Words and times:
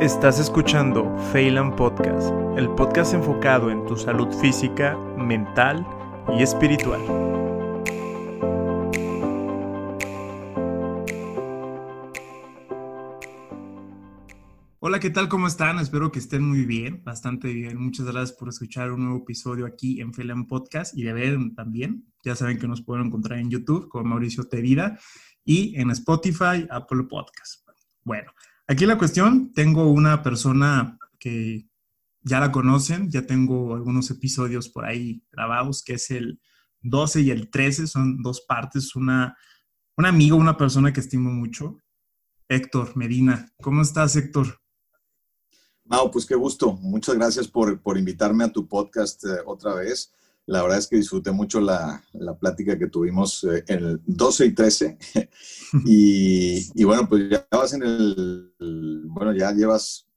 Estás 0.00 0.40
escuchando 0.40 1.14
Phelan 1.30 1.76
Podcast, 1.76 2.30
el 2.56 2.70
podcast 2.70 3.12
enfocado 3.12 3.70
en 3.70 3.84
tu 3.84 3.98
salud 3.98 4.34
física, 4.40 4.96
mental 5.18 5.86
y 6.38 6.42
espiritual. 6.42 7.02
Hola, 14.78 15.00
¿qué 15.00 15.10
tal? 15.10 15.28
¿Cómo 15.28 15.46
están? 15.46 15.78
Espero 15.78 16.10
que 16.10 16.18
estén 16.18 16.48
muy 16.48 16.64
bien, 16.64 17.04
bastante 17.04 17.52
bien. 17.52 17.76
Muchas 17.76 18.06
gracias 18.06 18.32
por 18.32 18.48
escuchar 18.48 18.92
un 18.92 19.04
nuevo 19.04 19.18
episodio 19.18 19.66
aquí 19.66 20.00
en 20.00 20.14
Phelan 20.14 20.46
Podcast 20.46 20.96
y 20.96 21.02
de 21.02 21.12
ver 21.12 21.36
también. 21.54 22.06
Ya 22.24 22.34
saben 22.34 22.58
que 22.58 22.66
nos 22.66 22.80
pueden 22.80 23.08
encontrar 23.08 23.38
en 23.38 23.50
YouTube 23.50 23.90
con 23.90 24.08
Mauricio 24.08 24.44
Terida 24.44 24.98
y 25.44 25.78
en 25.78 25.90
Spotify, 25.90 26.66
Apple 26.70 27.02
Podcast. 27.02 27.68
Bueno, 28.02 28.32
Aquí 28.70 28.86
la 28.86 28.98
cuestión, 28.98 29.52
tengo 29.52 29.90
una 29.90 30.22
persona 30.22 30.96
que 31.18 31.68
ya 32.22 32.38
la 32.38 32.52
conocen, 32.52 33.10
ya 33.10 33.26
tengo 33.26 33.74
algunos 33.74 34.08
episodios 34.12 34.68
por 34.68 34.84
ahí 34.84 35.24
grabados, 35.32 35.82
que 35.82 35.94
es 35.94 36.12
el 36.12 36.40
12 36.82 37.22
y 37.22 37.30
el 37.32 37.50
13, 37.50 37.88
son 37.88 38.22
dos 38.22 38.42
partes, 38.42 38.94
una, 38.94 39.36
un 39.96 40.06
amigo, 40.06 40.36
una 40.36 40.56
persona 40.56 40.92
que 40.92 41.00
estimo 41.00 41.32
mucho, 41.32 41.78
Héctor 42.48 42.96
Medina. 42.96 43.52
¿Cómo 43.60 43.82
estás, 43.82 44.14
Héctor? 44.14 44.60
No, 45.84 46.08
pues 46.12 46.24
qué 46.24 46.36
gusto. 46.36 46.74
Muchas 46.74 47.16
gracias 47.16 47.48
por, 47.48 47.82
por 47.82 47.98
invitarme 47.98 48.44
a 48.44 48.52
tu 48.52 48.68
podcast 48.68 49.24
eh, 49.24 49.38
otra 49.46 49.74
vez. 49.74 50.12
La 50.46 50.62
verdad 50.62 50.78
es 50.78 50.88
que 50.88 50.96
disfruté 50.96 51.30
mucho 51.30 51.60
la, 51.60 52.02
la 52.12 52.36
plática 52.36 52.78
que 52.78 52.88
tuvimos 52.88 53.44
en 53.44 53.56
eh, 53.56 53.64
el 53.68 54.00
12 54.04 54.46
y 54.46 54.54
13. 54.54 54.98
y, 55.86 56.80
y, 56.80 56.84
bueno, 56.84 57.08
pues 57.08 57.30
ya 57.30 57.46
vas 57.50 57.72
en 57.74 57.82
el, 57.82 58.52
bueno, 59.06 59.34
ya 59.36 59.52
llevas... 59.52 60.08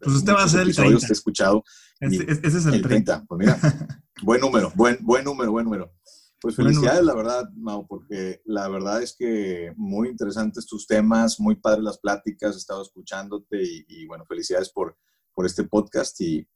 Pues 0.00 0.16
usted 0.16 0.32
va 0.32 0.44
a 0.44 0.48
ser 0.48 0.60
el 0.60 0.74
30. 0.74 0.98
Que 1.00 1.06
he 1.06 1.12
escuchado. 1.12 1.64
ese 2.00 2.46
es 2.46 2.66
el, 2.66 2.80
30. 2.80 3.24
Pues 3.26 3.38
mira, 3.38 3.58
buen 4.22 4.40
número, 4.40 4.72
buen, 4.74 4.98
buen 5.00 5.24
número, 5.24 5.50
buen 5.50 5.64
número. 5.64 5.92
Pues 6.40 6.56
felicidades, 6.56 7.04
la 7.04 7.14
verdad, 7.14 7.50
Mau, 7.54 7.86
porque 7.86 8.40
la 8.46 8.66
verdad 8.68 9.02
es 9.02 9.14
que 9.14 9.74
muy 9.76 10.08
interesantes 10.08 10.66
tus 10.66 10.86
temas, 10.86 11.38
muy 11.38 11.56
padres 11.56 11.84
las 11.84 11.98
pláticas, 11.98 12.54
he 12.54 12.58
estado 12.58 12.80
escuchándote 12.80 13.62
y, 13.62 13.84
y 13.88 14.06
bueno, 14.06 14.24
felicidades 14.24 14.70
por, 14.70 14.96
por 15.34 15.44
este 15.44 15.64
podcast 15.64 16.18
y, 16.20 16.48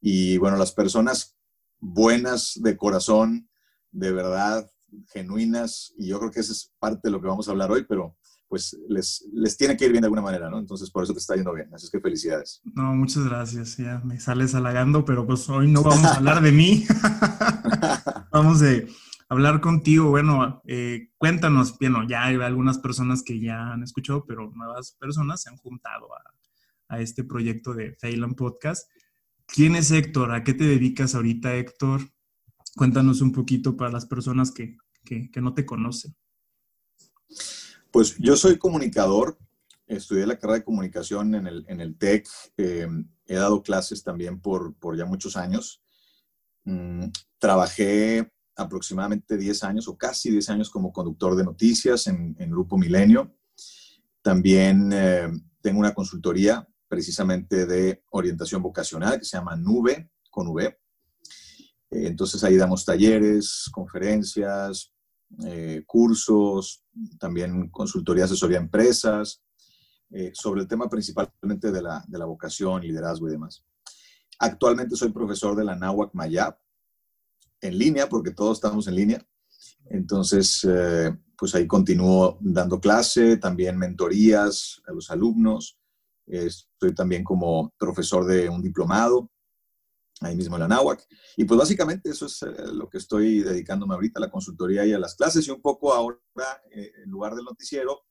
y 0.00 0.36
bueno, 0.36 0.58
las 0.58 0.72
personas 0.72 1.38
buenas 1.80 2.52
de 2.62 2.76
corazón, 2.76 3.48
de 3.90 4.12
verdad, 4.12 4.70
genuinas, 5.12 5.94
y 5.98 6.08
yo 6.08 6.18
creo 6.18 6.30
que 6.30 6.40
esa 6.40 6.52
es 6.52 6.72
parte 6.78 7.00
de 7.04 7.12
lo 7.12 7.20
que 7.20 7.28
vamos 7.28 7.48
a 7.48 7.52
hablar 7.52 7.70
hoy, 7.70 7.84
pero 7.88 8.16
pues 8.48 8.76
les, 8.88 9.28
les 9.32 9.56
tiene 9.56 9.76
que 9.76 9.84
ir 9.84 9.92
bien 9.92 10.02
de 10.02 10.06
alguna 10.06 10.22
manera, 10.22 10.50
¿no? 10.50 10.58
Entonces 10.58 10.90
por 10.90 11.04
eso 11.04 11.12
te 11.12 11.20
está 11.20 11.36
yendo 11.36 11.54
bien, 11.54 11.72
así 11.72 11.86
es 11.86 11.90
que 11.90 12.00
felicidades. 12.00 12.60
No, 12.74 12.94
muchas 12.94 13.24
gracias, 13.24 13.76
ya 13.76 14.00
me 14.04 14.18
sales 14.18 14.54
halagando, 14.54 15.04
pero 15.04 15.26
pues 15.26 15.48
hoy 15.48 15.70
no 15.70 15.82
vamos 15.82 16.04
a 16.04 16.16
hablar 16.16 16.42
de 16.42 16.50
mí, 16.50 16.84
vamos 18.32 18.62
a 18.62 18.66
hablar 19.28 19.60
contigo, 19.60 20.10
bueno, 20.10 20.62
eh, 20.66 21.10
cuéntanos, 21.16 21.78
bueno, 21.78 22.06
ya 22.08 22.24
hay 22.24 22.36
algunas 22.36 22.78
personas 22.78 23.22
que 23.22 23.40
ya 23.40 23.72
han 23.72 23.84
escuchado, 23.84 24.24
pero 24.26 24.50
nuevas 24.50 24.96
personas 24.98 25.42
se 25.42 25.50
han 25.50 25.56
juntado 25.56 26.08
a, 26.12 26.20
a 26.90 27.00
este 27.00 27.22
proyecto 27.22 27.72
de 27.72 27.92
Phelan 28.00 28.34
Podcast. 28.34 28.90
¿Quién 29.52 29.74
es 29.74 29.90
Héctor? 29.90 30.32
¿A 30.32 30.44
qué 30.44 30.54
te 30.54 30.64
dedicas 30.64 31.14
ahorita, 31.14 31.56
Héctor? 31.56 32.02
Cuéntanos 32.76 33.20
un 33.20 33.32
poquito 33.32 33.76
para 33.76 33.90
las 33.90 34.06
personas 34.06 34.52
que, 34.52 34.76
no 35.40 35.54
te 35.54 35.66
conocen. 35.66 36.14
Pues 37.90 38.16
yo 38.18 38.36
soy 38.36 38.58
comunicador, 38.58 39.38
estudié 39.86 40.24
la 40.26 40.38
carrera 40.38 40.58
de 40.58 40.64
comunicación 40.64 41.34
en 41.34 41.48
el, 41.48 41.64
en 41.66 41.80
el 41.80 41.98
TEC, 41.98 42.28
eh, 42.58 42.86
he 43.26 43.34
dado 43.34 43.62
clases 43.62 44.04
también 44.04 44.40
por, 44.40 44.74
por 44.74 44.96
ya 44.96 45.04
muchos 45.04 45.36
años. 45.36 45.82
Mm, 46.64 47.06
trabajé 47.38 48.30
aproximadamente 48.54 49.36
10 49.36 49.64
años 49.64 49.88
o 49.88 49.96
casi 49.96 50.30
10 50.30 50.50
años 50.50 50.70
como 50.70 50.92
conductor 50.92 51.34
de 51.34 51.44
noticias 51.44 52.06
en, 52.06 52.34
Grupo 52.50 52.78
Milenio. 52.78 53.34
También 54.22 54.92
eh, 54.92 55.28
tengo 55.60 55.80
una 55.80 55.94
consultoría 55.94 56.69
precisamente 56.90 57.66
de 57.66 58.02
orientación 58.10 58.60
vocacional 58.60 59.20
que 59.20 59.24
se 59.24 59.36
llama 59.36 59.54
Nube, 59.54 60.10
con 60.28 60.48
V. 60.48 60.66
Eh, 60.66 60.76
entonces 61.90 62.42
ahí 62.42 62.56
damos 62.56 62.84
talleres, 62.84 63.70
conferencias, 63.72 64.92
eh, 65.44 65.84
cursos, 65.86 66.82
también 67.20 67.70
consultoría, 67.70 68.24
asesoría 68.24 68.58
a 68.58 68.62
empresas, 68.62 69.40
eh, 70.10 70.32
sobre 70.34 70.62
el 70.62 70.66
tema 70.66 70.90
principalmente 70.90 71.70
de 71.70 71.80
la, 71.80 72.04
de 72.08 72.18
la, 72.18 72.24
vocación, 72.24 72.82
liderazgo 72.82 73.28
y 73.28 73.32
demás. 73.32 73.64
Actualmente 74.40 74.96
soy 74.96 75.12
profesor 75.12 75.54
de 75.54 75.64
la 75.64 75.76
Nahuac 75.76 76.12
Mayab, 76.12 76.58
en 77.60 77.78
línea, 77.78 78.08
porque 78.08 78.32
todos 78.32 78.58
estamos 78.58 78.88
en 78.88 78.96
línea. 78.96 79.24
Entonces, 79.90 80.66
pues 81.36 81.54
ahí 81.54 81.66
continúo 81.66 82.38
dando 82.40 82.80
clase, 82.80 83.36
también 83.36 83.76
mentorías 83.76 84.80
a 84.86 84.92
los 84.92 85.10
alumnos, 85.10 85.79
Estoy 86.26 86.94
también 86.94 87.24
como 87.24 87.72
profesor 87.78 88.24
de 88.24 88.48
un 88.48 88.62
diplomado, 88.62 89.30
ahí 90.20 90.36
mismo 90.36 90.56
en 90.56 90.60
la 90.60 90.68
NAWAC. 90.68 91.06
Y 91.36 91.44
pues 91.44 91.58
básicamente 91.58 92.10
eso 92.10 92.26
es 92.26 92.42
eh, 92.42 92.52
lo 92.72 92.88
que 92.88 92.98
estoy 92.98 93.40
dedicándome 93.40 93.94
ahorita 93.94 94.18
a 94.20 94.22
la 94.22 94.30
consultoría 94.30 94.84
y 94.84 94.92
a 94.92 94.98
las 94.98 95.14
clases. 95.14 95.46
Y 95.46 95.50
un 95.50 95.60
poco 95.60 95.92
ahora, 95.92 96.18
eh, 96.70 96.92
en 97.02 97.10
lugar 97.10 97.34
del 97.34 97.44
noticiero, 97.44 98.02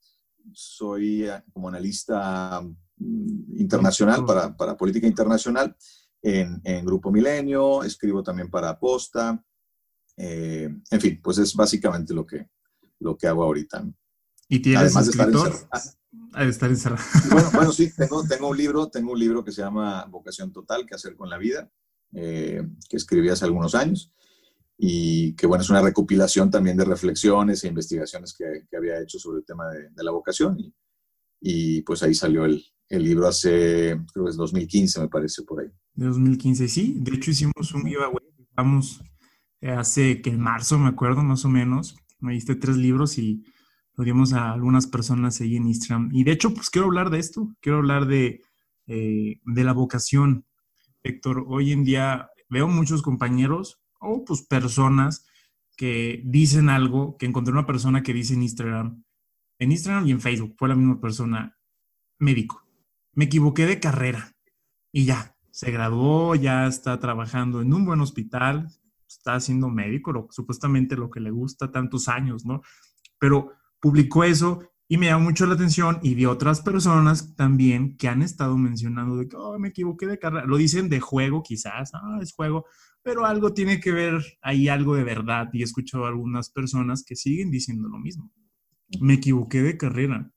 soy 0.54 1.26
eh, 1.26 1.44
como 1.54 1.70
analista 1.70 2.62
mm, 2.62 3.60
internacional 3.60 4.26
para, 4.26 4.56
para 4.56 4.76
política 4.76 5.08
internacional 5.08 5.76
en, 6.22 6.60
en, 6.64 6.86
Grupo 6.86 7.12
Milenio, 7.12 7.84
escribo 7.84 8.24
también 8.24 8.50
para 8.50 8.78
Posta. 8.78 9.42
en 10.18 10.84
fin, 11.00 11.22
pues 11.24 11.38
es 11.38 11.56
básicamente 11.56 12.14
lo 12.14 12.26
que, 12.26 12.50
lo 13.00 13.18
que 13.18 13.28
hago 13.28 13.44
ahorita. 13.44 13.86
¿Y 14.50 14.60
tienes 14.60 14.82
Además 14.82 15.08
escritor? 15.08 15.54
De 16.36 16.50
estar 16.50 16.70
encerrado. 16.70 17.04
Bueno, 17.32 17.50
bueno, 17.54 17.72
sí, 17.72 17.92
tengo, 17.98 18.24
tengo, 18.28 18.50
un 18.50 18.58
libro, 18.58 18.90
tengo 18.90 19.12
un 19.12 19.20
libro 19.20 19.44
que 19.44 19.52
se 19.52 19.62
llama 19.62 20.06
Vocación 20.06 20.52
Total, 20.52 20.86
¿qué 20.86 20.96
hacer 20.96 21.16
con 21.16 21.30
la 21.30 21.38
vida? 21.38 21.72
Eh, 22.14 22.68
que 22.90 22.98
escribí 22.98 23.30
hace 23.30 23.46
algunos 23.46 23.76
años 23.76 24.12
y 24.76 25.36
que, 25.36 25.46
bueno, 25.46 25.62
es 25.62 25.70
una 25.70 25.82
recopilación 25.82 26.50
también 26.50 26.78
de 26.78 26.86
reflexiones 26.86 27.64
e 27.64 27.68
investigaciones 27.68 28.34
que, 28.34 28.66
que 28.70 28.78
había 28.78 29.00
hecho 29.00 29.20
sobre 29.20 29.40
el 29.40 29.46
tema 29.46 29.70
de, 29.70 29.90
de 29.90 30.04
la 30.04 30.12
vocación 30.12 30.60
y, 30.60 30.74
y, 31.42 31.82
pues 31.82 32.02
ahí 32.02 32.16
salió 32.16 32.46
el, 32.46 32.64
el, 32.88 33.04
libro 33.04 33.28
hace, 33.28 34.00
creo 34.12 34.26
que 34.26 34.32
es 34.32 34.38
2015, 34.38 35.02
me 35.02 35.08
parece, 35.10 35.44
por 35.44 35.62
ahí. 35.62 35.68
De 35.94 36.08
2015, 36.08 36.68
sí. 36.68 36.96
De 36.98 37.16
hecho, 37.16 37.30
hicimos 37.32 37.74
un 37.74 37.84
giveaway, 37.86 38.26
vamos, 38.56 39.04
eh, 39.62 39.72
hace 39.72 40.22
que 40.22 40.32
en 40.32 40.40
marzo, 40.40 40.80
me 40.80 40.90
acuerdo, 40.90 41.22
más 41.22 41.46
o 41.46 41.50
menos, 41.50 41.96
me 42.20 42.34
diste 42.34 42.56
tres 42.56 42.78
libros 42.78 43.18
y 43.18 43.44
lo 44.00 44.06
dimos 44.06 44.32
a 44.32 44.54
algunas 44.54 44.88
personas 44.88 45.42
ahí 45.42 45.58
en 45.58 45.68
Instagram. 45.68 46.10
Y 46.14 46.24
de 46.24 46.32
hecho, 46.32 46.54
pues 46.54 46.70
quiero 46.70 46.88
hablar 46.88 47.10
de 47.10 47.20
esto, 47.20 47.54
quiero 47.60 47.80
hablar 47.80 48.06
de, 48.06 48.42
eh, 48.88 49.42
de 49.44 49.64
la 49.66 49.74
vocación. 49.74 50.46
Héctor, 51.04 51.44
hoy 51.50 51.74
en 51.74 51.84
día 51.84 52.30
veo 52.48 52.70
muchos 52.70 53.02
compañeros 53.02 53.82
o 54.00 54.24
pues 54.24 54.44
personas 54.44 55.28
que 55.76 56.22
dicen 56.24 56.70
algo, 56.70 57.18
que 57.18 57.26
encontré 57.26 57.52
una 57.52 57.66
persona 57.66 58.02
que 58.02 58.14
dice 58.14 58.36
en 58.36 58.44
Instagram, 58.44 59.04
en 59.58 59.72
Instagram 59.74 60.08
y 60.08 60.12
en 60.12 60.22
Facebook, 60.22 60.56
fue 60.58 60.70
la 60.70 60.76
misma 60.76 61.02
persona, 61.02 61.58
médico. 62.20 62.66
Me 63.12 63.26
equivoqué 63.26 63.66
de 63.66 63.82
carrera 63.82 64.34
y 64.94 65.04
ya, 65.04 65.36
se 65.52 65.72
graduó, 65.72 66.36
ya 66.36 66.68
está 66.68 66.98
trabajando 67.02 67.62
en 67.62 67.74
un 67.74 67.84
buen 67.84 68.00
hospital, 68.00 68.70
está 69.06 69.34
haciendo 69.34 69.68
médico, 69.68 70.14
lo, 70.14 70.30
supuestamente 70.32 70.96
lo 70.96 71.10
que 71.10 71.20
le 71.20 71.32
gusta 71.32 71.70
tantos 71.70 72.08
años, 72.08 72.46
¿no? 72.46 72.62
Pero 73.20 73.59
publicó 73.80 74.24
eso 74.24 74.62
y 74.88 74.98
me 74.98 75.06
llamó 75.06 75.26
mucho 75.26 75.46
la 75.46 75.54
atención 75.54 76.00
y 76.02 76.16
vi 76.16 76.26
otras 76.26 76.62
personas 76.62 77.36
también 77.36 77.96
que 77.96 78.08
han 78.08 78.24
estado 78.24 78.58
mencionando 78.58 79.18
de 79.18 79.28
que 79.28 79.38
me 79.60 79.68
equivoqué 79.68 80.08
de 80.08 80.18
carrera. 80.18 80.48
Lo 80.48 80.58
dicen 80.58 80.90
de 80.90 81.00
juego 81.00 81.44
quizás, 81.44 81.92
ah, 81.94 82.18
es 82.22 82.34
juego, 82.34 82.66
pero 83.04 83.26
algo 83.26 83.54
tiene 83.54 83.80
que 83.80 83.92
ver 83.92 84.24
ahí, 84.42 84.68
algo 84.68 84.96
de 84.96 85.04
verdad. 85.04 85.50
Y 85.54 85.62
he 85.62 85.64
escuchado 85.64 86.06
a 86.06 86.10
algunas 86.10 86.50
personas 86.50 87.04
que 87.04 87.16
siguen 87.16 87.52
diciendo 87.52 87.88
lo 87.88 88.00
mismo. 88.00 88.32
Me 89.00 89.14
equivoqué 89.16 89.62
de 89.62 89.78
carrera. 89.78 90.32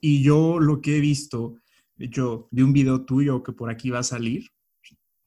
Y 0.00 0.22
yo 0.22 0.58
lo 0.58 0.80
que 0.80 0.96
he 0.96 1.00
visto, 1.00 1.56
de 1.96 2.06
hecho, 2.06 2.48
de 2.50 2.64
un 2.64 2.72
video 2.72 3.04
tuyo 3.04 3.42
que 3.42 3.52
por 3.52 3.70
aquí 3.70 3.90
va 3.90 3.98
a 3.98 4.02
salir, 4.02 4.50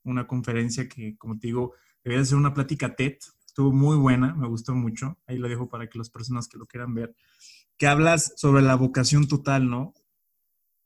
una 0.04 0.25
conferencia 0.25 0.90
que, 0.90 1.16
como 1.18 1.38
te 1.38 1.48
digo, 1.48 1.74
debe 2.04 2.25
ser 2.25 2.38
una 2.38 2.56
plática 2.56 2.96
TED 2.96 3.18
estuvo 3.50 3.72
muy 3.72 3.98
buena, 3.98 4.34
me 4.36 4.48
gustó 4.48 4.74
mucho. 4.74 5.18
Ahí 5.25 5.38
lo 5.38 5.50
dejo 5.50 5.69
para 5.69 5.90
que 5.90 5.98
las 5.98 6.10
personas 6.10 6.48
que 6.48 6.57
lo 6.57 6.66
quieran 6.66 6.94
ver. 6.94 7.16
Que 7.78 7.88
hablas 7.88 8.34
sobre 8.36 8.62
la 8.62 8.75
vocación 8.75 9.28
total, 9.28 9.69
¿no? 9.69 9.94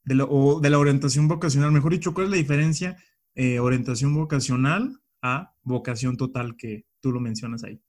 De 0.03 0.25
o 0.27 0.59
de 0.59 0.69
la 0.69 0.79
orientación 0.79 1.27
vocacional. 1.27 1.71
Mejor 1.71 1.91
dicho, 1.91 2.13
¿cuál 2.13 2.25
es 2.25 2.31
la 2.31 2.37
diferencia 2.37 2.97
eh, 3.35 3.59
orientación 3.59 4.13
vocacional 4.13 5.01
a 5.21 5.53
vocación 5.61 6.17
total 6.17 6.55
que 6.55 6.85
tú 7.01 7.11
lo 7.11 7.19
mencionas 7.19 7.63
ahí? 7.63 7.81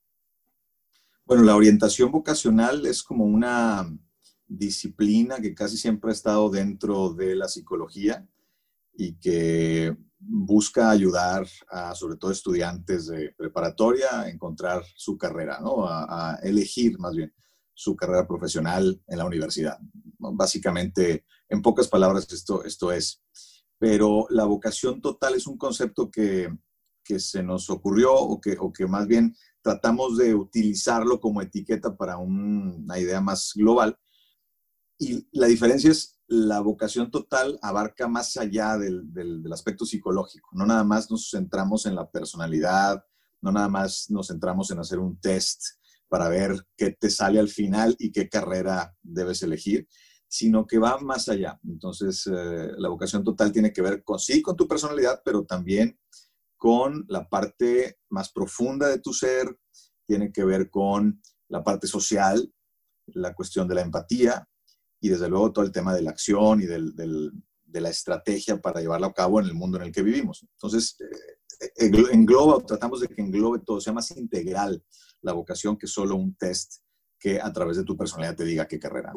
Bueno, 1.25 1.45
la 1.45 1.57
orientación 1.57 2.11
vocacional 2.11 2.85
es 2.87 3.03
como 3.03 3.25
una 3.25 3.89
disciplina 4.47 5.37
que 5.41 5.55
casi 5.55 5.77
siempre 5.77 6.11
ha 6.11 6.15
estado 6.15 6.51
dentro 6.51 7.15
de 7.15 7.37
la 7.37 7.49
psicología. 7.49 8.27
Y 8.97 9.15
que 9.19 9.97
busca 10.19 10.91
ayudar 10.91 11.47
a 11.69 11.95
sobre 11.95 12.17
todo 12.17 12.31
estudiantes 12.31 13.07
de 13.07 13.35
preparatoria 13.37 14.21
a 14.21 14.31
encontrar 14.31 14.83
su 14.97 15.19
carrera, 15.19 15.61
¿no? 15.61 15.87
a, 15.87 16.39
elegir 16.43 16.99
más 16.99 17.15
bien 17.15 17.33
su 17.75 17.97
carrera 17.97 18.27
profesional 18.27 19.03
en 19.07 19.19
la 19.19 19.27
universidad. 19.27 19.79
Básicamente, 20.19 21.25
en 21.49 21.61
pocas 21.61 21.89
palabras, 21.89 22.33
esto, 22.33 22.65
esto 22.65 22.93
es. 22.93 23.23
Pero 23.79 24.27
la 24.31 24.45
vocación 24.45 25.01
total 25.01 25.35
es 25.35 25.47
un 25.47 25.59
concepto 25.59 26.11
que, 26.11 26.49
que 27.03 27.19
se 27.19 27.43
nos 27.43 27.69
ocurrió 27.71 28.15
o 28.15 28.41
que, 28.41 28.57
o 28.59 28.73
que 28.73 28.87
más 28.87 29.07
bien 29.07 29.37
tratamos 29.61 30.17
de 30.17 30.35
utilizarlo 30.35 31.21
como 31.21 31.43
etiqueta 31.43 31.97
para 31.97 32.17
una 32.17 32.99
idea 32.99 33.21
más 33.21 33.53
global. 33.55 33.99
Y 34.99 35.27
la 35.33 35.49
diferencia 35.49 35.91
es, 35.91 36.14
la 36.27 36.61
vocación 36.61 37.11
total 37.11 37.59
abarca 37.63 38.09
más 38.09 38.37
allá 38.37 38.79
del, 38.79 39.45
aspecto 39.53 39.85
psicológico. 39.85 40.51
No 40.53 40.67
nada 40.67 40.85
más 40.85 41.11
nos 41.11 41.31
centramos 41.31 41.87
en 41.87 41.95
la 41.95 42.11
personalidad, 42.11 43.05
no 43.41 43.53
nada 43.53 43.69
más 43.69 44.07
nos 44.11 44.29
centramos 44.29 44.71
en 44.71 44.79
hacer 44.79 44.99
un 44.99 45.21
test 45.21 45.63
para 46.09 46.29
ver 46.29 46.67
qué 46.77 46.91
te 46.93 47.11
sale 47.11 47.39
al 47.39 47.49
final 47.49 47.95
y 47.99 48.11
qué 48.11 48.29
carrera 48.29 48.95
debes 49.03 49.43
elegir, 49.43 49.87
sino 50.29 50.67
que 50.67 50.79
va 50.79 50.99
más 50.99 51.29
allá. 51.29 51.59
Entonces, 51.65 52.27
eh, 52.27 52.73
la 52.79 52.89
vocación 52.89 53.23
total 53.23 53.53
tiene 53.53 53.73
que 53.73 53.83
ver 53.83 54.03
con 54.03 54.19
sí, 54.19 54.41
con 54.41 54.57
tu 54.57 54.67
personalidad, 54.67 55.21
pero 55.25 55.45
también 55.45 55.99
con 56.57 57.05
la 57.09 57.29
parte 57.29 57.99
más 58.09 58.33
profunda 58.33 58.89
de 58.89 58.99
tu 58.99 59.13
ser, 59.13 59.59
tiene 60.07 60.33
que 60.33 60.45
ver 60.45 60.71
con 60.71 61.21
la 61.49 61.63
parte 61.63 61.87
social, 61.87 62.53
la 63.07 63.35
cuestión 63.35 63.69
de 63.69 63.75
la 63.75 63.83
empatía 63.83 64.49
y 65.05 65.11
desde 65.11 65.29
luego 65.29 65.53
todo 65.53 65.67
el 65.67 65.71
tema 65.71 65.95
de 65.95 66.01
la 66.01 66.13
acción 66.13 66.63
y 66.63 66.65
de 66.65 67.81
la 67.81 67.91
estrategia 67.91 68.59
para 68.59 68.81
llevarlo 68.81 69.09
a 69.09 69.13
cabo 69.13 69.39
en 69.39 69.45
el 69.45 69.53
mundo 69.53 69.77
en 69.77 69.85
el 69.85 69.93
que 69.93 70.03
vivimos. 70.03 70.47
Entonces, 70.53 70.97
eh, 71.61 71.91
engloba, 72.11 72.65
tratamos 72.65 73.03
de 73.03 73.09
que 73.09 73.21
englobe 73.21 73.59
todo, 73.59 73.83
sea 73.83 73.93
más 73.93 74.11
integral 74.17 74.83
la 75.21 75.35
vocación 75.35 75.77
que 75.77 75.87
solo 75.87 76.17
un 76.17 76.35
test 76.37 76.77
que 77.19 77.39
a 77.39 77.53
través 77.53 77.77
de 77.77 77.85
tu 77.85 77.99
personalidad 77.99 78.35
te 78.35 78.47
diga 78.47 78.67
qué 78.67 78.79
carrera. 78.79 79.13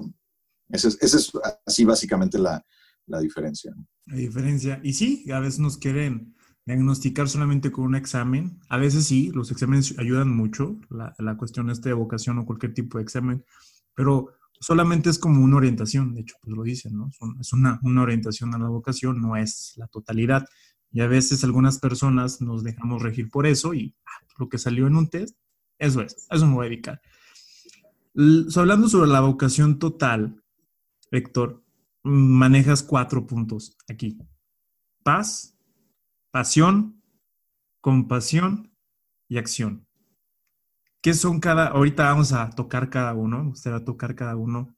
Esa 0.67 0.89
es, 0.89 1.01
es 1.01 1.31
así 1.65 1.85
básicamente 1.85 2.37
la, 2.37 2.61
la 3.05 3.21
diferencia. 3.21 3.73
La 4.07 4.17
diferencia. 4.17 4.81
Y 4.83 4.91
sí, 4.91 5.31
a 5.31 5.39
veces 5.39 5.59
nos 5.61 5.77
quieren 5.77 6.35
diagnosticar 6.65 7.29
solamente 7.29 7.71
con 7.71 7.85
un 7.85 7.95
examen. 7.95 8.59
A 8.67 8.75
veces 8.75 9.05
sí, 9.05 9.31
los 9.33 9.51
exámenes 9.51 9.97
ayudan 9.97 10.35
mucho, 10.35 10.81
la, 10.89 11.15
la 11.17 11.37
cuestión 11.37 11.69
este 11.69 11.87
de 11.87 11.95
vocación 11.95 12.39
o 12.39 12.45
cualquier 12.45 12.73
tipo 12.73 12.97
de 12.97 13.05
examen, 13.05 13.45
pero 13.95 14.36
solamente 14.59 15.09
es 15.09 15.19
como 15.19 15.43
una 15.43 15.57
orientación, 15.57 16.13
de 16.13 16.21
hecho, 16.21 16.35
pues 16.41 16.55
lo 16.55 16.63
dicen, 16.63 16.97
¿no? 16.97 17.09
Es 17.39 17.53
una, 17.53 17.79
una 17.83 18.01
orientación 18.01 18.53
a 18.53 18.59
la 18.59 18.67
vocación, 18.67 19.21
no 19.21 19.35
es 19.35 19.73
la 19.77 19.87
totalidad. 19.87 20.45
Y 20.91 21.01
a 21.01 21.07
veces 21.07 21.43
algunas 21.43 21.79
personas 21.79 22.41
nos 22.41 22.63
dejamos 22.63 23.01
regir 23.01 23.29
por 23.29 23.45
eso 23.45 23.73
y 23.73 23.95
ah, 24.05 24.25
lo 24.37 24.49
que 24.49 24.57
salió 24.57 24.87
en 24.87 24.95
un 24.95 25.09
test, 25.09 25.37
eso 25.77 26.01
es, 26.01 26.27
eso 26.29 26.47
me 26.47 26.53
voy 26.53 26.65
a 26.65 26.69
dedicar. 26.69 27.01
hablando 28.55 28.87
sobre 28.87 29.09
la 29.09 29.21
vocación 29.21 29.79
total, 29.79 30.41
Héctor, 31.11 31.63
manejas 32.03 32.83
cuatro 32.83 33.27
puntos 33.27 33.77
aquí. 33.89 34.17
Paz, 35.03 35.57
pasión, 36.31 37.01
compasión 37.81 38.71
y 39.27 39.37
acción. 39.37 39.86
¿Qué 41.07 41.13
son 41.13 41.39
cada, 41.39 41.67
ahorita 41.67 42.03
vamos 42.03 42.33
a 42.33 42.49
tocar 42.49 42.89
cada 42.89 43.13
uno, 43.13 43.51
usted 43.51 43.71
va 43.71 43.77
a 43.77 43.85
tocar 43.85 44.13
cada 44.13 44.35
uno, 44.35 44.75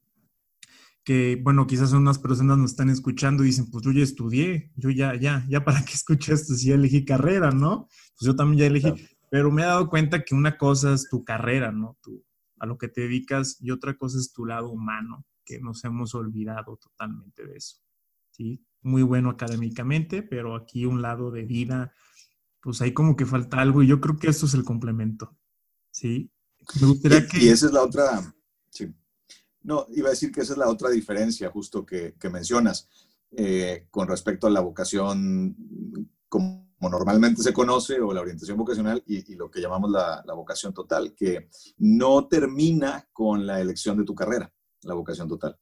que 1.04 1.42
bueno, 1.42 1.66
quizás 1.66 1.92
unas 1.92 2.20
personas 2.20 2.56
nos 2.60 2.70
están 2.70 2.92
escuchando 2.92 3.44
y 3.44 3.48
dicen, 3.48 3.72
pues 3.72 3.84
yo 3.84 3.92
ya 3.92 4.04
estudié, 4.04 4.72
yo 4.76 4.92
ya, 4.92 5.16
ya, 5.16 5.44
ya 5.50 5.66
para 5.66 5.84
qué 5.84 5.94
escuché 5.96 6.34
esto 6.34 6.54
si 6.54 6.68
ya 6.68 6.76
elegí 6.76 7.04
carrera, 7.04 7.50
¿no? 7.50 7.88
Pues 8.16 8.28
yo 8.28 8.36
también 8.36 8.60
ya 8.60 8.68
elegí, 8.68 8.94
pero 9.32 9.50
me 9.50 9.64
he 9.64 9.66
dado 9.66 9.90
cuenta 9.90 10.24
que 10.24 10.36
una 10.36 10.56
cosa 10.56 10.94
es 10.94 11.10
tu 11.10 11.24
carrera, 11.24 11.72
¿no? 11.72 11.98
Tu, 12.00 12.24
a 12.60 12.68
lo 12.68 12.78
que 12.78 12.90
te 12.90 13.02
dedicas 13.02 13.58
y 13.60 13.72
otra 13.72 13.98
cosa 13.98 14.20
es 14.20 14.32
tu 14.32 14.46
lado 14.46 14.70
humano, 14.70 15.26
que 15.44 15.60
nos 15.60 15.84
hemos 15.84 16.14
olvidado 16.14 16.78
totalmente 16.78 17.48
de 17.48 17.58
eso, 17.58 17.78
¿sí? 18.30 18.64
muy 18.84 19.02
bueno 19.02 19.32
académicamente, 19.32 20.22
pero 20.22 20.56
aquí 20.56 20.86
un 20.86 21.02
lado 21.02 21.32
de 21.32 21.46
vida, 21.46 21.92
pues 22.62 22.84
ahí 22.84 22.94
como 22.94 23.16
que 23.16 23.26
falta 23.26 23.60
algo 23.60 23.82
y 23.82 23.88
yo 23.88 24.00
creo 24.00 24.18
que 24.18 24.28
esto 24.28 24.46
es 24.46 24.54
el 24.54 24.64
complemento, 24.64 25.39
¿sí? 26.00 26.32
Me 26.82 26.88
gustaría 26.88 27.28
que... 27.28 27.44
Y 27.44 27.50
esa 27.50 27.68
es 27.68 27.74
la 27.74 27.84
otra, 27.84 28.36
sí. 28.70 28.94
No, 29.62 29.86
iba 29.90 30.08
a 30.08 30.12
decir 30.12 30.32
que 30.32 30.42
esa 30.42 30.54
es 30.54 30.60
la 30.60 30.70
otra 30.70 30.90
diferencia 30.90 31.50
justo 31.50 31.86
que, 31.86 32.16
mencionas 32.32 32.88
eh, 33.32 33.88
con 33.92 34.08
respecto 34.08 34.48
a 34.48 34.50
la 34.50 34.62
vocación 34.62 35.56
como 36.28 36.70
normalmente 36.80 37.42
se 37.42 37.52
conoce 37.52 38.00
o 38.00 38.14
la 38.14 38.22
orientación 38.22 38.58
vocacional 38.58 39.04
y, 39.06 39.36
lo 39.36 39.52
que 39.52 39.60
llamamos 39.60 39.92
la, 39.92 40.24
la, 40.26 40.34
vocación 40.34 40.74
total, 40.74 41.14
que 41.14 41.50
no 41.78 42.28
termina 42.28 43.10
con 43.12 43.46
la 43.46 43.60
elección 43.60 43.98
de 43.98 44.06
tu 44.06 44.16
carrera, 44.16 44.52
la 44.84 44.94
vocación 44.94 45.28
total. 45.28 45.60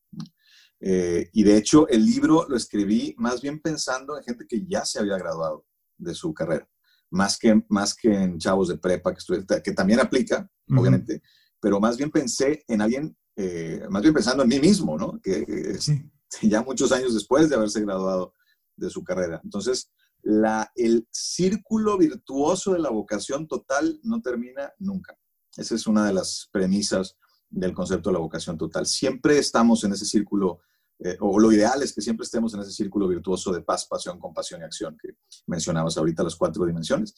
Eh, 0.80 1.30
y 1.34 1.44
de 1.44 1.58
hecho, 1.58 1.88
el 1.88 2.06
libro 2.06 2.46
lo 2.48 2.56
escribí 2.56 3.16
más 3.18 3.42
bien 3.42 3.60
pensando 3.60 4.18
en 4.18 4.24
gente 4.24 4.46
que 4.48 4.66
ya 4.66 4.86
se 4.86 5.00
había 5.00 5.18
graduado 5.18 5.66
de 5.98 6.14
su 6.14 6.34
carrera, 6.34 6.70
más 7.10 7.38
que, 7.38 7.64
más 7.70 7.96
que 7.96 8.14
en 8.14 8.38
chavos 8.38 8.68
de 8.68 8.78
prepa, 8.78 9.14
que, 9.14 9.62
que 9.64 9.72
también 9.72 10.00
aplica, 10.00 10.50
obviamente, 10.70 11.22
pero 11.60 11.80
más 11.80 11.98
bien 11.98 12.12
pensé 12.12 12.64
en 12.68 12.82
alguien, 12.82 13.18
eh, 13.36 13.86
más 13.90 14.02
bien 14.02 14.14
pensando 14.14 14.44
en 14.44 14.50
mí 14.50 14.60
mismo, 14.60 14.98
¿no? 14.98 15.20
Que 15.22 15.78
ya 16.42 16.62
muchos 16.62 16.92
años 16.92 17.14
después 17.14 17.50
de 17.50 17.56
haberse 17.56 17.82
graduado 17.82 18.34
de 18.76 18.90
su 18.90 19.04
carrera. 19.04 19.42
Entonces, 19.44 19.92
la, 20.22 20.72
el 20.76 21.08
círculo 21.12 21.98
virtuoso 21.98 22.74
de 22.74 22.80
la 22.80 22.90
vocación 22.90 23.48
total 23.48 24.00
no 24.04 24.22
termina 24.22 24.74
nunca. 24.78 25.18
Esa 25.56 25.76
es 25.76 25.88
una 25.88 26.06
de 26.06 26.14
las 26.14 26.50
premisas 26.52 27.18
del 27.50 27.74
concepto 27.74 28.10
de 28.10 28.14
la 28.14 28.20
vocación 28.20 28.58
total. 28.58 28.86
Siempre 28.86 29.38
estamos 29.38 29.84
en 29.84 29.94
ese 29.94 30.06
círculo, 30.06 30.60
eh, 31.00 31.18
o 31.20 31.40
lo 31.40 31.52
ideal 31.52 31.82
es 31.84 31.94
que 31.94 32.02
siempre 32.02 32.24
estemos 32.24 32.54
en 32.54 32.62
ese 32.62 32.72
círculo 32.72 33.08
virtuoso 33.08 33.52
de 33.52 33.62
paz, 33.62 33.86
pasión, 33.86 34.20
compasión 34.20 34.62
y 34.62 34.64
acción 34.64 34.98
que 35.00 35.10
mencionabas 35.46 35.98
ahorita, 35.98 36.24
las 36.24 36.36
cuatro 36.36 36.66
dimensiones. 36.66 37.16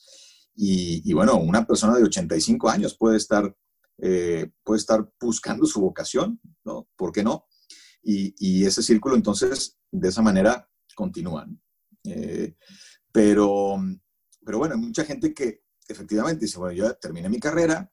Y, 0.62 1.14
bueno, 1.14 1.38
una 1.38 1.66
persona 1.66 1.96
de 1.96 2.04
85 2.04 2.70
años 2.70 2.98
puede 2.98 3.16
estar, 3.16 3.56
eh, 3.98 4.52
puede 4.62 4.80
estar 4.80 5.10
buscando 5.22 5.66
su 5.66 5.80
vocación, 5.80 6.42
¿no? 6.66 6.90
¿Por 6.98 7.14
qué 7.14 7.24
no? 7.24 7.46
Y, 8.04 8.66
ese 8.66 8.84
círculo 8.84 9.16
entonces, 9.16 9.78
de 9.90 10.10
esa 10.10 10.22
manera, 10.22 10.68
continúa. 10.96 11.48
Eh, 12.04 12.56
pero, 13.10 13.78
pero 14.44 14.58
bueno, 14.58 14.76
hay 14.76 14.82
mucha 14.82 15.06
gente 15.06 15.34
que 15.34 15.64
efectivamente 15.88 16.46
dice, 16.46 16.60
bueno, 16.60 16.74
yo 16.74 16.94
terminé 16.96 17.30
mi 17.30 17.40
carrera, 17.40 17.90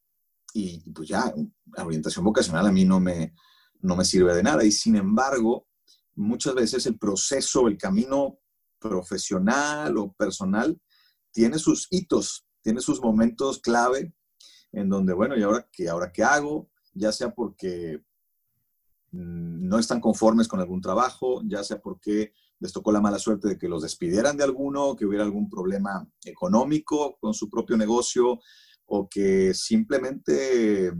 y 0.52 0.90
pues 0.90 1.08
ya, 1.08 1.32
la 1.76 1.84
orientación 1.84 2.24
vocacional 2.24 2.66
a 2.66 2.72
mí 2.72 2.84
no 2.84 2.98
me, 2.98 3.34
no 3.82 3.94
me 3.94 4.04
sirve 4.04 4.34
de 4.34 4.42
nada. 4.42 4.64
Y 4.64 4.72
sin 4.72 4.96
embargo, 4.96 5.68
muchas 6.16 6.54
veces 6.54 6.86
el 6.86 6.98
proceso, 6.98 7.68
el 7.68 7.78
camino 7.78 8.38
profesional 8.78 9.96
o 9.96 10.12
personal 10.12 10.78
tiene 11.32 11.58
sus 11.58 11.88
hitos, 11.90 12.46
tiene 12.62 12.80
sus 12.80 13.00
momentos 13.00 13.60
clave 13.60 14.12
en 14.72 14.88
donde, 14.88 15.12
bueno, 15.12 15.36
¿y 15.36 15.42
ahora 15.42 15.68
qué, 15.72 15.88
ahora 15.88 16.12
qué 16.12 16.24
hago? 16.24 16.70
Ya 16.94 17.12
sea 17.12 17.32
porque 17.34 18.02
mm, 19.12 19.68
no 19.68 19.78
están 19.78 20.00
conformes 20.00 20.48
con 20.48 20.60
algún 20.60 20.80
trabajo, 20.80 21.42
ya 21.46 21.62
sea 21.62 21.80
porque 21.80 22.32
les 22.58 22.72
tocó 22.72 22.90
la 22.90 23.00
mala 23.00 23.18
suerte 23.18 23.48
de 23.48 23.58
que 23.58 23.68
los 23.68 23.82
despidieran 23.82 24.36
de 24.36 24.44
alguno, 24.44 24.96
que 24.96 25.04
hubiera 25.04 25.24
algún 25.24 25.48
problema 25.48 26.08
económico 26.24 27.18
con 27.20 27.34
su 27.34 27.50
propio 27.50 27.76
negocio, 27.76 28.40
o 28.86 29.08
que 29.08 29.52
simplemente 29.52 30.92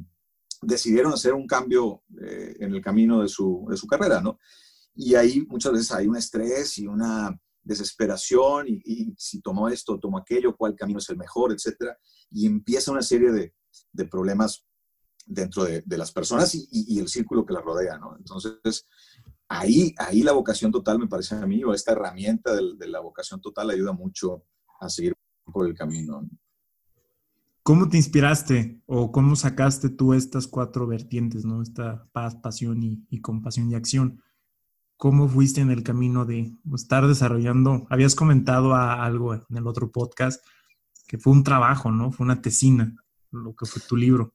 decidieron 0.62 1.12
hacer 1.12 1.32
un 1.35 1.46
cambio 1.46 2.02
eh, 2.20 2.56
en 2.61 2.75
el 2.75 2.80
camino 2.80 3.23
de 3.23 3.28
su, 3.28 3.66
de 3.70 3.76
su, 3.76 3.87
carrera, 3.87 4.20
¿no? 4.20 4.38
Y 4.96 5.14
ahí 5.14 5.46
muchas 5.48 5.72
veces 5.72 5.92
hay 5.92 6.06
un 6.06 6.16
estrés 6.16 6.78
y 6.78 6.86
una 6.86 7.38
desesperación 7.62 8.66
y, 8.68 9.14
si 9.16 9.40
tomo 9.40 9.68
esto, 9.68 9.98
tomo 9.98 10.18
aquello, 10.18 10.56
cuál 10.56 10.74
camino 10.74 10.98
es 10.98 11.10
el 11.10 11.16
mejor, 11.16 11.52
etcétera, 11.52 11.98
y 12.30 12.46
empieza 12.46 12.92
una 12.92 13.02
serie 13.02 13.30
de, 13.32 13.54
de 13.92 14.04
problemas 14.06 14.64
dentro 15.26 15.64
de, 15.64 15.82
de 15.84 15.98
las 15.98 16.12
personas 16.12 16.54
y, 16.54 16.98
el 16.98 17.08
círculo 17.08 17.44
que 17.44 17.52
las 17.52 17.64
rodea, 17.64 17.98
¿no? 17.98 18.16
Entonces, 18.16 18.86
ahí, 19.48 19.94
ahí 19.98 20.22
la 20.22 20.32
vocación 20.32 20.72
total, 20.72 20.98
me 20.98 21.08
parece 21.08 21.34
a 21.34 21.46
mí, 21.46 21.62
o 21.64 21.74
esta 21.74 21.92
herramienta 21.92 22.54
de, 22.54 22.88
la 22.88 23.00
vocación 23.00 23.40
total 23.40 23.70
ayuda 23.70 23.92
mucho 23.92 24.44
a 24.80 24.88
seguir 24.88 25.14
por 25.52 25.66
el 25.66 25.74
camino. 25.74 26.22
¿no? 26.22 26.28
¿Cómo 27.62 27.88
te 27.88 27.96
inspiraste 27.96 28.80
o 28.86 29.10
cómo 29.10 29.34
sacaste 29.34 29.88
tú 29.88 30.14
estas 30.14 30.46
cuatro 30.46 30.86
vertientes, 30.86 31.44
¿no? 31.44 31.62
Esta 31.62 32.08
paz, 32.12 32.36
pasión 32.36 32.80
y, 32.82 33.20
compasión 33.20 33.70
y 33.70 33.74
acción. 33.74 34.22
¿Cómo 34.96 35.28
fuiste 35.28 35.60
en 35.60 35.70
el 35.70 35.82
camino 35.82 36.24
de 36.24 36.52
estar 36.74 37.06
desarrollando? 37.06 37.86
Habías 37.90 38.14
comentado 38.14 38.74
algo 38.74 39.34
en 39.34 39.56
el 39.56 39.66
otro 39.66 39.90
podcast 39.90 40.42
que 41.06 41.18
fue 41.18 41.32
un 41.32 41.44
trabajo, 41.44 41.90
¿no? 41.90 42.12
Fue 42.12 42.24
una 42.24 42.40
tesina, 42.40 42.96
lo 43.30 43.54
que 43.54 43.66
fue 43.66 43.82
tu 43.86 43.96
libro. 43.96 44.34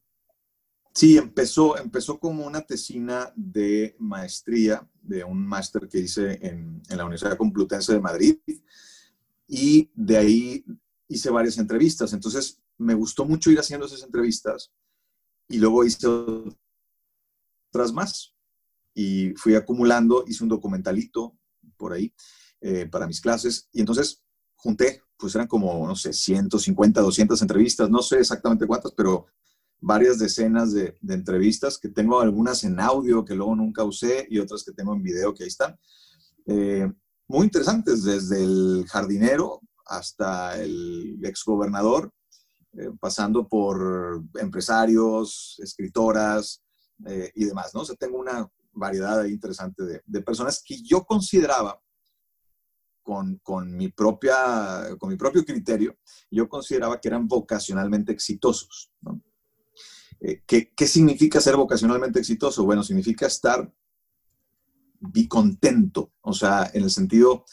Sí, 0.93 1.17
empezó, 1.17 1.77
empezó 1.77 2.19
como 2.19 2.45
una 2.45 2.61
tesina 2.61 3.31
de 3.35 3.95
maestría, 3.99 4.87
de 5.01 5.23
un 5.23 5.45
máster 5.45 5.87
que 5.87 5.99
hice 5.99 6.33
en, 6.45 6.81
en, 6.89 6.97
la 6.97 7.05
Universidad 7.05 7.37
Complutense 7.37 7.93
de 7.93 8.01
Madrid, 8.01 8.37
y 9.47 9.89
de 9.95 10.17
ahí 10.17 10.65
hice 11.07 11.29
varias 11.29 11.57
entrevistas. 11.57 12.13
Entonces, 12.13 12.61
me 12.77 12.93
gustó 12.93 13.25
mucho 13.25 13.49
ir 13.51 13.59
haciendo 13.59 13.85
esas 13.85 14.03
entrevistas, 14.03 14.71
y 15.47 15.57
luego 15.57 15.83
hice 15.85 16.07
otras 16.07 17.93
más, 17.93 18.35
y 18.93 19.31
fui 19.35 19.55
acumulando, 19.55 20.23
hice 20.27 20.43
un 20.43 20.49
documentalito 20.49 21.37
por 21.77 21.93
ahí 21.93 22.13
eh, 22.61 22.87
para 22.87 23.07
mis 23.07 23.21
clases, 23.21 23.69
y 23.71 23.79
entonces 23.79 24.21
junté, 24.55 25.01
pues 25.17 25.35
eran 25.35 25.47
como, 25.47 25.87
no 25.87 25.95
sé, 25.95 26.13
150, 26.13 27.01
200 27.01 27.41
entrevistas, 27.41 27.89
no 27.89 28.01
sé 28.01 28.19
exactamente 28.19 28.67
cuántas, 28.67 28.91
pero 28.91 29.27
varias 29.79 30.19
decenas 30.19 30.71
de, 30.71 30.95
entrevistas, 31.09 31.77
que 31.77 31.89
tengo 31.89 32.21
algunas 32.21 32.63
en 32.63 32.79
audio 32.79 33.25
que 33.25 33.35
luego 33.35 33.55
nunca 33.55 33.83
usé 33.83 34.27
y 34.29 34.37
otras 34.37 34.63
que 34.63 34.71
tengo 34.71 34.93
en 34.93 35.01
video 35.01 35.33
que 35.33 35.43
ahí 35.43 35.49
están. 35.49 35.77
Eh, 36.45 36.89
muy 37.27 37.45
interesantes, 37.45 38.03
desde 38.03 38.43
el 38.43 38.85
jardinero 38.87 39.61
hasta 39.85 40.61
el 40.61 41.19
exgobernador, 41.23 42.11
eh, 42.73 42.91
pasando 42.99 43.47
por 43.47 44.23
empresarios, 44.35 45.59
escritoras 45.59 46.61
eh, 47.05 47.31
y 47.35 47.45
demás, 47.45 47.71
¿no? 47.73 47.81
O 47.81 47.85
sea, 47.85 47.95
tengo 47.95 48.17
una 48.17 48.47
variedad 48.71 49.23
interesante 49.25 49.83
de, 49.83 50.01
de 50.05 50.21
personas 50.21 50.63
que 50.65 50.81
yo 50.81 51.03
consideraba 51.03 51.81
con, 53.01 53.37
con, 53.43 53.75
mi 53.75 53.89
propia, 53.89 54.95
con 54.99 55.09
mi 55.09 55.17
propio 55.17 55.43
criterio, 55.43 55.97
yo 56.29 56.47
consideraba 56.47 56.99
que 56.99 57.07
eran 57.07 57.27
vocacionalmente 57.27 58.11
exitosos. 58.11 58.91
¿no? 59.01 59.21
Eh, 60.21 60.43
¿qué, 60.45 60.87
significa 60.87 61.41
ser 61.41 61.55
vocacionalmente 61.57 62.19
exitoso? 62.19 62.63
Bueno, 62.63 62.83
significa 62.83 63.25
estar 63.25 63.73
contento, 65.27 66.13
o 66.21 66.33
sea, 66.33 66.69
en 66.73 66.83
el 66.83 66.91
sentido, 66.91 67.43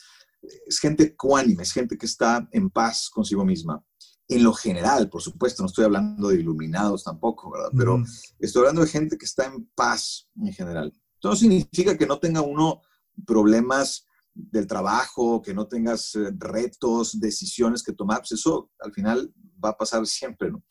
es 0.67 0.79
gente 0.79 1.05
ecuánime, 1.05 1.63
es 1.63 1.73
gente 1.73 1.97
que 1.97 2.05
está 2.05 2.47
en 2.53 2.69
paz 2.69 3.09
consigo 3.09 3.45
misma. 3.45 3.83
En 4.29 4.45
lo 4.45 4.53
general, 4.53 5.09
por 5.09 5.23
supuesto, 5.23 5.63
no 5.63 5.69
estoy 5.69 5.87
hablando 5.87 6.29
de 6.29 6.41
iluminados 6.41 7.05
tampoco, 7.05 7.51
¿verdad? 7.51 7.71
Pero 7.75 8.05
estoy 8.39 8.61
hablando 8.61 8.83
de 8.83 8.89
gente 8.89 9.17
que 9.17 9.25
está 9.25 9.47
en 9.47 9.65
paz 9.75 10.29
en 10.37 10.53
general. 10.53 10.93
Eso 11.19 11.29
no 11.29 11.37
significa 11.37 11.97
que 11.97 12.07
no 12.07 12.19
tenga 12.19 12.41
uno 12.41 12.83
problemas 13.27 14.07
del 14.35 14.67
trabajo, 14.67 15.43
que 15.43 15.53
no 15.53 15.67
tengas 15.67 16.15
eh, 16.15 16.31
retos, 16.37 17.19
decisiones 17.19 17.83
que 17.83 17.93
tomar, 17.93 18.19
pues 18.19 18.33
eso 18.33 18.71
al 18.79 18.93
final 18.93 19.33
va 19.63 19.71
a 19.71 19.77
pasar 19.77 20.07
siempre, 20.07 20.51
¿no? 20.51 20.63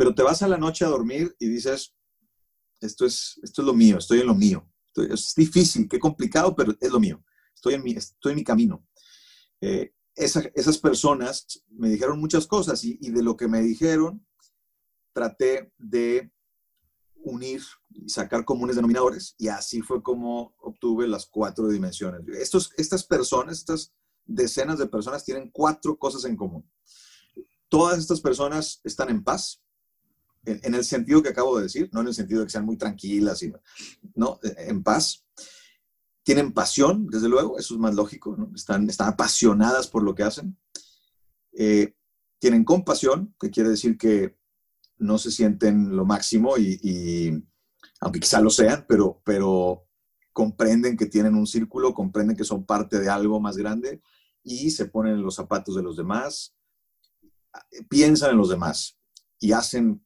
pero 0.00 0.14
te 0.14 0.22
vas 0.22 0.40
a 0.40 0.48
la 0.48 0.56
noche 0.56 0.82
a 0.82 0.88
dormir 0.88 1.36
y 1.38 1.46
dices, 1.46 1.94
esto 2.80 3.04
es, 3.04 3.38
esto 3.42 3.60
es 3.60 3.66
lo 3.66 3.74
mío, 3.74 3.98
estoy 3.98 4.20
en 4.20 4.28
lo 4.28 4.34
mío. 4.34 4.66
es 4.96 5.34
difícil, 5.36 5.86
qué 5.90 5.98
complicado, 5.98 6.56
pero 6.56 6.74
es 6.80 6.90
lo 6.90 6.98
mío. 6.98 7.22
Estoy 7.54 7.74
en 7.74 7.82
mi, 7.82 7.92
estoy 7.92 8.32
en 8.32 8.36
mi 8.36 8.44
camino. 8.44 8.88
Eh, 9.60 9.92
esas 10.14 10.78
personas 10.78 11.62
me 11.68 11.90
dijeron 11.90 12.18
muchas 12.18 12.46
cosas 12.46 12.82
y, 12.82 12.96
de 12.96 13.22
lo 13.22 13.36
que 13.36 13.46
me 13.46 13.60
dijeron, 13.60 14.26
traté 15.12 15.70
de 15.76 16.32
unir 17.22 17.62
y 17.90 18.08
sacar 18.08 18.44
comunes 18.44 18.76
denominadores 18.76 19.34
y 19.38 19.48
así 19.48 19.82
fue 19.82 20.02
como 20.02 20.54
obtuve 20.58 21.06
las 21.06 21.26
cuatro 21.26 21.68
dimensiones. 21.68 22.22
Estos, 22.28 22.72
estas 22.76 23.04
personas, 23.04 23.58
estas 23.58 23.92
decenas 24.24 24.78
de 24.78 24.86
personas 24.86 25.24
tienen 25.24 25.50
cuatro 25.50 25.98
cosas 25.98 26.24
en 26.24 26.36
común. 26.36 26.68
Todas 27.68 27.98
estas 27.98 28.20
personas 28.20 28.80
están 28.84 29.10
en 29.10 29.22
paz, 29.22 29.62
en, 30.44 30.74
el 30.74 30.84
sentido 30.84 31.22
que 31.22 31.28
acabo 31.28 31.56
de 31.56 31.64
decir, 31.64 31.90
no 31.92 32.00
en 32.00 32.08
el 32.08 32.14
sentido 32.14 32.40
de 32.40 32.46
que 32.46 32.52
sean 32.52 32.64
muy 32.64 32.76
tranquilas, 32.76 33.42
y, 33.42 33.52
¿no? 34.14 34.40
En 34.42 34.82
paz. 34.82 35.24
Tienen 36.22 36.52
pasión, 36.52 37.06
desde 37.08 37.28
luego, 37.28 37.58
eso 37.58 37.74
es 37.74 37.80
más 37.80 37.94
lógico, 37.94 38.36
están, 38.54 38.88
están 38.88 39.08
apasionadas 39.08 39.88
por 39.88 40.02
lo 40.02 40.14
que 40.14 40.22
hacen. 40.22 40.58
Eh, 41.52 41.94
tienen 42.38 42.64
compasión, 42.64 43.34
que 43.38 43.50
quiere 43.50 43.70
decir 43.70 43.98
que 43.98 44.38
no 45.00 45.18
se 45.18 45.30
sienten 45.30 45.96
lo 45.96 46.04
máximo 46.04 46.56
y, 46.56 47.42
aunque 48.00 48.20
quizá 48.20 48.40
lo 48.40 48.50
sean, 48.50 48.86
pero, 48.88 49.20
pero 49.24 49.86
comprenden 50.32 50.96
que 50.96 51.06
tienen 51.06 51.34
un 51.34 51.46
círculo, 51.46 51.92
comprenden 51.92 52.36
que 52.36 52.44
son 52.44 52.64
parte 52.64 52.98
de 52.98 53.08
algo 53.08 53.40
más 53.40 53.56
grande 53.56 54.00
y 54.42 54.70
se 54.70 54.86
ponen 54.86 55.14
en 55.14 55.22
los 55.22 55.34
zapatos 55.34 55.74
de 55.74 55.82
los 55.82 55.96
demás, 55.96 56.54
piensan 57.88 58.30
en 58.30 58.38
los 58.38 58.48
demás 58.48 58.98
y 59.38 59.52
hacen 59.52 60.02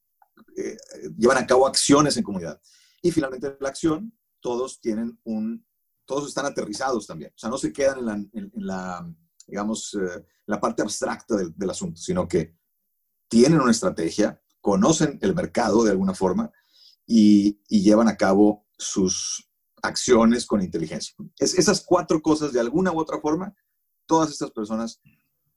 eh, 0.57 0.77
llevan 1.19 1.39
a 1.39 1.47
cabo 1.47 1.67
acciones 1.67 2.17
en 2.17 2.23
comunidad. 2.23 2.61
Y 3.03 3.11
finalmente 3.11 3.57
la 3.61 3.69
acción, 3.69 4.17
todos 4.41 4.81
tienen 4.81 5.19
un, 5.25 5.67
todos 6.05 6.29
están 6.29 6.47
aterrizados 6.47 7.07
también. 7.07 7.33
O 7.35 7.39
sea, 7.39 7.51
no 7.51 7.59
se 7.59 7.73
quedan 7.73 8.29
en 8.33 8.53
la, 8.55 9.07
digamos, 9.47 9.95
eh, 9.95 10.25
la 10.47 10.61
parte 10.61 10.83
abstracta 10.83 11.37
del, 11.37 11.71
asunto, 11.71 12.01
sino 12.01 12.29
que 12.29 12.57
tienen 13.29 13.61
una 13.61 13.71
estrategia, 13.71 14.41
conocen 14.65 15.19
el 15.21 15.35
mercado 15.35 15.85
de 15.85 15.91
alguna 15.91 16.15
forma 16.15 16.51
y, 17.07 17.61
y 17.69 17.83
llevan 17.83 18.09
a 18.09 18.17
cabo 18.17 18.65
sus 18.79 19.51
acciones 19.83 20.47
con 20.47 20.63
inteligencia. 20.63 21.15
Es, 21.39 21.59
esas 21.59 21.85
cuatro 21.85 22.23
cosas, 22.23 22.55
de 22.55 22.61
alguna 22.61 22.91
u 22.91 22.99
otra 22.99 23.21
forma, 23.21 23.55
todas 24.07 24.31
estas 24.31 24.51
personas 24.53 25.03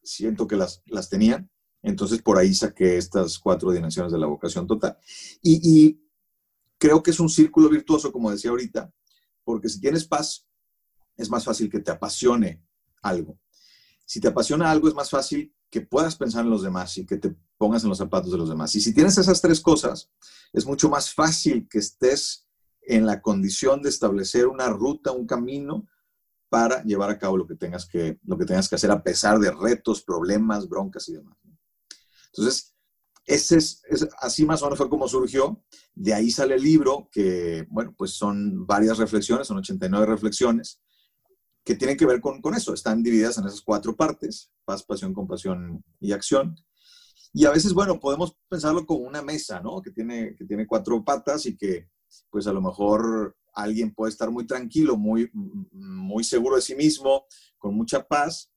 siento 0.04 0.46
que 0.46 0.58
las, 0.58 0.82
las 0.88 1.10
tenían 1.10 1.50
entonces, 1.82 2.22
por 2.22 2.38
ahí 2.38 2.54
saqué 2.54 2.98
estas 2.98 3.40
cuatro 3.40 3.72
dimensiones 3.72 4.12
de 4.12 4.20
la 4.20 4.28
vocación 4.28 4.68
total. 4.68 4.98
Y, 5.42 6.02
creo 6.78 7.02
que 7.02 7.12
es 7.12 7.20
un 7.20 7.30
círculo 7.30 7.70
virtuoso, 7.70 8.12
como 8.12 8.30
decía 8.30 8.52
ahorita, 8.52 8.94
porque 9.44 9.70
si 9.70 9.80
tienes 9.80 10.06
paz, 10.06 10.46
es 11.16 11.30
más 11.30 11.44
fácil 11.44 11.70
que 11.70 11.80
te 11.80 11.90
apasione 11.90 12.62
algo. 13.02 13.40
Si 14.08 14.22
te 14.22 14.30
apasiona 14.30 14.72
algo, 14.72 14.88
es 14.88 14.94
más 14.94 15.10
fácil 15.10 15.54
que 15.70 15.82
puedas 15.82 16.16
pensar 16.16 16.46
en 16.46 16.50
los 16.50 16.64
demás 16.64 16.98
y 16.98 17.06
que 17.06 17.18
te 17.18 17.36
pongas 17.58 17.84
en 17.84 17.90
los 17.90 17.98
zapatos 17.98 18.32
de 18.32 18.38
los 18.38 18.48
demás. 18.48 18.74
Y 18.76 18.80
si 18.80 18.94
tienes 18.94 19.18
esas 19.18 19.42
tres 19.42 19.60
cosas, 19.60 20.10
es 20.54 20.66
mucho 20.66 20.90
más 20.90 21.14
fácil 21.14 21.68
que 21.70 21.80
estés 21.80 22.48
en 22.82 23.06
la 23.06 23.22
condición 23.22 23.82
de 23.82 23.90
establecer 23.90 24.48
una 24.48 24.70
ruta, 24.70 25.12
un 25.12 25.28
camino 25.28 25.86
para 26.48 26.82
llevar 26.84 27.10
a 27.10 27.20
cabo 27.20 27.36
lo 27.36 27.46
que 27.46 27.56
tengas 27.56 27.86
que, 27.86 28.18
lo 28.24 28.38
que, 28.38 28.46
tengas 28.46 28.70
que 28.70 28.76
hacer 28.76 28.92
a 28.92 29.04
pesar 29.04 29.40
de 29.40 29.52
retos, 29.52 30.02
problemas, 30.02 30.70
broncas 30.70 31.10
y 31.10 31.14
demás. 31.14 31.38
Entonces, 32.28 32.78
ese 33.26 33.58
es, 33.58 33.84
así 34.22 34.46
más 34.46 34.62
o 34.62 34.66
menos 34.68 34.78
fue 34.78 34.90
como 34.90 35.10
surgió. 35.10 35.62
De 35.94 36.14
ahí 36.14 36.32
sale 36.32 36.56
el 36.56 36.64
libro, 36.64 37.10
que, 37.12 37.68
bueno, 37.70 37.94
pues 37.98 38.12
son 38.12 38.66
varias 38.66 38.98
reflexiones, 39.00 39.48
son 39.48 39.58
89 39.58 40.06
reflexiones, 40.06 40.82
que 41.67 41.75
tienen 41.75 41.97
que 41.97 42.05
ver 42.05 42.21
con, 42.21 42.41
con 42.41 42.55
eso. 42.55 42.74
Están 42.74 43.03
divididas 43.03 43.38
en 43.38 43.45
esas 43.45 43.59
cuatro 43.59 43.93
partes, 43.93 44.53
paz, 44.63 44.83
pasión, 44.83 45.13
compasión 45.13 45.83
y 46.00 46.13
acción. 46.13 46.55
Y 47.33 47.43
a 47.43 47.51
veces, 47.51 47.74
bueno, 47.74 48.00
podemos 48.00 48.38
pensarlo 48.47 48.86
como 48.86 49.01
una 49.01 49.21
mesa, 49.21 49.59
¿no? 49.59 49.81
Que 49.81 49.91
tiene, 49.91 50.33
que 50.38 50.45
tiene 50.45 50.65
cuatro 50.65 51.03
patas 51.03 51.45
y 51.45 51.57
que, 51.57 51.89
pues 52.29 52.47
a 52.47 52.53
lo 52.53 52.62
mejor 52.62 53.36
alguien 53.53 53.93
puede 53.93 54.12
estar 54.12 54.31
muy 54.31 54.47
tranquilo, 54.47 54.95
muy, 54.95 55.29
muy 55.33 56.24
seguro 56.24 56.55
de 56.55 56.62
sí 56.62 56.74
mismo, 56.74 57.25
con 57.57 57.75
mucha 57.75 58.07
paz, 58.07 58.50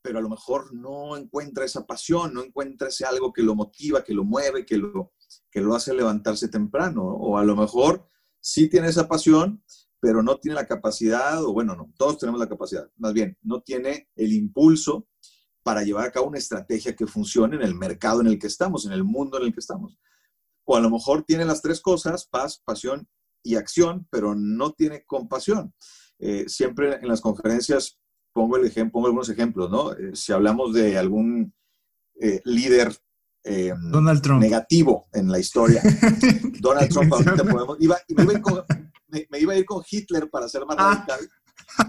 pero 0.00 0.20
a 0.20 0.22
lo 0.22 0.28
mejor 0.28 0.72
no 0.72 1.16
encuentra 1.16 1.64
esa 1.64 1.84
pasión, 1.84 2.32
no 2.32 2.44
encuentra 2.44 2.88
ese 2.88 3.04
algo 3.04 3.32
que 3.32 3.42
lo 3.42 3.56
motiva, 3.56 4.04
que 4.04 4.14
lo 4.14 4.22
mueve, 4.22 4.64
que 4.64 4.76
lo, 4.76 5.14
que 5.50 5.60
lo 5.60 5.74
hace 5.74 5.92
levantarse 5.94 6.46
temprano. 6.46 7.02
O 7.02 7.38
a 7.38 7.44
lo 7.44 7.56
mejor 7.56 8.06
sí 8.40 8.68
tiene 8.68 8.86
esa 8.86 9.08
pasión, 9.08 9.64
pero 10.02 10.20
no 10.20 10.36
tiene 10.38 10.56
la 10.56 10.66
capacidad, 10.66 11.44
o 11.44 11.52
bueno, 11.52 11.76
no, 11.76 11.92
todos 11.96 12.18
tenemos 12.18 12.40
la 12.40 12.48
capacidad, 12.48 12.90
más 12.96 13.12
bien, 13.12 13.38
no 13.40 13.60
tiene 13.60 14.08
el 14.16 14.32
impulso 14.32 15.06
para 15.62 15.84
llevar 15.84 16.08
a 16.08 16.10
cabo 16.10 16.26
una 16.26 16.38
estrategia 16.38 16.96
que 16.96 17.06
funcione 17.06 17.54
en 17.54 17.62
el 17.62 17.76
mercado 17.76 18.20
en 18.20 18.26
el 18.26 18.36
que 18.36 18.48
estamos, 18.48 18.84
en 18.84 18.90
el 18.90 19.04
mundo 19.04 19.38
en 19.38 19.44
el 19.44 19.52
que 19.52 19.60
estamos. 19.60 19.96
O 20.64 20.76
a 20.76 20.80
lo 20.80 20.90
mejor 20.90 21.22
tiene 21.22 21.44
las 21.44 21.62
tres 21.62 21.80
cosas, 21.80 22.26
paz, 22.26 22.60
pasión 22.64 23.08
y 23.44 23.54
acción, 23.54 24.08
pero 24.10 24.34
no 24.34 24.72
tiene 24.72 25.04
compasión. 25.04 25.72
Eh, 26.18 26.48
siempre 26.48 26.96
en 26.96 27.06
las 27.06 27.20
conferencias 27.20 28.00
pongo, 28.32 28.56
el 28.56 28.66
ejemplo, 28.66 28.94
pongo 28.94 29.06
algunos 29.06 29.28
ejemplos, 29.28 29.70
¿no? 29.70 29.92
Eh, 29.92 30.16
si 30.16 30.32
hablamos 30.32 30.74
de 30.74 30.98
algún 30.98 31.54
eh, 32.20 32.40
líder 32.44 32.92
eh, 33.44 33.72
negativo 34.40 35.06
en 35.12 35.30
la 35.30 35.38
historia, 35.38 35.80
Donald 36.60 36.90
Trump, 36.90 37.12
ahorita 37.12 37.44
podemos, 37.44 37.76
iba, 37.78 37.96
me, 38.08 38.24
iba 38.24 38.66
me, 39.30 39.38
iba 39.38 39.52
a 39.52 39.56
ir 39.56 39.64
con 39.64 39.82
Hitler 39.88 40.28
para 40.30 40.48
ser 40.48 40.64
más 40.66 40.76
ah. 40.78 40.94
radical, 40.94 41.30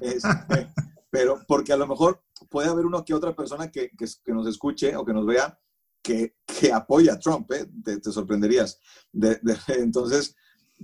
este, 0.02 0.74
pero 1.10 1.40
porque 1.48 1.74
a 1.74 1.78
lo 1.78 1.88
mejor 1.88 2.24
puede 2.50 2.70
haber 2.70 2.86
uno 2.86 3.04
que 3.04 3.14
otra 3.14 3.36
persona 3.36 3.72
que, 3.72 3.90
que, 3.98 4.06
que 4.24 4.34
nos 4.34 4.48
escuche 4.48 4.96
o 4.96 5.06
que 5.06 5.14
nos 5.14 5.26
vea 5.26 5.58
que, 6.04 6.36
que 6.46 6.72
apoya 6.72 7.14
a 7.14 7.20
Trump, 7.20 7.50
¿eh? 7.54 7.68
te, 7.84 8.00
te, 8.00 8.12
sorprenderías. 8.12 8.80
De, 9.12 9.40
de, 9.42 9.58
entonces, 9.80 10.36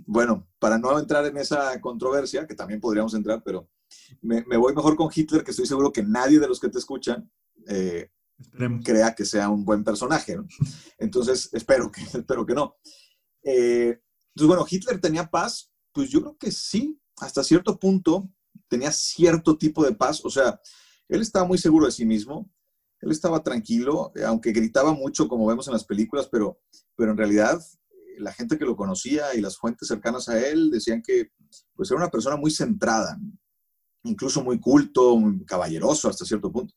bueno, 0.06 0.48
para 0.58 0.80
no 0.80 0.98
entrar 0.98 1.26
en 1.26 1.38
esa 1.38 1.80
controversia, 1.82 2.48
que 2.48 2.56
también 2.56 2.80
podríamos 2.80 3.14
entrar, 3.14 3.44
pero 3.44 3.70
me, 4.22 4.42
voy 4.58 4.74
mejor 4.74 4.96
con 4.96 5.10
Hitler, 5.14 5.44
que 5.44 5.52
estoy 5.52 5.66
seguro 5.66 5.92
que 5.92 6.04
nadie 6.04 6.40
de 6.40 6.48
los 6.48 6.60
que 6.60 6.70
te 6.70 6.80
escuchan 6.80 7.30
eh, 7.68 8.10
crea 8.84 9.14
que 9.14 9.26
sea 9.26 9.50
un 9.50 9.66
buen 9.66 9.84
personaje. 9.84 10.38
Entonces, 10.98 11.50
espero 11.54 11.92
que, 11.92 12.02
espero 12.18 12.46
que 12.46 12.54
no. 12.54 12.78
Eh, 13.44 14.00
Entonces, 14.30 14.48
bueno, 14.48 14.66
Hitler 14.70 15.02
tenía 15.02 15.30
paz, 15.30 15.72
pues 16.00 16.12
yo 16.12 16.22
creo 16.22 16.38
que 16.38 16.50
sí, 16.50 16.98
hasta 17.18 17.44
cierto 17.44 17.78
punto 17.78 18.30
tenía 18.70 18.90
cierto 18.90 19.58
tipo 19.58 19.84
de 19.84 19.94
paz, 19.94 20.24
o 20.24 20.30
sea, 20.30 20.58
él 21.10 21.22
estaba 21.22 21.46
muy 21.46 21.58
seguro 21.58 21.88
de 21.88 21.92
sí 21.92 22.06
mismo, 22.06 22.50
él 23.02 23.12
estaba 23.12 23.44
tranquilo, 23.44 24.14
eh, 24.16 24.24
aunque 24.24 24.54
gritaba 24.54 24.94
mucho 24.94 25.28
como 25.28 25.46
vemos 25.46 25.68
en 25.68 25.74
las 25.74 25.84
películas, 25.84 26.30
pero, 26.32 26.62
pero 26.96 27.12
en 27.12 27.18
realidad 27.18 27.62
eh, 27.90 28.16
la 28.20 28.32
gente 28.32 28.58
que 28.58 28.64
lo 28.64 28.78
conocía 28.78 29.36
y 29.36 29.42
las 29.42 29.58
fuentes 29.58 29.90
cercanas 29.90 30.30
a 30.30 30.40
él 30.40 30.72
decían 30.72 31.02
que 31.02 31.34
pues 31.74 31.92
era 31.92 31.98
una 32.00 32.10
persona 32.10 32.38
muy 32.38 32.52
centrada, 32.52 33.20
incluso 34.04 34.42
muy 34.42 34.58
culto, 34.58 35.18
muy 35.18 35.44
caballeroso 35.44 36.08
hasta 36.08 36.24
cierto 36.24 36.50
punto. 36.50 36.74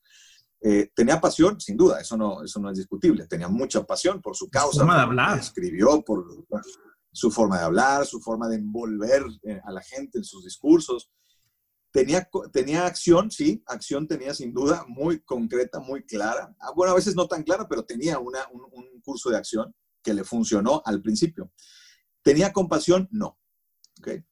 Eh, 0.59 0.91
tenía 0.93 1.21
pasión, 1.21 1.61
sin 1.61 1.77
duda, 1.77 2.01
eso 2.01 2.17
no, 2.17 2.43
eso 2.43 2.59
no 2.59 2.69
es 2.69 2.77
discutible. 2.77 3.25
Tenía 3.25 3.47
mucha 3.47 3.85
pasión 3.85 4.21
por 4.21 4.35
su 4.35 4.49
causa. 4.49 4.79
Forma 4.79 4.97
de 4.97 5.03
hablar. 5.03 5.39
Escribió 5.39 6.01
por 6.01 6.25
su 7.13 7.31
forma 7.31 7.59
de 7.59 7.65
hablar, 7.65 8.05
su 8.05 8.19
forma 8.19 8.49
de 8.49 8.55
envolver 8.55 9.23
a 9.63 9.71
la 9.71 9.81
gente 9.81 10.17
en 10.17 10.23
sus 10.23 10.43
discursos. 10.43 11.11
Tenía, 11.91 12.27
tenía 12.51 12.87
acción, 12.87 13.29
sí, 13.29 13.63
acción 13.67 14.07
tenía 14.07 14.33
sin 14.33 14.51
duda 14.51 14.83
muy 14.87 15.21
concreta, 15.21 15.79
muy 15.79 16.03
clara. 16.03 16.53
Ah, 16.59 16.71
bueno, 16.75 16.91
a 16.91 16.95
veces 16.95 17.15
no 17.15 17.27
tan 17.27 17.43
clara, 17.43 17.67
pero 17.69 17.85
tenía 17.85 18.17
un, 18.17 18.33
un, 18.71 19.01
curso 19.01 19.29
de 19.29 19.37
acción 19.37 19.75
que 20.01 20.13
le 20.13 20.23
funcionó 20.23 20.81
al 20.85 21.01
principio. 21.01 21.51
¿Tenía 22.23 22.51
compasión? 22.51 23.07
No. 23.11 23.37
¿Okay? 23.99 24.23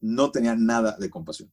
No 0.00 0.30
tenía 0.30 0.54
nada 0.54 0.96
de 0.98 1.08
compasión. 1.08 1.50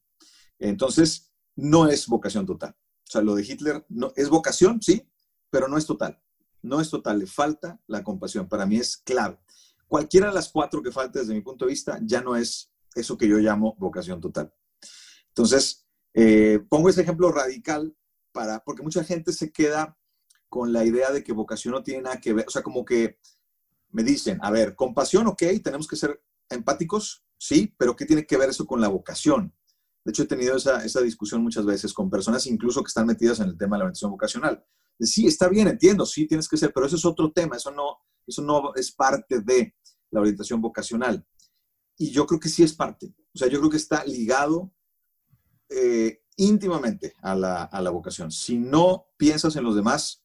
Entonces, 0.58 1.32
no 1.56 1.88
es 1.88 2.06
vocación 2.06 2.44
total. 2.44 2.76
O 3.08 3.10
sea, 3.10 3.22
lo 3.22 3.34
de 3.34 3.42
Hitler 3.42 3.86
no, 3.88 4.12
es 4.16 4.28
vocación, 4.28 4.82
sí, 4.82 5.08
pero 5.48 5.68
no 5.68 5.78
es 5.78 5.86
total. 5.86 6.20
No 6.60 6.82
es 6.82 6.90
total, 6.90 7.18
le 7.18 7.26
falta 7.26 7.80
la 7.86 8.04
compasión. 8.04 8.46
Para 8.46 8.66
mí 8.66 8.76
es 8.76 8.98
clave. 8.98 9.38
Cualquiera 9.90 10.28
de 10.28 10.34
las 10.34 10.50
cuatro 10.50 10.80
que 10.84 10.92
falte 10.92 11.18
desde 11.18 11.34
mi 11.34 11.40
punto 11.40 11.64
de 11.64 11.72
vista 11.72 11.98
ya 12.04 12.20
no 12.20 12.36
es 12.36 12.70
eso 12.94 13.18
que 13.18 13.26
yo 13.26 13.38
llamo 13.38 13.74
vocación 13.76 14.20
total. 14.20 14.54
Entonces, 15.26 15.84
eh, 16.14 16.60
pongo 16.68 16.88
ese 16.88 17.00
ejemplo 17.00 17.32
radical 17.32 17.92
para, 18.30 18.60
porque 18.60 18.84
mucha 18.84 19.02
gente 19.02 19.32
se 19.32 19.50
queda 19.50 19.98
con 20.48 20.72
la 20.72 20.84
idea 20.84 21.10
de 21.10 21.24
que 21.24 21.32
vocación 21.32 21.74
no 21.74 21.82
tiene 21.82 22.02
nada 22.02 22.20
que 22.20 22.32
ver, 22.32 22.44
o 22.46 22.50
sea, 22.50 22.62
como 22.62 22.84
que 22.84 23.18
me 23.90 24.04
dicen, 24.04 24.38
a 24.42 24.52
ver, 24.52 24.76
compasión, 24.76 25.26
ok, 25.26 25.42
tenemos 25.64 25.88
que 25.88 25.96
ser 25.96 26.22
empáticos, 26.48 27.24
sí, 27.36 27.74
pero 27.76 27.96
¿qué 27.96 28.06
tiene 28.06 28.24
que 28.24 28.36
ver 28.36 28.50
eso 28.50 28.66
con 28.66 28.80
la 28.80 28.86
vocación? 28.86 29.52
De 30.04 30.12
hecho, 30.12 30.22
he 30.22 30.26
tenido 30.26 30.56
esa, 30.56 30.84
esa 30.84 31.00
discusión 31.00 31.42
muchas 31.42 31.66
veces 31.66 31.92
con 31.92 32.08
personas 32.08 32.46
incluso 32.46 32.80
que 32.84 32.88
están 32.90 33.08
metidas 33.08 33.40
en 33.40 33.48
el 33.48 33.58
tema 33.58 33.74
de 33.74 33.80
la 33.80 33.84
orientación 33.86 34.12
vocacional. 34.12 34.64
De, 34.96 35.06
sí, 35.08 35.26
está 35.26 35.48
bien, 35.48 35.66
entiendo, 35.66 36.06
sí, 36.06 36.28
tienes 36.28 36.48
que 36.48 36.56
ser, 36.56 36.72
pero 36.72 36.86
eso 36.86 36.94
es 36.94 37.04
otro 37.04 37.32
tema, 37.32 37.56
eso 37.56 37.72
no, 37.72 37.98
eso 38.30 38.42
no 38.42 38.74
es 38.74 38.92
parte 38.92 39.40
de 39.40 39.74
la 40.10 40.20
orientación 40.20 40.60
vocacional. 40.60 41.26
Y 41.96 42.10
yo 42.10 42.26
creo 42.26 42.40
que 42.40 42.48
sí 42.48 42.62
es 42.62 42.72
parte, 42.72 43.14
o 43.34 43.38
sea, 43.38 43.48
yo 43.48 43.58
creo 43.58 43.70
que 43.70 43.76
está 43.76 44.04
ligado 44.04 44.72
eh, 45.68 46.22
íntimamente 46.36 47.14
a 47.22 47.34
la, 47.34 47.64
a 47.64 47.82
la, 47.82 47.90
vocación. 47.90 48.30
Si 48.30 48.58
no 48.58 49.06
piensas 49.16 49.54
en 49.56 49.64
los 49.64 49.76
demás, 49.76 50.24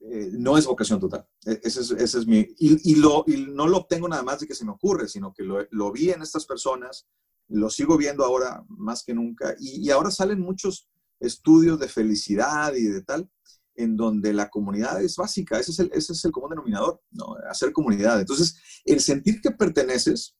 eh, 0.00 0.30
no 0.32 0.56
es 0.56 0.66
vocación 0.66 1.00
total. 1.00 1.26
E, 1.44 1.60
ese 1.64 1.80
es, 1.80 1.90
ese 1.90 2.18
es 2.20 2.26
mi... 2.26 2.38
Y, 2.58 2.92
y, 2.92 2.94
lo, 2.96 3.24
y, 3.26 3.46
no 3.48 3.66
lo 3.66 3.84
tengo 3.86 4.08
nada 4.08 4.22
más 4.22 4.40
de 4.40 4.46
que 4.46 4.54
se 4.54 4.64
me 4.64 4.72
ocurre, 4.72 5.08
sino 5.08 5.34
que 5.34 5.42
lo, 5.42 5.66
lo, 5.70 5.92
vi 5.92 6.10
en 6.10 6.22
estas 6.22 6.46
personas, 6.46 7.08
lo 7.48 7.68
sigo 7.68 7.96
viendo 7.96 8.24
ahora 8.24 8.64
más 8.68 9.02
que 9.02 9.12
nunca. 9.12 9.54
Y 9.58 9.90
ahora 9.90 10.10
salen 10.10 10.40
muchos 10.40 10.88
estudios 11.20 11.78
de 11.78 11.88
felicidad 11.88 12.74
y 12.74 12.84
de 12.84 13.02
tal, 13.02 13.28
en 13.76 13.96
donde 13.96 14.32
la 14.32 14.48
comunidad 14.50 15.02
es 15.02 15.16
básica. 15.16 15.58
Ese 15.58 15.72
es 15.72 15.78
el, 15.80 15.90
ese 15.92 16.12
es 16.12 16.24
el 16.24 16.32
común 16.32 16.50
denominador, 16.50 17.00
¿no? 17.10 17.36
Hacer 17.50 17.72
comunidad. 17.72 18.20
Entonces, 18.20 18.56
el 18.84 19.00
sentir 19.00 19.40
que 19.40 19.50
perteneces 19.50 20.36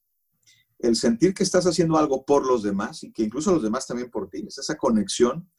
el 0.79 0.95
sentir 0.95 1.33
que 1.33 1.43
estás 1.43 1.65
haciendo 1.65 1.97
algo 1.97 2.25
por 2.25 2.45
los 2.45 2.63
demás 2.63 3.03
y 3.03 3.11
que 3.11 3.23
incluso 3.23 3.51
los 3.53 3.63
demás 3.63 3.87
también 3.87 4.09
por 4.09 4.29
ti, 4.29 4.45
esa 4.47 4.75
conexión 4.75 5.49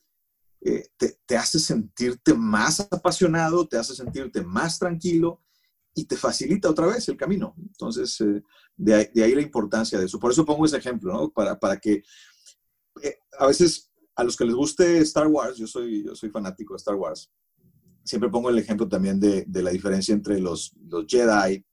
eh, 0.60 0.88
te, 0.96 1.36
hace 1.36 1.58
sentirte 1.58 2.34
más 2.34 2.80
apasionado, 2.80 3.66
te 3.66 3.78
hace 3.78 3.94
sentirte 3.94 4.42
más 4.42 4.78
tranquilo 4.78 5.42
y 5.94 6.04
te 6.04 6.16
facilita 6.16 6.70
otra 6.70 6.86
vez 6.86 7.08
el 7.08 7.16
camino. 7.16 7.54
Entonces, 7.58 8.20
eh, 8.20 8.42
de, 8.76 8.94
ahí, 8.94 9.34
la 9.34 9.42
importancia 9.42 9.98
de 9.98 10.06
eso. 10.06 10.18
Por 10.18 10.32
eso 10.32 10.44
pongo 10.44 10.66
ese 10.66 10.76
ejemplo, 10.76 11.12
¿no? 11.12 11.30
Para, 11.30 11.58
para 11.58 11.78
que 11.78 12.02
eh, 13.02 13.18
a 13.38 13.46
veces 13.46 13.90
a 14.14 14.24
los 14.24 14.36
que 14.36 14.44
les 14.44 14.54
guste 14.54 14.98
Star 14.98 15.26
Wars, 15.26 15.56
yo 15.56 15.66
soy, 15.66 16.04
yo 16.04 16.14
soy 16.14 16.30
fanático 16.30 16.74
de 16.74 16.78
Star 16.78 16.94
Wars, 16.94 17.30
siempre 18.06 18.30
pongo 18.30 18.48
el 18.48 18.58
ejemplo 18.58 18.88
también 18.88 19.20
de, 19.20 19.44
de 19.46 19.62
la 19.62 19.70
diferencia 19.70 20.14
entre 20.14 20.40
los, 20.40 20.72
los 20.88 21.04
Jedi 21.06 21.64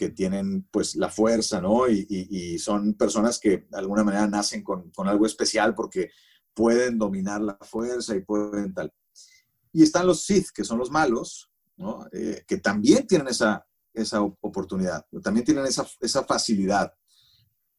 que 0.00 0.08
tienen 0.08 0.66
pues 0.70 0.96
la 0.96 1.10
fuerza, 1.10 1.60
¿no? 1.60 1.86
Y, 1.86 2.58
son 2.58 2.94
personas 2.94 3.38
que 3.38 3.66
de 3.70 3.78
alguna 3.78 4.02
manera 4.02 4.26
nacen 4.26 4.62
con, 4.64 4.90
algo 5.06 5.26
especial 5.26 5.74
porque 5.74 6.10
pueden 6.54 6.96
dominar 6.98 7.42
la 7.42 7.58
fuerza 7.60 8.16
y 8.16 8.22
pueden 8.22 8.72
tal. 8.72 8.94
Y 9.74 9.82
están 9.82 10.06
los 10.06 10.22
Sith, 10.24 10.48
que 10.54 10.64
son 10.64 10.78
los 10.78 10.90
malos, 10.90 11.52
¿no? 11.76 12.06
Eh, 12.12 12.44
que 12.48 12.56
también 12.56 13.06
tienen 13.06 13.28
esa, 13.28 13.66
esa 13.92 14.22
oportunidad, 14.22 15.04
también 15.22 15.44
tienen 15.44 15.66
esa, 15.66 15.86
esa 16.00 16.24
facilidad, 16.24 16.94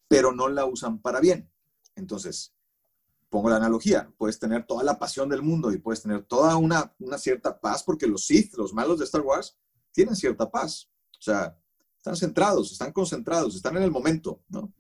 pero 0.08 0.32
no 0.32 0.48
la 0.48 0.66
usan 0.66 1.02
para 1.02 1.20
bien. 1.20 1.52
Entonces, 1.96 2.54
pongo 3.32 3.50
la 3.50 3.56
analogía, 3.56 4.12
puedes 4.18 4.38
tener 4.38 4.68
toda 4.68 4.84
la 4.84 5.00
pasión 5.00 5.30
del 5.30 5.42
mundo 5.42 5.72
y 5.72 5.78
puedes 5.78 6.02
tener 6.02 6.24
toda 6.26 6.58
una, 6.58 6.94
una 7.00 7.18
cierta 7.18 7.60
paz, 7.60 7.82
porque 7.82 8.06
los 8.06 8.26
Sith, 8.26 8.56
los 8.56 8.74
malos 8.74 9.00
de 9.00 9.06
Star 9.06 9.22
Wars, 9.22 9.58
tienen 9.94 10.18
cierta 10.18 10.52
paz. 10.52 10.90
O 11.18 11.22
sea, 11.22 11.58
están 11.98 12.18
centrados, 12.18 12.74
están 12.74 12.92
concentrados, 12.92 13.56
están 13.56 13.78
en 13.78 13.84
el 13.84 13.92
momento, 13.92 14.44
¿no? 14.50 14.74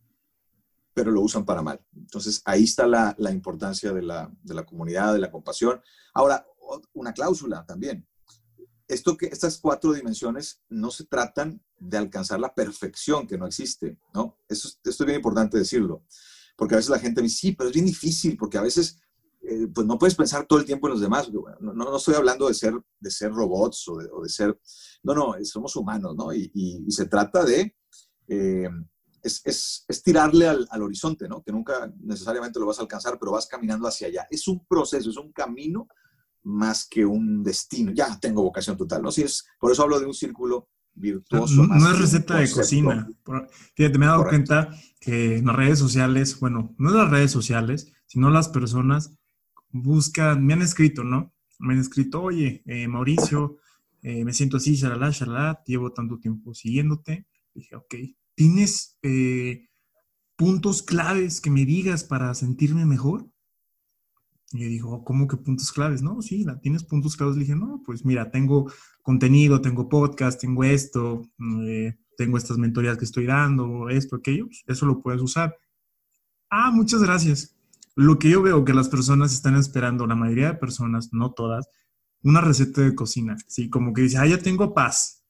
Pero 0.93 1.11
lo 1.11 1.21
usan 1.21 1.45
para 1.45 1.61
mal. 1.61 1.79
Entonces, 1.95 2.41
ahí 2.43 2.65
está 2.65 2.85
la, 2.85 3.15
la 3.17 3.31
importancia 3.31 3.93
de 3.93 4.01
la, 4.01 4.29
de 4.43 4.53
la, 4.53 4.65
comunidad, 4.65 5.13
de 5.13 5.19
la 5.19 5.31
compasión. 5.31 5.81
Ahora, 6.13 6.45
una 6.91 7.13
cláusula 7.13 7.65
también. 7.65 8.05
Esto 8.85 9.15
que, 9.15 9.27
estas 9.27 9.59
cuatro 9.59 9.93
dimensiones 9.93 10.61
no 10.67 10.91
se 10.91 11.05
tratan 11.05 11.63
de 11.79 11.97
alcanzar 11.97 12.41
la 12.41 12.53
perfección 12.53 13.25
que 13.27 13.37
no 13.37 13.47
existe, 13.47 13.97
¿no? 14.13 14.37
Eso, 14.49 14.67
esto 14.67 15.03
es 15.03 15.05
bien 15.05 15.15
importante 15.15 15.57
decirlo, 15.57 16.03
porque 16.61 16.75
a 16.75 16.77
veces 16.77 16.91
la 16.91 16.99
gente 16.99 17.21
me 17.21 17.27
dice, 17.27 17.39
sí, 17.39 17.51
pero 17.53 17.69
es 17.69 17.73
bien 17.73 17.87
difícil, 17.87 18.37
porque 18.37 18.59
a 18.59 18.61
veces 18.61 19.01
eh, 19.41 19.65
pues 19.73 19.87
no 19.87 19.97
puedes 19.97 20.13
pensar 20.13 20.45
todo 20.45 20.59
el 20.59 20.65
tiempo 20.65 20.85
en 20.85 20.91
los 20.91 21.01
demás. 21.01 21.27
No, 21.59 21.73
no, 21.73 21.97
estoy 21.97 22.13
hablando 22.13 22.47
de 22.47 22.53
ser, 22.53 22.79
de 22.99 23.09
ser 23.09 23.31
robots 23.31 23.87
o 23.87 23.97
de, 23.97 24.07
o 24.13 24.21
de 24.21 24.29
ser... 24.29 24.61
No, 25.01 25.15
no, 25.15 25.33
somos 25.43 25.75
humanos, 25.75 26.15
¿no? 26.15 26.31
Y, 26.31 26.51
y, 26.53 26.91
se 26.91 27.07
trata 27.07 27.43
de... 27.43 27.75
Eh, 28.27 28.69
es, 29.23 29.41
es, 29.43 29.85
es, 29.87 30.03
tirarle 30.03 30.47
al, 30.47 30.67
al, 30.69 30.83
horizonte, 30.83 31.27
¿no? 31.27 31.41
Que 31.41 31.51
nunca 31.51 31.91
necesariamente 31.97 32.59
lo 32.59 32.67
vas 32.67 32.77
a 32.77 32.83
alcanzar, 32.83 33.17
pero 33.17 33.31
vas 33.31 33.47
caminando 33.47 33.87
hacia 33.87 34.09
allá. 34.09 34.27
Es 34.29 34.47
un 34.47 34.63
proceso, 34.67 35.09
es 35.09 35.17
un 35.17 35.31
camino 35.31 35.87
más 36.43 36.87
que 36.87 37.03
un 37.03 37.41
destino. 37.41 37.91
Ya 37.91 38.19
tengo 38.19 38.43
vocación 38.43 38.77
total, 38.77 39.01
¿no? 39.01 39.11
Sí, 39.11 39.23
es, 39.23 39.47
por 39.59 39.71
eso 39.71 39.81
hablo 39.81 39.99
de 39.99 40.05
un 40.05 40.13
círculo 40.13 40.69
virtuoso. 40.93 41.67
No, 41.67 41.75
no 41.75 41.91
es 41.91 41.99
receta 41.99 42.37
de 42.37 42.49
cocina. 42.49 43.09
Fíjate, 43.75 43.97
me 43.97 44.05
he 44.05 44.09
dado 44.09 44.27
cuenta 44.27 44.69
que 44.99 45.37
en 45.37 45.45
las 45.45 45.55
redes 45.55 45.79
sociales, 45.79 46.39
bueno, 46.39 46.75
no 46.77 46.89
en 46.91 46.97
las 46.97 47.09
redes 47.09 47.31
sociales, 47.31 47.91
sino 48.05 48.29
las 48.29 48.49
personas 48.49 49.17
buscan, 49.69 50.45
me 50.45 50.53
han 50.53 50.61
escrito, 50.61 51.03
¿no? 51.03 51.33
Me 51.59 51.73
han 51.73 51.79
escrito, 51.79 52.21
oye, 52.21 52.61
eh, 52.65 52.87
Mauricio, 52.87 53.57
eh, 54.01 54.25
me 54.25 54.33
siento 54.33 54.57
así, 54.57 54.75
shalala, 54.75 55.11
shalala, 55.11 55.63
llevo 55.65 55.91
tanto 55.93 56.19
tiempo 56.19 56.53
siguiéndote. 56.53 57.25
Dije, 57.53 57.75
ok, 57.75 57.95
¿tienes 58.35 58.97
eh, 59.01 59.69
puntos 60.35 60.83
claves 60.83 61.39
que 61.39 61.51
me 61.51 61.65
digas 61.65 62.03
para 62.03 62.33
sentirme 62.33 62.85
mejor? 62.85 63.30
Y 64.53 64.59
yo 64.59 64.67
digo, 64.67 65.03
¿cómo 65.03 65.27
que 65.27 65.37
puntos 65.37 65.71
claves? 65.71 66.01
No, 66.01 66.21
sí, 66.21 66.45
¿tienes 66.61 66.83
puntos 66.83 67.15
claves? 67.15 67.35
Le 67.35 67.41
dije, 67.41 67.55
no, 67.55 67.81
pues 67.85 68.05
mira, 68.05 68.31
tengo 68.31 68.71
contenido, 69.01 69.61
tengo 69.61 69.87
podcast, 69.89 70.39
tengo 70.41 70.63
esto, 70.63 71.21
tengo 72.17 72.37
estas 72.37 72.57
mentorías 72.57 72.97
que 72.97 73.05
estoy 73.05 73.25
dando, 73.25 73.89
esto, 73.89 74.17
aquello, 74.17 74.45
pues, 74.47 74.63
eso 74.67 74.85
lo 74.85 75.01
puedes 75.01 75.21
usar. 75.21 75.55
Ah, 76.49 76.71
muchas 76.71 77.01
gracias 77.01 77.55
lo 77.95 78.19
que 78.19 78.29
yo 78.29 78.41
veo 78.41 78.63
que 78.63 78.73
las 78.73 78.89
personas 78.89 79.33
están 79.33 79.55
esperando, 79.55 80.07
la 80.07 80.15
mayoría 80.15 80.51
de 80.51 80.57
personas, 80.57 81.09
no 81.11 81.31
todas, 81.33 81.67
una 82.23 82.41
receta 82.41 82.81
de 82.81 82.95
cocina, 82.95 83.37
¿sí? 83.47 83.69
Como 83.69 83.93
que 83.93 84.03
dice, 84.03 84.17
ah, 84.17 84.27
ya 84.27 84.37
tengo 84.37 84.73
paz, 84.73 85.23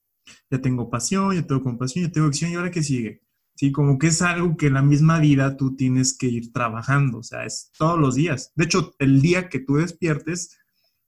ya 0.49 0.59
tengo 0.61 0.89
pasión, 0.89 1.33
ya 1.35 1.45
tengo 1.45 1.63
compasión, 1.63 2.05
ya 2.05 2.11
tengo 2.11 2.27
acción, 2.27 2.51
¿y 2.51 2.55
ahora 2.55 2.71
qué 2.71 2.83
sigue? 2.83 3.23
Sí, 3.55 3.71
como 3.71 3.99
que 3.99 4.07
es 4.07 4.21
algo 4.21 4.57
que 4.57 4.67
en 4.67 4.73
la 4.73 4.81
misma 4.81 5.19
vida 5.19 5.55
tú 5.57 5.75
tienes 5.75 6.17
que 6.17 6.27
ir 6.27 6.51
trabajando, 6.51 7.19
o 7.19 7.23
sea, 7.23 7.45
es 7.45 7.71
todos 7.77 7.99
los 7.99 8.15
días. 8.15 8.51
De 8.55 8.65
hecho, 8.65 8.95
el 8.97 9.21
día 9.21 9.49
que 9.49 9.59
tú 9.59 9.75
despiertes, 9.75 10.57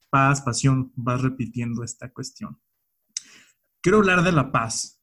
paz, 0.10 0.42
pasión, 0.42 0.92
vas 0.96 1.22
repitiendo 1.22 1.84
esta 1.84 2.12
cuestión. 2.12 2.60
Quiero 3.82 3.98
hablar 3.98 4.24
de 4.24 4.32
la 4.32 4.52
paz. 4.52 5.02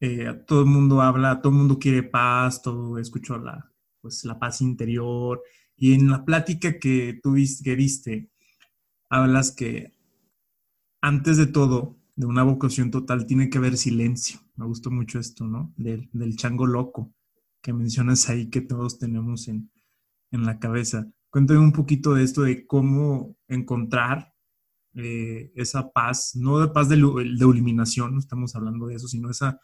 Eh, 0.00 0.32
todo 0.46 0.60
el 0.60 0.66
mundo 0.66 1.02
habla, 1.02 1.40
todo 1.40 1.52
el 1.52 1.58
mundo 1.58 1.78
quiere 1.78 2.02
paz, 2.02 2.62
todo, 2.62 2.98
escucho 2.98 3.38
la, 3.38 3.72
pues 4.00 4.24
la 4.24 4.38
paz 4.38 4.62
interior. 4.62 5.42
Y 5.76 5.92
en 5.92 6.10
la 6.10 6.24
plática 6.24 6.78
que 6.78 7.20
tuviste, 7.22 7.64
que 7.64 7.76
viste, 7.76 8.30
hablas 9.10 9.52
que 9.52 9.94
antes 11.02 11.36
de 11.36 11.46
todo, 11.46 11.98
de 12.14 12.26
una 12.26 12.42
vocación 12.42 12.90
total, 12.90 13.26
tiene 13.26 13.50
que 13.50 13.58
haber 13.58 13.76
silencio. 13.76 14.40
Me 14.56 14.66
gustó 14.66 14.90
mucho 14.90 15.18
esto, 15.18 15.46
¿no? 15.46 15.72
Del, 15.76 16.08
del 16.12 16.36
chango 16.36 16.66
loco 16.66 17.12
que 17.62 17.72
mencionas 17.72 18.28
ahí 18.28 18.48
que 18.48 18.60
todos 18.60 18.98
tenemos 18.98 19.48
en, 19.48 19.70
en 20.30 20.44
la 20.44 20.58
cabeza. 20.58 21.10
Cuéntame 21.30 21.60
un 21.60 21.72
poquito 21.72 22.14
de 22.14 22.24
esto, 22.24 22.42
de 22.42 22.66
cómo 22.66 23.36
encontrar 23.48 24.32
eh, 24.94 25.52
esa 25.54 25.90
paz, 25.90 26.32
no 26.34 26.58
de 26.58 26.68
paz 26.68 26.88
de, 26.88 26.96
de, 26.96 27.44
eliminación, 27.44 28.14
no 28.14 28.18
estamos 28.18 28.54
hablando 28.54 28.86
de 28.86 28.94
eso, 28.94 29.08
sino 29.08 29.30
esa, 29.30 29.60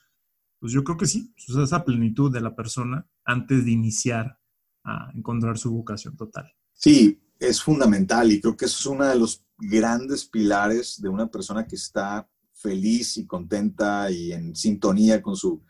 pues 0.59 0.73
yo 0.73 0.85
creo 0.85 0.99
que 0.99 1.07
sí, 1.07 1.33
pues 1.47 1.57
esa 1.57 1.85
plenitud 1.85 2.31
de 2.31 2.41
la 2.41 2.55
persona 2.55 3.07
antes 3.25 3.65
de 3.65 3.71
iniciar 3.71 4.39
a 4.85 5.11
encontrar 5.15 5.57
su 5.57 5.73
vocación 5.73 6.17
total. 6.17 6.53
Sí, 6.75 7.23
es 7.39 7.63
fundamental 7.63 8.31
y 8.31 8.41
creo 8.41 8.57
que 8.57 8.67
eso 8.67 8.79
es 8.79 8.87
uno 8.87 9.05
de 9.05 9.19
los 9.19 9.45
grandes 9.57 10.27
pilares 10.27 11.01
de 11.01 11.09
una 11.09 11.31
persona 11.31 11.67
que 11.67 11.77
está 11.77 12.29
feliz 12.63 13.17
y 13.17 13.27
contenta 13.27 14.11
y 14.11 14.33
en 14.33 14.55
sintonía 14.55 15.21
con 15.21 15.37
su, 15.37 15.63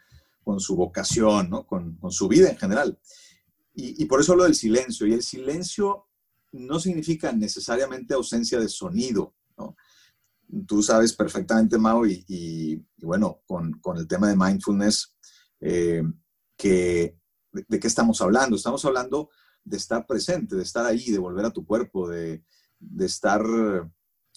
con 0.45 0.61
su 0.61 0.77
vocación, 0.77 1.51
¿no? 1.51 1.67
con, 1.67 1.97
con 1.97 2.13
su 2.13 2.29
vida 2.29 2.51
en 2.51 2.59
general. 2.59 2.99
Y, 3.75 4.05
por 4.05 4.21
eso 4.21 4.33
hablo 4.33 4.45
del 4.45 4.55
silencio. 4.55 5.07
Y 5.07 5.15
el 5.15 5.23
silencio 5.23 6.07
no 6.53 6.79
significa 6.79 7.33
necesariamente 7.33 8.13
ausencia 8.13 8.61
de 8.61 8.69
sonido. 8.69 9.35
¿no? 9.57 9.77
Tú 10.67 10.83
sabes 10.83 11.15
perfectamente, 11.15 11.79
Mao, 11.79 12.07
y, 12.07 12.23
y, 12.29 12.77
bueno, 12.99 13.41
con, 13.47 13.73
con, 13.81 13.97
el 13.97 14.07
tema 14.07 14.29
de 14.29 14.37
mindfulness, 14.37 15.17
eh, 15.61 16.03
que, 16.55 17.17
de, 17.51 17.65
de, 17.67 17.81
qué 17.81 17.87
estamos 17.87 18.21
hablando? 18.21 18.57
Estamos 18.57 18.85
hablando 18.85 19.31
de 19.65 19.79
estar 19.79 20.07
presente, 20.07 20.55
de 20.55 20.63
estar 20.63 20.85
ahí, 20.85 21.11
de 21.11 21.19
volver 21.19 21.47
a 21.47 21.53
tu 21.53 21.65
cuerpo, 21.65 22.11
de, 22.11 22.45
de 22.79 23.07
estar, 23.07 23.43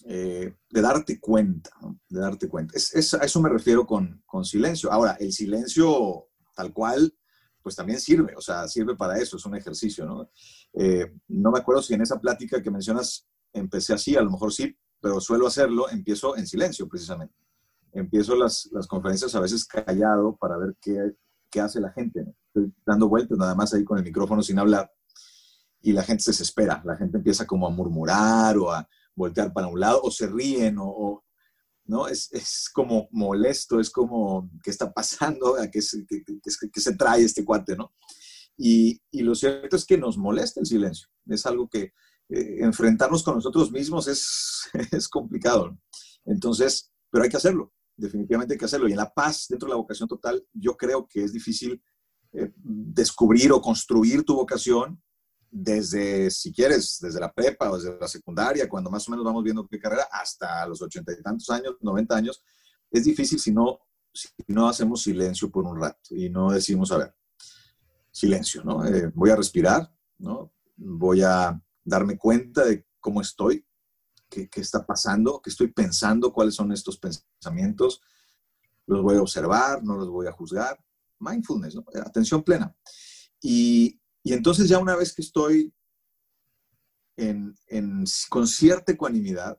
eh, 0.08 0.54
de 0.70 0.80
darte 0.80 1.18
cuenta, 1.18 1.70
de 2.08 2.20
darte 2.20 2.48
cuenta. 2.48 2.74
Es, 2.76 3.12
a 3.14 3.24
eso 3.24 3.42
me 3.42 3.48
refiero 3.48 3.84
con, 3.84 4.22
con 4.24 4.44
silencio. 4.44 4.92
Ahora, 4.92 5.16
el 5.18 5.32
silencio 5.32 6.28
tal 6.54 6.72
cual, 6.72 7.12
pues 7.60 7.74
también 7.74 7.98
sirve, 7.98 8.34
o 8.36 8.40
sea, 8.40 8.68
sirve 8.68 8.94
para 8.94 9.18
eso, 9.18 9.36
es 9.36 9.44
un 9.44 9.56
ejercicio, 9.56 10.06
¿no? 10.06 10.30
Eh, 10.74 11.12
no 11.26 11.50
me 11.50 11.58
acuerdo 11.58 11.82
si 11.82 11.94
en 11.94 12.02
esa 12.02 12.20
plática 12.20 12.62
que 12.62 12.70
mencionas 12.70 13.26
empecé 13.52 13.94
así, 13.94 14.14
a 14.16 14.22
lo 14.22 14.30
mejor 14.30 14.52
sí, 14.52 14.78
pero 15.00 15.20
suelo 15.20 15.48
hacerlo, 15.48 15.90
empiezo 15.90 16.36
en 16.36 16.46
silencio 16.46 16.88
precisamente. 16.88 17.34
Empiezo 17.92 18.36
las, 18.36 18.68
las 18.72 18.86
conferencias 18.86 19.34
a 19.34 19.40
veces 19.40 19.64
callado 19.64 20.36
para 20.36 20.56
ver 20.56 20.76
qué, 20.80 21.16
qué 21.50 21.60
hace 21.60 21.80
la 21.80 21.90
gente. 21.90 22.22
¿no? 22.22 22.34
Estoy 22.46 22.72
dando 22.86 23.08
vueltas 23.08 23.36
nada 23.36 23.56
más 23.56 23.74
ahí 23.74 23.82
con 23.82 23.98
el 23.98 24.04
micrófono 24.04 24.40
sin 24.42 24.58
hablar 24.60 24.88
y 25.80 25.92
la 25.92 26.02
gente 26.02 26.22
se 26.22 26.30
desespera, 26.30 26.82
la 26.84 26.96
gente 26.96 27.18
empieza 27.18 27.46
como 27.46 27.66
a 27.66 27.70
murmurar 27.70 28.56
o 28.58 28.72
a 28.72 28.88
voltear 29.16 29.52
para 29.52 29.66
un 29.66 29.80
lado 29.80 30.00
o 30.02 30.10
se 30.10 30.28
ríen 30.28 30.78
o, 30.78 30.86
o 30.86 31.24
¿no? 31.86 32.06
Es, 32.06 32.32
es, 32.32 32.68
como 32.72 33.08
molesto, 33.10 33.80
es 33.80 33.90
como, 33.90 34.50
¿qué 34.62 34.70
está 34.70 34.92
pasando? 34.92 35.56
¿A 35.56 35.68
qué, 35.68 35.82
se, 35.82 36.04
qué, 36.06 36.22
qué, 36.24 36.38
qué 36.72 36.80
se 36.80 36.94
trae 36.96 37.22
este 37.22 37.44
cuate, 37.44 37.76
no? 37.76 37.94
Y, 38.58 39.00
y, 39.10 39.22
lo 39.22 39.34
cierto 39.34 39.76
es 39.76 39.84
que 39.84 39.98
nos 39.98 40.16
molesta 40.16 40.60
el 40.60 40.66
silencio. 40.66 41.08
Es 41.26 41.44
algo 41.44 41.68
que 41.68 41.92
eh, 42.28 42.58
enfrentarnos 42.60 43.22
con 43.22 43.34
nosotros 43.34 43.70
mismos 43.70 44.08
es, 44.08 44.68
es 44.92 45.08
complicado. 45.08 45.70
¿no? 45.70 45.80
Entonces, 46.24 46.90
pero 47.10 47.24
hay 47.24 47.30
que 47.30 47.36
hacerlo, 47.36 47.72
definitivamente 47.96 48.54
hay 48.54 48.58
que 48.58 48.64
hacerlo. 48.64 48.88
Y 48.88 48.92
en 48.92 48.98
la 48.98 49.12
paz, 49.12 49.46
dentro 49.48 49.66
de 49.66 49.70
la 49.70 49.76
vocación 49.80 50.08
total, 50.08 50.44
yo 50.52 50.76
creo 50.76 51.06
que 51.06 51.22
es 51.22 51.32
difícil 51.32 51.82
eh, 52.32 52.52
descubrir 52.56 53.52
o 53.52 53.60
construir 53.60 54.24
tu 54.24 54.34
vocación 54.34 55.00
desde, 55.50 56.30
si 56.30 56.52
quieres, 56.52 56.98
desde 57.00 57.20
la 57.20 57.32
prepa 57.32 57.70
o 57.70 57.78
desde 57.78 57.98
la 57.98 58.08
secundaria, 58.08 58.68
cuando 58.68 58.90
más 58.90 59.06
o 59.08 59.10
menos 59.10 59.24
vamos 59.24 59.42
viendo 59.42 59.66
qué 59.66 59.78
carrera, 59.78 60.08
hasta 60.10 60.66
los 60.66 60.82
ochenta 60.82 61.12
y 61.12 61.22
tantos 61.22 61.48
años, 61.50 61.76
noventa 61.80 62.16
años, 62.16 62.42
es 62.90 63.04
difícil 63.04 63.38
si 63.38 63.52
no, 63.52 63.80
si 64.12 64.28
no 64.48 64.68
hacemos 64.68 65.02
silencio 65.02 65.50
por 65.50 65.64
un 65.64 65.80
rato 65.80 66.14
y 66.14 66.28
no 66.30 66.50
decimos, 66.50 66.92
a 66.92 66.98
ver, 66.98 67.14
silencio, 68.10 68.64
¿no? 68.64 68.84
Eh, 68.86 69.10
voy 69.14 69.30
a 69.30 69.36
respirar, 69.36 69.92
¿no? 70.18 70.52
Voy 70.76 71.22
a 71.22 71.60
darme 71.84 72.16
cuenta 72.16 72.64
de 72.64 72.86
cómo 73.00 73.20
estoy, 73.20 73.66
qué, 74.28 74.48
qué 74.48 74.60
está 74.60 74.84
pasando, 74.86 75.40
qué 75.42 75.50
estoy 75.50 75.68
pensando, 75.68 76.32
cuáles 76.32 76.54
son 76.54 76.72
estos 76.72 76.98
pensamientos, 76.98 78.00
los 78.86 79.02
voy 79.02 79.16
a 79.16 79.22
observar, 79.22 79.82
no 79.82 79.96
los 79.96 80.08
voy 80.08 80.26
a 80.26 80.32
juzgar. 80.32 80.78
Mindfulness, 81.18 81.74
¿no? 81.74 81.84
atención 82.04 82.42
plena. 82.42 82.74
Y, 83.40 84.00
y 84.26 84.32
entonces 84.32 84.68
ya 84.68 84.80
una 84.80 84.96
vez 84.96 85.14
que 85.14 85.22
estoy 85.22 85.72
en, 87.16 87.54
en, 87.68 88.02
con 88.28 88.48
cierta 88.48 88.90
ecuanimidad, 88.90 89.56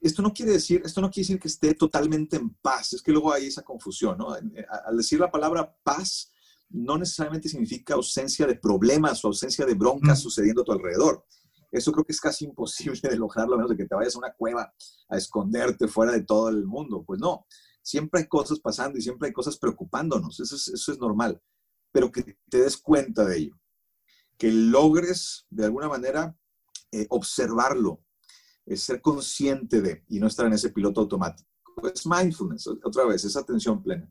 esto 0.00 0.22
no 0.22 0.32
quiere 0.32 0.52
decir, 0.52 0.80
esto 0.84 1.00
no 1.00 1.10
quiere 1.10 1.24
decir 1.24 1.40
que 1.40 1.48
esté 1.48 1.74
totalmente 1.74 2.36
en 2.36 2.50
paz, 2.50 2.92
es 2.92 3.02
que 3.02 3.10
luego 3.10 3.32
hay 3.32 3.46
esa 3.46 3.62
confusión, 3.62 4.16
¿no? 4.16 4.32
Al 4.32 4.96
decir 4.96 5.18
la 5.18 5.28
palabra 5.28 5.76
paz, 5.82 6.30
no 6.68 6.98
necesariamente 6.98 7.48
significa 7.48 7.94
ausencia 7.94 8.46
de 8.46 8.54
problemas 8.54 9.24
o 9.24 9.26
ausencia 9.26 9.66
de 9.66 9.74
broncas 9.74 10.20
mm. 10.20 10.22
sucediendo 10.22 10.62
a 10.62 10.64
tu 10.66 10.70
alrededor. 10.70 11.26
Eso 11.72 11.90
creo 11.90 12.04
que 12.04 12.12
es 12.12 12.20
casi 12.20 12.44
imposible 12.44 13.00
de 13.02 13.16
lograrlo, 13.16 13.54
a 13.54 13.56
menos 13.56 13.70
de 13.70 13.76
que 13.76 13.86
te 13.86 13.96
vayas 13.96 14.14
a 14.14 14.18
una 14.18 14.32
cueva 14.34 14.72
a 15.08 15.16
esconderte 15.16 15.88
fuera 15.88 16.12
de 16.12 16.22
todo 16.22 16.48
el 16.48 16.64
mundo. 16.64 17.02
Pues 17.04 17.18
no, 17.18 17.44
siempre 17.82 18.20
hay 18.20 18.28
cosas 18.28 18.60
pasando 18.60 19.00
y 19.00 19.02
siempre 19.02 19.26
hay 19.26 19.32
cosas 19.32 19.58
preocupándonos, 19.58 20.38
eso 20.38 20.54
es, 20.54 20.68
eso 20.68 20.92
es 20.92 20.98
normal, 21.00 21.42
pero 21.90 22.12
que 22.12 22.38
te 22.48 22.58
des 22.58 22.76
cuenta 22.76 23.24
de 23.24 23.36
ello 23.36 23.60
que 24.40 24.50
logres 24.50 25.46
de 25.50 25.66
alguna 25.66 25.86
manera 25.86 26.34
eh, 26.90 27.06
observarlo, 27.10 28.02
eh, 28.64 28.78
ser 28.78 29.02
consciente 29.02 29.82
de 29.82 30.02
y 30.08 30.18
no 30.18 30.28
estar 30.28 30.46
en 30.46 30.54
ese 30.54 30.70
piloto 30.70 31.02
automático. 31.02 31.46
Es 31.94 32.06
mindfulness, 32.06 32.66
otra 32.82 33.04
vez, 33.04 33.22
esa 33.22 33.40
atención 33.40 33.82
plena. 33.82 34.10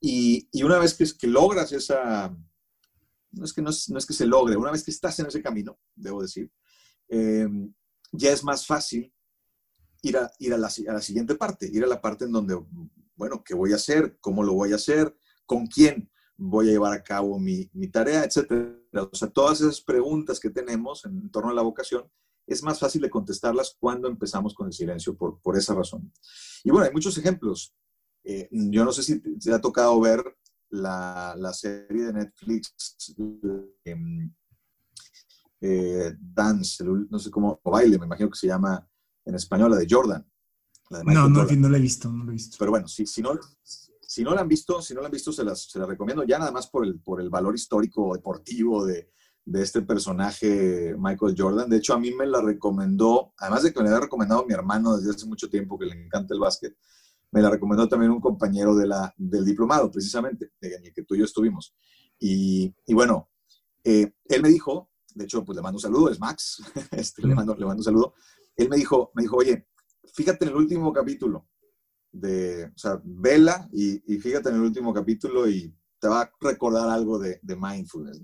Y, 0.00 0.48
y 0.52 0.62
una 0.62 0.78
vez 0.78 0.94
que, 0.94 1.04
que, 1.18 1.26
logras 1.26 1.72
esa, 1.72 2.28
no 3.32 3.44
es, 3.44 3.52
que 3.52 3.60
no, 3.60 3.70
es, 3.70 3.88
es, 3.88 4.06
que 4.06 4.12
se 4.12 4.24
logre, 4.24 4.56
una 4.56 4.70
vez 4.70 4.84
que 4.84 4.92
estás 4.92 5.18
en 5.18 5.26
ese 5.26 5.42
camino, 5.42 5.80
debo 5.96 6.22
decir, 6.22 6.48
eh, 7.08 7.48
ya 8.12 8.30
es 8.30 8.44
más 8.44 8.64
fácil 8.64 9.12
ir, 10.02 10.16
a, 10.16 10.30
ir 10.38 10.54
a, 10.54 10.58
la, 10.58 10.68
a 10.68 10.92
la 10.92 11.02
siguiente 11.02 11.34
parte, 11.34 11.68
ir 11.70 11.82
a 11.82 11.88
la 11.88 12.00
parte 12.00 12.24
en 12.24 12.32
donde, 12.32 12.56
bueno, 13.16 13.42
¿qué 13.44 13.54
voy 13.54 13.72
a 13.72 13.76
hacer? 13.76 14.16
¿Cómo 14.20 14.44
lo 14.44 14.52
voy 14.52 14.70
a 14.72 14.76
hacer? 14.76 15.16
¿Con 15.44 15.66
quién? 15.66 16.08
Voy 16.40 16.68
a 16.68 16.72
llevar 16.72 16.92
a 16.94 17.02
cabo 17.02 17.38
mi, 17.38 17.70
mi, 17.74 17.88
tarea, 17.88 18.24
etcétera. 18.24 18.74
O 18.92 19.14
sea, 19.14 19.28
todas 19.28 19.60
esas 19.60 19.80
preguntas 19.80 20.40
que 20.40 20.50
tenemos 20.50 21.04
en 21.04 21.30
torno 21.30 21.50
a 21.50 21.54
la 21.54 21.62
vocación, 21.62 22.10
es 22.46 22.62
más 22.62 22.80
fácil 22.80 23.02
de 23.02 23.10
contestarlas 23.10 23.76
cuando 23.78 24.08
empezamos 24.08 24.54
con 24.54 24.66
el 24.66 24.72
silencio 24.72 25.16
por, 25.16 25.38
por 25.40 25.56
esa 25.56 25.74
razón. 25.74 26.10
Y 26.64 26.70
bueno, 26.70 26.86
hay 26.86 26.92
muchos 26.92 27.16
ejemplos. 27.18 27.74
Eh, 28.24 28.48
yo 28.50 28.84
no 28.84 28.92
sé 28.92 29.02
si 29.02 29.20
te 29.20 29.52
ha 29.52 29.60
tocado 29.60 30.00
ver 30.00 30.24
la, 30.70 31.34
la 31.36 31.52
serie 31.52 32.06
de 32.06 32.12
Netflix 32.12 33.14
eh, 33.84 33.96
eh, 35.60 36.14
Dance, 36.18 36.84
no 36.84 37.18
sé 37.18 37.30
cómo, 37.30 37.60
o 37.62 37.70
baile, 37.70 37.98
me 37.98 38.06
imagino 38.06 38.30
que 38.30 38.38
se 38.38 38.46
llama 38.46 38.88
en 39.24 39.34
español, 39.34 39.70
la 39.70 39.76
de 39.76 39.86
Jordan. 39.88 40.26
La 40.88 40.98
de 41.00 41.04
no, 41.04 41.28
no, 41.28 41.44
no 41.44 41.68
la 41.68 41.76
he 41.76 41.80
visto, 41.80 42.10
no 42.10 42.24
la 42.24 42.30
he 42.30 42.34
visto. 42.34 42.56
Pero 42.58 42.70
bueno, 42.70 42.88
si, 42.88 43.06
si 43.06 43.22
no, 43.22 43.38
si 44.10 44.24
no 44.24 44.34
la 44.34 44.40
han 44.40 44.48
visto, 44.48 44.82
si 44.82 44.92
no 44.92 45.02
la 45.02 45.06
han 45.06 45.12
visto, 45.12 45.32
se 45.32 45.44
las, 45.44 45.70
se 45.70 45.78
las 45.78 45.86
recomiendo 45.86 46.24
ya 46.24 46.36
nada 46.36 46.50
más 46.50 46.66
por 46.66 46.84
el, 46.84 46.98
por 46.98 47.20
el 47.20 47.30
valor 47.30 47.54
histórico 47.54 48.12
deportivo 48.12 48.84
de, 48.84 49.08
de, 49.44 49.62
este 49.62 49.82
personaje 49.82 50.96
Michael 50.98 51.36
Jordan. 51.38 51.70
De 51.70 51.76
hecho, 51.76 51.94
a 51.94 51.98
mí 52.00 52.10
me 52.12 52.26
la 52.26 52.42
recomendó, 52.42 53.32
además 53.38 53.62
de 53.62 53.72
que 53.72 53.78
me 53.78 53.84
la 53.84 53.90
había 53.90 54.06
recomendado 54.06 54.44
mi 54.44 54.52
hermano 54.52 54.96
desde 54.96 55.10
hace 55.10 55.26
mucho 55.26 55.48
tiempo 55.48 55.78
que 55.78 55.86
le 55.86 55.94
encanta 55.94 56.34
el 56.34 56.40
básquet, 56.40 56.76
me 57.30 57.40
la 57.40 57.50
recomendó 57.50 57.86
también 57.88 58.10
un 58.10 58.20
compañero 58.20 58.74
de 58.74 58.88
la, 58.88 59.14
del 59.16 59.44
diplomado, 59.44 59.88
precisamente, 59.92 60.54
en 60.60 60.86
el 60.86 60.92
que 60.92 61.04
tú 61.04 61.14
y 61.14 61.18
yo 61.18 61.24
estuvimos. 61.24 61.76
Y, 62.18 62.74
y 62.86 62.94
bueno, 62.94 63.30
eh, 63.84 64.12
él 64.24 64.42
me 64.42 64.48
dijo, 64.48 64.90
de 65.14 65.22
hecho, 65.22 65.44
pues 65.44 65.54
le 65.54 65.62
mando 65.62 65.76
un 65.76 65.82
saludo, 65.82 66.10
es 66.10 66.18
Max, 66.18 66.64
este, 66.90 67.24
le, 67.24 67.32
mando, 67.36 67.54
le 67.54 67.64
mando 67.64 67.78
un 67.78 67.84
saludo. 67.84 68.14
Él 68.56 68.68
me 68.68 68.76
dijo, 68.76 69.12
me 69.14 69.22
dijo, 69.22 69.36
oye, 69.36 69.68
fíjate 70.12 70.46
en 70.46 70.50
el 70.50 70.56
último 70.56 70.92
capítulo, 70.92 71.46
de, 72.12 72.66
o 72.66 72.78
sea, 72.78 73.00
vela 73.04 73.68
y, 73.72 74.14
y, 74.14 74.18
fíjate 74.18 74.48
en 74.48 74.56
el 74.56 74.62
último 74.62 74.92
capítulo 74.92 75.48
y 75.48 75.74
te 76.00 76.08
va 76.08 76.22
a 76.22 76.32
recordar 76.40 76.88
algo 76.88 77.18
de, 77.18 77.38
de 77.42 77.56
mindfulness. 77.56 78.20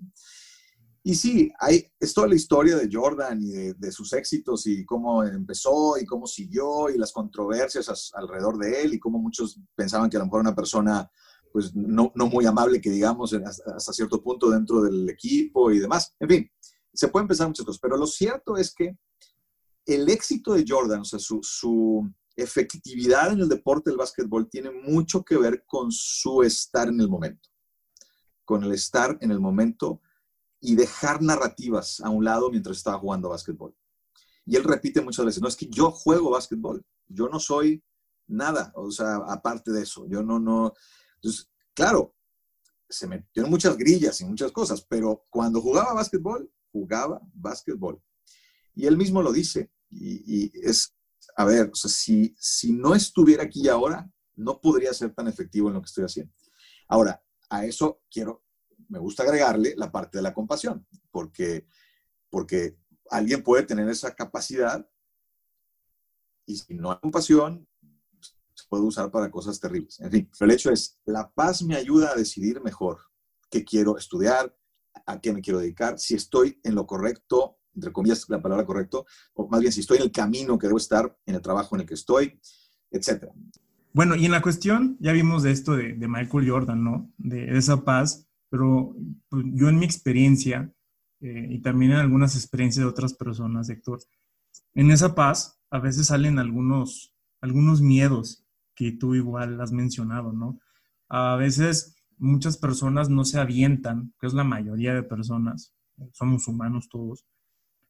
Y 1.02 1.14
sí, 1.14 1.52
hay, 1.60 1.86
es 2.00 2.12
toda 2.12 2.26
la 2.26 2.34
historia 2.34 2.76
de 2.76 2.88
Jordan 2.90 3.40
y 3.40 3.52
de, 3.74 3.92
sus 3.92 4.12
éxitos 4.12 4.66
y 4.66 4.84
cómo 4.84 5.22
empezó 5.22 5.96
y 5.98 6.04
cómo 6.04 6.26
siguió 6.26 6.90
y 6.90 6.98
las 6.98 7.12
controversias 7.12 7.88
as, 7.88 8.10
alrededor 8.14 8.58
de 8.58 8.82
él 8.82 8.94
y 8.94 8.98
cómo 8.98 9.20
muchos 9.20 9.60
pensaban 9.76 10.10
que 10.10 10.16
a 10.16 10.18
lo 10.18 10.26
mejor 10.26 10.40
una 10.40 10.56
persona 10.56 11.08
pues 11.52 11.72
no, 11.76 12.10
no 12.16 12.26
muy 12.26 12.44
amable 12.44 12.80
que 12.80 12.90
digamos 12.90 13.32
hasta, 13.34 13.92
cierto 13.92 14.20
punto 14.20 14.50
dentro 14.50 14.82
del 14.82 15.08
equipo 15.08 15.70
y 15.70 15.78
demás. 15.78 16.12
En 16.18 16.28
fin, 16.28 16.50
se 16.92 17.06
pueden 17.06 17.28
pensar 17.28 17.46
muchas 17.46 17.64
cosas, 17.64 17.80
pero 17.80 17.96
lo 17.96 18.08
cierto 18.08 18.56
es 18.56 18.74
que 18.74 18.98
el 19.84 20.08
éxito 20.08 20.54
de 20.54 20.64
Jordan, 20.66 21.02
o 21.02 21.04
sea, 21.04 21.20
su 21.20 22.10
efectividad 22.36 23.32
en 23.32 23.40
el 23.40 23.48
deporte 23.48 23.90
del 23.90 23.98
básquetbol 23.98 24.48
tiene 24.48 24.70
mucho 24.70 25.24
que 25.24 25.36
ver 25.36 25.64
con 25.66 25.90
su 25.90 26.42
estar 26.42 26.88
en 26.88 27.00
el 27.00 27.08
momento, 27.08 27.48
con 28.44 28.62
el 28.62 28.72
estar 28.72 29.16
en 29.20 29.30
el 29.30 29.40
momento 29.40 30.00
y 30.60 30.74
dejar 30.74 31.22
narrativas 31.22 32.00
a 32.00 32.10
un 32.10 32.24
lado 32.24 32.50
mientras 32.50 32.76
estaba 32.76 32.98
jugando 32.98 33.30
básquetbol. 33.30 33.74
Y 34.44 34.56
él 34.56 34.64
repite 34.64 35.00
muchas 35.00 35.26
veces, 35.26 35.42
no 35.42 35.48
es 35.48 35.56
que 35.56 35.68
yo 35.68 35.90
juego 35.90 36.30
básquetbol, 36.30 36.84
yo 37.08 37.28
no 37.28 37.40
soy 37.40 37.82
nada, 38.28 38.72
o 38.74 38.90
sea, 38.90 39.16
aparte 39.28 39.72
de 39.72 39.82
eso, 39.82 40.06
yo 40.06 40.22
no, 40.22 40.38
no, 40.38 40.74
Entonces, 41.16 41.48
claro, 41.74 42.14
se 42.88 43.06
metió 43.06 43.44
en 43.44 43.50
muchas 43.50 43.76
grillas 43.76 44.20
y 44.20 44.24
muchas 44.24 44.52
cosas, 44.52 44.82
pero 44.82 45.24
cuando 45.30 45.60
jugaba 45.60 45.94
básquetbol, 45.94 46.50
jugaba 46.70 47.20
básquetbol. 47.34 48.00
Y 48.74 48.86
él 48.86 48.96
mismo 48.96 49.22
lo 49.22 49.32
dice, 49.32 49.70
y, 49.90 50.50
es, 50.66 50.95
a 51.36 51.44
ver, 51.44 51.70
o 51.72 51.74
sea, 51.74 51.90
si, 51.90 52.34
si 52.38 52.72
no 52.72 52.94
estuviera 52.94 53.44
aquí 53.44 53.68
ahora, 53.68 54.10
no 54.34 54.60
podría 54.60 54.92
ser 54.94 55.14
tan 55.14 55.28
efectivo 55.28 55.68
en 55.68 55.74
lo 55.74 55.80
que 55.82 55.86
estoy 55.86 56.04
haciendo. 56.04 56.32
Ahora, 56.88 57.22
a 57.50 57.64
eso 57.64 58.02
quiero, 58.10 58.44
me 58.88 58.98
gusta 58.98 59.22
agregarle 59.22 59.74
la 59.76 59.92
parte 59.92 60.18
de 60.18 60.22
la 60.22 60.34
compasión, 60.34 60.86
porque, 61.10 61.66
porque 62.30 62.78
alguien 63.10 63.42
puede 63.42 63.64
tener 63.64 63.88
esa 63.88 64.14
capacidad 64.14 64.88
y 66.46 66.56
si 66.56 66.74
no 66.74 66.92
hay 66.92 66.98
compasión, 67.00 67.68
se 68.54 68.64
puede 68.68 68.84
usar 68.84 69.10
para 69.10 69.30
cosas 69.30 69.60
terribles. 69.60 70.00
En 70.00 70.10
fin, 70.10 70.30
el 70.40 70.50
hecho 70.50 70.70
es, 70.70 70.98
la 71.04 71.30
paz 71.30 71.62
me 71.62 71.76
ayuda 71.76 72.12
a 72.12 72.14
decidir 72.14 72.62
mejor 72.62 73.00
qué 73.50 73.64
quiero 73.64 73.98
estudiar, 73.98 74.56
a 75.04 75.20
qué 75.20 75.32
me 75.32 75.42
quiero 75.42 75.58
dedicar, 75.58 75.98
si 75.98 76.14
estoy 76.14 76.58
en 76.62 76.74
lo 76.74 76.86
correcto, 76.86 77.58
entre 77.76 77.92
comillas 77.92 78.28
la 78.28 78.42
palabra 78.42 78.66
correcto, 78.66 79.06
o 79.34 79.46
más 79.48 79.60
bien 79.60 79.72
si 79.72 79.80
estoy 79.80 79.98
en 79.98 80.04
el 80.04 80.10
camino 80.10 80.58
que 80.58 80.66
debo 80.66 80.78
estar, 80.78 81.16
en 81.26 81.36
el 81.36 81.42
trabajo 81.42 81.76
en 81.76 81.82
el 81.82 81.86
que 81.86 81.94
estoy, 81.94 82.40
etc. 82.90 83.26
Bueno, 83.92 84.16
y 84.16 84.26
en 84.26 84.32
la 84.32 84.42
cuestión, 84.42 84.96
ya 84.98 85.12
vimos 85.12 85.42
de 85.42 85.52
esto 85.52 85.76
de, 85.76 85.94
Michael 85.94 86.50
Jordan, 86.50 86.82
¿no? 86.82 87.12
De, 87.16 87.56
esa 87.56 87.84
paz, 87.84 88.28
pero 88.50 88.96
pues, 89.28 89.44
yo 89.54 89.68
en 89.68 89.78
mi 89.78 89.84
experiencia, 89.84 90.72
eh, 91.20 91.48
y 91.50 91.60
también 91.60 91.92
en 91.92 91.98
algunas 91.98 92.34
experiencias 92.34 92.84
de 92.84 92.90
otras 92.90 93.14
personas, 93.14 93.68
Héctor, 93.68 94.00
en 94.74 94.90
esa 94.90 95.14
paz 95.14 95.60
a 95.70 95.78
veces 95.78 96.08
salen 96.08 96.38
algunos, 96.38 97.14
algunos 97.40 97.80
miedos 97.80 98.44
que 98.74 98.92
tú 98.92 99.14
igual 99.14 99.60
has 99.60 99.72
mencionado, 99.72 100.32
¿no? 100.32 100.60
A 101.08 101.36
veces 101.36 101.96
muchas 102.18 102.56
personas 102.56 103.08
no 103.08 103.24
se 103.24 103.38
avientan, 103.38 104.12
que 104.20 104.26
es 104.26 104.34
la 104.34 104.44
mayoría 104.44 104.94
de 104.94 105.02
personas, 105.02 105.74
somos 106.12 106.46
humanos 106.48 106.88
todos, 106.90 107.26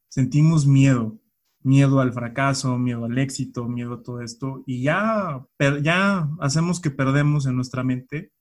sentimos 0.09 0.65
miedo, 0.65 1.19
miedo 1.61 1.99
al 1.99 2.13
fracaso, 2.13 2.77
miedo 2.77 3.05
al 3.05 3.17
éxito, 3.17 3.67
miedo 3.67 3.95
a 3.95 4.03
todo 4.03 4.21
esto, 4.21 4.63
y 4.65 4.83
ya, 4.83 5.45
ya 5.81 6.29
hacemos 6.39 6.79
que 6.79 6.91
perdemos 6.91 7.45
en 7.45 7.55
nuestra 7.55 7.83
mente, 7.83 8.31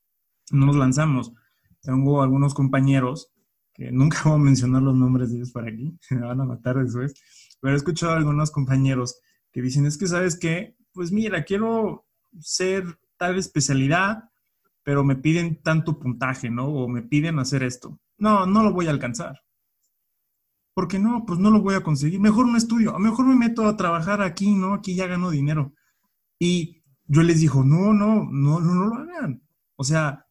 no 0.50 0.66
nos 0.66 0.76
lanzamos. 0.76 1.33
Tengo 1.81 2.22
algunos 2.22 2.55
compañeros, 2.55 3.33
que 3.74 3.90
nunca 3.92 4.22
voy 4.24 4.35
a 4.35 4.38
mencionar 4.38 4.83
los 4.83 4.94
nombres 4.94 5.31
de 5.31 5.37
ellos 5.37 5.52
para 5.52 5.68
aquí, 5.68 5.98
me 6.11 6.20
van 6.20 6.40
a 6.40 6.44
matar 6.44 6.76
después, 6.76 7.14
pero 7.61 7.74
he 7.74 7.76
escuchado 7.76 8.12
a 8.12 8.16
algunos 8.16 8.50
compañeros 8.50 9.20
que 9.52 9.62
dicen, 9.62 9.87
es 9.87 9.96
que, 9.96 10.07
¿sabes 10.07 10.38
qué? 10.38 10.76
Pues 10.92 11.12
mira, 11.12 11.44
quiero 11.44 12.07
ser 12.38 12.85
tal 13.16 13.38
especialidad, 13.38 14.31
pero 14.83 15.02
me 15.02 15.16
piden 15.16 15.62
tanto 15.62 15.98
puntaje, 15.98 16.50
¿no? 16.50 16.68
O 16.68 16.88
me 16.88 17.02
piden 17.02 17.38
hacer 17.38 17.62
esto. 17.62 17.98
No, 18.18 18.46
no 18.46 18.62
lo 18.62 18.72
voy 18.72 18.87
a 18.87 18.90
alcanzar. 18.90 19.45
¿Por 20.76 20.88
qué 20.88 20.98
no? 20.98 21.24
Pues 21.24 21.38
no 21.38 21.48
lo 21.50 21.62
voy 21.62 21.74
a 21.74 21.82
conseguir. 21.82 22.20
Mejor 22.20 22.44
un 22.44 22.54
estudio. 22.54 22.94
A 22.94 22.98
mejor 22.98 23.24
me 23.24 23.34
meto 23.34 23.66
a 23.66 23.78
trabajar 23.78 24.20
aquí, 24.20 24.54
¿no? 24.54 24.74
Aquí 24.74 24.94
ya 24.94 25.06
gano 25.06 25.30
dinero. 25.30 25.72
Y 26.38 26.82
yo 27.06 27.22
les 27.22 27.40
digo, 27.40 27.64
no, 27.64 27.94
no, 27.94 28.28
no, 28.30 28.60
no, 28.60 28.74
no 28.74 28.84
lo 28.88 28.94
hagan. 28.96 29.42
O 29.76 29.84
sea, 29.84 30.26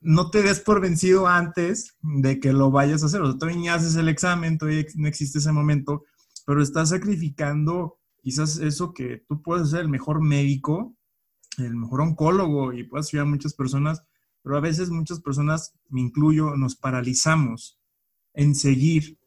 no 0.00 0.30
te 0.30 0.42
des 0.42 0.60
por 0.60 0.80
vencido 0.80 1.26
antes 1.26 1.96
de 2.00 2.38
que 2.38 2.52
lo 2.52 2.70
vayas 2.70 3.02
a 3.02 3.06
hacer. 3.06 3.22
O 3.22 3.26
sea, 3.26 3.38
todavía 3.38 3.58
ni 3.58 3.68
haces 3.68 3.96
el 3.96 4.08
examen, 4.08 4.56
todavía 4.56 4.84
no 4.94 5.08
existe 5.08 5.40
ese 5.40 5.50
momento, 5.50 6.04
pero 6.46 6.62
estás 6.62 6.90
sacrificando 6.90 7.98
quizás 8.22 8.58
eso 8.58 8.94
que 8.94 9.24
tú 9.28 9.42
puedes 9.42 9.70
ser 9.70 9.80
el 9.80 9.88
mejor 9.88 10.22
médico, 10.22 10.94
el 11.58 11.74
mejor 11.74 12.02
oncólogo 12.02 12.72
y 12.72 12.84
puedes 12.84 13.08
ayudar 13.08 13.26
a 13.26 13.30
muchas 13.30 13.54
personas, 13.54 14.04
pero 14.44 14.56
a 14.56 14.60
veces 14.60 14.90
muchas 14.90 15.18
personas, 15.18 15.74
me 15.88 16.02
incluyo, 16.02 16.54
nos 16.54 16.76
paralizamos 16.76 17.80
en 18.32 18.54
seguir 18.54 19.18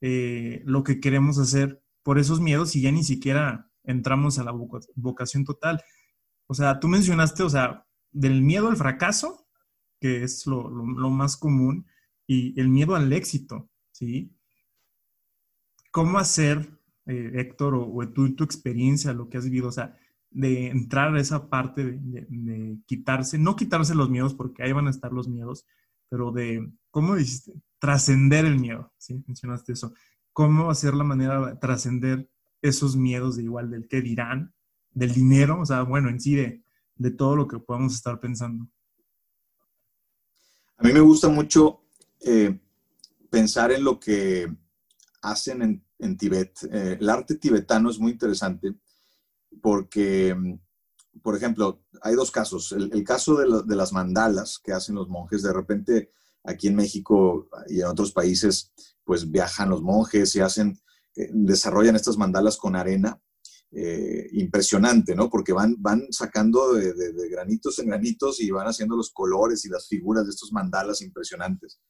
eh, 0.00 0.62
lo 0.64 0.84
que 0.84 1.00
queremos 1.00 1.38
hacer 1.38 1.82
por 2.02 2.18
esos 2.18 2.40
miedos 2.40 2.74
y 2.76 2.82
ya 2.82 2.92
ni 2.92 3.04
siquiera 3.04 3.70
entramos 3.84 4.38
a 4.38 4.44
la 4.44 4.52
vocación 4.94 5.44
total. 5.44 5.82
O 6.46 6.54
sea, 6.54 6.80
tú 6.80 6.88
mencionaste, 6.88 7.42
o 7.42 7.50
sea, 7.50 7.86
del 8.10 8.42
miedo 8.42 8.68
al 8.68 8.76
fracaso, 8.76 9.46
que 10.00 10.24
es 10.24 10.46
lo, 10.46 10.70
más 11.10 11.36
común, 11.36 11.86
y 12.26 12.58
el 12.60 12.68
miedo 12.68 12.94
al 12.94 13.12
éxito, 13.12 13.70
¿sí? 13.92 14.34
¿Cómo 15.90 16.18
hacer, 16.18 16.70
eh, 17.06 17.32
Héctor, 17.34 17.74
o, 17.74 17.92
o 17.92 18.08
tu 18.08 18.44
experiencia, 18.44 19.12
lo 19.12 19.28
que 19.28 19.38
has 19.38 19.44
vivido, 19.44 19.68
o 19.68 19.72
sea, 19.72 19.96
de 20.30 20.68
entrar 20.68 21.14
a 21.14 21.20
esa 21.20 21.50
parte 21.50 21.84
de, 21.84 22.26
de, 22.28 22.78
quitarse, 22.86 23.38
no 23.38 23.56
quitarse 23.56 23.94
los 23.94 24.08
miedos, 24.10 24.34
porque 24.34 24.62
ahí 24.62 24.72
van 24.72 24.86
a 24.86 24.90
estar 24.90 25.12
los 25.12 25.28
miedos, 25.28 25.66
pero 26.08 26.30
de, 26.30 26.72
¿cómo 26.90 27.16
dijiste? 27.16 27.52
Trascender 27.80 28.44
el 28.44 28.58
miedo, 28.58 28.92
¿sí? 28.98 29.24
Mencionaste 29.26 29.72
eso. 29.72 29.92
¿Cómo 30.32 30.70
hacer 30.70 30.94
la 30.94 31.02
manera 31.02 31.44
de 31.44 31.56
trascender 31.56 32.30
esos 32.62 32.94
miedos 32.94 33.36
de 33.36 33.42
igual 33.42 33.70
del 33.70 33.88
qué 33.88 34.00
dirán, 34.00 34.54
del 34.92 35.12
dinero, 35.12 35.60
o 35.60 35.66
sea, 35.66 35.82
bueno, 35.82 36.08
en 36.08 36.20
sí 36.20 36.36
de, 36.36 36.62
de 36.96 37.10
todo 37.10 37.34
lo 37.34 37.48
que 37.48 37.58
podamos 37.58 37.94
estar 37.94 38.20
pensando? 38.20 38.68
A 40.76 40.84
mí 40.84 40.92
me 40.92 41.00
gusta 41.00 41.28
mucho 41.28 41.82
eh, 42.20 42.58
pensar 43.30 43.72
en 43.72 43.84
lo 43.84 43.98
que 43.98 44.54
hacen 45.22 45.62
en, 45.62 45.84
en 45.98 46.16
Tibet. 46.16 46.52
Eh, 46.70 46.98
el 47.00 47.08
arte 47.08 47.36
tibetano 47.36 47.90
es 47.90 47.98
muy 47.98 48.12
interesante 48.12 48.74
porque, 49.60 50.36
por 51.22 51.36
ejemplo, 51.36 51.82
hay 52.02 52.14
dos 52.14 52.30
casos. 52.30 52.72
El, 52.72 53.04
caso 53.04 53.36
de, 53.36 53.62
de, 53.66 53.76
las 53.76 53.92
mandalas 53.92 54.58
que 54.58 54.72
hacen 54.72 54.94
los 54.94 55.08
monjes, 55.08 55.42
de 55.42 55.52
repente 55.52 56.12
aquí 56.44 56.68
en 56.68 56.76
México 56.76 57.48
y 57.68 57.80
en 57.80 57.86
otros 57.86 58.12
países, 58.12 58.72
pues 59.04 59.30
viajan 59.30 59.70
los 59.70 59.82
monjes 59.82 60.34
y 60.36 60.40
hacen, 60.40 60.78
eh, 61.16 61.30
desarrollan 61.32 61.96
estas 61.96 62.16
mandalas 62.16 62.56
con 62.56 62.76
arena. 62.76 63.20
Eh, 63.72 64.28
impresionante, 64.32 65.14
¿no? 65.14 65.30
Porque 65.30 65.52
van, 65.52 65.76
van 65.78 66.12
sacando 66.12 66.72
de, 66.72 66.92
granitos 67.30 67.78
en 67.78 67.86
granitos 67.86 68.40
y 68.40 68.50
van 68.50 68.66
haciendo 68.66 68.96
los 68.96 69.12
colores 69.12 69.64
y 69.64 69.68
las 69.68 69.86
figuras 69.86 70.24
de 70.24 70.30
estos 70.30 70.52
mandalas 70.52 71.02
impresionantes. 71.02 71.80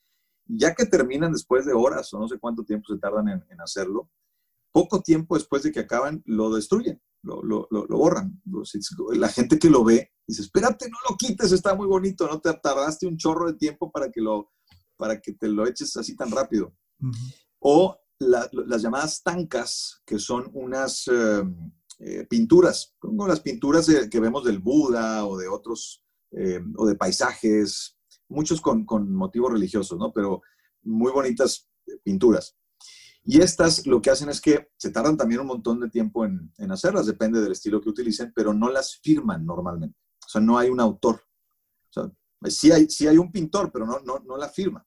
Ya 0.44 0.74
que 0.74 0.84
terminan 0.84 1.32
después 1.32 1.64
de 1.64 1.72
horas 1.72 2.12
o 2.12 2.18
no 2.18 2.28
sé 2.28 2.38
cuánto 2.38 2.64
tiempo 2.64 2.92
se 2.92 2.98
tardan 2.98 3.28
en 3.28 3.60
hacerlo, 3.62 4.10
poco 4.72 5.00
tiempo 5.00 5.36
después 5.36 5.62
de 5.62 5.72
que 5.72 5.80
acaban, 5.80 6.22
lo 6.26 6.52
destruyen, 6.54 7.00
lo, 7.22 7.42
lo, 7.42 7.68
lo, 7.70 7.98
borran. 7.98 8.40
La 9.12 9.28
gente 9.28 9.58
que 9.58 9.70
lo 9.70 9.84
ve 9.84 10.12
dice, 10.26 10.42
espérate, 10.42 10.88
no 10.88 10.96
lo 11.08 11.16
quites, 11.16 11.52
está 11.52 11.74
muy 11.74 11.86
bonito, 11.86 12.26
no 12.26 12.40
te 12.40 12.52
tardaste 12.54 13.06
un 13.06 13.16
chorro 13.16 13.46
de 13.46 13.58
tiempo 13.58 13.90
para 13.90 14.10
que, 14.10 14.20
lo, 14.20 14.52
para 14.96 15.20
que 15.20 15.32
te 15.32 15.48
lo 15.48 15.66
eches 15.66 15.96
así 15.96 16.16
tan 16.16 16.30
rápido. 16.30 16.74
O 17.60 17.96
las 18.18 18.82
llamadas 18.82 19.22
tancas, 19.22 20.02
que 20.04 20.18
son 20.18 20.50
unas 20.52 21.08
eh, 21.08 21.42
eh, 22.00 22.26
pinturas, 22.28 22.94
como 22.98 23.26
las 23.26 23.40
pinturas 23.40 23.90
que 24.10 24.20
vemos 24.20 24.44
del 24.44 24.58
Buda 24.58 25.24
o 25.26 25.38
de 25.38 25.48
otros, 25.48 26.04
eh, 26.32 26.60
o 26.76 26.86
de 26.86 26.94
paisajes, 26.94 27.98
muchos 28.28 28.60
con, 28.60 28.84
con 28.84 29.12
motivos 29.14 29.52
religiosos, 29.52 29.98
¿no? 29.98 30.12
Pero 30.12 30.42
muy 30.82 31.10
bonitas 31.12 31.68
pinturas. 32.04 32.56
Y 33.30 33.40
estas 33.40 33.86
lo 33.86 34.02
que 34.02 34.10
hacen 34.10 34.28
es 34.28 34.40
que 34.40 34.70
se 34.76 34.90
tardan 34.90 35.16
también 35.16 35.40
un 35.40 35.46
montón 35.46 35.78
de 35.78 35.88
tiempo 35.88 36.24
en, 36.24 36.50
hacerlas, 36.68 37.06
depende 37.06 37.40
del 37.40 37.52
estilo 37.52 37.80
que 37.80 37.88
utilicen, 37.88 38.32
pero 38.34 38.52
no 38.52 38.68
las 38.68 38.96
firman 38.96 39.46
normalmente. 39.46 39.96
O 40.26 40.28
sea, 40.28 40.40
no 40.40 40.58
hay 40.58 40.68
un 40.68 40.80
autor. 40.80 41.22
O 41.90 41.92
sea, 41.92 42.10
sí 42.50 42.72
hay, 42.72 42.90
sí 42.90 43.06
hay 43.06 43.18
un 43.18 43.30
pintor, 43.30 43.70
pero 43.72 43.86
no, 43.86 44.00
no, 44.00 44.18
no 44.26 44.36
la 44.36 44.48
firma. 44.48 44.84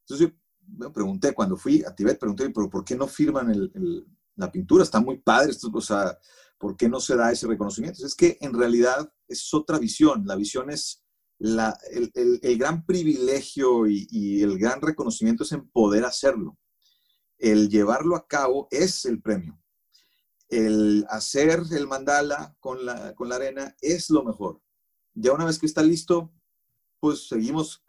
Entonces 0.00 0.26
yo 0.26 0.34
me 0.76 0.90
pregunté, 0.90 1.32
cuando 1.34 1.56
fui 1.56 1.84
a 1.84 1.94
Tibet, 1.94 2.18
pregunté, 2.18 2.50
pero 2.50 2.68
¿por 2.68 2.84
qué 2.84 2.96
no 2.96 3.06
firman 3.06 3.70
la 4.34 4.50
pintura? 4.50 4.82
Está 4.82 4.98
muy 4.98 5.18
padre, 5.18 5.52
esto, 5.52 5.70
o 5.72 5.80
sea, 5.80 6.18
¿por 6.58 6.76
qué 6.76 6.88
no 6.88 6.98
se 6.98 7.14
da 7.14 7.30
ese 7.30 7.46
reconocimiento? 7.46 8.04
Es 8.04 8.16
que 8.16 8.38
en 8.40 8.54
realidad 8.54 9.08
es 9.28 9.54
otra 9.54 9.78
visión. 9.78 10.24
La 10.26 10.34
visión 10.34 10.68
es 10.68 11.04
la, 11.38 11.78
el, 11.92 12.58
gran 12.58 12.84
privilegio 12.84 13.86
y, 13.86 14.08
y 14.10 14.42
el 14.42 14.58
gran 14.58 14.80
reconocimiento 14.80 15.44
es 15.44 15.52
en 15.52 15.68
poder 15.68 16.04
hacerlo 16.04 16.58
el 17.42 17.68
llevarlo 17.68 18.14
a 18.14 18.26
cabo 18.28 18.68
es 18.70 19.04
el 19.04 19.20
premio. 19.20 19.58
El 20.48 21.04
hacer 21.10 21.60
el 21.72 21.88
mandala 21.88 22.56
con 22.60 22.86
la, 22.86 23.14
con 23.14 23.28
la 23.28 23.34
arena 23.34 23.74
es 23.80 24.10
lo 24.10 24.22
mejor. 24.22 24.60
Ya 25.14 25.32
una 25.32 25.44
vez 25.44 25.58
que 25.58 25.66
está 25.66 25.82
listo, 25.82 26.32
pues 27.00 27.26
seguimos, 27.26 27.82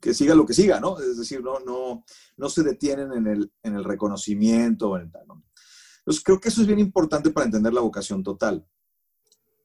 que 0.00 0.14
siga 0.14 0.36
lo 0.36 0.46
que 0.46 0.54
siga, 0.54 0.78
¿no? 0.78 0.96
Es 1.00 1.18
decir, 1.18 1.42
no, 1.42 1.58
no, 1.58 2.04
no 2.36 2.48
se 2.48 2.62
detienen 2.62 3.12
en 3.12 3.26
el, 3.26 3.52
en 3.64 3.74
el 3.74 3.82
reconocimiento 3.82 4.90
o 4.90 4.96
en 4.96 5.02
el 5.02 5.10
tal. 5.10 5.26
Entonces, 5.98 6.22
creo 6.22 6.38
que 6.38 6.48
eso 6.48 6.60
es 6.60 6.68
bien 6.68 6.78
importante 6.78 7.30
para 7.30 7.46
entender 7.46 7.72
la 7.72 7.80
vocación 7.80 8.22
total. 8.22 8.64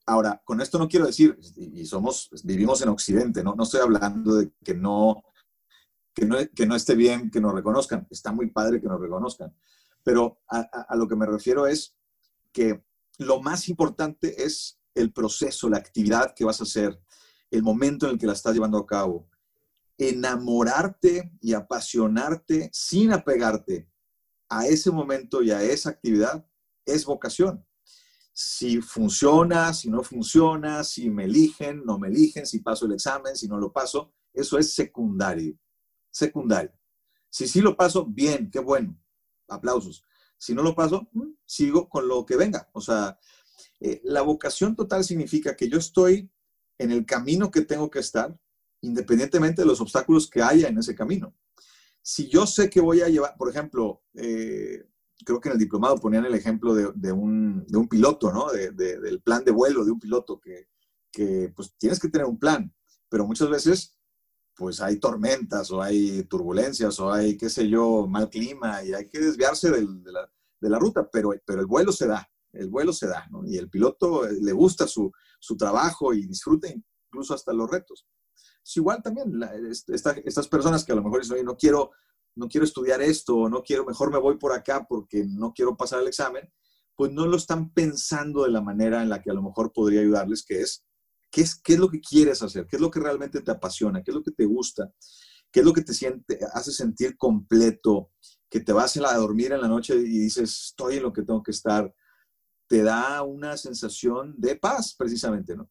Ahora, 0.08 0.42
con 0.44 0.60
esto 0.60 0.80
no 0.80 0.88
quiero 0.88 1.06
decir, 1.06 1.38
y 1.56 1.86
somos, 1.86 2.32
vivimos 2.44 2.82
en 2.82 2.90
Occidente, 2.90 3.44
¿no? 3.44 3.54
No 3.54 3.62
estoy 3.62 3.82
hablando 3.82 4.36
de 4.36 4.52
que 4.64 4.74
no 4.74 5.24
que 6.18 6.66
no, 6.66 6.76
esté 6.76 6.96
bien 6.96 7.30
que 7.30 7.40
nos 7.40 7.54
reconozcan. 7.54 8.08
Está 8.10 8.32
muy 8.32 8.50
padre 8.50 8.82
que 8.82 8.88
nos 8.88 9.00
reconozcan. 9.00 9.56
Pero 10.04 10.42
a, 10.48 10.96
lo 10.96 11.08
que 11.08 11.16
me 11.16 11.28
refiero 11.28 11.68
es 11.68 11.96
que 12.52 12.84
lo 13.20 13.40
más 13.40 13.70
importante 13.70 14.44
es 14.44 14.80
el 14.96 15.14
proceso, 15.14 15.70
la 15.70 15.78
actividad 15.78 16.34
que 16.34 16.44
vas 16.44 16.60
a 16.60 16.64
hacer, 16.64 17.00
el 17.52 17.62
momento 17.62 18.08
en 18.08 18.14
el 18.14 18.18
que 18.18 18.26
la 18.26 18.34
estás 18.34 18.56
llevando 18.56 18.80
a 18.80 18.88
cabo. 18.88 19.30
Enamorarte 20.00 21.34
y 21.40 21.54
apasionarte 21.54 22.72
sin 22.74 23.12
apegarte 23.12 23.88
a 24.50 24.66
ese 24.66 24.90
momento 24.90 25.44
y 25.44 25.52
a 25.52 25.62
esa 25.62 25.92
actividad 25.92 26.48
es 26.84 27.06
vocación. 27.06 27.64
Si 28.34 28.82
funciona, 28.82 29.72
si 29.74 29.90
no 29.90 30.04
funciona, 30.04 30.84
si 30.84 31.12
me 31.12 31.26
eligen, 31.26 31.84
no 31.86 32.00
me 32.00 32.08
eligen, 32.08 32.48
si 32.48 32.60
paso 32.60 32.86
el 32.86 32.94
examen, 32.94 33.36
si 33.36 33.48
no 33.48 33.60
lo 33.60 33.72
paso, 33.72 34.14
eso 34.34 34.58
es 34.58 34.74
secundario. 34.74 35.58
Secundario. 36.18 36.72
Si 37.30 37.48
sí 37.48 37.62
lo 37.62 37.78
paso, 37.78 38.04
bien, 38.04 38.50
qué 38.50 38.58
bueno. 38.60 39.00
Aplausos. 39.48 40.04
Si 40.36 40.56
no 40.56 40.64
lo 40.64 40.74
paso, 40.74 41.08
mm, 41.12 41.34
sigo 41.46 41.88
con 41.88 42.08
lo 42.08 42.26
que 42.26 42.36
venga. 42.36 42.68
O 42.74 42.82
sea, 42.82 43.20
eh, 43.80 44.02
la 44.04 44.24
vocación 44.24 44.76
total 44.76 45.04
significa 45.04 45.56
que 45.56 45.70
yo 45.70 45.78
estoy 45.78 46.28
en 46.80 46.92
el 46.92 47.06
camino 47.06 47.52
que 47.52 47.62
tengo 47.62 47.92
que 47.92 48.00
estar, 48.00 48.36
independientemente 48.82 49.62
de 49.62 49.68
los 49.68 49.80
obstáculos 49.80 50.28
que 50.28 50.42
haya 50.42 50.68
en 50.70 50.80
ese 50.80 50.96
camino. 50.96 51.36
Si 52.02 52.28
yo 52.28 52.48
sé 52.48 52.68
que 52.68 52.82
voy 52.82 53.02
a 53.02 53.10
llevar, 53.10 53.36
por 53.38 53.52
ejemplo, 53.52 54.02
eh, 54.16 54.90
creo 55.24 55.40
que 55.40 55.50
en 55.50 55.54
el 55.54 55.60
diplomado 55.60 55.98
ponían 55.98 56.26
el 56.26 56.34
ejemplo 56.34 56.74
de, 56.74 57.12
un, 57.12 57.64
piloto, 57.88 58.32
¿no? 58.32 58.48
del 58.52 59.22
plan 59.22 59.44
de 59.44 59.52
vuelo 59.52 59.86
de 59.86 59.92
un 59.92 60.00
piloto, 60.00 60.40
que, 60.40 60.68
que, 61.12 61.54
pues 61.56 61.76
tienes 61.78 62.00
que 62.00 62.10
tener 62.10 62.26
un 62.26 62.40
plan, 62.40 62.74
pero 63.08 63.28
muchas 63.28 63.50
veces 63.50 63.97
pues 64.58 64.82
hay 64.82 65.00
tormentas 65.00 65.70
o 65.72 65.82
hay 65.82 66.24
turbulencias 66.24 67.00
o 67.00 67.12
hay, 67.12 67.38
qué 67.38 67.48
sé 67.50 67.70
yo, 67.70 68.08
mal 68.08 68.28
clima 68.28 68.84
y 68.84 68.92
hay 68.92 69.08
que 69.08 69.20
desviarse 69.20 69.70
de, 69.70 69.88
la, 70.70 70.80
ruta, 70.80 71.08
pero, 71.12 71.32
pero 71.46 71.62
el 71.62 71.68
vuelo 71.68 71.92
se 71.92 72.08
da, 72.08 72.28
el 72.54 72.68
vuelo 72.68 72.92
se 72.92 73.08
da. 73.08 73.30
Y 73.46 73.58
el 73.58 73.70
piloto 73.70 74.26
eh, 74.26 74.36
le 74.42 74.52
gusta 74.54 74.88
su, 74.88 75.12
trabajo 75.58 76.14
y 76.14 76.26
disfruta 76.26 76.68
incluso 76.68 77.36
hasta 77.36 77.54
los 77.54 77.70
retos. 77.70 78.08
Es 78.66 78.76
igual 78.78 79.02
también 79.04 79.32
estas 79.86 80.48
personas 80.48 80.84
que 80.84 80.92
a 80.92 80.96
lo 80.96 81.04
mejor 81.04 81.22
dicen, 81.22 81.46
no 81.46 81.56
quiero, 81.56 81.92
no 82.36 82.48
quiero 82.50 82.66
estudiar 82.66 83.02
esto, 83.02 83.38
o 83.38 83.50
no 83.50 83.62
quiero, 83.62 83.86
mejor 83.86 84.12
me 84.12 84.18
voy 84.18 84.38
por 84.38 84.54
acá 84.54 84.86
porque 84.90 85.24
no 85.24 85.54
quiero 85.54 85.78
pasar 85.78 86.02
el 86.02 86.08
examen, 86.08 86.52
pues 86.96 87.12
no 87.12 87.28
lo 87.28 87.38
están 87.38 87.72
pensando 87.74 88.44
de 88.44 88.50
la 88.50 88.62
manera 88.62 89.04
en 89.04 89.10
la 89.10 89.22
que 89.22 89.30
a 89.30 89.36
lo 89.36 89.44
mejor 89.44 89.72
podría 89.72 90.02
ayudarles, 90.02 90.44
que 90.44 90.62
es 90.62 90.84
¿Qué 91.32 91.42
es, 91.42 91.56
¿Qué 91.56 91.74
es 91.74 91.80
lo 91.80 91.90
que 91.90 92.00
quieres 92.00 92.42
hacer? 92.42 92.68
¿Qué 92.68 92.78
es 92.78 92.82
lo 92.82 92.92
que 92.92 93.00
realmente 93.00 93.42
te 93.42 93.52
apasiona? 93.52 94.04
¿Qué 94.04 94.12
es 94.12 94.16
lo 94.16 94.24
que 94.24 94.32
te 94.32 94.46
gusta? 94.46 94.92
¿Qué 95.52 95.62
es 95.62 95.66
lo 95.66 95.74
que 95.74 95.82
te 95.82 95.94
siente, 95.94 96.40
hace 96.54 96.72
sentir 96.72 97.18
completo? 97.18 98.12
Que 98.50 98.60
te 98.60 98.74
vas 98.74 98.98
a 98.98 99.18
dormir 99.18 99.52
en 99.52 99.62
la 99.62 99.68
noche 99.68 99.96
y 99.96 100.20
dices, 100.20 100.68
estoy 100.70 100.98
en 100.98 101.04
lo 101.04 101.14
que 101.14 101.24
tengo 101.24 101.44
que 101.44 101.52
estar. 101.52 101.94
Te 102.68 102.84
da 102.84 103.22
una 103.24 103.58
sensación 103.58 104.36
de 104.38 104.56
paz, 104.56 104.96
precisamente, 104.98 105.56
¿no? 105.56 105.70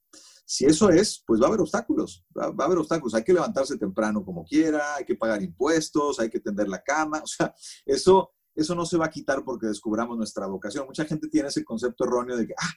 Si 0.49 0.65
eso 0.65 0.91
es, 0.91 1.25
pues 1.27 1.41
va 1.41 1.47
a 1.47 1.49
haber 1.49 1.61
obstáculos, 1.61 2.25
va, 2.39 2.45
a 2.57 2.67
haber 2.67 2.79
obstáculos. 2.79 3.15
Hay 3.15 3.25
que 3.25 3.33
levantarse 3.33 3.77
temprano 3.77 4.25
como 4.25 4.45
quiera, 4.45 4.95
hay 4.95 5.05
que 5.05 5.17
pagar 5.17 5.43
impuestos, 5.43 6.21
hay 6.21 6.31
que 6.31 6.39
tender 6.39 6.69
la 6.69 6.83
cama. 6.83 7.21
O 7.25 7.27
sea, 7.27 7.53
eso, 7.85 8.33
eso 8.55 8.75
no 8.77 8.87
se 8.87 8.97
va 8.97 9.07
a 9.07 9.11
quitar 9.11 9.45
porque 9.45 9.67
descubramos 9.67 10.17
nuestra 10.17 10.47
vocación. 10.47 10.87
Mucha 10.87 11.05
gente 11.05 11.29
tiene 11.29 11.49
ese 11.49 11.65
concepto 11.65 12.05
erróneo 12.05 12.37
de 12.37 12.47
que, 12.47 12.55
ah, 12.57 12.73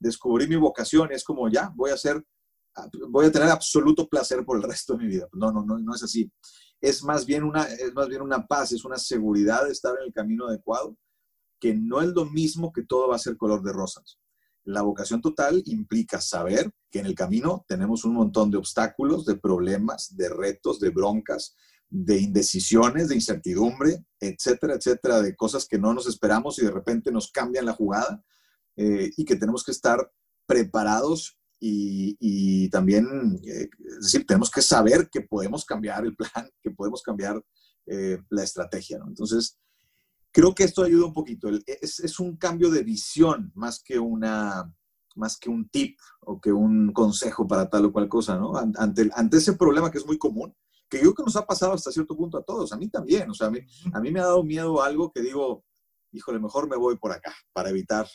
descubrí 0.00 0.48
mi 0.48 0.56
vocación, 0.56 1.12
es 1.12 1.22
como 1.22 1.48
ya, 1.48 1.70
voy 1.76 1.90
a 1.90 1.94
hacer, 1.94 2.24
voy 3.08 3.26
a 3.26 3.32
tener 3.32 3.48
absoluto 3.48 4.08
placer 4.08 4.44
por 4.44 4.56
el 4.56 4.62
resto 4.64 4.94
de 4.94 5.04
mi 5.04 5.06
vida. 5.06 5.28
No, 5.32 5.52
no, 5.52 5.62
no, 5.64 5.78
no 5.78 5.94
es 5.94 6.02
así. 6.02 6.32
Es 6.80 7.04
más 7.04 7.26
bien 7.26 7.44
una, 7.44 7.64
es 7.64 7.92
más 7.92 8.08
bien 8.08 8.22
una 8.22 8.46
paz, 8.46 8.72
es 8.72 8.84
una 8.84 8.96
seguridad 8.96 9.66
de 9.66 9.72
estar 9.72 9.94
en 9.98 10.06
el 10.06 10.12
camino 10.12 10.48
adecuado, 10.48 10.96
que 11.60 11.74
no 11.74 12.00
es 12.00 12.08
lo 12.08 12.24
mismo 12.24 12.72
que 12.72 12.82
todo 12.82 13.08
va 13.08 13.16
a 13.16 13.20
ser 13.20 13.36
color 13.36 13.62
de 13.62 13.72
rosas. 13.72 14.18
La 14.64 14.82
vocación 14.82 15.20
total 15.20 15.62
implica 15.66 16.20
saber 16.20 16.70
que 16.90 17.00
en 17.00 17.06
el 17.06 17.14
camino 17.14 17.64
tenemos 17.68 18.04
un 18.04 18.14
montón 18.14 18.50
de 18.50 18.56
obstáculos, 18.56 19.26
de 19.26 19.36
problemas, 19.36 20.16
de 20.16 20.30
retos, 20.30 20.80
de 20.80 20.90
broncas, 20.90 21.54
de 21.88 22.18
indecisiones, 22.18 23.08
de 23.08 23.16
incertidumbre, 23.16 24.04
etcétera, 24.18 24.74
etcétera, 24.74 25.20
de 25.20 25.34
cosas 25.34 25.66
que 25.66 25.78
no 25.78 25.92
nos 25.92 26.06
esperamos 26.06 26.58
y 26.58 26.64
de 26.64 26.70
repente 26.70 27.10
nos 27.10 27.30
cambian 27.30 27.66
la 27.66 27.72
jugada 27.72 28.22
eh, 28.76 29.10
y 29.16 29.24
que 29.24 29.36
tenemos 29.36 29.64
que 29.64 29.72
estar 29.72 30.10
preparados 30.46 31.38
y, 31.62 32.68
también, 32.70 33.38
eh, 33.44 33.68
es 33.96 34.00
decir, 34.00 34.26
tenemos 34.26 34.50
que 34.50 34.62
saber 34.62 35.10
que 35.10 35.20
podemos 35.20 35.64
cambiar 35.64 36.04
el 36.04 36.16
plan, 36.16 36.30
que 36.62 36.70
podemos 36.70 37.02
cambiar 37.02 37.42
eh, 37.86 38.18
la 38.30 38.42
estrategia. 38.42 38.98
¿no? 38.98 39.08
Entonces, 39.08 39.58
creo 40.32 40.54
que 40.54 40.64
esto 40.64 40.82
ayuda 40.82 41.06
un 41.06 41.12
poquito. 41.12 41.48
Es, 41.66 42.00
es, 42.00 42.20
un 42.20 42.36
cambio 42.36 42.70
de 42.70 42.82
visión 42.82 43.52
más 43.54 43.82
que, 43.82 43.98
una, 43.98 44.72
más 45.16 45.36
que 45.36 45.50
un 45.50 45.68
tip 45.68 45.98
o 46.20 46.40
que 46.40 46.52
un 46.52 46.92
consejo 46.92 47.46
para 47.46 47.68
tal 47.68 47.86
o 47.86 47.92
cual 47.92 48.08
cosa, 48.08 48.38
¿no? 48.38 48.56
Ante, 48.56 49.10
ante 49.14 49.36
ese 49.36 49.54
problema 49.54 49.90
que 49.90 49.98
es 49.98 50.06
muy 50.06 50.18
común, 50.18 50.54
que 50.88 50.98
yo 50.98 51.02
creo 51.02 51.14
que 51.14 51.22
nos 51.24 51.36
ha 51.36 51.46
pasado 51.46 51.72
hasta 51.72 51.92
cierto 51.92 52.16
punto 52.16 52.38
a 52.38 52.42
todos, 52.42 52.72
a 52.72 52.76
mí 52.76 52.88
también, 52.88 53.30
o 53.30 53.34
sea, 53.34 53.48
a 53.48 53.50
mí, 53.50 53.60
a 53.92 54.00
mí 54.00 54.10
me 54.10 54.20
ha 54.20 54.24
dado 54.24 54.42
miedo 54.42 54.82
algo 54.82 55.12
que 55.12 55.20
digo, 55.20 55.64
híjole, 56.12 56.40
mejor 56.40 56.68
me 56.68 56.76
voy 56.76 56.96
por 56.96 57.12
acá 57.12 57.34
para 57.52 57.70
evitar 57.70 58.08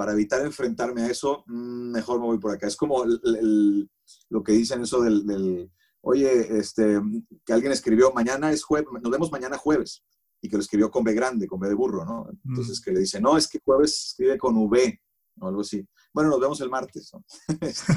para 0.00 0.12
evitar 0.12 0.40
enfrentarme 0.40 1.02
a 1.02 1.10
eso, 1.10 1.44
mm, 1.46 1.90
mejor 1.90 2.20
me 2.20 2.24
voy 2.24 2.38
por 2.38 2.52
acá. 2.52 2.66
Es 2.66 2.74
como 2.74 3.04
lo 3.04 4.42
que 4.42 4.52
dicen 4.52 4.80
eso 4.80 5.02
del, 5.02 5.70
oye, 6.00 6.58
este, 6.58 6.98
que 7.44 7.52
alguien 7.52 7.70
escribió, 7.70 8.10
mañana 8.10 8.50
es 8.50 8.64
jueves, 8.64 8.88
nos 8.90 9.12
vemos 9.12 9.30
mañana 9.30 9.58
jueves, 9.58 10.02
y 10.40 10.48
que 10.48 10.56
lo 10.56 10.62
escribió 10.62 10.90
con 10.90 11.04
B 11.04 11.12
grande, 11.12 11.46
con 11.46 11.60
B 11.60 11.68
de 11.68 11.74
burro, 11.74 12.06
¿no? 12.06 12.26
Entonces 12.46 12.80
mm. 12.80 12.82
que 12.82 12.92
le 12.92 13.00
dice, 13.00 13.20
no, 13.20 13.36
es 13.36 13.46
que 13.46 13.60
jueves 13.62 14.06
escribe 14.06 14.38
con 14.38 14.56
V, 14.56 15.02
o 15.38 15.48
algo 15.48 15.60
así. 15.60 15.86
Bueno, 16.14 16.30
nos 16.30 16.40
vemos 16.40 16.58
el 16.62 16.70
martes, 16.70 17.10
¿no? 17.12 17.22
Este, 17.60 17.92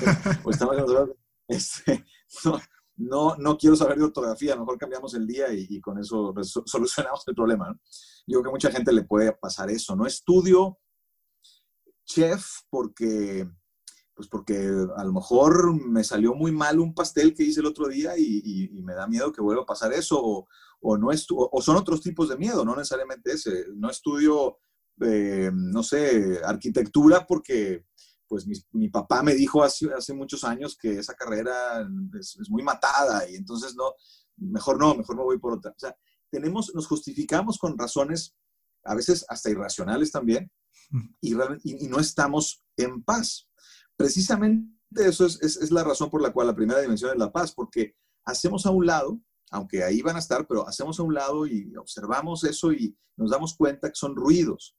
este, 1.47 2.05
no, 2.97 3.37
no, 3.37 3.57
quiero 3.57 3.77
saber 3.77 3.97
de 3.97 4.03
ortografía, 4.03 4.57
mejor 4.57 4.77
cambiamos 4.77 5.13
el 5.13 5.25
día 5.25 5.53
y, 5.53 5.79
con 5.79 5.99
eso 5.99 6.33
solucionamos 6.65 7.25
el 7.27 7.33
problema, 7.33 7.69
¿no? 7.69 7.79
Yo 8.27 8.41
creo 8.41 8.43
que 8.43 8.49
a 8.49 8.51
mucha 8.51 8.71
gente 8.71 8.91
le 8.91 9.03
puede 9.03 9.31
pasar 9.31 9.69
eso, 9.69 9.95
¿no? 9.95 10.05
Estudio 10.05 10.79
chef 12.05 12.45
porque, 12.69 13.49
pues 14.13 14.27
porque 14.27 14.57
a 14.97 15.03
lo 15.03 15.13
mejor 15.13 15.73
me 15.73 16.03
salió 16.03 16.33
muy 16.33 16.51
mal 16.51 16.79
un 16.79 16.93
pastel 16.93 17.33
que 17.33 17.43
hice 17.43 17.59
el 17.59 17.67
otro 17.67 17.87
día 17.87 18.17
y, 18.17 18.69
me 18.83 18.93
da 18.93 19.07
miedo 19.07 19.31
que 19.31 19.41
vuelva 19.41 19.63
a 19.63 19.67
pasar 19.67 19.93
eso, 19.93 20.19
o, 20.21 20.47
o 20.81 20.97
no 20.97 21.09
o 21.09 21.61
son 21.61 21.77
otros 21.77 22.01
tipos 22.01 22.29
de 22.29 22.37
miedo, 22.37 22.65
no 22.65 22.75
necesariamente 22.75 23.31
ese. 23.31 23.65
No 23.75 23.89
estudio, 23.89 24.57
eh, 25.01 25.51
no 25.53 25.83
sé, 25.83 26.41
arquitectura 26.43 27.25
porque 27.25 27.85
pues 28.27 28.47
mi, 28.71 28.89
papá 28.89 29.21
me 29.21 29.35
dijo 29.35 29.63
hace, 29.63 29.93
hace, 29.93 30.13
muchos 30.13 30.43
años 30.43 30.75
que 30.75 30.97
esa 30.97 31.13
carrera 31.13 31.87
es, 32.19 32.35
es, 32.41 32.49
muy 32.49 32.63
matada 32.63 33.29
y 33.29 33.35
entonces 33.35 33.75
no, 33.75 33.93
mejor 34.37 34.79
no, 34.79 34.95
mejor 34.95 35.15
me 35.15 35.23
voy 35.23 35.37
por 35.37 35.53
otra. 35.53 35.71
O 35.71 35.79
sea, 35.79 35.95
tenemos, 36.31 36.71
nos 36.73 36.87
justificamos 36.87 37.59
con 37.59 37.77
razones 37.77 38.35
a 38.83 38.95
veces 38.95 39.25
hasta 39.29 39.49
irracionales 39.49 40.11
también, 40.11 40.51
y, 41.21 41.33
no 41.87 41.99
estamos 41.99 42.63
en 42.77 43.03
paz. 43.03 43.49
Precisamente 43.95 44.69
eso 44.95 45.25
es, 45.25 45.71
la 45.71 45.83
razón 45.83 46.09
por 46.09 46.21
la 46.21 46.31
cual 46.31 46.47
la 46.47 46.55
primera 46.55 46.81
dimensión 46.81 47.11
es 47.11 47.17
la 47.17 47.31
paz, 47.31 47.51
porque 47.53 47.95
hacemos 48.25 48.65
a 48.65 48.71
un 48.71 48.85
lado, 48.85 49.19
aunque 49.51 49.83
ahí 49.83 50.01
van 50.01 50.15
a 50.15 50.19
estar, 50.19 50.47
pero 50.47 50.67
hacemos 50.67 50.99
a 50.99 51.03
un 51.03 51.13
lado 51.13 51.47
y 51.47 51.75
observamos 51.75 52.43
eso 52.43 52.71
y 52.71 52.95
nos 53.17 53.31
damos 53.31 53.55
cuenta 53.55 53.89
que 53.89 53.95
son 53.95 54.15
ruidos, 54.15 54.75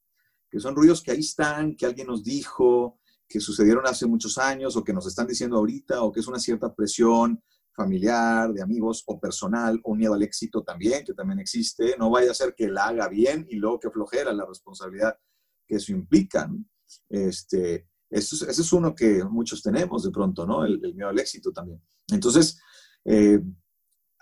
que 0.51 0.61
son 0.61 0.75
ruidos 0.75 1.03
que 1.03 1.11
ahí 1.11 1.21
están, 1.21 1.77
que 1.77 1.87
alguien 1.87 2.07
nos 2.07 2.23
dijo, 2.23 3.01
que 3.29 3.41
sucedieron 3.41 3.87
hace 3.87 4.07
muchos 4.07 4.39
años 4.39 4.77
o 4.77 4.85
que 4.85 4.93
nos 4.93 5.07
están 5.07 5.27
diciendo 5.27 5.57
ahorita, 5.57 6.03
o 6.03 6.13
que 6.13 6.21
es 6.21 6.27
una 6.27 6.39
cierta 6.39 6.75
presión 6.75 7.43
familiar, 7.75 8.53
de 8.53 8.63
amigos 8.63 9.03
o 9.07 9.19
personal, 9.19 9.81
o 9.83 9.95
miedo 9.95 10.15
al 10.15 10.23
éxito 10.23 10.63
también, 10.63 11.05
que 11.05 11.15
también 11.15 11.41
existe. 11.41 11.97
No 11.99 12.11
vaya 12.11 12.31
a 12.31 12.35
ser 12.35 12.55
que 12.55 12.69
la 12.69 12.87
haga 12.89 13.09
bien 13.09 13.47
y 13.51 13.57
luego 13.57 13.81
que 13.81 13.91
flojera 13.91 14.33
la 14.33 14.47
responsabilidad 14.47 15.19
que 15.67 15.77
eso 15.77 15.93
implica. 15.93 16.51
Este, 17.09 17.89
ese 18.11 18.51
es 18.51 18.73
uno 18.73 18.95
que 18.95 19.25
muchos 19.25 19.63
tenemos 19.63 20.05
de 20.05 20.11
pronto, 20.11 20.47
¿no? 20.47 20.65
El, 20.65 20.81
miedo 20.95 21.09
al 21.09 21.19
éxito 21.19 21.53
también. 21.53 21.83
Entonces, 22.09 22.59
eh, 23.05 23.41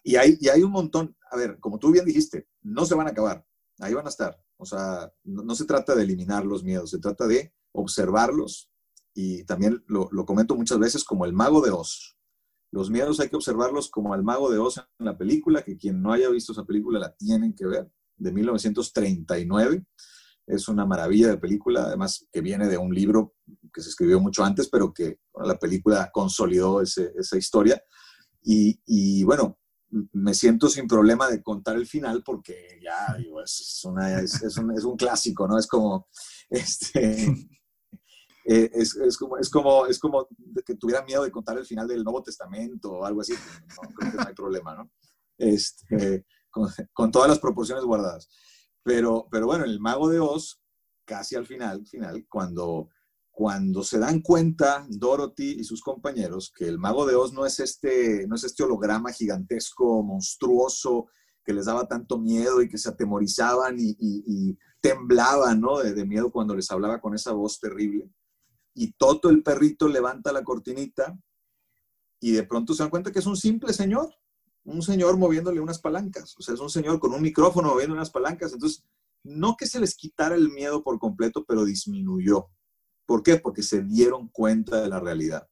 y, 0.04 0.16
hay, 0.16 0.38
y 0.40 0.48
hay 0.48 0.62
un 0.62 0.72
montón, 0.72 1.16
a 1.30 1.36
ver, 1.36 1.58
como 1.60 1.78
tú 1.78 1.92
bien 1.92 2.04
dijiste, 2.04 2.48
no 2.62 2.86
se 2.86 2.94
van 2.94 3.06
a 3.06 3.10
acabar, 3.10 3.44
ahí 3.80 3.92
van 3.92 4.06
a 4.06 4.10
estar. 4.10 4.40
O 4.56 4.64
sea, 4.64 5.12
no, 5.24 5.54
se 5.54 5.64
trata 5.64 5.94
de 5.94 6.04
eliminar 6.04 6.44
los 6.44 6.62
miedos, 6.64 6.90
se 6.90 7.00
trata 7.00 7.26
de 7.26 7.52
observarlos 7.72 8.70
y 9.12 9.44
también 9.44 9.82
lo, 9.88 10.08
lo, 10.12 10.24
comento 10.24 10.54
muchas 10.54 10.78
veces 10.78 11.04
como 11.04 11.24
el 11.24 11.32
mago 11.32 11.60
de 11.60 11.72
Oz. 11.72 12.16
Los 12.72 12.90
miedos 12.90 13.20
hay 13.20 13.28
que 13.28 13.36
observarlos 13.36 13.90
como 13.90 14.14
el 14.14 14.22
mago 14.22 14.50
de 14.50 14.58
Oz 14.58 14.78
en 14.78 15.06
la 15.06 15.16
película, 15.16 15.62
que 15.62 15.76
quien 15.76 16.00
no 16.00 16.10
haya 16.10 16.30
visto 16.30 16.52
esa 16.52 16.64
película 16.64 16.98
la 16.98 17.14
tienen 17.14 17.52
que 17.54 17.66
ver, 17.66 17.92
de 18.16 18.32
1939. 18.32 19.84
Es 20.46 20.68
una 20.68 20.86
maravilla 20.86 21.28
de 21.28 21.36
película, 21.36 21.84
además 21.84 22.26
que 22.32 22.40
viene 22.40 22.66
de 22.68 22.78
un 22.78 22.94
libro 22.94 23.34
que 23.72 23.82
se 23.82 23.90
escribió 23.90 24.20
mucho 24.20 24.42
antes, 24.42 24.70
pero 24.70 24.92
que 24.92 25.20
la 25.44 25.58
película 25.58 26.10
consolidó 26.12 26.80
esa 26.80 27.36
historia. 27.36 27.80
Y, 28.42 29.22
bueno, 29.24 29.58
me 30.12 30.32
siento 30.32 30.70
sin 30.70 30.86
problema 30.88 31.28
de 31.28 31.42
contar 31.42 31.76
el 31.76 31.86
final 31.86 32.22
porque 32.24 32.80
ya 32.82 33.18
es, 33.44 33.84
un, 33.84 34.96
clásico, 34.96 35.46
¿no? 35.46 35.58
Es 35.58 35.66
como, 35.66 36.08
este, 36.48 37.34
Eh, 38.44 38.70
es, 38.72 38.96
es, 38.96 39.16
como, 39.16 39.38
es, 39.38 39.48
como, 39.48 39.86
es 39.86 39.98
como 39.98 40.28
que 40.66 40.74
tuviera 40.74 41.04
miedo 41.04 41.22
de 41.22 41.30
contar 41.30 41.58
el 41.58 41.66
final 41.66 41.86
del 41.86 42.02
Nuevo 42.02 42.22
Testamento 42.22 42.92
o 42.92 43.04
algo 43.04 43.20
así. 43.20 43.32
No, 43.32 43.88
creo 43.94 44.10
que 44.10 44.16
no 44.16 44.24
hay 44.26 44.34
problema, 44.34 44.74
¿no? 44.74 44.90
Este, 45.38 46.26
con, 46.50 46.68
con, 46.92 47.10
todas 47.10 47.28
las 47.28 47.38
proporciones 47.38 47.84
guardadas. 47.84 48.28
Pero, 48.82 49.28
pero 49.30 49.46
bueno, 49.46 49.64
el 49.64 49.80
mago 49.80 50.08
de 50.08 50.18
Oz, 50.18 50.60
casi 51.04 51.36
al 51.36 51.46
final, 51.46 51.86
final 51.86 52.26
cuando, 52.28 52.88
cuando 53.30 53.84
se 53.84 53.98
dan 53.98 54.20
cuenta 54.20 54.86
Dorothy 54.88 55.60
y 55.60 55.64
sus 55.64 55.80
compañeros 55.80 56.52
que 56.54 56.66
el 56.66 56.78
mago 56.78 57.06
de 57.06 57.14
Oz 57.14 57.32
no 57.32 57.46
es 57.46 57.60
este, 57.60 58.26
no 58.26 58.34
es 58.34 58.44
este 58.44 58.64
holograma 58.64 59.12
gigantesco, 59.12 60.02
monstruoso, 60.02 61.06
que 61.44 61.52
les 61.52 61.66
daba 61.66 61.86
tanto 61.86 62.18
miedo 62.18 62.62
y 62.62 62.68
que 62.68 62.78
se 62.78 62.88
atemorizaban 62.88 63.76
y, 63.78 63.96
y, 63.98 64.58
temblaban 64.80 65.60
¿no? 65.60 65.78
de, 65.78 65.94
de, 65.94 66.04
miedo 66.04 66.32
cuando 66.32 66.56
les 66.56 66.68
hablaba 66.72 67.00
con 67.00 67.14
esa 67.14 67.30
voz 67.30 67.60
terrible. 67.60 68.10
Y 68.74 68.92
Toto 68.92 69.28
el 69.30 69.42
perrito 69.42 69.88
levanta 69.88 70.32
la 70.32 70.42
cortinita 70.42 71.18
y 72.20 72.32
de 72.32 72.44
pronto 72.44 72.72
se 72.74 72.82
dan 72.82 72.90
cuenta 72.90 73.12
que 73.12 73.18
es 73.18 73.26
un 73.26 73.36
simple 73.36 73.72
señor, 73.72 74.14
un 74.64 74.80
señor 74.82 75.16
moviéndole 75.18 75.60
unas 75.60 75.80
palancas, 75.80 76.34
o 76.38 76.42
sea, 76.42 76.54
es 76.54 76.60
un 76.60 76.70
señor 76.70 77.00
con 77.00 77.12
un 77.12 77.20
micrófono 77.20 77.70
moviendo 77.70 77.94
unas 77.94 78.10
palancas. 78.10 78.52
Entonces, 78.52 78.84
no 79.24 79.56
que 79.56 79.66
se 79.66 79.80
les 79.80 79.96
quitara 79.96 80.34
el 80.34 80.50
miedo 80.50 80.82
por 80.82 80.98
completo, 80.98 81.44
pero 81.44 81.64
disminuyó. 81.64 82.48
¿Por 83.06 83.22
qué? 83.22 83.36
Porque 83.36 83.62
se 83.62 83.82
dieron 83.82 84.28
cuenta 84.28 84.80
de 84.80 84.88
la 84.88 85.00
realidad. 85.00 85.48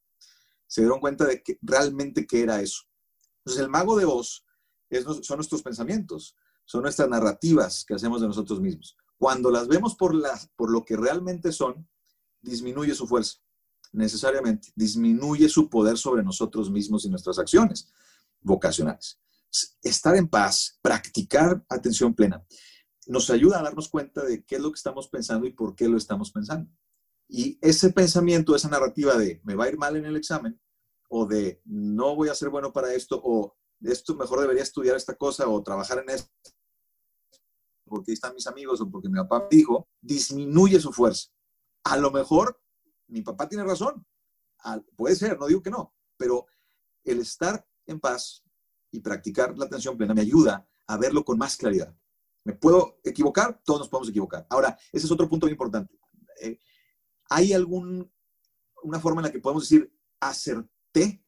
Se 0.66 0.82
dieron 0.82 1.00
cuenta 1.00 1.24
de 1.26 1.42
que 1.42 1.58
realmente 1.62 2.26
qué 2.26 2.42
era 2.42 2.60
eso. 2.60 2.82
Entonces, 3.38 3.62
el 3.62 3.68
mago 3.68 3.96
de 3.96 4.04
Oz 4.04 4.44
son 5.22 5.36
nuestros 5.36 5.62
pensamientos, 5.62 6.36
son 6.64 6.82
nuestras 6.82 7.08
narrativas 7.08 7.84
que 7.84 7.94
hacemos 7.94 8.20
de 8.20 8.28
nosotros 8.28 8.60
mismos. 8.60 8.96
Cuando 9.18 9.50
las 9.50 9.68
vemos 9.68 9.94
por, 9.96 10.14
las, 10.14 10.48
por 10.56 10.70
lo 10.70 10.84
que 10.84 10.96
realmente 10.96 11.52
son, 11.52 11.88
disminuye 12.40 12.94
su 12.94 13.06
fuerza, 13.06 13.38
necesariamente. 13.92 14.72
Disminuye 14.74 15.48
su 15.48 15.68
poder 15.68 15.98
sobre 15.98 16.22
nosotros 16.22 16.70
mismos 16.70 17.04
y 17.04 17.10
nuestras 17.10 17.38
acciones 17.38 17.92
vocacionales. 18.40 19.18
Estar 19.82 20.16
en 20.16 20.28
paz, 20.28 20.78
practicar 20.80 21.64
atención 21.68 22.14
plena, 22.14 22.44
nos 23.06 23.28
ayuda 23.30 23.58
a 23.58 23.62
darnos 23.62 23.88
cuenta 23.88 24.24
de 24.24 24.44
qué 24.44 24.56
es 24.56 24.60
lo 24.60 24.70
que 24.70 24.76
estamos 24.76 25.08
pensando 25.08 25.46
y 25.46 25.52
por 25.52 25.74
qué 25.74 25.88
lo 25.88 25.96
estamos 25.96 26.30
pensando. 26.30 26.70
Y 27.28 27.58
ese 27.60 27.90
pensamiento, 27.90 28.54
esa 28.54 28.68
narrativa 28.68 29.16
de 29.16 29.40
me 29.44 29.54
va 29.54 29.64
a 29.64 29.68
ir 29.68 29.76
mal 29.76 29.96
en 29.96 30.04
el 30.04 30.16
examen, 30.16 30.60
o 31.08 31.26
de 31.26 31.60
no 31.64 32.14
voy 32.14 32.28
a 32.28 32.34
ser 32.34 32.50
bueno 32.50 32.72
para 32.72 32.92
esto, 32.94 33.20
o 33.22 33.56
esto 33.82 34.14
mejor 34.14 34.40
debería 34.40 34.62
estudiar 34.62 34.96
esta 34.96 35.14
cosa 35.14 35.48
o 35.48 35.62
trabajar 35.62 35.98
en 35.98 36.10
esto, 36.10 36.30
porque 37.84 38.12
ahí 38.12 38.14
están 38.14 38.34
mis 38.34 38.46
amigos 38.46 38.80
o 38.80 38.88
porque 38.88 39.08
mi 39.08 39.16
papá 39.16 39.48
dijo, 39.50 39.88
disminuye 40.00 40.78
su 40.78 40.92
fuerza. 40.92 41.28
A 41.84 41.96
lo 41.96 42.10
mejor 42.10 42.60
mi 43.08 43.22
papá 43.22 43.48
tiene 43.48 43.64
razón, 43.64 44.06
puede 44.96 45.16
ser, 45.16 45.38
no 45.38 45.46
digo 45.46 45.62
que 45.62 45.70
no, 45.70 45.94
pero 46.16 46.46
el 47.04 47.20
estar 47.20 47.66
en 47.86 48.00
paz 48.00 48.44
y 48.90 49.00
practicar 49.00 49.56
la 49.56 49.66
atención 49.66 49.96
plena 49.96 50.14
me 50.14 50.20
ayuda 50.22 50.66
a 50.86 50.96
verlo 50.96 51.24
con 51.24 51.38
más 51.38 51.56
claridad. 51.56 51.94
¿Me 52.44 52.54
puedo 52.54 52.98
equivocar? 53.04 53.60
Todos 53.64 53.80
nos 53.80 53.88
podemos 53.88 54.08
equivocar. 54.08 54.46
Ahora, 54.50 54.76
ese 54.92 55.06
es 55.06 55.12
otro 55.12 55.28
punto 55.28 55.46
muy 55.46 55.52
importante. 55.52 55.98
Eh, 56.40 56.58
¿Hay 57.28 57.52
alguna 57.52 58.08
forma 59.00 59.20
en 59.20 59.26
la 59.26 59.32
que 59.32 59.40
podemos 59.40 59.68
decir 59.68 59.92
acerté 60.18 61.24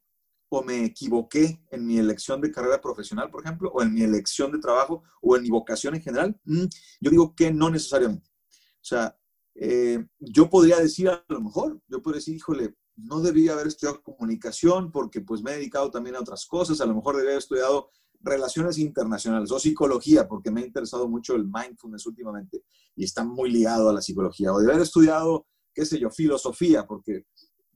o 0.48 0.62
me 0.62 0.84
equivoqué 0.84 1.62
en 1.70 1.86
mi 1.86 1.98
elección 1.98 2.40
de 2.40 2.50
carrera 2.50 2.80
profesional, 2.80 3.30
por 3.30 3.42
ejemplo, 3.42 3.70
o 3.72 3.82
en 3.82 3.92
mi 3.92 4.03
elección 4.03 4.53
de 4.53 4.59
trabajo, 4.59 5.03
o 5.20 5.36
en 5.36 5.42
mi 5.42 5.50
vocación 5.50 5.94
en 5.94 6.03
general? 6.03 6.38
Mm, 6.44 6.64
yo 7.00 7.11
digo 7.11 7.34
que 7.34 7.53
no 7.53 7.70
necesariamente. 7.70 8.28
O 8.28 8.84
sea, 8.84 9.16
eh, 9.55 10.05
yo 10.18 10.48
podría 10.48 10.78
decir 10.78 11.09
a 11.09 11.24
lo 11.28 11.40
mejor, 11.40 11.80
yo 11.88 12.00
podría 12.03 12.18
decir, 12.18 12.36
híjole, 12.36 12.74
no 12.96 13.20
debía 13.20 13.53
haber 13.53 13.66
estudiado 13.66 14.03
comunicación 14.03 14.90
porque 14.90 15.20
pues 15.20 15.42
me 15.42 15.53
he 15.53 15.57
dedicado 15.57 15.90
también 15.90 16.16
a 16.16 16.20
otras 16.20 16.46
cosas, 16.46 16.80
a 16.80 16.86
lo 16.86 16.94
mejor 16.94 17.16
debía 17.16 17.30
haber 17.30 17.42
estudiado 17.42 17.90
relaciones 18.20 18.78
internacionales 18.78 19.50
o 19.50 19.59
psicología 19.59 20.28
porque 20.28 20.50
me 20.50 20.62
ha 20.62 20.66
interesado 20.66 21.09
mucho 21.09 21.34
el 21.34 21.44
mindfulness 21.44 22.07
últimamente 22.07 22.64
y 22.94 23.05
está 23.05 23.24
muy 23.24 23.50
ligado 23.50 23.88
a 23.88 23.92
la 23.92 24.03
psicología, 24.03 24.53
o 24.53 24.59
debía 24.59 24.74
haber 24.74 24.86
estudiado, 24.86 25.46
qué 25.74 25.84
sé 25.84 25.98
yo, 25.98 26.11
filosofía 26.11 26.86
porque 26.86 27.26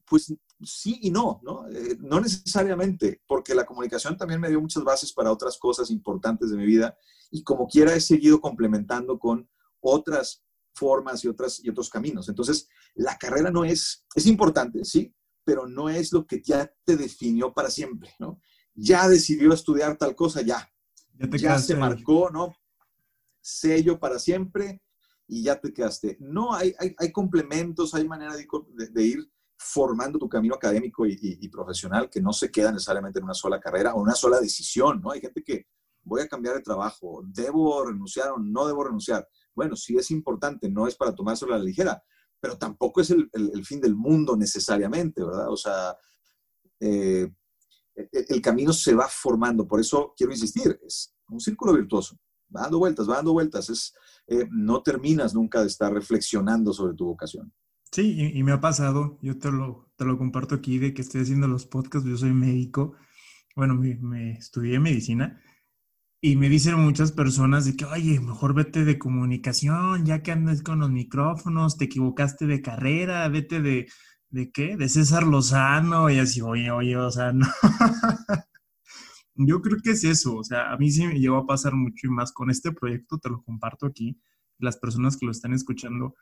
pues 0.09 0.33
sí 0.62 0.99
y 1.03 1.11
no, 1.11 1.41
¿no? 1.43 1.68
Eh, 1.68 1.97
no 2.01 2.20
necesariamente, 2.20 3.20
porque 3.27 3.55
la 3.55 3.66
comunicación 3.66 4.16
también 4.16 4.41
me 4.41 4.49
dio 4.49 4.61
muchas 4.61 4.85
bases 4.85 5.12
para 5.12 5.33
otras 5.33 5.59
cosas 5.59 5.91
importantes 5.91 6.51
de 6.51 6.57
mi 6.57 6.64
vida 6.64 6.97
y 7.31 7.43
como 7.43 7.66
quiera 7.66 7.95
he 7.95 8.01
seguido 8.01 8.41
complementando 8.41 9.18
con 9.18 9.49
otras 9.81 10.46
formas 10.77 11.24
y, 11.24 11.29
otras, 11.29 11.64
y 11.64 11.70
otros 11.70 11.89
caminos. 11.91 12.29
Entonces, 12.29 12.68
la 12.95 13.16
carrera 13.16 13.51
no 13.51 13.64
es, 13.64 14.05
es 14.14 14.27
importante, 14.27 14.85
sí, 14.85 15.14
pero 15.45 15.66
no 15.66 15.89
es 15.89 16.12
lo 16.12 16.27
que 16.27 16.43
ya 16.43 16.72
te 16.85 16.97
definió 16.97 17.53
para 17.53 17.70
siempre, 17.70 18.14
¿no? 18.18 18.41
Ya 18.74 19.09
decidió 19.09 19.53
estudiar 19.53 19.97
tal 19.97 20.14
cosa, 20.14 20.43
ya. 20.43 20.68
Ya, 21.39 21.59
se 21.59 21.74
marcó, 21.74 22.31
¿no? 22.31 22.55
Sello 23.41 23.99
para 23.99 24.18
siempre 24.18 24.83
y 25.27 25.43
ya 25.45 25.59
te 25.59 25.72
quedaste. 25.72 26.18
No, 26.20 26.53
hay, 26.53 26.74
hay, 26.99 27.11
complementos, 27.11 27.95
hay 27.95 28.07
manera 28.07 28.35
de 28.37 29.03
ir 29.03 29.31
formando 29.59 30.18
tu 30.18 30.29
camino 30.29 30.55
académico 30.55 31.07
y, 31.07 31.49
profesional 31.49 32.11
que 32.11 32.20
no 32.20 32.33
se 32.33 32.51
queda 32.51 32.70
necesariamente 32.72 33.18
en 33.18 33.24
una 33.24 33.35
sola 33.35 33.59
carrera 33.59 33.95
o 33.95 34.03
una 34.03 34.14
sola 34.14 34.41
decisión, 34.41 35.01
¿no? 35.01 35.11
Hay 35.11 35.20
gente 35.20 35.43
que 35.43 35.66
voy 36.03 36.20
a 36.20 36.29
cambiar 36.29 36.55
de 36.55 36.62
trabajo, 36.62 37.22
debo 37.27 37.85
renunciar 37.85 38.31
o 38.31 38.39
no 38.39 38.66
debo 38.66 38.85
renunciar. 38.85 39.27
Bueno, 39.57 39.75
sí 39.75 39.97
es 39.97 40.11
importante, 40.13 40.69
no 40.69 40.87
es 40.87 40.95
para 40.95 41.15
tomárselo 41.15 41.55
a 41.55 41.59
la 41.59 41.65
ligera, 41.65 42.03
pero 42.39 42.57
tampoco 42.57 43.01
es 43.01 43.11
el, 43.11 43.65
fin 43.65 43.81
del 43.81 43.97
mundo 43.97 44.37
necesariamente, 44.37 45.25
¿verdad? 45.25 45.51
O 45.51 45.57
sea, 45.57 45.97
eh, 46.79 47.29
el, 48.13 48.41
camino 48.41 48.73
se 48.73 48.95
va 48.95 49.09
formando, 49.09 49.67
por 49.67 49.81
eso 49.81 50.15
quiero 50.17 50.33
insistir, 50.33 50.79
es 50.87 51.15
un 51.29 51.41
círculo 51.41 51.73
virtuoso, 51.73 52.17
va 52.55 52.63
dando 52.63 52.79
vueltas, 52.79 53.09
va 53.09 53.17
dando 53.17 53.33
vueltas, 53.33 53.71
es, 53.71 53.95
eh, 54.29 54.47
no 54.51 54.83
terminas 54.83 55.35
nunca 55.35 55.63
de 55.63 55.67
estar 55.69 55.93
reflexionando 55.93 56.73
sobre 56.73 56.95
tu 56.95 57.07
vocación. 57.07 57.53
Sí, 57.91 58.31
y, 58.35 58.43
me 58.43 58.53
ha 58.53 58.61
pasado, 58.61 59.19
yo 59.23 59.39
te 59.39 59.51
lo, 59.51 59.91
te 59.97 60.05
lo 60.05 60.19
comparto 60.19 60.55
aquí, 60.55 60.79
de 60.79 60.93
que 60.93 61.03
estoy 61.03 61.23
haciendo 61.23 61.49
los 61.49 61.67
podcasts, 61.67 62.07
yo 62.07 62.17
soy 62.17 62.33
médico, 62.33 62.95
bueno, 63.55 63.75
me, 63.75 64.33
estudié 64.33 64.79
medicina 64.79 65.41
y 66.27 66.35
me 66.35 66.49
dicen 66.49 66.74
muchas 66.74 67.12
personas 67.12 67.66
de 67.66 67.77
que, 67.77 67.85
oye, 67.85 68.18
mejor 68.18 68.53
vete 68.53 68.85
de 68.85 68.99
comunicación, 68.99 70.05
ya 70.05 70.24
que 70.24 70.33
andes 70.33 70.61
con 70.61 70.81
los 70.81 70.91
micrófonos, 70.91 71.79
te 71.79 71.85
equivocaste 71.85 72.49
de 72.49 72.61
carrera, 72.61 73.29
vete 73.29 73.62
de, 73.62 73.89
¿de 74.31 74.51
qué? 74.51 74.77
De 74.77 74.89
César 74.89 75.22
Lozano, 75.22 76.11
y 76.11 76.18
así, 76.18 76.41
oye, 76.41 76.68
oye, 76.72 76.97
o 76.97 77.12
sea, 77.12 77.33
no. 77.33 77.47
Yo 79.37 79.62
creo 79.62 79.79
que 79.81 79.93
es 79.93 80.03
eso, 80.03 80.35
o 80.35 80.43
sea, 80.43 80.72
a 80.72 80.77
mí 80.79 80.91
sí 80.91 81.07
me 81.07 81.20
llegó 81.20 81.37
a 81.37 81.47
pasar 81.47 81.74
mucho 81.74 82.09
y 82.09 82.11
más 82.11 82.33
con 82.33 82.51
este 82.51 82.72
proyecto, 82.72 83.18
te 83.18 83.29
lo 83.29 83.45
comparto 83.45 83.87
aquí, 83.87 84.18
las 84.59 84.79
personas 84.79 85.16
que 85.16 85.27
lo 85.27 85.31
están 85.31 85.53
escuchando, 85.53 86.16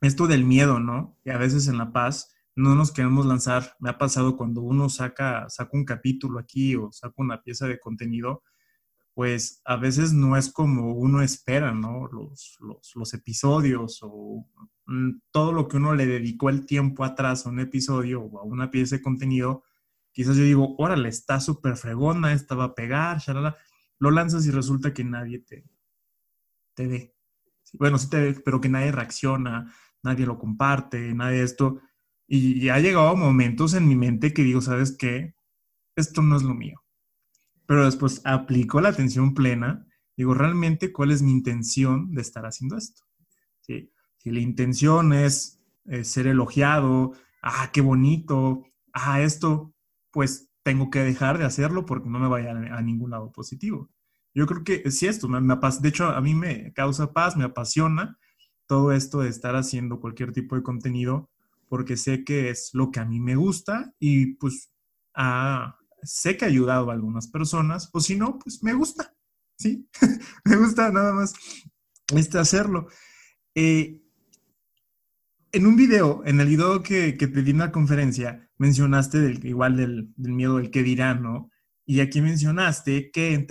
esto 0.00 0.26
del 0.26 0.46
miedo, 0.46 0.80
¿no? 0.80 1.18
Y 1.22 1.32
a 1.32 1.36
veces 1.36 1.68
en 1.68 1.76
La 1.76 1.92
Paz 1.92 2.34
no 2.56 2.74
nos 2.74 2.92
queremos 2.92 3.26
lanzar. 3.26 3.74
Me 3.78 3.90
ha 3.90 3.98
pasado 3.98 4.38
cuando 4.38 4.62
uno 4.62 4.88
saca, 4.88 5.50
saca 5.50 5.70
un 5.74 5.84
capítulo 5.84 6.38
aquí 6.38 6.76
o 6.76 6.90
saca 6.92 7.14
una 7.18 7.42
pieza 7.42 7.66
de 7.66 7.78
contenido, 7.78 8.42
pues 9.14 9.60
a 9.64 9.76
veces 9.76 10.12
no 10.12 10.36
es 10.36 10.50
como 10.50 10.92
uno 10.94 11.22
espera, 11.22 11.72
¿no? 11.72 12.08
Los, 12.08 12.58
los, 12.94 13.14
episodios 13.14 14.00
o 14.02 14.46
mm, 14.86 15.20
todo 15.30 15.52
lo 15.52 15.68
que 15.68 15.76
uno 15.76 15.94
le 15.94 16.06
dedicó 16.06 16.48
el 16.48 16.64
tiempo 16.66 17.04
atrás 17.04 17.46
a 17.46 17.50
un 17.50 17.60
episodio 17.60 18.22
o 18.22 18.40
a 18.40 18.44
una 18.44 18.70
pieza 18.70 18.96
de 18.96 19.02
contenido, 19.02 19.64
quizás 20.12 20.36
yo 20.36 20.44
digo, 20.44 20.74
órale, 20.78 21.08
está 21.08 21.40
súper 21.40 21.76
fregona, 21.76 22.32
esta 22.32 22.54
va 22.54 22.64
a 22.64 22.74
pegar, 22.74 23.18
shalala. 23.18 23.56
Lo 23.98 24.10
lanzas 24.10 24.46
y 24.46 24.50
resulta 24.50 24.92
que 24.92 25.04
nadie 25.04 25.40
te, 25.40 25.64
te 26.74 26.86
ve. 26.86 27.14
Bueno, 27.74 27.98
sí 27.98 28.08
te 28.10 28.20
ve, 28.20 28.40
pero 28.44 28.60
que 28.60 28.68
nadie 28.68 28.92
reacciona, 28.92 29.72
nadie 30.02 30.26
lo 30.26 30.38
comparte, 30.38 31.14
nadie 31.14 31.42
esto. 31.42 31.80
Y, 32.26 32.68
ha 32.68 32.78
llegado 32.78 33.14
momentos 33.16 33.74
en 33.74 33.86
mi 33.86 33.94
mente 33.96 34.32
que 34.32 34.42
digo, 34.42 34.60
¿sabes 34.60 34.96
qué? 34.96 35.34
Esto 35.96 36.22
no 36.22 36.36
es 36.36 36.42
lo 36.42 36.54
mío. 36.54 36.81
Pero 37.66 37.84
después 37.84 38.20
aplico 38.24 38.80
la 38.80 38.90
atención 38.90 39.34
plena, 39.34 39.86
digo, 40.16 40.34
¿realmente 40.34 40.92
cuál 40.92 41.10
es 41.10 41.22
mi 41.22 41.32
intención 41.32 42.12
de 42.12 42.22
estar 42.22 42.44
haciendo 42.44 42.76
esto? 42.76 43.02
Si 43.60 44.30
la 44.30 44.40
intención 44.40 45.12
es 45.12 45.60
ser 46.02 46.26
elogiado, 46.26 47.12
ah, 47.42 47.70
qué 47.72 47.80
bonito, 47.80 48.64
ah, 48.92 49.20
esto, 49.20 49.74
pues 50.10 50.50
tengo 50.62 50.90
que 50.90 51.00
dejar 51.00 51.38
de 51.38 51.44
hacerlo 51.44 51.86
porque 51.86 52.08
no 52.08 52.18
me 52.18 52.28
vaya 52.28 52.50
a, 52.50 52.82
ningún 52.82 53.10
lado 53.10 53.32
positivo. 53.32 53.90
Yo 54.34 54.46
creo 54.46 54.64
que 54.64 54.90
sí, 54.90 55.06
esto 55.06 55.28
me, 55.28 55.40
me, 55.40 55.56
de 55.56 55.88
hecho 55.88 56.06
a 56.06 56.20
mí 56.20 56.34
me 56.34 56.72
causa 56.72 57.12
paz, 57.12 57.36
me 57.36 57.44
apasiona 57.44 58.18
todo 58.66 58.92
esto 58.92 59.20
de 59.20 59.28
estar 59.28 59.56
haciendo 59.56 60.00
cualquier 60.00 60.32
tipo 60.32 60.54
de 60.54 60.62
contenido 60.62 61.30
porque 61.68 61.96
sé 61.96 62.24
que 62.24 62.50
es 62.50 62.70
lo 62.74 62.90
que 62.90 63.00
a 63.00 63.04
mí 63.04 63.18
me 63.18 63.34
gusta 63.34 63.92
y 63.98 64.34
pues 64.34 64.70
sé 66.02 66.36
que 66.36 66.44
ha 66.44 66.48
ayudado 66.48 66.90
a 66.90 66.94
algunas 66.94 67.28
personas 67.28 67.90
o 67.92 68.00
si 68.00 68.16
no, 68.16 68.38
pues 68.38 68.62
me 68.62 68.72
gusta, 68.74 69.14
¿sí? 69.58 69.88
me 70.44 70.56
gusta 70.56 70.90
nada 70.90 71.12
más 71.12 71.34
este 72.14 72.38
hacerlo. 72.38 72.88
Eh, 73.54 74.00
en 75.52 75.66
un 75.66 75.76
video, 75.76 76.22
en 76.24 76.40
el 76.40 76.48
video 76.48 76.82
que, 76.82 77.16
que 77.16 77.26
te 77.26 77.42
di 77.42 77.50
en 77.50 77.58
la 77.58 77.72
conferencia, 77.72 78.50
mencionaste 78.56 79.20
del, 79.20 79.44
igual 79.44 79.76
del, 79.76 80.12
miedo 80.16 80.56
del 80.56 80.70
que 80.70 80.82
dirán, 80.82 81.22
¿no? 81.22 81.50
Y 81.84 82.00
aquí 82.00 82.20
mencionaste 82.20 83.10
que, 83.10 83.46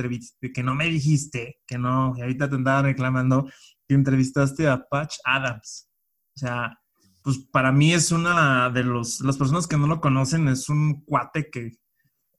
que 0.53 0.63
no 0.63 0.73
me 0.73 0.85
dijiste, 0.85 1.59
que 1.67 1.77
no, 1.77 2.13
y 2.17 2.21
ahorita 2.21 2.49
te 2.49 2.55
andaba 2.55 2.83
reclamando, 2.83 3.49
que 3.87 3.95
entrevistaste 3.95 4.67
a 4.67 4.87
Patch 4.89 5.17
Adams. 5.25 5.89
O 6.35 6.39
sea, 6.39 6.79
pues 7.21 7.37
para 7.51 7.71
mí 7.71 7.93
es 7.93 8.11
una 8.11 8.69
de 8.69 8.83
los, 8.83 9.21
las 9.21 9.37
personas 9.37 9.67
que 9.67 9.77
no 9.77 9.85
lo 9.85 10.01
conocen, 10.01 10.47
es 10.47 10.69
un 10.69 11.03
cuate 11.03 11.49
que 11.51 11.77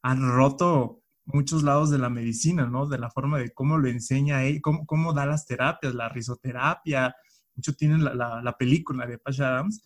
ha 0.03 0.15
roto 0.15 1.03
muchos 1.25 1.63
lados 1.63 1.91
de 1.91 1.99
la 1.99 2.11
medicina, 2.11 2.67
¿no? 2.67 2.87
De 2.87 2.99
la 2.99 3.11
forma 3.11 3.39
de 3.39 3.53
cómo 3.53 3.79
lo 3.79 3.89
enseña 3.89 4.45
él, 4.45 4.61
cómo, 4.61 4.87
cómo 4.87 5.13
da 5.13 5.27
las 5.27 5.47
terapias, 5.47 5.95
la 5.95 6.09
risoterapia. 6.09 7.15
Mucho 7.55 7.75
tiene 7.75 7.99
la, 7.99 8.43
la, 8.43 8.57
película 8.57 9.07
de 9.07 9.19
Patch 9.19 9.41
Adams. 9.41 9.83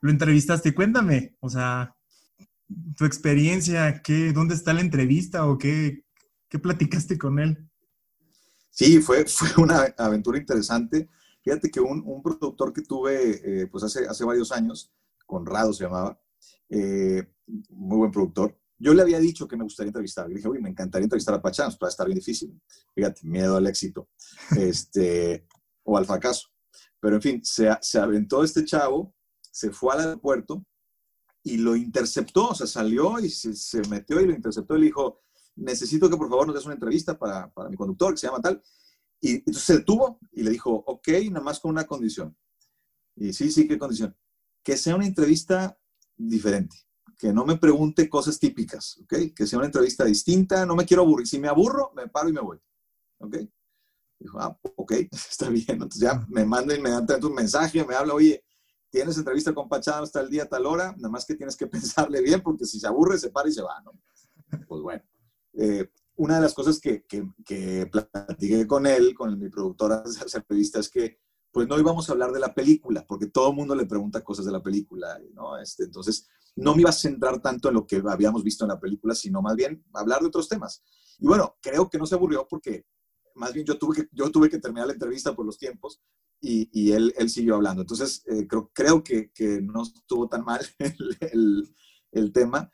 Lo 0.00 0.10
entrevistaste, 0.10 0.74
cuéntame, 0.74 1.36
o 1.40 1.48
sea, 1.48 1.94
tu 2.96 3.04
experiencia, 3.04 4.00
¿qué, 4.02 4.32
¿dónde 4.32 4.54
está 4.54 4.72
la 4.72 4.80
entrevista 4.80 5.46
o 5.46 5.58
qué, 5.58 6.04
qué 6.48 6.58
platicaste 6.58 7.18
con 7.18 7.38
él? 7.38 7.68
Sí, 8.70 9.00
fue, 9.00 9.24
fue 9.26 9.48
una 9.62 9.94
aventura 9.96 10.38
interesante. 10.38 11.08
Fíjate 11.42 11.70
que 11.70 11.80
un, 11.80 12.02
un 12.04 12.22
productor 12.22 12.72
que 12.72 12.82
tuve 12.82 13.62
eh, 13.62 13.66
pues 13.66 13.82
hace, 13.82 14.06
hace 14.06 14.24
varios 14.24 14.52
años, 14.52 14.92
Conrado 15.26 15.72
se 15.72 15.84
llamaba, 15.84 16.20
eh, 16.68 17.26
muy 17.70 17.98
buen 17.98 18.10
productor, 18.10 18.57
yo 18.78 18.94
le 18.94 19.02
había 19.02 19.18
dicho 19.18 19.48
que 19.48 19.56
me 19.56 19.64
gustaría 19.64 19.88
entrevistar. 19.88 20.28
Le 20.28 20.36
dije, 20.36 20.48
uy, 20.48 20.60
me 20.60 20.70
encantaría 20.70 21.04
entrevistar 21.04 21.34
a 21.34 21.42
Pachans, 21.42 21.78
va 21.82 21.88
a 21.88 21.90
estar 21.90 22.06
bien 22.06 22.18
difícil. 22.18 22.60
Fíjate, 22.94 23.26
miedo 23.26 23.56
al 23.56 23.66
éxito 23.66 24.08
este, 24.58 25.46
o 25.84 25.96
al 25.96 26.06
fracaso. 26.06 26.48
Pero 27.00 27.16
en 27.16 27.22
fin, 27.22 27.44
se, 27.44 27.68
se 27.80 27.98
aventó 27.98 28.42
este 28.44 28.64
chavo, 28.64 29.14
se 29.40 29.70
fue 29.70 29.94
al 29.94 30.00
aeropuerto 30.00 30.64
y 31.42 31.56
lo 31.56 31.76
interceptó, 31.76 32.48
o 32.48 32.54
sea, 32.54 32.66
salió 32.66 33.18
y 33.20 33.30
se, 33.30 33.54
se 33.54 33.82
metió 33.88 34.20
y 34.20 34.26
lo 34.26 34.32
interceptó 34.32 34.76
y 34.76 34.80
le 34.80 34.86
dijo, 34.86 35.22
necesito 35.56 36.08
que 36.08 36.16
por 36.16 36.28
favor 36.28 36.46
nos 36.46 36.56
des 36.56 36.64
una 36.64 36.74
entrevista 36.74 37.18
para, 37.18 37.52
para 37.52 37.68
mi 37.68 37.76
conductor, 37.76 38.12
que 38.12 38.18
se 38.18 38.26
llama 38.26 38.40
tal. 38.40 38.62
Y 39.20 39.36
entonces 39.36 39.64
se 39.64 39.78
detuvo 39.78 40.18
y 40.32 40.42
le 40.42 40.50
dijo, 40.50 40.70
ok, 40.70 41.08
nada 41.30 41.44
más 41.44 41.60
con 41.60 41.70
una 41.70 41.84
condición. 41.84 42.36
Y 43.16 43.32
sí, 43.32 43.50
sí, 43.50 43.66
¿qué 43.66 43.78
condición? 43.78 44.16
Que 44.62 44.76
sea 44.76 44.94
una 44.94 45.06
entrevista 45.06 45.76
diferente, 46.16 46.76
que 47.18 47.32
no 47.32 47.44
me 47.44 47.56
pregunte 47.56 48.08
cosas 48.08 48.38
típicas, 48.38 48.98
¿ok? 49.02 49.34
Que 49.34 49.46
sea 49.46 49.58
una 49.58 49.66
entrevista 49.66 50.04
distinta, 50.04 50.64
no 50.64 50.76
me 50.76 50.86
quiero 50.86 51.02
aburrir. 51.02 51.26
Si 51.26 51.38
me 51.38 51.48
aburro, 51.48 51.90
me 51.96 52.06
paro 52.06 52.28
y 52.28 52.32
me 52.32 52.40
voy, 52.40 52.58
¿ok? 53.18 53.36
Dijo, 54.20 54.38
ah, 54.40 54.56
ok, 54.76 54.92
está 55.12 55.48
bien. 55.48 55.66
Entonces 55.68 56.00
ya 56.00 56.24
me 56.28 56.44
manda 56.44 56.76
inmediatamente 56.76 57.26
un 57.26 57.34
mensaje, 57.34 57.84
me 57.84 57.96
habla, 57.96 58.14
oye, 58.14 58.44
tienes 58.88 59.18
entrevista 59.18 59.52
con 59.52 59.68
Pachado 59.68 60.04
hasta 60.04 60.20
el 60.20 60.30
día, 60.30 60.48
tal 60.48 60.64
hora, 60.66 60.94
nada 60.96 61.08
más 61.08 61.26
que 61.26 61.34
tienes 61.34 61.56
que 61.56 61.66
pensarle 61.68 62.22
bien, 62.22 62.40
porque 62.40 62.64
si 62.64 62.78
se 62.78 62.86
aburre, 62.86 63.18
se 63.18 63.30
para 63.30 63.48
y 63.48 63.52
se 63.52 63.62
va, 63.62 63.82
¿no? 63.82 63.92
Pues 64.66 64.80
bueno. 64.80 65.02
Eh, 65.54 65.90
una 66.14 66.36
de 66.36 66.42
las 66.42 66.54
cosas 66.54 66.80
que, 66.80 67.04
que, 67.04 67.28
que, 67.44 67.86
platiqué 67.86 68.66
con 68.66 68.86
él, 68.86 69.14
con 69.14 69.38
mi 69.38 69.48
productora 69.48 70.02
de 70.02 70.10
entrevista, 70.34 70.78
es 70.80 70.88
que 70.88 71.18
pues 71.52 71.66
no 71.66 71.78
íbamos 71.78 72.08
a 72.08 72.12
hablar 72.12 72.32
de 72.32 72.40
la 72.40 72.54
película, 72.54 73.04
porque 73.06 73.26
todo 73.26 73.50
el 73.50 73.56
mundo 73.56 73.74
le 73.74 73.86
pregunta 73.86 74.22
cosas 74.22 74.44
de 74.44 74.52
la 74.52 74.62
película, 74.62 75.18
¿no? 75.34 75.58
Este, 75.58 75.84
entonces, 75.84 76.28
no 76.56 76.74
me 76.74 76.82
iba 76.82 76.90
a 76.90 76.92
centrar 76.92 77.40
tanto 77.40 77.68
en 77.68 77.74
lo 77.74 77.86
que 77.86 78.02
habíamos 78.06 78.42
visto 78.42 78.64
en 78.64 78.68
la 78.68 78.80
película, 78.80 79.14
sino 79.14 79.40
más 79.40 79.56
bien 79.56 79.84
hablar 79.94 80.20
de 80.20 80.26
otros 80.26 80.48
temas. 80.48 80.82
Y 81.18 81.26
bueno, 81.26 81.56
creo 81.60 81.88
que 81.88 81.98
no 81.98 82.06
se 82.06 82.14
aburrió 82.14 82.46
porque 82.48 82.86
más 83.34 83.52
bien 83.52 83.64
yo 83.64 83.78
tuve 83.78 83.96
que, 83.96 84.08
yo 84.12 84.30
tuve 84.30 84.50
que 84.50 84.58
terminar 84.58 84.86
la 84.88 84.92
entrevista 84.92 85.34
por 85.34 85.46
los 85.46 85.58
tiempos 85.58 86.02
y, 86.40 86.68
y 86.72 86.92
él, 86.92 87.12
siguió 87.28 87.56
hablando. 87.56 87.82
Entonces, 87.82 88.22
eh, 88.26 88.46
creo, 88.46 88.70
creo 88.72 89.02
que, 89.02 89.30
que, 89.32 89.60
no 89.60 89.82
estuvo 89.82 90.28
tan 90.28 90.44
mal 90.44 90.60
el, 91.32 91.68
el, 92.12 92.32
tema, 92.32 92.70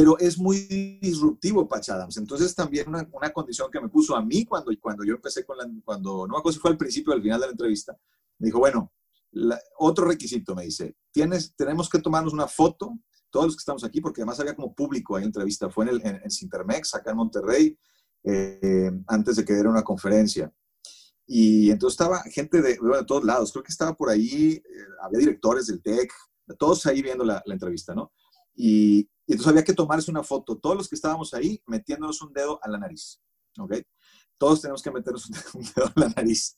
pero 0.00 0.18
es 0.18 0.38
muy 0.38 0.56
disruptivo 0.98 1.68
Patch 1.68 1.90
Adams. 1.90 2.16
Entonces, 2.16 2.54
también 2.54 2.88
una, 2.88 3.06
una, 3.12 3.30
condición 3.30 3.70
que 3.70 3.82
me 3.82 3.90
puso 3.90 4.16
a 4.16 4.24
mí 4.24 4.46
cuando, 4.46 4.72
cuando 4.80 5.04
yo 5.04 5.16
empecé 5.16 5.44
con 5.44 5.58
la, 5.58 5.70
cuando, 5.84 6.26
no 6.26 6.32
me 6.32 6.38
acuerdo 6.38 6.54
si 6.54 6.58
fue 6.58 6.70
al 6.70 6.78
principio 6.78 7.12
o 7.12 7.16
al 7.16 7.20
final 7.20 7.38
de 7.38 7.46
la 7.48 7.52
entrevista, 7.52 7.94
me 8.38 8.46
dijo, 8.46 8.60
bueno, 8.60 8.94
la, 9.32 9.60
otro 9.76 10.06
requisito 10.06 10.54
me 10.54 10.64
dice, 10.64 10.96
tienes, 11.12 11.54
tenemos 11.54 11.90
que 11.90 11.98
tomarnos 11.98 12.32
una 12.32 12.46
foto, 12.46 12.98
todos 13.28 13.44
los 13.44 13.56
que 13.56 13.60
estamos 13.60 13.84
aquí, 13.84 14.00
porque 14.00 14.22
además 14.22 14.40
había 14.40 14.56
como 14.56 14.74
público 14.74 15.16
ahí 15.16 15.20
en 15.20 15.24
la 15.24 15.28
entrevista, 15.28 15.68
fue 15.68 15.84
en, 15.84 15.90
el, 15.90 16.00
en, 16.06 16.18
en 16.24 16.30
Cintermex, 16.30 16.94
acá 16.94 17.10
en 17.10 17.18
Monterrey, 17.18 17.78
eh, 18.24 18.90
antes 19.06 19.36
de 19.36 19.44
que 19.44 19.52
diera 19.52 19.68
una 19.68 19.82
conferencia. 19.82 20.50
Y 21.26 21.70
entonces 21.70 22.00
estaba 22.00 22.22
gente 22.22 22.62
de, 22.62 22.70
de 22.70 23.04
todos 23.06 23.24
lados, 23.24 23.52
creo 23.52 23.64
que 23.64 23.72
estaba 23.72 23.94
por 23.94 24.08
ahí, 24.08 24.52
eh, 24.52 24.62
había 25.02 25.18
directores 25.18 25.66
del 25.66 25.82
TEC, 25.82 26.10
todos 26.58 26.86
ahí 26.86 27.02
viendo 27.02 27.22
la, 27.22 27.42
la 27.44 27.52
entrevista, 27.52 27.94
¿no? 27.94 28.12
Y, 28.56 29.06
y, 29.30 29.32
entonces 29.32 29.46
había 29.46 29.64
que 29.64 29.74
tomarse 29.74 30.10
una 30.10 30.22
foto, 30.22 30.58
todos 30.58 30.76
los 30.76 30.88
que 30.88 30.94
estábamos 30.94 31.32
ahí, 31.34 31.62
metiéndonos 31.66 32.20
un 32.22 32.32
dedo 32.32 32.58
a 32.62 32.68
la 32.68 32.78
nariz, 32.78 33.20
¿ok? 33.58 33.74
Todos 34.38 34.60
tenemos 34.62 34.82
que 34.82 34.90
meternos 34.90 35.30
un 35.54 35.62
dedo 35.62 35.86
a 35.96 36.00
la 36.00 36.08
nariz. 36.08 36.56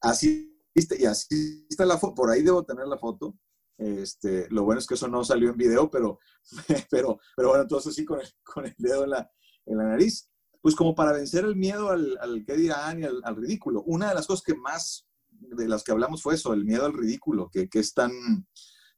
Así, 0.00 0.54
y 0.74 1.04
así 1.04 1.66
está 1.68 1.84
la 1.84 1.98
foto, 1.98 2.14
por 2.14 2.30
ahí 2.30 2.42
debo 2.42 2.64
tener 2.64 2.86
la 2.86 2.98
foto. 2.98 3.36
Este, 3.78 4.46
lo 4.50 4.64
bueno 4.64 4.78
es 4.78 4.86
que 4.86 4.94
eso 4.94 5.08
no 5.08 5.24
salió 5.24 5.50
en 5.50 5.56
video, 5.56 5.90
pero, 5.90 6.18
pero, 6.90 7.18
pero 7.34 7.48
bueno, 7.48 7.62
entonces 7.62 7.94
sí 7.94 8.04
con 8.04 8.20
el, 8.20 8.28
con 8.44 8.66
el 8.66 8.74
dedo 8.76 9.04
en 9.04 9.10
la, 9.10 9.30
en 9.66 9.78
la 9.78 9.84
nariz 9.84 10.30
pues 10.60 10.74
como 10.74 10.94
para 10.94 11.12
vencer 11.12 11.44
el 11.44 11.56
miedo 11.56 11.90
al, 11.90 12.18
al 12.20 12.44
qué 12.44 12.54
dirán 12.54 13.00
y 13.00 13.04
al, 13.04 13.20
al, 13.24 13.36
ridículo. 13.36 13.82
Una 13.86 14.10
de 14.10 14.14
las 14.14 14.26
cosas 14.26 14.44
que 14.44 14.54
más, 14.54 15.06
de 15.30 15.68
las 15.68 15.82
que 15.82 15.92
hablamos 15.92 16.22
fue 16.22 16.34
eso, 16.34 16.52
el 16.52 16.64
miedo 16.64 16.84
al 16.84 16.92
ridículo, 16.92 17.48
que, 17.50 17.68
que, 17.68 17.78
es 17.78 17.94
tan, 17.94 18.10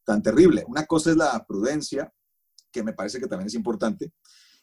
tan 0.05 0.23
terrible. 0.23 0.64
Una 0.66 0.87
cosa 0.87 1.11
es 1.11 1.16
la 1.16 1.45
prudencia, 1.47 2.12
que 2.73 2.83
me 2.83 2.93
parece 2.93 3.20
que 3.20 3.27
también 3.27 3.47
es 3.47 3.55
importante, 3.55 4.12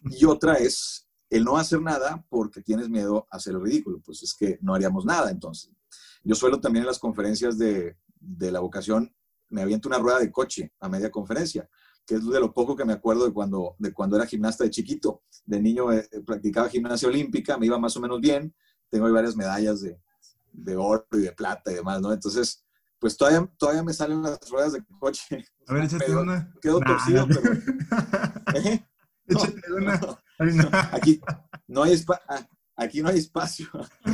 y 0.02 0.26
otra 0.26 0.56
es 0.56 1.08
el 1.30 1.44
no 1.44 1.58
hacer 1.58 1.82
nada 1.82 2.26
porque 2.30 2.62
tienes 2.62 2.90
miedo 2.90 3.28
a 3.32 3.38
hacer 3.38 3.54
el 3.54 3.62
ridículo. 3.62 4.02
Pues 4.04 4.24
es 4.24 4.34
que 4.34 4.58
no 4.62 4.74
haríamos 4.74 5.06
nada 5.06 5.30
entonces. 5.30 5.72
Yo 6.24 6.34
suelo 6.36 6.60
también 6.60 6.84
en 6.84 6.88
las 6.88 7.00
conferencias 7.00 7.58
de, 7.58 7.98
de 8.20 8.52
la 8.52 8.62
vocación, 8.62 9.14
me 9.50 9.62
aviento 9.62 9.88
una 9.88 10.00
rueda 10.00 10.20
de 10.20 10.32
coche 10.32 10.74
a 10.80 10.90
media 10.90 11.12
conferencia 11.12 11.70
que 12.10 12.16
es 12.16 12.26
de 12.26 12.40
lo 12.40 12.52
poco 12.52 12.76
que 12.76 12.86
me 12.86 12.94
acuerdo 12.94 13.24
de 13.26 13.32
cuando, 13.32 13.76
de 13.78 13.94
cuando 13.94 14.16
era 14.16 14.26
gimnasta 14.26 14.64
de 14.64 14.72
chiquito. 14.72 15.22
De 15.46 15.62
niño 15.62 15.92
eh, 15.94 16.10
practicaba 16.26 16.68
gimnasia 16.68 17.08
olímpica, 17.08 17.56
me 17.56 17.68
iba 17.68 17.78
más 17.78 17.96
o 17.98 18.00
menos 18.00 18.20
bien. 18.20 18.52
Tengo 18.90 19.06
ahí 19.06 19.12
varias 19.12 19.36
medallas 19.36 19.82
de, 19.82 20.02
de, 20.52 20.76
oro 20.76 21.06
y 21.12 21.20
de 21.20 21.32
plata 21.34 21.72
y 21.72 21.76
demás, 21.76 22.02
¿no? 22.02 22.12
Entonces, 22.12 22.66
pues 23.00 23.18
todavía, 23.18 23.50
todavía 23.58 23.84
me 23.84 23.94
salen 23.94 24.22
las 24.22 24.50
ruedas 24.50 24.74
de 24.74 24.84
coche. 25.00 25.46
A 25.68 25.74
ver, 25.74 25.86
échate 25.86 26.16
una. 26.16 26.54
Quedo 26.62 26.80
nah, 26.80 26.88
torcido, 26.88 27.28
pero... 27.28 27.52
¿Eh? 28.56 28.86
Échate 29.28 29.62
no, 29.70 29.76
una. 29.76 29.98
No, 29.98 30.70
aquí, 30.92 31.22
no 31.68 31.84
hay 31.84 32.06
ah, 32.28 32.48
aquí 32.76 33.02
no 33.02 33.10
hay 33.10 33.20
espacio. 33.20 33.68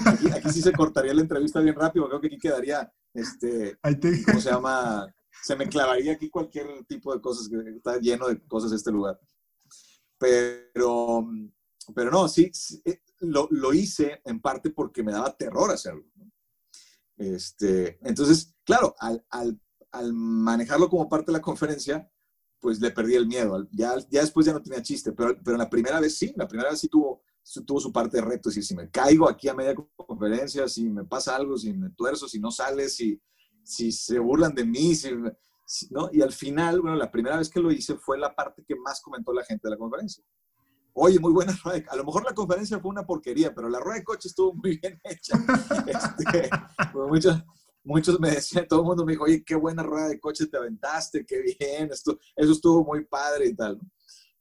Aquí, 0.06 0.30
aquí, 0.32 0.50
sí 0.50 0.62
se 0.62 0.72
cortaría 0.72 1.14
la 1.14 1.22
entrevista 1.22 1.60
bien 1.60 1.76
rápido. 1.76 2.08
Creo 2.08 2.22
que 2.22 2.28
aquí 2.28 2.38
quedaría, 2.38 2.92
este, 3.14 3.78
¿cómo 4.26 4.42
se 4.42 4.50
llama? 4.50 5.08
se 5.46 5.56
me 5.56 5.68
clavaría 5.68 6.14
aquí 6.14 6.30
cualquier 6.30 6.86
tipo 6.86 7.14
de 7.14 7.22
cosas, 7.22 7.48
que 7.48 7.58
está 7.78 8.00
lleno 8.00 8.28
de 8.28 8.42
cosas 8.48 8.72
este 8.72 8.92
lugar. 8.92 9.20
Pero, 10.18 11.28
pero 11.94 12.10
no, 12.10 12.28
sí, 12.28 12.50
sí 12.52 12.82
eh, 12.84 13.02
lo, 13.20 13.48
lo, 13.52 13.74
hice 13.74 14.22
en 14.26 14.40
parte 14.40 14.72
porque 14.72 15.04
me 15.04 15.12
daba 15.12 15.36
terror 15.38 15.70
hacerlo. 15.72 16.04
Este, 17.18 18.00
entonces, 18.02 18.55
claro, 18.66 18.96
al, 19.00 19.26
al, 19.30 19.60
al, 19.92 20.14
manejarlo 20.14 20.90
como 20.90 21.08
parte 21.08 21.28
de 21.28 21.38
la 21.38 21.42
conferencia, 21.42 22.12
pues 22.60 22.80
le 22.82 22.92
perdí 22.92 23.16
el 23.16 23.28
miedo. 23.28 23.68
Ya, 23.72 23.96
ya 24.10 24.22
después 24.22 24.46
ya 24.46 24.54
no 24.54 24.62
tenía 24.62 24.82
chiste, 24.82 25.12
pero, 25.12 25.36
pero 25.44 25.58
la 25.58 25.70
primera 25.70 26.00
vez 26.00 26.18
sí, 26.18 26.34
la 26.36 26.48
primera 26.48 26.72
vez 26.72 26.80
sí 26.80 26.90
tuvo, 26.90 27.22
tuvo 27.66 27.80
su 27.80 27.94
parte 27.94 28.18
de 28.18 28.24
reto. 28.24 28.50
Es 28.50 28.56
decir, 28.56 28.66
si 28.66 28.76
me 28.76 28.90
caigo 28.90 29.30
aquí 29.30 29.48
a 29.48 29.54
media 29.54 29.76
conferencia, 29.96 30.68
si 30.68 30.90
me 30.90 31.06
pasa 31.06 31.36
algo, 31.36 31.58
si 31.58 31.74
me 31.74 31.92
tuerzo, 31.92 32.28
si 32.28 32.40
no 32.40 32.52
sales, 32.52 32.96
si 32.96 33.22
si 33.66 33.92
se 33.92 34.20
burlan 34.20 34.54
de 34.54 34.64
mí, 34.64 34.96
si, 34.96 35.10
¿no? 35.90 36.10
Y 36.14 36.22
al 36.22 36.32
final, 36.32 36.82
bueno, 36.82 36.96
la 36.96 37.12
primera 37.12 37.38
vez 37.38 37.50
que 37.50 37.60
lo 37.60 37.72
hice 37.72 37.96
fue 37.96 38.18
la 38.18 38.34
parte 38.34 38.64
que 38.66 38.76
más 38.76 39.02
comentó 39.02 39.34
la 39.34 39.44
gente 39.44 39.68
de 39.68 39.72
la 39.72 39.78
conferencia. 39.78 40.24
Oye, 40.94 41.20
muy 41.20 41.34
buena 41.34 41.54
rueda. 41.64 41.84
A 41.90 41.96
lo 41.96 42.06
mejor 42.06 42.24
la 42.24 42.34
conferencia 42.34 42.80
fue 42.80 42.92
una 42.92 43.06
porquería, 43.06 43.54
pero 43.54 43.68
la 43.68 43.80
rueda 43.80 43.98
de 43.98 44.04
coche 44.04 44.30
estuvo 44.30 44.54
muy 44.54 44.78
bien 44.78 45.02
hecha. 45.04 45.38
Este, 45.88 46.50
pues 46.94 47.28
muchos, 47.86 48.20
me 48.20 48.32
decían, 48.32 48.68
todo 48.70 48.82
el 48.82 48.86
mundo 48.86 49.06
me 49.06 49.14
dijo, 49.14 49.24
oye, 49.24 49.44
qué 49.44 49.56
buena 49.56 49.84
rueda 49.84 50.10
de 50.10 50.20
coche 50.20 50.48
te 50.48 50.58
aventaste, 50.58 51.26
qué 51.26 51.42
bien, 51.42 51.90
esto, 51.92 52.20
eso 52.36 52.52
estuvo 52.52 52.84
muy 52.84 53.06
padre 53.06 53.48
y 53.48 53.56
tal. 53.56 53.80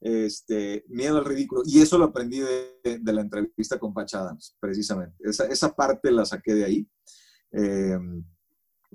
Este, 0.00 0.84
miedo 0.88 1.18
al 1.18 1.24
ridículo. 1.24 1.62
Y 1.64 1.80
eso 1.80 1.96
lo 1.96 2.04
aprendí 2.04 2.40
de, 2.40 3.00
la 3.04 3.22
entrevista 3.22 3.78
con 3.78 3.94
Patch 3.94 4.14
Adams, 4.14 4.56
precisamente. 4.60 5.16
Esa, 5.20 5.46
esa 5.46 5.74
parte 5.74 6.10
la 6.10 6.26
saqué 6.26 6.54
de 6.54 6.64
ahí. 6.64 6.88
Eh, 7.52 7.98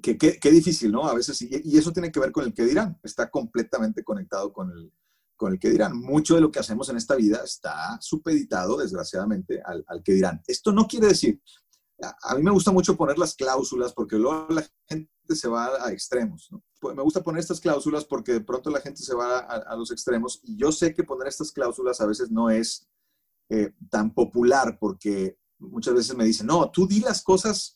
qué 0.03 0.17
que, 0.17 0.51
difícil, 0.51 0.91
¿no? 0.91 1.07
A 1.07 1.15
veces, 1.15 1.41
y, 1.41 1.49
y, 1.63 1.77
eso 1.77 1.91
tiene 1.91 2.11
que 2.11 2.19
ver 2.19 2.31
con 2.31 2.45
el 2.45 2.53
que 2.53 2.63
dirán, 2.63 2.99
está 3.03 3.29
completamente 3.29 4.03
conectado 4.03 4.53
con 4.53 4.71
el, 4.71 4.93
con 5.35 5.53
el 5.53 5.59
que 5.59 5.69
dirán. 5.69 5.97
Mucho 5.97 6.35
de 6.35 6.41
lo 6.41 6.51
que 6.51 6.59
hacemos 6.59 6.89
en 6.89 6.97
esta 6.97 7.15
vida 7.15 7.41
está 7.43 7.97
supeditado, 8.01 8.77
desgraciadamente, 8.77 9.61
al, 9.65 9.83
al 9.87 10.03
que 10.03 10.13
dirán. 10.13 10.41
Esto 10.45 10.71
no 10.71 10.85
quiere 10.85 11.07
decir, 11.07 11.41
a, 12.01 12.35
mí 12.35 12.43
me 12.43 12.51
gusta 12.51 12.71
mucho 12.71 12.95
poner 12.95 13.17
las 13.17 13.35
cláusulas 13.35 13.93
porque 13.93 14.17
luego 14.17 14.47
la 14.49 14.65
gente 14.87 15.09
se 15.29 15.47
va 15.47 15.85
a, 15.85 15.91
extremos. 15.91 16.49
Pues, 16.79 16.95
me 16.95 17.03
gusta 17.03 17.23
poner 17.23 17.39
estas 17.39 17.59
cláusulas 17.59 18.05
porque 18.05 18.33
de 18.33 18.41
pronto 18.41 18.69
la 18.69 18.81
gente 18.81 19.01
se 19.01 19.13
va 19.13 19.39
a, 19.39 19.75
los 19.75 19.91
extremos 19.91 20.39
y 20.43 20.57
yo 20.57 20.71
sé 20.71 20.93
que 20.93 21.03
poner 21.03 21.27
estas 21.27 21.51
cláusulas 21.51 21.99
a 22.01 22.05
veces 22.05 22.31
no 22.31 22.49
es 22.49 22.87
eh, 23.49 23.73
tan 23.89 24.13
popular 24.13 24.77
porque 24.79 25.37
muchas 25.57 25.93
veces 25.93 26.15
me 26.15 26.25
dicen, 26.25 26.47
no, 26.47 26.71
tú 26.71 26.87
di 26.87 27.01
las 27.01 27.21
cosas 27.21 27.75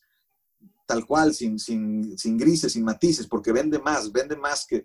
tal 0.86 1.06
cual, 1.06 1.34
sin, 1.34 1.58
sin, 1.58 2.16
sin 2.18 2.36
grises, 2.36 2.72
sin 2.72 2.84
matices, 2.84 3.26
porque 3.26 3.52
vende 3.52 3.78
más, 3.78 4.12
vende 4.12 4.36
más 4.36 4.66
que... 4.66 4.84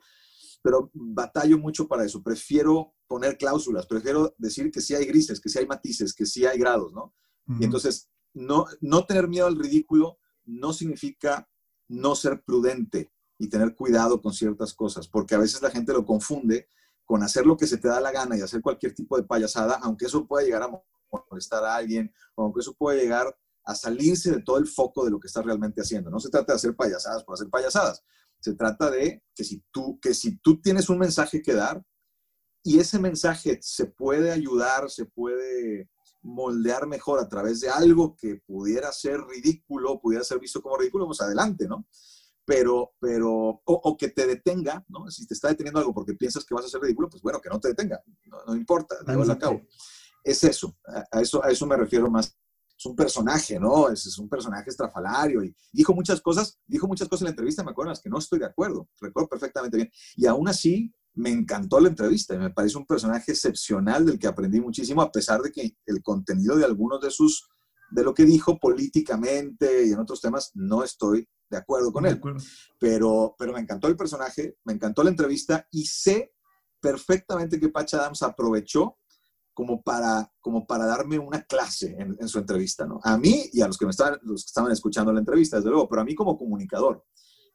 Pero 0.62 0.92
batallo 0.94 1.58
mucho 1.58 1.88
para 1.88 2.06
eso. 2.06 2.22
Prefiero 2.22 2.94
poner 3.08 3.38
cláusulas, 3.38 3.86
prefiero 3.86 4.36
decir 4.38 4.72
que 4.72 4.82
sí 4.82 4.94
hay 4.94 5.06
grises, 5.06 5.40
que 5.40 5.50
sí 5.50 5.58
hay 5.58 5.66
matices, 5.66 6.14
que 6.14 6.26
sí 6.26 6.46
hay 6.46 6.58
grados, 6.60 6.94
¿no? 6.94 7.14
Y 7.60 7.64
entonces, 7.64 8.08
no, 8.34 8.66
no 8.82 9.06
tener 9.06 9.28
miedo 9.28 9.48
al 9.48 9.58
ridículo 9.58 10.20
no 10.46 10.74
significa 10.74 11.48
no 11.88 12.16
ser 12.16 12.44
prudente 12.44 13.12
y 13.38 13.50
tener 13.50 13.76
cuidado 13.76 14.22
con 14.22 14.34
ciertas 14.34 14.74
cosas, 14.74 15.08
porque 15.08 15.36
a 15.36 15.40
veces 15.40 15.62
la 15.62 15.72
gente 15.72 15.94
lo 15.94 16.06
confunde 16.06 16.68
con 17.06 17.24
hacer 17.24 17.46
lo 17.46 17.58
que 17.58 17.68
se 17.68 17.78
te 17.78 17.88
da 17.88 18.00
la 18.00 18.12
gana 18.12 18.38
y 18.38 18.42
hacer 18.42 18.62
cualquier 18.62 18.94
tipo 18.94 19.18
de 19.18 19.24
payasada, 19.24 19.80
aunque 19.82 20.06
eso 20.06 20.28
pueda 20.28 20.46
llegar 20.46 20.64
a 20.64 20.84
molestar 21.30 21.64
a 21.64 21.76
alguien, 21.76 22.14
aunque 22.36 22.60
eso 22.60 22.76
pueda 22.76 23.02
llegar 23.02 23.36
a 23.64 23.76
salirse 23.76 24.32
de 24.32 24.42
todo 24.42 24.58
el 24.58 24.68
foco 24.68 25.06
de 25.06 25.12
lo 25.12 25.20
que 25.20 25.28
estás 25.28 25.46
realmente 25.46 25.82
haciendo. 25.82 26.10
No 26.10 26.20
se 26.20 26.30
trata 26.30 26.54
de 26.54 26.58
hacer 26.58 26.76
payasadas 26.76 27.24
por 27.24 27.36
hacer 27.36 27.50
payasadas. 27.50 28.04
Se 28.40 28.54
trata 28.54 28.90
de 28.92 29.24
que 29.36 29.44
si 29.44 29.64
tú, 29.72 30.00
que 30.00 30.14
si 30.14 30.38
tú 30.38 30.62
tienes 30.62 30.90
un 30.90 31.00
mensaje 31.00 31.42
que 31.42 31.54
dar 31.54 31.84
y 32.64 32.80
ese 32.80 33.00
mensaje 33.00 33.60
se 33.62 33.86
puede 33.86 34.32
ayudar, 34.32 34.90
se 34.90 35.06
puede 35.06 35.90
moldear 36.22 36.88
mejor 36.88 37.20
a 37.20 37.28
través 37.28 37.62
de 37.62 37.70
algo 37.70 38.16
que 38.16 38.42
pudiera 38.46 38.92
ser 38.92 39.22
ridículo, 39.22 40.00
pudiera 40.00 40.24
ser 40.24 40.40
visto 40.40 40.62
como 40.62 40.78
ridículo, 40.78 41.06
pues 41.06 41.22
adelante, 41.22 41.68
¿no? 41.68 41.88
Pero, 42.46 42.94
pero, 43.00 43.62
o, 43.64 43.98
que 43.98 44.10
te 44.10 44.26
detenga, 44.26 44.84
¿no? 44.88 45.10
Si 45.12 45.28
te 45.28 45.36
está 45.36 45.50
deteniendo 45.50 45.80
algo 45.80 45.94
porque 45.94 46.16
piensas 46.16 46.44
que 46.44 46.56
vas 46.56 46.66
a 46.66 46.70
ser 46.70 46.82
ridículo, 46.82 47.10
pues 47.10 47.22
bueno, 47.22 47.40
que 47.40 47.50
no 47.50 47.60
te 47.60 47.70
detenga, 47.70 48.02
no, 48.48 48.56
importa, 48.56 48.96
a 49.06 49.38
cabo. 49.38 49.62
Es 50.24 50.44
eso, 50.44 50.76
a, 51.12 51.22
eso, 51.22 51.44
a 51.44 51.52
eso 51.52 51.66
me 51.66 51.78
refiero 51.78 52.10
más. 52.10 52.36
Es 52.78 52.86
un 52.86 52.96
personaje, 52.96 53.60
¿no? 53.60 53.90
Es, 53.90 54.06
es, 54.06 54.18
un 54.18 54.30
personaje 54.30 54.70
estrafalario 54.70 55.44
y 55.44 55.54
dijo 55.72 55.94
muchas 55.94 56.22
cosas, 56.22 56.58
dijo 56.66 56.88
muchas 56.88 57.08
cosas 57.08 57.22
en 57.22 57.26
la 57.26 57.32
entrevista, 57.32 57.64
me 57.64 57.72
acuerdo, 57.72 57.92
las 57.92 58.02
que 58.02 58.10
no 58.10 58.18
estoy 58.18 58.40
de 58.40 58.46
acuerdo, 58.46 58.90
recuerdo 59.00 59.28
perfectamente 59.30 59.78
bien. 59.78 59.92
Y 60.16 60.26
aún 60.26 60.48
así, 60.48 60.94
me 61.20 61.32
encantó 61.32 61.82
la 61.82 61.90
entrevista 61.90 62.34
y 62.34 62.38
me 62.38 62.50
parece 62.50 62.78
un 62.78 62.86
personaje 62.86 63.34
excepcional 63.34 64.06
del 64.06 64.18
que 64.18 64.28
aprendí 64.28 64.62
muchísimo, 64.62 65.02
a 65.02 65.12
pesar 65.12 65.42
de 65.42 65.52
que 65.52 65.76
el 65.86 66.02
contenido 66.02 66.56
de 66.56 66.64
algunos 66.64 67.02
de 67.02 67.12
sus, 67.12 67.46
de 67.92 68.04
lo 68.04 68.14
que 68.14 68.24
dijo 68.24 68.58
políticamente 68.58 69.86
y 69.86 69.92
en 69.92 70.00
otros 70.00 70.22
temas, 70.22 70.52
no 70.54 70.82
estoy 70.82 71.28
de 71.50 71.58
acuerdo 71.58 71.92
con 71.92 72.06
él. 72.06 72.22
Pero, 72.80 73.36
pero 73.38 73.52
me 73.52 73.60
encantó 73.60 73.90
el 73.90 73.98
personaje, 73.98 74.56
me 74.64 74.72
encantó 74.72 75.04
la 75.04 75.10
entrevista 75.10 75.68
y 75.72 75.86
sé 75.88 76.32
perfectamente 76.80 77.60
que 77.60 77.68
Patch 77.68 77.96
Adams 77.96 78.24
aprovechó 78.24 78.98
como 79.54 79.82
para, 79.82 80.32
como 80.40 80.66
para 80.66 80.86
darme 80.86 81.20
una 81.20 81.44
clase 81.44 81.98
en, 82.00 82.30
su 82.30 82.40
entrevista, 82.40 82.86
¿no? 82.88 83.02
A 83.04 83.18
mí 83.18 83.50
y 83.52 83.60
a 83.60 83.68
los 83.68 83.78
que, 83.78 83.84
me 83.84 83.92
estaban, 83.92 84.18
los 84.22 84.46
que 84.46 84.52
estaban 84.52 84.72
escuchando 84.72 85.12
la 85.12 85.20
entrevista, 85.20 85.58
desde 85.58 85.70
luego, 85.70 85.90
pero 85.90 86.02
a 86.02 86.06
mí 86.06 86.16
como 86.16 86.38
comunicador 86.38 87.04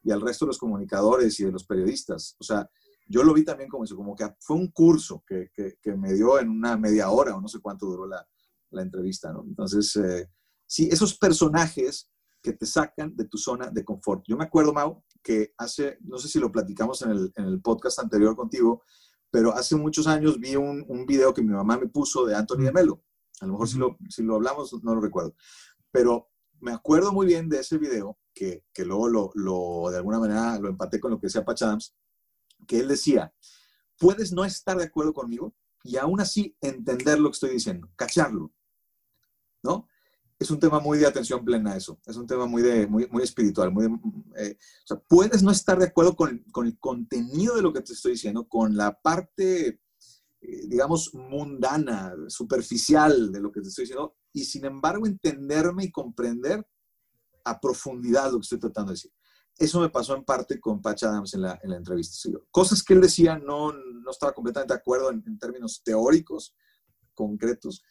y 0.03 0.11
al 0.11 0.21
resto 0.21 0.45
de 0.45 0.49
los 0.49 0.59
comunicadores 0.59 1.39
y 1.39 1.45
de 1.45 1.51
los 1.51 1.65
periodistas. 1.65 2.35
O 2.37 2.43
sea, 2.43 2.69
yo 3.07 3.23
lo 3.23 3.33
vi 3.33 3.43
también 3.43 3.69
como 3.69 3.83
eso, 3.83 3.95
como 3.95 4.15
que 4.15 4.27
fue 4.39 4.55
un 4.55 4.71
curso 4.71 5.23
que, 5.27 5.49
que, 5.53 5.95
me 5.95 6.13
dio 6.13 6.39
en 6.39 6.49
una 6.49 6.77
media 6.77 7.09
hora 7.09 7.35
o 7.35 7.41
no 7.41 7.47
sé 7.47 7.59
cuánto 7.59 7.85
duró 7.85 8.07
la, 8.07 8.27
la 8.71 8.81
entrevista, 8.81 9.31
¿no? 9.31 9.43
Entonces, 9.47 9.95
eh, 9.97 10.29
sí, 10.65 10.89
esos 10.91 11.17
personajes 11.17 12.09
que 12.41 12.53
te 12.53 12.65
sacan 12.65 13.15
de 13.15 13.25
tu 13.25 13.37
zona 13.37 13.71
de 13.71 13.83
confort. 13.83 14.23
Yo 14.27 14.37
me 14.37 14.43
acuerdo, 14.43 14.71
Mau, 14.71 15.03
que 15.23 15.53
hace, 15.57 15.97
no 16.01 16.19
sé 16.19 16.27
si 16.27 16.39
lo 16.39 16.51
platicamos 16.51 17.01
en 17.01 17.11
el, 17.11 17.33
en 17.35 17.45
el 17.45 17.61
podcast 17.61 17.99
anterior 17.99 18.35
contigo, 18.35 18.83
pero 19.31 19.53
hace 19.53 19.75
muchos 19.75 20.05
años 20.05 20.39
vi 20.39 20.55
un, 20.55 20.85
un, 20.87 21.05
video 21.05 21.33
que 21.33 21.41
mi 21.41 21.51
mamá 21.51 21.77
me 21.77 21.87
puso 21.87 22.25
de 22.25 22.35
Anthony 22.35 22.65
de 22.65 22.71
Melo. 22.71 23.03
A 23.41 23.47
lo 23.47 23.53
mejor 23.53 23.67
si 23.67 23.77
lo, 23.77 23.97
si 24.09 24.23
lo 24.23 24.35
hablamos, 24.35 24.71
no 24.83 24.93
lo 24.93 25.01
recuerdo. 25.01 25.35
Pero 25.91 26.29
me 26.61 26.71
acuerdo 26.71 27.11
muy 27.11 27.25
bien 27.25 27.49
de 27.49 27.59
ese 27.59 27.77
video, 27.77 28.17
que, 28.33 28.63
que 28.73 28.85
luego 28.85 29.09
lo, 29.09 29.31
lo, 29.33 29.89
de 29.89 29.97
alguna 29.97 30.19
manera 30.19 30.59
lo 30.59 30.69
empaté 30.69 30.99
con 30.99 31.11
lo 31.11 31.19
que 31.19 31.27
decía 31.27 31.43
Adams, 31.45 31.95
que 32.65 32.79
él 32.79 32.87
decía, 32.87 33.33
puedes 33.97 34.31
no 34.31 34.45
estar 34.45 34.77
de 34.77 34.85
acuerdo 34.85 35.13
conmigo 35.13 35.55
y 35.83 35.97
aún 35.97 36.19
así 36.19 36.55
entender 36.61 37.19
lo 37.19 37.29
que 37.29 37.35
estoy 37.35 37.51
diciendo, 37.51 37.89
cacharlo, 37.95 38.51
¿no? 39.63 39.87
Es 40.37 40.51
un 40.51 40.59
tema 40.59 40.79
muy 40.79 40.97
de 40.97 41.07
atención 41.07 41.45
plena 41.45 41.77
eso, 41.77 41.99
es 42.05 42.17
un 42.17 42.27
tema 42.27 42.45
muy, 42.45 42.61
de, 42.61 42.87
muy, 42.87 43.07
muy 43.07 43.23
espiritual, 43.23 43.73
eh, 44.35 44.57
puedes 45.07 45.43
no 45.43 45.51
estar 45.51 45.79
de 45.79 45.85
acuerdo 45.85 46.15
con, 46.15 46.39
con, 46.51 46.65
el 46.67 46.77
contenido 46.77 47.55
de 47.55 47.61
lo 47.61 47.71
que 47.71 47.81
te 47.81 47.93
estoy 47.93 48.13
diciendo, 48.13 48.47
con 48.47 48.75
la 48.75 48.99
parte, 48.99 49.79
eh, 50.41 50.67
digamos, 50.67 51.13
mundana, 51.13 52.13
superficial 52.27 53.31
de 53.31 53.39
lo 53.39 53.51
que 53.51 53.61
te 53.61 53.69
estoy 53.69 53.83
diciendo, 53.83 54.15
y 54.33 54.43
sin 54.43 54.65
embargo 54.65 55.07
entenderme 55.07 55.85
y 55.85 55.91
comprender 55.91 56.67
a 57.45 57.59
profundidad 57.61 58.31
lo 58.31 58.39
que 58.39 58.43
estoy 58.43 58.59
tratando 58.59 58.89
de 58.89 58.95
decir. 58.95 59.11
Eso 59.57 59.79
me 59.79 59.89
pasó 59.89 60.15
en 60.15 60.23
parte 60.25 60.59
con 60.59 60.81
Patch 60.81 61.03
Adams 61.03 61.33
en 61.33 61.41
la, 61.43 61.59
en 61.63 61.69
la 61.69 61.77
entrevista. 61.77 62.29
Cosas 62.51 62.83
que 62.83 62.93
él 62.93 63.01
decía 63.01 63.37
no, 63.37 63.71
no 63.71 64.11
estaba 64.11 64.33
completamente 64.33 64.73
de 64.73 64.79
acuerdo 64.79 65.11
en, 65.11 65.39
términos 65.39 65.81
teóricos, 65.83 66.55
concretos, 67.13 67.83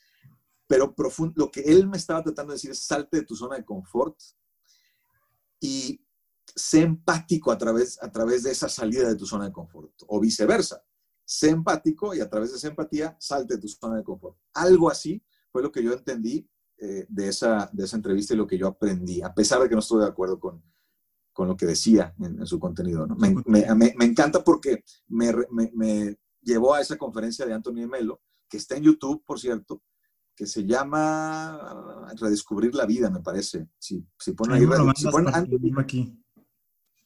pero 0.67 0.95
profundo, 0.95 1.35
lo 1.37 1.51
que 1.51 1.61
él 1.61 1.89
me 1.89 1.97
estaba 1.97 2.23
tratando 2.23 2.53
de 2.53 2.57
decir 2.57 2.71
es 2.71 2.81
salte 2.81 3.19
de 3.19 3.25
tu 3.25 3.35
zona 3.35 3.57
de 3.57 3.65
confort 3.65 4.19
y 5.61 6.01
sé 6.55 6.83
empático 6.83 7.51
a 7.51 7.57
través, 7.57 8.03
a 8.03 8.13
través 8.13 8.43
de 8.43 8.51
esa 8.51 8.69
salida 8.69 9.09
de 9.09 9.17
tu 9.17 9.27
zona 9.27 9.47
de 9.47 9.53
confort, 9.53 9.93
o 10.07 10.21
viceversa. 10.21 10.85
Sé 11.25 11.49
empático 11.49 12.15
y 12.15 12.21
a 12.21 12.29
través 12.29 12.51
de 12.51 12.59
esa 12.59 12.69
empatía 12.69 13.17
salte 13.19 13.55
de 13.55 13.61
tu 13.61 13.69
zona 13.69 13.97
de 13.97 14.05
confort. 14.05 14.37
Algo 14.53 14.91
así 14.91 15.25
fue 15.51 15.63
lo 15.63 15.73
que 15.73 15.83
yo 15.83 15.93
entendí 15.95 16.47
eh, 16.77 17.07
de, 17.09 17.29
esa, 17.29 17.71
de 17.73 17.85
esa 17.85 17.97
entrevista 17.97 18.35
y 18.35 18.37
lo 18.37 18.47
que 18.47 18.59
yo 18.59 18.67
aprendí, 18.67 19.23
a 19.23 19.33
pesar 19.33 19.63
de 19.63 19.69
que 19.69 19.75
no 19.75 19.81
estoy 19.81 20.03
de 20.03 20.09
acuerdo 20.09 20.39
con, 20.39 20.63
con 21.35 21.49
lo 21.49 21.57
que 21.57 21.67
decía 21.67 22.15
en, 22.21 22.47
su 22.47 22.59
contenido. 22.59 23.07
¿no? 23.07 23.17
Me, 23.17 23.35
me, 23.45 23.95
me, 23.97 24.05
encanta 24.05 24.43
porque 24.43 24.85
me, 25.09 26.17
llevó 26.41 26.75
a 26.75 26.81
esa 26.81 26.97
conferencia 26.97 27.45
de 27.45 27.53
Anthony 27.53 27.87
Melo, 27.89 28.23
que 28.49 28.57
está 28.57 28.77
en 28.77 28.85
YouTube, 28.85 29.23
por 29.27 29.39
cierto, 29.39 29.83
que 30.35 30.47
se 30.47 30.65
llama 30.65 32.09
Redescubrir 32.17 32.75
la 32.75 32.87
vida, 32.87 33.11
me 33.11 33.21
parece. 33.21 33.69
Si, 33.79 34.07
si 34.19 34.33
ponen 34.33 34.57
ahí, 34.57 34.95
si 34.97 35.09
ponen 35.09 35.35
Anthony, 35.35 35.73
aquí. 35.77 36.19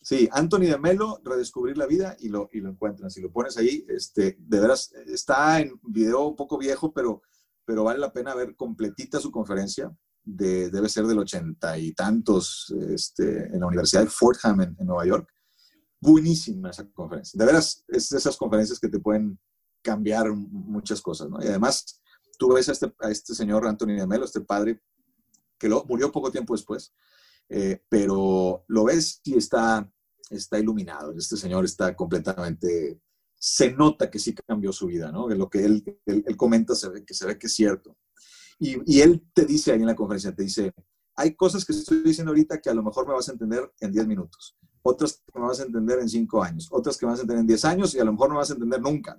Sí, 0.00 0.28
Anthony 0.30 0.66
de 0.66 0.78
Melo, 0.78 1.20
Redescubrir 1.24 1.78
la 1.78 1.86
vida, 1.86 2.14
y 2.20 2.28
lo, 2.28 2.50
y 2.52 2.60
lo 2.60 2.68
encuentran. 2.68 3.10
Si 3.10 3.22
lo 3.22 3.32
pones 3.32 3.56
ahí, 3.56 3.84
este, 3.88 4.36
de 4.38 4.60
veras, 4.60 4.92
está 5.06 5.60
en 5.60 5.80
video 5.82 6.28
un 6.28 6.36
poco 6.36 6.58
viejo, 6.58 6.92
pero, 6.92 7.22
pero 7.64 7.82
vale 7.82 7.98
la 7.98 8.12
pena 8.12 8.34
ver 8.34 8.56
completita 8.56 9.20
su 9.20 9.30
conferencia 9.30 9.90
debe 10.24 10.88
ser 10.88 11.06
del 11.06 11.18
ochenta 11.18 11.78
y 11.78 11.92
tantos 11.92 12.74
este, 12.90 13.46
en 13.46 13.60
la 13.60 13.66
Universidad 13.66 14.02
de 14.02 14.10
Fordham 14.10 14.60
en, 14.60 14.76
Nueva 14.80 15.06
York. 15.06 15.28
Buenísima 16.00 16.70
esa 16.70 16.88
conferencia. 16.90 17.38
De 17.38 17.46
veras, 17.46 17.84
es 17.88 18.08
de 18.10 18.18
esas 18.18 18.36
conferencias 18.36 18.78
que 18.78 18.88
te 18.88 19.00
pueden 19.00 19.38
cambiar 19.82 20.30
muchas 20.32 21.00
cosas, 21.00 21.28
¿no? 21.30 21.42
Y 21.42 21.46
además, 21.46 22.00
tú 22.38 22.52
ves 22.52 22.68
a 22.68 22.72
este, 22.72 22.92
a 23.00 23.10
este 23.10 23.34
señor 23.34 23.66
Anthony 23.66 23.96
de 23.96 24.06
Melo, 24.06 24.24
este 24.24 24.40
padre, 24.40 24.80
que 25.58 25.68
lo, 25.68 25.84
murió 25.84 26.12
poco 26.12 26.30
tiempo 26.30 26.54
después, 26.54 26.92
eh, 27.48 27.82
pero 27.88 28.64
lo 28.68 28.84
ves 28.84 29.20
y 29.24 29.36
está, 29.36 29.90
está 30.30 30.58
iluminado. 30.58 31.12
Este 31.16 31.36
señor 31.36 31.64
está 31.64 31.96
completamente, 31.96 33.00
se 33.34 33.72
nota 33.72 34.10
que 34.10 34.18
sí 34.18 34.34
cambió 34.34 34.72
su 34.72 34.86
vida, 34.86 35.10
¿no? 35.10 35.28
Lo 35.28 35.48
que 35.48 35.64
él, 35.64 36.00
él, 36.06 36.24
él 36.26 36.36
comenta 36.36 36.74
se 36.74 36.88
ve, 36.90 37.04
que 37.04 37.14
se 37.14 37.26
ve 37.26 37.38
que 37.38 37.46
es 37.46 37.54
cierto. 37.54 37.96
Y, 38.58 39.00
él 39.00 39.24
te 39.32 39.44
dice 39.44 39.72
ahí 39.72 39.80
en 39.80 39.86
la 39.86 39.94
conferencia, 39.94 40.34
te 40.34 40.42
dice, 40.42 40.72
hay 41.14 41.34
cosas 41.34 41.64
que 41.64 41.72
estoy 41.72 42.02
diciendo 42.02 42.30
ahorita 42.30 42.60
que 42.60 42.70
a 42.70 42.74
lo 42.74 42.82
mejor 42.82 43.06
me 43.06 43.14
vas 43.14 43.28
a 43.28 43.32
entender 43.32 43.70
en 43.80 43.92
10 43.92 44.06
minutos, 44.08 44.56
otras 44.82 45.22
que 45.24 45.38
me 45.38 45.46
vas 45.46 45.60
a 45.60 45.64
entender 45.64 46.00
en 46.00 46.08
5 46.08 46.42
años, 46.42 46.68
otras 46.70 46.96
que 46.96 47.06
me 47.06 47.12
vas 47.12 47.20
a 47.20 47.22
entender 47.22 47.42
en 47.42 47.46
10 47.46 47.64
años 47.64 47.94
y 47.94 48.00
a 48.00 48.04
lo 48.04 48.12
mejor 48.12 48.30
no 48.30 48.36
vas 48.36 48.50
a 48.50 48.54
entender 48.54 48.80
nunca. 48.80 49.18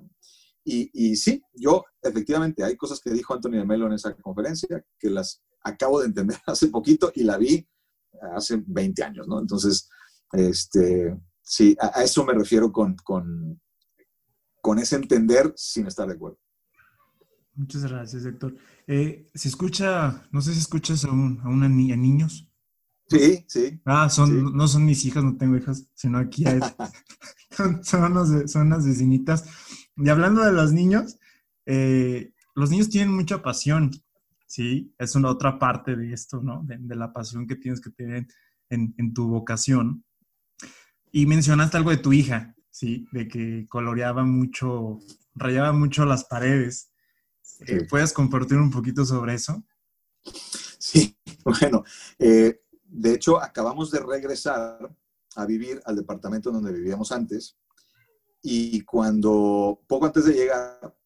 Y, 0.65 1.15
sí, 1.15 1.41
yo 1.53 1.83
efectivamente 2.01 2.63
hay 2.63 2.75
cosas 2.75 2.99
que 2.99 3.09
dijo 3.09 3.33
Anthony 3.33 3.53
de 3.53 3.65
Melo 3.65 3.87
en 3.87 3.93
esa 3.93 4.13
conferencia 4.13 4.85
que 4.99 5.09
las 5.09 5.41
acabo 5.63 5.99
de 5.99 6.07
entender 6.07 6.37
hace 6.45 6.67
poquito 6.67 7.11
y 7.15 7.23
la 7.23 7.37
vi 7.37 7.67
hace 8.35 8.61
20 8.67 9.03
años, 9.03 9.27
¿no? 9.27 9.39
Entonces, 9.39 9.89
este, 10.31 11.17
sí, 11.41 11.75
a, 11.79 12.03
eso 12.03 12.23
me 12.23 12.33
refiero 12.33 12.71
con, 12.71 12.95
con, 12.97 13.59
con 14.61 14.77
ese 14.77 14.97
entender 14.97 15.51
sin 15.55 15.87
estar 15.87 16.07
de 16.07 16.15
acuerdo. 16.15 16.37
Muchas 17.59 17.83
gracias, 17.83 18.25
Héctor. 18.25 18.55
Eh, 18.87 19.29
¿Se 19.33 19.49
escucha, 19.49 20.25
no 20.31 20.41
sé 20.41 20.53
si 20.53 20.59
escuchas 20.59 21.03
a, 21.03 21.11
un, 21.11 21.41
a 21.43 21.49
una 21.49 21.67
niña, 21.67 21.97
niños? 21.97 22.49
Sí, 23.09 23.43
sí. 23.49 23.81
Ah, 23.83 24.09
son, 24.09 24.55
no 24.55 24.65
son 24.65 24.85
mis 24.85 25.03
hijas, 25.03 25.25
no 25.25 25.35
tengo 25.35 25.57
hijas, 25.57 25.85
sino 25.93 26.19
aquí 26.19 26.45
hay, 26.47 26.61
son, 27.83 28.13
unas 28.13 28.85
vecinitas. 28.85 29.43
Y 29.97 30.07
hablando 30.07 30.41
de 30.41 30.53
los 30.53 30.71
niños, 30.71 31.17
eh, 31.65 32.31
los 32.55 32.71
niños 32.71 32.87
tienen 32.87 33.13
mucha 33.13 33.41
pasión, 33.41 33.91
¿sí? 34.47 34.95
Es 34.97 35.15
una 35.15 35.27
otra 35.27 35.59
parte 35.59 35.97
de 35.97 36.13
esto, 36.13 36.41
¿no? 36.41 36.63
De, 36.63 36.95
la 36.95 37.11
pasión 37.11 37.45
que 37.45 37.57
tienes 37.57 37.81
que 37.81 37.89
tener 37.89 38.25
en, 38.69 38.95
en 38.97 39.13
tu 39.13 39.27
vocación. 39.27 40.05
Y 41.11 41.25
mencionaste 41.25 41.75
algo 41.75 41.89
de 41.89 41.97
tu 41.97 42.13
hija, 42.13 42.55
¿sí? 42.69 43.05
De 43.11 43.27
que 43.27 43.65
coloreaba 43.67 44.23
mucho, 44.23 44.99
rayaba 45.35 45.73
mucho 45.73 46.05
las 46.05 46.23
paredes. 46.23 46.88
Eh, 47.65 47.85
¿Puedes 47.89 48.13
compartir 48.13 48.57
un 48.57 48.71
poquito 48.71 49.05
sobre 49.05 49.33
eso? 49.35 49.63
Sí, 50.77 51.17
bueno, 51.43 51.83
eh, 52.17 52.61
de 52.83 53.13
hecho 53.13 53.41
acabamos 53.41 53.91
de 53.91 53.99
regresar 53.99 54.95
a 55.35 55.45
vivir 55.45 55.81
al 55.85 55.95
departamento 55.95 56.51
donde 56.51 56.73
vivíamos 56.73 57.11
antes 57.11 57.57
y 58.41 58.81
cuando, 58.81 59.81
poco 59.87 60.05
antes 60.05 60.25
de 60.25 60.33
llegar, 60.33 60.97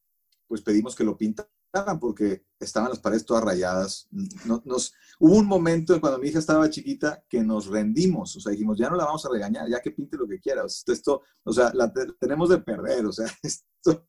pues 0.48 0.62
pedimos 0.62 0.96
que 0.96 1.04
lo 1.04 1.18
pintaran 1.18 2.00
porque 2.00 2.46
estaban 2.60 2.90
las 2.90 3.00
paredes 3.00 3.26
todas 3.26 3.44
rayadas. 3.44 4.08
Nos, 4.46 4.94
hubo 5.20 5.38
un 5.38 5.48
momento 5.48 6.00
cuando 6.00 6.20
mi 6.20 6.28
hija 6.28 6.40
estaba 6.40 6.70
chiquita 6.70 7.24
que 7.28 7.44
nos 7.44 7.68
rendimos, 7.68 8.36
o 8.36 8.40
sea, 8.40 8.52
dijimos, 8.52 8.78
ya 8.78 8.90
no 8.90 8.96
la 8.96 9.06
vamos 9.06 9.26
a 9.26 9.30
regañar, 9.32 9.68
ya 9.68 9.82
que 9.82 9.92
pinte 9.92 10.18
lo 10.18 10.28
que 10.28 10.40
quiera. 10.40 10.64
Esto, 10.66 11.24
o 11.44 11.54
sea, 11.54 11.72
la 11.74 11.92
tenemos 12.20 12.50
de 12.50 12.60
perder, 12.60 13.06
o 13.08 13.12
sea, 13.12 13.26
esto, 13.44 14.08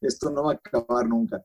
esto 0.00 0.30
no 0.30 0.44
va 0.44 0.52
a 0.52 0.54
acabar 0.54 1.06
nunca. 1.06 1.44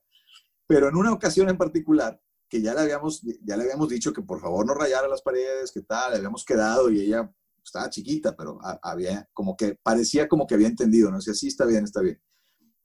Pero 0.68 0.90
en 0.90 0.96
una 0.96 1.14
ocasión 1.14 1.50
en 1.50 1.58
particular, 1.58 2.22
que 2.50 2.62
ya 2.62 2.74
le 2.74 2.82
habíamos, 2.82 3.22
ya 3.42 3.58
le 3.58 3.64
habíamos 3.64 3.90
dicho 3.90 4.14
que 4.14 4.22
por 4.22 4.40
favor 4.40 4.66
no 4.66 4.74
rayara 4.74 5.08
las 5.08 5.22
paredes, 5.22 5.72
que 5.72 5.82
tal, 5.82 6.12
le 6.12 6.18
habíamos 6.18 6.46
quedado 6.46 6.90
y 6.90 7.02
ella 7.02 7.34
estaba 7.64 7.90
chiquita, 7.90 8.36
pero 8.36 8.60
había 8.82 9.28
como 9.34 9.58
que 9.58 9.78
parecía 9.82 10.28
como 10.28 10.48
que 10.48 10.56
había 10.56 10.68
entendido, 10.68 11.10
¿no? 11.10 11.18
Decía, 11.18 11.34
sí, 11.34 11.48
está 11.48 11.66
bien, 11.66 11.84
está 11.84 12.02
bien. 12.02 12.22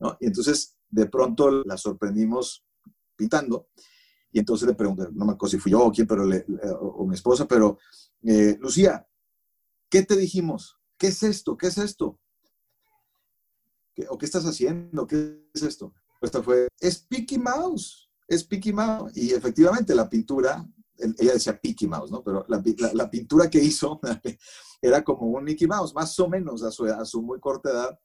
¿no? 0.00 0.16
Y 0.20 0.26
entonces 0.26 0.76
de 0.90 1.06
pronto 1.06 1.50
la 1.64 1.76
sorprendimos 1.76 2.64
pintando 3.16 3.68
y 4.32 4.38
entonces 4.38 4.66
le 4.66 4.74
pregunté, 4.74 5.04
no 5.12 5.24
me 5.24 5.32
acuerdo 5.32 5.52
si 5.52 5.58
fui 5.58 5.72
yo 5.72 5.84
o 5.84 5.92
quién, 5.92 6.06
pero 6.06 6.24
o, 6.80 7.06
mi 7.06 7.14
esposa, 7.14 7.46
pero 7.46 7.78
eh, 8.24 8.56
Lucía, 8.60 9.06
¿qué 9.88 10.02
te 10.02 10.16
dijimos? 10.16 10.78
¿Qué 10.96 11.08
es 11.08 11.22
esto? 11.22 11.56
¿Qué 11.56 11.68
es 11.68 11.78
esto? 11.78 12.18
¿O 14.08 14.18
qué 14.18 14.24
estás 14.24 14.44
haciendo? 14.44 15.06
¿Qué 15.06 15.46
es 15.52 15.62
esto? 15.62 15.94
Pues 16.22 16.44
fue, 16.44 16.68
es 16.78 17.00
Picky 17.00 17.36
Mouse, 17.36 18.08
es 18.28 18.44
Picky 18.44 18.72
Mouse. 18.72 19.10
Y 19.16 19.32
efectivamente 19.32 19.92
la 19.92 20.08
pintura, 20.08 20.64
ella 20.96 21.32
decía 21.32 21.60
Picky 21.60 21.88
Mouse, 21.88 22.12
¿no? 22.12 22.22
Pero 22.22 22.46
la, 22.46 22.62
la 22.94 23.10
pintura 23.10 23.50
que 23.50 23.58
hizo 23.58 24.00
era 24.80 25.02
como 25.02 25.26
un 25.26 25.42
Mickey 25.42 25.66
Mouse, 25.66 25.92
más 25.92 26.16
o 26.20 26.28
menos 26.28 26.62
a 26.62 26.70
su, 26.70 26.84
a 26.84 27.04
su 27.04 27.22
muy 27.22 27.40
corta 27.40 27.70
edad, 27.70 27.98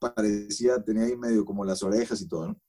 parecía, 0.00 0.82
tenía 0.82 1.04
ahí 1.04 1.16
medio 1.16 1.44
como 1.44 1.64
las 1.64 1.80
orejas 1.84 2.20
y 2.20 2.26
todo, 2.26 2.48
¿no? 2.48 2.60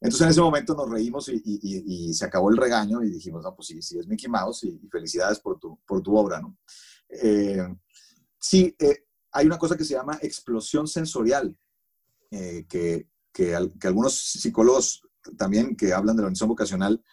Entonces 0.00 0.22
en 0.22 0.30
ese 0.30 0.40
momento 0.40 0.74
nos 0.74 0.90
reímos 0.90 1.28
y, 1.28 1.40
y, 1.44 2.12
se 2.14 2.24
acabó 2.24 2.50
el 2.50 2.56
regaño 2.56 3.00
y 3.04 3.10
dijimos, 3.10 3.44
no, 3.44 3.54
pues 3.54 3.68
sí, 3.68 3.80
sí, 3.80 3.96
es 3.96 4.08
Mickey 4.08 4.28
Mouse 4.28 4.64
y, 4.64 4.88
felicidades 4.90 5.38
por 5.38 5.60
tu, 5.60 5.78
por 5.86 6.02
tu 6.02 6.16
obra, 6.16 6.40
¿no? 6.40 6.56
Eh, 7.08 7.64
sí, 8.40 8.74
eh, 8.76 9.04
hay 9.30 9.46
una 9.46 9.58
cosa 9.58 9.76
que 9.76 9.84
se 9.84 9.94
llama 9.94 10.18
explosión 10.20 10.88
sensorial, 10.88 11.56
eh, 12.32 12.66
que, 12.68 13.06
que, 13.38 13.86
algunos 13.86 14.14
psicólogos 14.14 15.02
también 15.36 15.76
que 15.76 15.92
hablan 15.92 16.16
de 16.16 16.22
la 16.22 16.26
organización 16.26 16.48
vocacional 16.48 17.04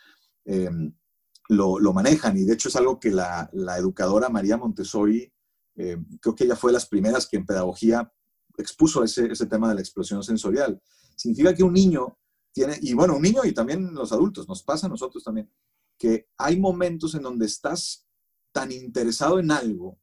lo, 1.50 1.80
lo, 1.80 1.94
manejan 1.94 2.36
y 2.38 2.46
de 2.46 2.54
hecho 2.54 2.70
es 2.70 2.76
algo 2.76 3.00
que 3.00 3.12
la, 3.12 3.50
educadora 3.78 4.30
María 4.30 4.58
Montessori 4.58 5.32
eh, 5.76 5.98
creo 6.20 6.34
que 6.34 6.46
ella 6.46 6.56
fue 6.56 6.72
de 6.72 6.76
las 6.76 6.88
primeras 6.88 7.28
que 7.28 7.38
en 7.38 7.46
pedagogía 7.46 8.12
expuso 8.58 9.04
ese, 9.04 9.32
ese 9.32 9.46
tema 9.46 9.70
de 9.70 9.76
la 9.76 9.82
explosión 9.82 10.24
sensorial. 10.24 10.82
Significa 11.16 11.54
que 11.54 11.64
un 11.64 11.74
niño 11.74 12.18
tiene, 12.52 12.80
y 12.82 12.94
bueno, 12.94 13.18
un 13.18 13.22
niño 13.22 13.42
y 13.44 13.54
también 13.54 13.94
los 13.94 14.12
adultos, 14.12 14.48
nos 14.48 14.64
pasa 14.64 14.88
a 14.88 14.90
nosotros 14.90 15.24
también, 15.24 15.52
que 15.98 16.30
hay 16.38 16.60
momentos 16.60 17.14
en 17.16 17.22
donde 17.24 17.46
estás 17.46 18.08
tan 18.52 18.72
interesado 18.72 19.40
en 19.40 19.52
algo 19.52 20.00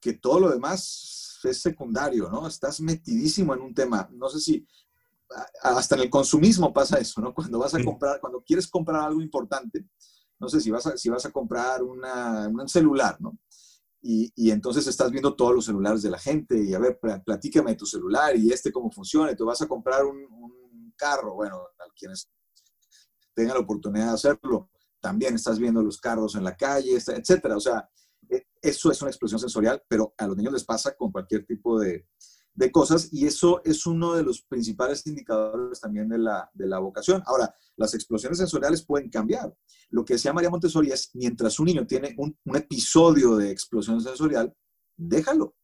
que 0.00 0.12
todo 0.12 0.40
lo 0.40 0.50
demás 0.50 1.40
es 1.42 1.60
secundario, 1.60 2.30
¿no? 2.30 2.46
Estás 2.46 2.80
metidísimo 2.80 3.54
en 3.54 3.60
un 3.60 3.74
tema. 3.74 4.08
No 4.12 4.28
sé 4.28 4.40
si 4.40 4.66
hasta 5.62 5.94
en 5.94 6.02
el 6.02 6.10
consumismo 6.10 6.72
pasa 6.72 6.98
eso, 6.98 7.20
¿no? 7.20 7.34
Cuando 7.34 7.58
vas 7.58 7.74
a 7.74 7.82
comprar, 7.82 8.20
cuando 8.20 8.42
quieres 8.42 8.66
comprar 8.66 9.02
algo 9.02 9.20
importante, 9.20 9.86
no 10.38 10.48
sé 10.48 10.60
si 10.60 10.70
vas 10.70 10.86
a, 10.86 10.96
si 10.96 11.08
vas 11.08 11.26
a 11.26 11.30
comprar 11.30 11.82
una, 11.82 12.48
un 12.48 12.68
celular, 12.68 13.20
¿no? 13.20 13.38
Y, 14.00 14.50
entonces 14.50 14.86
estás 14.86 15.10
viendo 15.10 15.34
todos 15.34 15.54
los 15.54 15.64
celulares 15.64 16.02
de 16.02 16.10
la 16.10 16.18
gente 16.18 16.58
y 16.62 16.72
a 16.72 16.78
ver, 16.78 17.00
platícame 17.24 17.72
de 17.72 17.76
tu 17.76 17.84
celular 17.84 18.36
y 18.36 18.52
este 18.52 18.70
cómo 18.72 18.90
funciona, 18.90 19.32
y 19.32 19.36
tú 19.36 19.44
vas 19.44 19.60
a 19.60 19.66
comprar 19.66 20.04
un, 20.04 20.26
carro, 20.96 21.34
bueno, 21.34 21.58
a 21.58 21.92
quienes 21.96 22.28
tengan 23.32 23.54
la 23.54 23.60
oportunidad 23.60 24.06
de 24.06 24.14
hacerlo, 24.14 24.68
también 25.00 25.36
estás 25.36 25.56
viendo 25.60 25.80
los 25.80 26.00
carros 26.00 26.34
en 26.34 26.42
la 26.42 26.56
calle, 26.56 26.96
etcétera. 26.96 27.56
O 27.56 27.60
sea, 27.60 27.88
e, 28.28 28.48
eso 28.60 28.90
es 28.90 29.00
una 29.00 29.10
explosión 29.10 29.38
sensorial, 29.38 29.80
pero 29.86 30.12
a 30.18 30.26
los 30.26 30.36
niños 30.36 30.54
les 30.54 30.64
pasa 30.64 30.96
con 30.96 31.12
cualquier 31.12 31.46
tipo 31.46 31.78
de, 31.78 32.08
de 32.54 32.72
cosas 32.72 33.08
y 33.12 33.26
eso 33.26 33.62
es 33.64 33.86
uno 33.86 34.14
de 34.14 34.24
los 34.24 34.42
principales 34.42 35.06
indicadores 35.06 35.80
también 35.80 36.08
de 36.08 36.18
la, 36.18 36.50
de 36.54 36.66
la 36.66 36.80
vocación. 36.80 37.22
Ahora, 37.26 37.54
las 37.76 37.94
explosiones 37.94 38.38
sensoriales 38.38 38.84
pueden 38.84 39.10
cambiar. 39.10 39.54
Lo 39.90 40.04
que 40.04 40.14
decía 40.14 40.32
María 40.32 40.50
Montessori 40.50 40.90
es, 40.90 41.10
mientras 41.14 41.60
un 41.60 41.66
niño 41.66 41.86
tiene 41.86 42.14
un, 42.18 42.36
un 42.44 42.56
episodio 42.56 43.36
de 43.36 43.50
explosión 43.50 44.00
sensorial, 44.00 44.52
déjalo. 44.96 45.54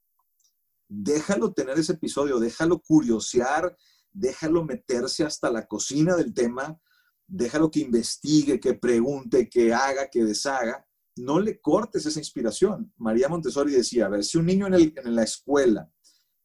Déjalo 0.89 1.53
tener 1.53 1.78
ese 1.78 1.95
episodio, 1.95 2.39
déjalo 2.39 2.80
curiosear, 2.80 3.76
déjalo 4.12 4.64
meterse 4.64 5.24
hasta 5.24 5.51
la 5.51 5.66
cocina 5.66 6.14
del 6.14 6.32
tema, 6.32 6.78
déjalo 7.26 7.70
que 7.70 7.80
investigue, 7.80 8.61
que 8.61 8.74
pregunte, 8.74 9.49
que 9.49 9.74
haga, 9.74 10.09
que 10.09 10.24
deshaga. 10.24 10.87
No 11.16 11.41
le 11.41 11.61
cortes 11.61 12.07
esa 12.07 12.20
inspiración. 12.20 12.93
María 12.97 13.28
Montessori 13.28 13.72
decía, 13.72 14.07
a 14.07 14.11
ver, 14.11 14.24
si 14.24 14.39
un 14.39 14.47
niño 14.47 14.68
en, 14.68 14.74
el, 14.74 14.95
en 14.97 15.16
la 15.16 15.24
escuela 15.24 15.91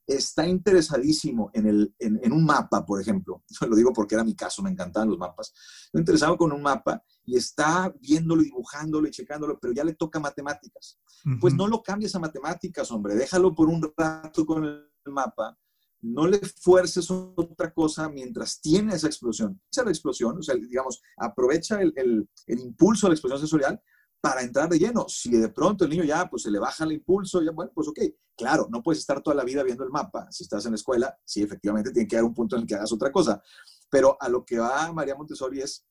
está 0.09 0.47
interesadísimo 0.47 1.51
en, 1.53 1.67
el, 1.67 1.95
en, 1.99 2.31
un 2.31 2.43
mapa, 2.43 2.85
por 2.85 2.99
ejemplo, 2.99 3.43
yo 3.47 3.67
lo 3.67 3.75
digo 3.75 3.93
porque 3.93 4.15
era 4.15 4.23
mi 4.23 4.35
caso, 4.35 4.63
me 4.63 4.71
encantaban 4.71 5.09
los 5.09 5.17
mapas, 5.17 5.53
lo 5.93 5.99
interesado 5.99 6.37
con 6.37 6.51
un 6.51 6.61
mapa 6.61 7.03
y 7.25 7.37
está 7.37 7.93
viéndolo, 8.01 8.41
dibujándolo 8.41 9.07
y 9.07 9.11
checándolo, 9.11 9.59
pero 9.59 9.73
ya 9.73 9.83
le 9.83 9.93
toca 9.93 10.19
matemáticas. 10.19 10.99
Pues 11.41 11.53
no 11.53 11.67
lo 11.67 11.83
cambies 11.83 12.15
a 12.15 12.19
matemáticas, 12.19 12.89
hombre, 12.91 13.13
déjalo 13.13 13.53
por 13.53 13.67
un 13.67 13.85
rato 13.95 14.45
con 14.45 14.63
el 14.63 14.89
mapa, 15.05 15.57
no 16.01 16.25
le 16.25 16.39
fuerces 16.39 17.11
otra 17.11 17.73
cosa 17.73 18.09
mientras 18.09 18.61
tiene 18.61 18.95
esa 18.95 19.07
explosión. 19.07 19.61
Esa 19.69 19.83
la 19.83 19.91
explosión, 19.91 20.37
o 20.37 20.41
sea, 20.41 20.55
digamos, 20.55 21.01
aprovecha 21.17 21.81
el, 21.81 21.93
el, 21.97 22.29
el 22.47 22.59
impulso 22.59 23.05
de 23.05 23.11
la 23.11 23.13
explosión 23.15 23.39
sensorial 23.39 23.81
para 24.21 24.41
entrar 24.41 24.69
de 24.69 24.79
lleno. 24.79 25.05
Si 25.07 25.31
de 25.31 25.49
pronto 25.49 25.85
el 25.85 25.91
niño 25.91 26.03
ya 26.03 26.29
pues 26.29 26.43
se 26.43 26.51
le 26.51 26.59
baja 26.59 26.83
el 26.83 26.93
impulso, 26.93 27.41
ya 27.41 27.51
bueno, 27.51 27.71
pues 27.73 27.87
ok. 27.87 27.99
Claro, 28.35 28.67
no 28.71 28.81
puedes 28.81 28.99
estar 28.99 29.21
toda 29.21 29.35
la 29.35 29.43
vida 29.43 29.63
viendo 29.63 29.83
el 29.83 29.89
mapa. 29.89 30.31
Si 30.31 30.43
estás 30.43 30.65
en 30.65 30.71
la 30.71 30.75
escuela, 30.75 31.17
sí, 31.25 31.41
efectivamente 31.41 31.91
tiene 31.91 32.07
que 32.07 32.15
haber 32.15 32.25
un 32.25 32.33
punto 32.33 32.55
en 32.55 32.61
el 32.61 32.67
que 32.67 32.75
hagas 32.75 32.91
otra 32.93 33.11
cosa. 33.11 33.41
Pero 33.89 34.17
a 34.19 34.29
lo 34.29 34.45
que 34.45 34.59
va 34.59 34.91
María 34.93 35.15
Montessori 35.15 35.61
es, 35.61 35.85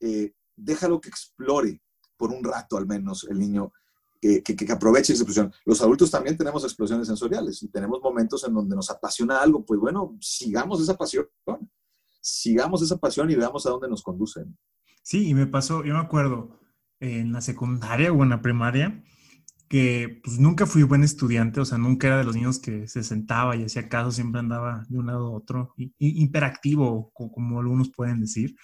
eh, 0.00 0.34
déjalo 0.56 1.00
que 1.00 1.08
explore 1.08 1.80
por 2.16 2.30
un 2.30 2.42
rato 2.42 2.76
al 2.76 2.86
menos 2.86 3.24
el 3.30 3.38
niño, 3.38 3.72
que, 4.20 4.42
que, 4.42 4.72
aproveche 4.72 5.12
esa 5.12 5.22
explosión. 5.22 5.52
Los 5.64 5.80
adultos 5.80 6.10
también 6.10 6.36
tenemos 6.36 6.62
explosiones 6.62 7.08
sensoriales 7.08 7.60
y 7.62 7.68
tenemos 7.68 8.00
momentos 8.00 8.44
en 8.44 8.54
donde 8.54 8.76
nos 8.76 8.88
apasiona 8.90 9.40
algo. 9.40 9.64
Pues 9.64 9.80
bueno, 9.80 10.16
sigamos 10.20 10.80
esa 10.80 10.96
pasión, 10.96 11.28
sigamos 12.20 12.82
esa 12.82 12.96
pasión 12.96 13.30
y 13.30 13.34
veamos 13.34 13.66
a 13.66 13.70
dónde 13.70 13.88
nos 13.88 14.02
conducen. 14.02 14.56
Sí, 15.02 15.28
y 15.28 15.34
me 15.34 15.46
pasó, 15.46 15.84
yo 15.84 15.94
me 15.94 16.00
acuerdo, 16.00 16.60
en 17.02 17.32
la 17.32 17.40
secundaria 17.40 18.12
o 18.12 18.22
en 18.22 18.30
la 18.30 18.40
primaria, 18.40 19.02
que 19.68 20.20
pues 20.22 20.38
nunca 20.38 20.66
fui 20.66 20.84
buen 20.84 21.02
estudiante, 21.02 21.60
o 21.60 21.64
sea, 21.64 21.78
nunca 21.78 22.06
era 22.06 22.18
de 22.18 22.24
los 22.24 22.36
niños 22.36 22.60
que 22.60 22.86
se 22.86 23.02
sentaba 23.02 23.56
y 23.56 23.64
hacía 23.64 23.88
caso, 23.88 24.12
siempre 24.12 24.38
andaba 24.38 24.84
de 24.88 24.98
un 24.98 25.06
lado 25.06 25.26
a 25.26 25.30
otro, 25.30 25.74
y, 25.76 25.92
hiperactivo, 25.98 27.10
como, 27.12 27.58
algunos 27.58 27.90
pueden 27.90 28.20
decir. 28.20 28.54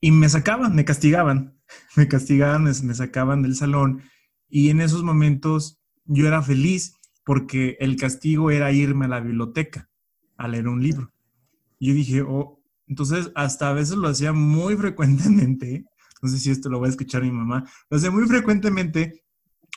Y 0.00 0.12
me 0.12 0.28
sacaban, 0.28 0.76
me 0.76 0.84
castigaban, 0.84 1.58
me 1.96 2.06
castigaban, 2.06 2.62
me, 2.64 2.94
sacaban 2.94 3.42
del 3.42 3.56
salón, 3.56 4.02
y 4.48 4.70
en 4.70 4.80
esos 4.80 5.02
momentos 5.02 5.80
yo 6.04 6.28
era 6.28 6.42
feliz 6.42 6.94
porque 7.24 7.76
el 7.80 7.96
castigo 7.96 8.52
era 8.52 8.70
irme 8.70 9.06
a 9.06 9.08
la 9.08 9.20
biblioteca 9.20 9.88
a 10.36 10.46
leer 10.46 10.68
un 10.68 10.80
libro. 10.80 11.12
Yo 11.80 11.92
dije, 11.92 12.22
oh, 12.22 12.62
entonces 12.86 13.32
hasta 13.34 13.70
a 13.70 13.72
veces 13.72 13.96
lo 13.96 14.06
hacía 14.06 14.32
muy 14.32 14.76
frecuentemente 14.84 15.86
no 16.26 16.32
sé 16.32 16.38
si 16.38 16.50
esto 16.50 16.68
lo 16.68 16.80
va 16.80 16.86
a 16.86 16.90
escuchar 16.90 17.22
mi 17.22 17.30
mamá, 17.30 17.64
lo 17.88 17.96
hacía 17.96 18.10
muy 18.10 18.26
frecuentemente 18.26 19.24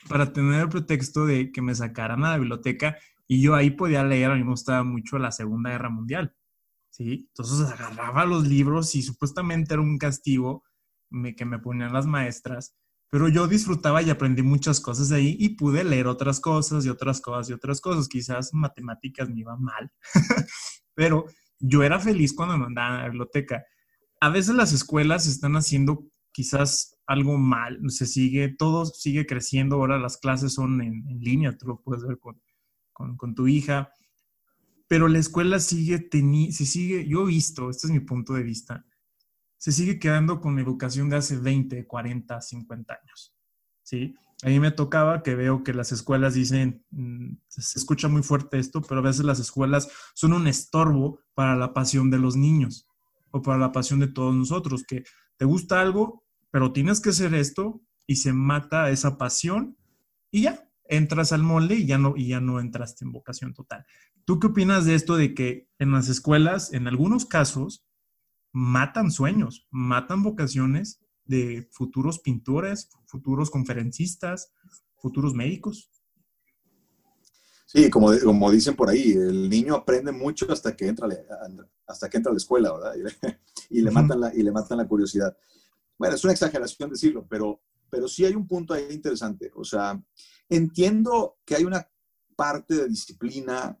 para 0.08 0.32
tener 0.32 0.62
el 0.62 0.68
pretexto 0.68 1.26
de 1.26 1.52
que 1.52 1.62
me 1.62 1.74
sacaran 1.74 2.24
a 2.24 2.30
la 2.30 2.38
biblioteca 2.38 2.96
y 3.28 3.40
yo 3.40 3.54
ahí 3.54 3.70
podía 3.70 4.02
leer, 4.02 4.32
a 4.32 4.34
mí 4.34 4.42
me 4.42 4.50
gustaba 4.50 4.82
mucho 4.82 5.16
la 5.18 5.30
Segunda 5.30 5.70
Guerra 5.70 5.90
Mundial, 5.90 6.34
¿sí? 6.88 7.28
Entonces 7.28 7.68
agarraba 7.70 8.24
los 8.24 8.48
libros 8.48 8.96
y 8.96 9.02
supuestamente 9.02 9.74
era 9.74 9.82
un 9.82 9.98
castigo 9.98 10.64
que 11.36 11.44
me 11.44 11.60
ponían 11.60 11.92
las 11.92 12.06
maestras, 12.06 12.74
pero 13.08 13.28
yo 13.28 13.46
disfrutaba 13.46 14.02
y 14.02 14.10
aprendí 14.10 14.42
muchas 14.42 14.80
cosas 14.80 15.08
de 15.08 15.16
ahí 15.16 15.36
y 15.38 15.50
pude 15.50 15.84
leer 15.84 16.08
otras 16.08 16.40
cosas 16.40 16.84
y 16.84 16.88
otras 16.88 17.20
cosas 17.20 17.50
y 17.50 17.52
otras 17.52 17.80
cosas. 17.80 18.08
Quizás 18.08 18.52
matemáticas 18.52 19.28
me 19.28 19.40
iba 19.40 19.56
mal, 19.56 19.92
pero 20.94 21.26
yo 21.60 21.82
era 21.82 22.00
feliz 22.00 22.32
cuando 22.32 22.56
me 22.56 22.64
mandaban 22.64 22.94
a 22.94 23.02
la 23.02 23.08
biblioteca. 23.08 23.64
A 24.20 24.28
veces 24.28 24.54
las 24.54 24.72
escuelas 24.72 25.26
están 25.26 25.54
haciendo 25.54 26.09
quizás 26.32 26.98
algo 27.06 27.38
mal, 27.38 27.80
se 27.88 28.06
sigue, 28.06 28.48
todo 28.48 28.84
sigue 28.86 29.26
creciendo, 29.26 29.76
ahora 29.76 29.98
las 29.98 30.16
clases 30.18 30.54
son 30.54 30.80
en, 30.80 31.04
línea, 31.20 31.56
tú 31.56 31.66
lo 31.66 31.80
puedes 31.80 32.04
ver 32.04 32.18
con, 32.18 32.40
con, 32.92 33.34
tu 33.34 33.48
hija, 33.48 33.92
pero 34.86 35.08
la 35.08 35.18
escuela 35.18 35.58
sigue, 35.58 35.98
teni 35.98 36.52
se 36.52 36.66
sigue, 36.66 37.06
yo 37.08 37.22
he 37.22 37.26
visto, 37.26 37.70
este 37.70 37.88
es 37.88 37.92
mi 37.92 38.00
punto 38.00 38.34
de 38.34 38.42
vista, 38.42 38.84
se 39.56 39.72
sigue 39.72 39.98
quedando 39.98 40.40
con 40.40 40.54
la 40.54 40.62
educación 40.62 41.08
de 41.08 41.16
hace 41.16 41.36
20, 41.36 41.86
40, 41.86 42.40
50 42.40 42.94
años. 42.94 43.34
¿sí? 43.82 44.14
A 44.42 44.48
mí 44.48 44.58
me 44.58 44.70
tocaba 44.70 45.22
que 45.22 45.34
veo 45.34 45.62
que 45.62 45.74
las 45.74 45.92
escuelas 45.92 46.34
dicen, 46.34 46.84
mm, 46.90 47.34
se 47.48 47.78
escucha 47.78 48.08
muy 48.08 48.22
fuerte 48.22 48.58
esto, 48.58 48.80
pero 48.80 49.00
a 49.00 49.04
veces 49.04 49.24
las 49.24 49.38
escuelas 49.38 49.90
son 50.14 50.32
un 50.32 50.46
estorbo 50.46 51.20
para 51.34 51.56
la 51.56 51.74
pasión 51.74 52.10
de 52.10 52.18
los 52.18 52.36
niños 52.36 52.88
o 53.32 53.42
para 53.42 53.58
la 53.58 53.72
pasión 53.72 54.00
de 54.00 54.08
todos 54.08 54.34
nosotros, 54.34 54.84
que 54.84 55.04
te 55.40 55.46
gusta 55.46 55.80
algo, 55.80 56.22
pero 56.50 56.70
tienes 56.70 57.00
que 57.00 57.08
hacer 57.08 57.32
esto 57.32 57.80
y 58.06 58.16
se 58.16 58.34
mata 58.34 58.90
esa 58.90 59.16
pasión 59.16 59.78
y 60.30 60.42
ya, 60.42 60.70
entras 60.86 61.32
al 61.32 61.42
molde 61.42 61.76
y 61.76 61.86
ya 61.86 61.96
no, 61.96 62.12
y 62.14 62.28
ya 62.28 62.40
no 62.42 62.60
entraste 62.60 63.06
en 63.06 63.12
vocación 63.12 63.54
total. 63.54 63.86
¿Tú 64.26 64.38
qué 64.38 64.48
opinas 64.48 64.84
de 64.84 64.94
esto 64.94 65.16
de 65.16 65.32
que 65.32 65.66
en 65.78 65.92
las 65.92 66.10
escuelas, 66.10 66.74
en 66.74 66.86
algunos 66.86 67.24
casos, 67.24 67.86
matan 68.52 69.10
sueños, 69.10 69.66
matan 69.70 70.22
vocaciones 70.22 71.00
de 71.24 71.66
futuros 71.72 72.18
pintores, 72.18 72.90
futuros 73.06 73.50
conferencistas, 73.50 74.52
futuros 74.98 75.32
médicos? 75.32 75.90
Sí, 77.72 77.88
como, 77.88 78.10
como 78.24 78.50
dicen 78.50 78.74
por 78.74 78.90
ahí, 78.90 79.12
el 79.12 79.48
niño 79.48 79.76
aprende 79.76 80.10
mucho 80.10 80.50
hasta 80.50 80.74
que 80.74 80.88
entra, 80.88 81.06
hasta 81.86 82.10
que 82.10 82.16
entra 82.16 82.30
a 82.30 82.32
la 82.32 82.38
escuela, 82.38 82.72
¿verdad? 82.72 82.94
Y 83.70 83.80
le, 83.80 83.90
matan 83.92 84.18
la, 84.18 84.34
y 84.34 84.42
le 84.42 84.50
matan 84.50 84.78
la 84.78 84.88
curiosidad. 84.88 85.36
Bueno, 85.96 86.16
es 86.16 86.24
una 86.24 86.32
exageración 86.32 86.90
decirlo, 86.90 87.24
pero, 87.30 87.62
pero 87.88 88.08
sí 88.08 88.24
hay 88.24 88.34
un 88.34 88.48
punto 88.48 88.74
ahí 88.74 88.88
interesante. 88.90 89.52
O 89.54 89.62
sea, 89.62 90.02
entiendo 90.48 91.38
que 91.44 91.54
hay 91.54 91.64
una 91.64 91.88
parte 92.34 92.74
de 92.74 92.88
disciplina 92.88 93.78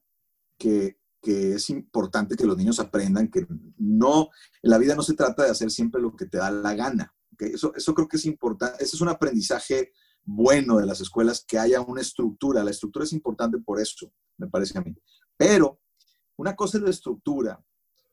que, 0.56 1.00
que 1.20 1.54
es 1.54 1.68
importante 1.70 2.36
que 2.36 2.46
los 2.46 2.56
niños 2.56 2.78
aprendan, 2.78 3.26
que 3.26 3.44
no, 3.76 4.30
en 4.62 4.70
la 4.70 4.78
vida 4.78 4.94
no 4.94 5.02
se 5.02 5.14
trata 5.14 5.42
de 5.42 5.50
hacer 5.50 5.68
siempre 5.68 6.00
lo 6.00 6.14
que 6.14 6.26
te 6.26 6.38
da 6.38 6.52
la 6.52 6.76
gana. 6.76 7.12
Eso, 7.40 7.74
eso 7.74 7.92
creo 7.92 8.06
que 8.06 8.18
es 8.18 8.26
importante, 8.26 8.84
ese 8.84 8.94
es 8.94 9.02
un 9.02 9.08
aprendizaje 9.08 9.90
bueno 10.24 10.78
de 10.78 10.86
las 10.86 11.00
escuelas, 11.00 11.44
que 11.46 11.58
haya 11.58 11.80
una 11.80 12.00
estructura. 12.00 12.64
La 12.64 12.70
estructura 12.70 13.04
es 13.04 13.12
importante 13.12 13.58
por 13.58 13.80
eso, 13.80 14.12
me 14.36 14.46
parece 14.46 14.78
a 14.78 14.82
mí. 14.82 14.94
Pero 15.36 15.80
una 16.36 16.54
cosa 16.54 16.78
es 16.78 16.84
la 16.84 16.90
estructura 16.90 17.62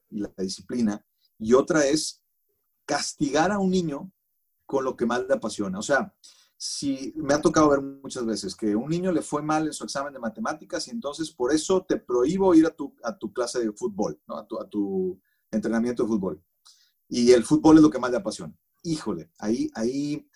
y 0.09 0.19
la 0.19 0.31
disciplina, 0.37 1.03
y 1.39 1.53
otra 1.53 1.85
es 1.85 2.21
castigar 2.85 3.51
a 3.51 3.59
un 3.59 3.69
niño 3.69 4.11
con 4.65 4.83
lo 4.83 4.95
que 4.95 5.05
más 5.05 5.25
le 5.27 5.33
apasiona. 5.33 5.79
O 5.79 5.81
sea, 5.81 6.13
si 6.57 7.13
me 7.15 7.33
ha 7.33 7.41
tocado 7.41 7.69
ver 7.69 7.81
muchas 7.81 8.25
veces 8.25 8.55
que 8.55 8.75
un 8.75 8.89
niño 8.89 9.11
le 9.11 9.21
fue 9.21 9.43
mal 9.43 9.67
en 9.67 9.73
su 9.73 9.83
examen 9.83 10.11
de 10.11 10.19
matemáticas 10.19 10.87
y 10.87 10.91
entonces 10.91 11.29
por 11.31 11.53
eso 11.53 11.85
te 11.87 11.97
prohíbo 11.97 12.55
ir 12.55 12.65
a 12.65 12.71
tu, 12.71 12.95
a 13.03 13.15
tu 13.15 13.31
clase 13.31 13.59
de 13.59 13.71
fútbol, 13.71 14.19
¿no? 14.27 14.37
a, 14.37 14.47
tu, 14.47 14.59
a 14.59 14.67
tu 14.67 15.19
entrenamiento 15.51 16.03
de 16.03 16.09
fútbol. 16.09 16.43
Y 17.07 17.31
el 17.31 17.43
fútbol 17.43 17.77
es 17.77 17.83
lo 17.83 17.89
que 17.91 17.99
más 17.99 18.11
le 18.11 18.17
apasiona. 18.17 18.57
Híjole, 18.83 19.29
ahí, 19.37 19.69
ahí, 19.75 20.27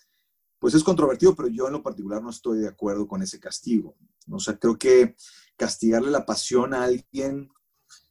pues 0.62 0.74
es 0.74 0.84
controvertido, 0.84 1.34
pero 1.34 1.48
yo 1.48 1.66
en 1.66 1.72
lo 1.72 1.82
particular 1.82 2.22
no 2.22 2.30
estoy 2.30 2.60
de 2.60 2.68
acuerdo 2.68 3.08
con 3.08 3.20
ese 3.20 3.40
castigo. 3.40 3.96
O 4.30 4.38
sea, 4.38 4.56
creo 4.56 4.78
que 4.78 5.16
castigarle 5.56 6.08
la 6.08 6.24
pasión 6.24 6.72
a 6.72 6.84
alguien, 6.84 7.50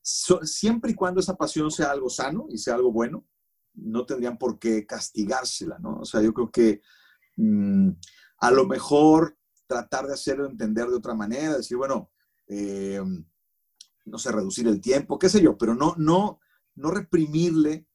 siempre 0.01 0.91
y 0.91 0.93
cuando 0.93 1.21
esa 1.21 1.37
pasión 1.37 1.71
sea 1.71 1.91
algo 1.91 2.09
sano 2.09 2.47
y 2.49 2.57
sea 2.57 2.75
algo 2.75 2.91
bueno, 2.91 3.25
no 3.73 4.05
tendrían 4.05 4.37
por 4.37 4.59
qué 4.59 4.85
castigársela, 4.85 5.79
¿no? 5.79 5.99
O 5.99 6.03
sea, 6.03 6.21
yo 6.21 6.33
creo 6.33 6.51
que 6.51 6.81
mm, 7.37 7.91
a 8.39 8.51
lo 8.51 8.67
mejor 8.67 9.37
tratar 9.65 10.07
de 10.07 10.15
hacerlo 10.15 10.45
entender 10.45 10.89
de 10.89 10.97
otra 10.97 11.13
manera, 11.13 11.55
decir, 11.55 11.77
bueno, 11.77 12.11
eh, 12.47 13.01
no 14.03 14.17
sé, 14.17 14.29
reducir 14.29 14.67
el 14.67 14.81
tiempo, 14.81 15.17
qué 15.17 15.29
sé 15.29 15.41
yo, 15.41 15.57
pero 15.57 15.73
no, 15.73 15.95
no, 15.97 16.41
no 16.75 16.91
reprimirle 16.91 17.87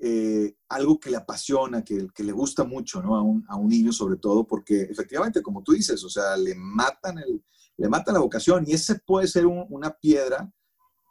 eh, 0.00 0.56
algo 0.68 1.00
que 1.00 1.10
le 1.10 1.16
apasiona, 1.16 1.82
que, 1.82 2.06
que, 2.14 2.22
le 2.22 2.32
gusta 2.32 2.64
mucho, 2.64 3.02
¿no? 3.02 3.16
A 3.16 3.22
un, 3.22 3.44
a 3.48 3.56
un, 3.56 3.68
niño 3.68 3.92
sobre 3.92 4.16
todo, 4.16 4.46
porque 4.46 4.82
efectivamente, 4.82 5.42
como 5.42 5.62
tú 5.62 5.72
dices, 5.72 6.04
o 6.04 6.08
sea, 6.08 6.36
le 6.36 6.54
matan, 6.54 7.18
el, 7.18 7.42
le 7.76 7.88
matan 7.88 8.14
la 8.14 8.20
vocación 8.20 8.64
y 8.66 8.72
ese 8.72 9.00
puede 9.00 9.26
ser 9.26 9.46
una 9.46 9.90
piedra 9.90 10.52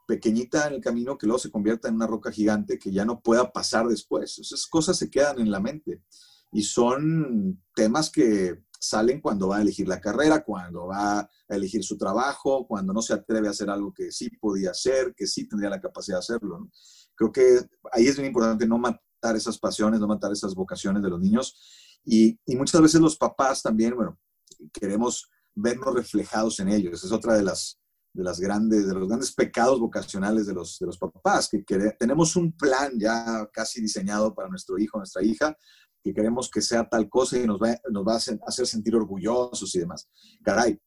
pequeñita 0.07 0.67
en 0.67 0.75
el 0.75 0.81
camino 0.81 1.17
que 1.17 1.27
luego 1.27 1.39
se 1.39 1.51
convierta 1.51 1.89
en 1.89 1.95
una 1.95 2.07
roca 2.07 2.31
gigante 2.31 2.79
que 2.79 2.91
ya 2.91 3.05
no 3.05 3.19
pueda 3.19 3.51
pasar 3.51 3.87
después. 3.87 4.39
Esas 4.39 4.65
cosas 4.65 4.97
se 4.97 5.09
quedan 5.09 5.39
en 5.39 5.51
la 5.51 5.59
mente 5.59 6.01
y 6.51 6.63
son 6.63 7.61
temas 7.75 8.09
que 8.09 8.63
salen 8.79 9.21
cuando 9.21 9.49
va 9.49 9.57
a 9.57 9.61
elegir 9.61 9.87
la 9.87 9.99
carrera, 9.99 10.43
cuando 10.43 10.87
va 10.87 11.19
a 11.19 11.29
elegir 11.49 11.83
su 11.83 11.97
trabajo, 11.97 12.65
cuando 12.67 12.93
no 12.93 13.01
se 13.01 13.13
atreve 13.13 13.47
a 13.47 13.51
hacer 13.51 13.69
algo 13.69 13.93
que 13.93 14.11
sí 14.11 14.29
podía 14.29 14.71
hacer, 14.71 15.13
que 15.15 15.27
sí 15.27 15.47
tendría 15.47 15.69
la 15.69 15.81
capacidad 15.81 16.17
de 16.17 16.19
hacerlo. 16.19 16.69
Creo 17.17 17.31
que 17.31 17.59
ahí 17.91 18.07
es 18.07 18.15
bien 18.15 18.27
importante 18.27 18.65
no 18.65 18.77
matar 18.77 19.35
esas 19.35 19.57
pasiones, 19.57 19.99
no 19.99 20.07
matar 20.07 20.31
esas 20.31 20.55
vocaciones 20.55 21.03
de 21.03 21.09
los 21.09 21.19
niños. 21.19 21.99
Y, 22.05 22.39
y 22.45 22.55
muchas 22.55 22.79
veces 22.79 23.01
los 23.01 23.17
papás 23.17 23.61
también, 23.61 23.95
bueno, 23.95 24.17
queremos 24.71 25.29
vernos 25.55 25.93
reflejados 25.93 26.59
en 26.59 26.69
ellos. 26.69 27.03
Es 27.03 27.11
otra 27.11 27.35
de 27.35 27.43
las, 27.43 27.79
de, 28.13 28.23
las 28.23 28.39
grandes, 28.39 28.87
de 28.87 28.93
los 28.93 29.07
grandes 29.07 29.33
pecados 29.33 29.79
vocacionales 29.79 30.45
de 30.45 30.53
los, 30.53 30.77
de 30.79 30.85
los 30.85 30.97
papás, 30.97 31.49
que, 31.49 31.63
tenemos 31.99 32.35
un 32.35 32.55
plan 32.55 32.93
ya 32.97 33.49
casi 33.51 33.81
diseñado 33.81 34.33
para 34.33 34.49
nuestro 34.49 34.77
hijo, 34.77 34.99
nuestra 34.99 35.23
hija, 35.23 35.57
que 36.03 36.13
queremos 36.13 36.49
que 36.49 36.61
sea 36.61 36.87
tal 36.87 37.09
cosa 37.09 37.37
y 37.37 37.45
nos 37.45 37.59
va, 37.59 37.75
nos 37.89 38.05
va 38.05 38.13
a 38.13 38.47
hacer 38.47 38.67
sentir 38.67 38.95
orgullosos 38.95 39.73
y 39.75 39.79
demás. 39.79 40.07
Caray, 40.43 40.79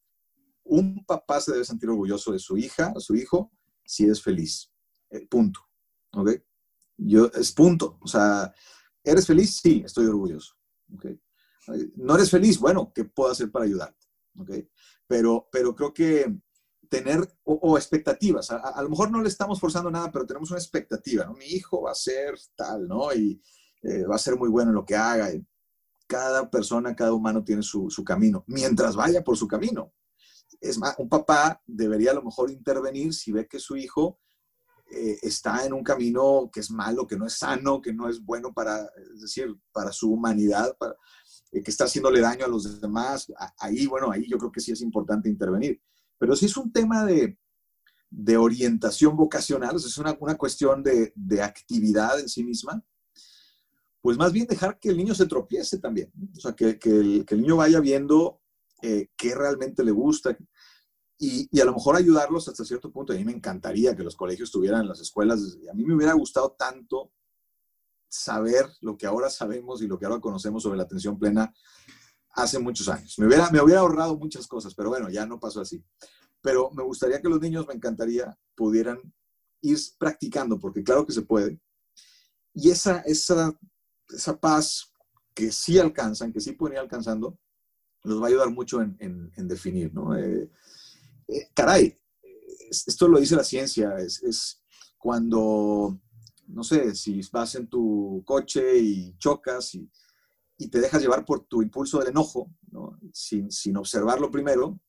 un 0.63 1.03
papá 1.05 1.41
se 1.41 1.51
debe 1.51 1.65
sentir 1.65 1.89
orgulloso 1.89 2.31
de 2.31 2.39
su 2.39 2.57
hija, 2.57 2.93
su 2.97 3.15
hijo, 3.15 3.51
si 3.85 4.05
es 4.05 4.21
feliz. 4.21 4.71
Eh, 5.09 5.27
punto. 5.27 5.59
¿Ok? 6.13 6.31
Yo, 6.97 7.31
es 7.33 7.51
punto. 7.51 7.97
O 8.01 8.07
sea, 8.07 8.53
¿eres 9.03 9.25
feliz? 9.25 9.59
Sí, 9.61 9.81
estoy 9.85 10.05
orgulloso. 10.05 10.55
¿Ok? 10.93 11.05
¿No 11.95 12.15
eres 12.15 12.29
feliz? 12.29 12.59
Bueno, 12.59 12.91
¿qué 12.93 13.05
puedo 13.05 13.31
hacer 13.31 13.51
para 13.51 13.65
ayudarte? 13.65 14.07
¿Ok? 14.37 14.51
Pero, 15.07 15.47
pero 15.51 15.75
creo 15.75 15.93
que 15.93 16.33
tener, 16.91 17.25
o, 17.45 17.77
expectativas, 17.77 18.51
a, 18.51 18.81
lo 18.81 18.89
mejor 18.89 19.09
no 19.09 19.21
le 19.21 19.29
estamos 19.29 19.61
forzando 19.61 19.89
nada, 19.89 20.11
pero 20.11 20.25
tenemos 20.25 20.51
una 20.51 20.59
expectativa. 20.59 21.25
Mi 21.37 21.45
hijo 21.45 21.83
va 21.83 21.91
a 21.91 21.95
ser 21.95 22.37
tal, 22.53 22.85
¿no? 22.85 23.13
Y 23.13 23.41
eh, 23.83 24.03
va 24.03 24.15
a 24.15 24.19
ser 24.19 24.37
muy 24.37 24.49
bueno 24.49 24.71
en 24.71 24.75
lo 24.75 24.85
que 24.85 24.95
haga. 24.97 25.29
cada 26.05 26.49
persona, 26.49 26.93
cada 26.93 27.13
humano 27.13 27.45
tiene 27.45 27.63
su, 27.63 27.89
camino, 28.05 28.43
mientras 28.47 28.97
vaya 28.97 29.23
por 29.23 29.37
su 29.37 29.47
camino. 29.47 29.93
Es 30.59 30.77
más, 30.77 30.95
un 30.97 31.07
papá 31.07 31.61
debería 31.65 32.11
a 32.11 32.15
lo 32.15 32.23
mejor 32.23 32.51
intervenir 32.51 33.13
si 33.13 33.31
ve 33.31 33.47
que 33.47 33.57
su 33.57 33.77
hijo 33.77 34.19
eh, 34.93 35.19
está 35.21 35.65
en 35.65 35.71
un 35.71 35.83
camino 35.83 36.49
que 36.51 36.59
es 36.59 36.69
malo, 36.69 37.07
que 37.07 37.15
no 37.15 37.25
es 37.25 37.37
sano, 37.37 37.81
que 37.81 37.93
no 37.93 38.09
es 38.09 38.21
bueno 38.21 38.53
para, 38.53 38.89
es 39.13 39.21
decir, 39.21 39.55
para 39.71 39.93
su 39.93 40.11
humanidad, 40.11 40.75
para, 40.77 40.95
eh, 41.51 41.63
que 41.63 41.71
está 41.71 41.85
haciéndole 41.85 42.19
daño 42.19 42.45
a 42.45 42.49
los 42.49 42.81
demás. 42.81 43.31
Ahí, 43.57 43.87
bueno, 43.87 44.11
ahí 44.11 44.27
yo 44.27 44.37
creo 44.37 44.51
que 44.51 44.59
sí 44.59 44.73
es 44.73 44.81
importante 44.81 45.29
intervenir. 45.29 45.81
Pero 46.17 46.35
si 46.35 46.45
es 46.45 46.57
un 46.57 46.73
tema 46.73 47.05
de, 47.05 47.37
orientación 48.37 49.15
vocacional, 49.15 49.77
es 49.77 49.97
una, 49.97 50.15
una 50.19 50.35
cuestión 50.35 50.83
de, 50.83 51.41
actividad 51.41 52.19
en 52.19 52.27
sí 52.27 52.43
misma, 52.43 52.83
pues 54.01 54.17
más 54.17 54.33
bien 54.33 54.45
dejar 54.45 54.77
que 54.77 54.89
el 54.89 54.97
niño 54.97 55.15
se 55.15 55.25
tropiece 55.25 55.79
también. 55.79 56.11
O 56.35 56.39
sea, 56.41 56.53
que, 56.53 56.77
el, 56.83 57.25
niño 57.31 57.55
vaya 57.55 57.79
viendo 57.79 58.41
eh, 58.81 59.07
qué 59.15 59.35
realmente 59.35 59.85
le 59.85 59.91
gusta 59.91 60.37
y, 61.23 61.59
a 61.61 61.65
lo 61.65 61.73
mejor 61.73 61.95
ayudarlos 61.95 62.47
hasta 62.47 62.65
cierto 62.65 62.91
punto. 62.91 63.13
A 63.13 63.15
mí 63.15 63.23
me 63.23 63.31
encantaría 63.31 63.95
que 63.95 64.01
los 64.01 64.15
colegios 64.15 64.49
tuvieran 64.49 64.87
las 64.87 64.99
escuelas. 65.01 65.55
A 65.69 65.73
mí 65.75 65.85
me 65.85 65.93
hubiera 65.93 66.13
gustado 66.13 66.55
tanto 66.57 67.11
saber 68.09 68.65
lo 68.81 68.97
que 68.97 69.05
ahora 69.05 69.29
sabemos 69.29 69.83
y 69.83 69.87
lo 69.87 69.99
que 69.99 70.05
ahora 70.05 70.19
conocemos 70.19 70.63
sobre 70.63 70.77
la 70.77 70.83
atención 70.83 71.19
plena 71.19 71.53
hace 72.31 72.57
muchos 72.57 72.89
años. 72.89 73.19
Me 73.19 73.27
hubiera, 73.27 73.51
me 73.51 73.61
hubiera 73.61 73.81
ahorrado 73.81 74.17
muchas 74.17 74.47
cosas, 74.47 74.73
pero 74.73 74.89
bueno, 74.89 75.11
ya 75.11 75.27
no 75.27 75.39
pasó 75.39 75.61
así. 75.61 75.85
Pero 76.41 76.71
me 76.71 76.81
gustaría 76.81 77.21
que 77.21 77.29
los 77.29 77.39
niños, 77.39 77.67
me 77.67 77.75
encantaría, 77.75 78.35
pudieran 78.55 78.99
ir 79.61 79.77
practicando, 79.99 80.59
porque 80.59 80.83
claro 80.83 81.05
que 81.05 81.13
se 81.13 81.21
puede. 81.21 81.59
Y 82.55 82.71
esa, 82.71 83.01
esa, 83.01 83.53
esa 84.09 84.39
paz 84.39 84.91
que 85.35 85.51
sí 85.51 85.77
alcanzan, 85.77 86.33
que 86.33 86.41
sí 86.41 86.53
pueden 86.53 86.77
ir 86.77 86.79
alcanzando, 86.79 87.37
los 88.01 88.19
va 88.19 88.25
a 88.25 88.29
ayudar 88.29 88.49
mucho 88.49 88.81
en, 88.81 88.97
en, 88.99 89.47
definir, 89.47 89.93
¿no? 89.93 90.17
Eh, 90.17 90.49
eh, 91.31 91.49
caray, 91.53 91.99
esto 92.69 93.07
lo 93.07 93.19
dice 93.19 93.35
la 93.35 93.43
ciencia, 93.43 93.95
es, 93.97 94.21
es, 94.23 94.63
cuando, 94.97 95.99
no 96.47 96.63
sé, 96.63 96.95
si 96.95 97.21
vas 97.31 97.55
en 97.55 97.67
tu 97.67 98.23
coche 98.25 98.77
y 98.77 99.17
chocas 99.17 99.75
y 99.75 99.89
y 100.61 100.67
te 100.67 100.79
dejas 100.79 101.01
llevar 101.01 101.25
por 101.25 101.45
tu 101.45 101.63
impulso 101.63 101.97
del 101.97 102.09
enojo, 102.09 102.53
sin, 103.11 103.51
sin 103.51 103.77
observarlo 103.77 104.29
primero, 104.29 104.79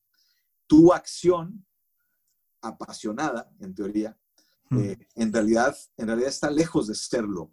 tu 0.67 0.93
acción 0.93 1.65
apasionada, 2.61 3.51
en 3.59 3.73
teoría, 3.73 4.15
hmm. 4.69 4.79
eh, 4.79 5.07
en, 5.15 5.33
realidad, 5.33 5.75
en 5.97 6.07
realidad 6.07 6.29
está 6.29 6.51
lejos 6.51 6.87
de 6.87 6.93
serlo. 6.93 7.51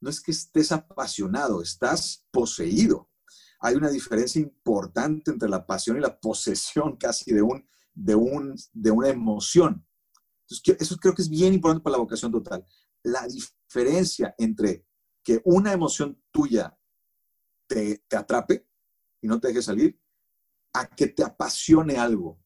No 0.00 0.08
es 0.08 0.20
que 0.20 0.32
estés 0.32 0.72
apasionado, 0.72 1.60
estás 1.60 2.24
poseído. 2.30 3.10
Hay 3.60 3.74
una 3.74 3.90
diferencia 3.90 4.40
importante 4.40 5.30
entre 5.30 5.50
la 5.50 5.66
pasión 5.66 5.98
y 5.98 6.00
la 6.00 6.18
posesión 6.18 6.96
casi 6.98 7.34
de 7.34 7.42
un 7.42 7.68
de, 7.94 8.14
un, 8.14 8.54
de 8.72 8.90
una 8.90 9.08
emoción. 9.08 9.86
Eso 10.48 10.96
creo 10.96 11.14
que 11.14 11.22
es 11.22 11.28
bien 11.28 11.54
importante 11.54 11.82
para 11.82 11.96
la 11.96 12.02
vocación 12.02 12.32
total. 12.32 12.66
La 13.02 13.26
diferencia 13.26 14.34
entre 14.38 14.86
que 15.22 15.40
una 15.44 15.72
emoción 15.72 16.20
tuya 16.30 16.76
te, 17.66 18.04
te 18.08 18.16
atrape 18.16 18.66
y 19.20 19.28
no 19.28 19.40
te 19.40 19.48
deje 19.48 19.62
salir, 19.62 19.98
a 20.72 20.86
que 20.86 21.06
te 21.06 21.22
apasione 21.22 21.96
algo. 21.96 22.40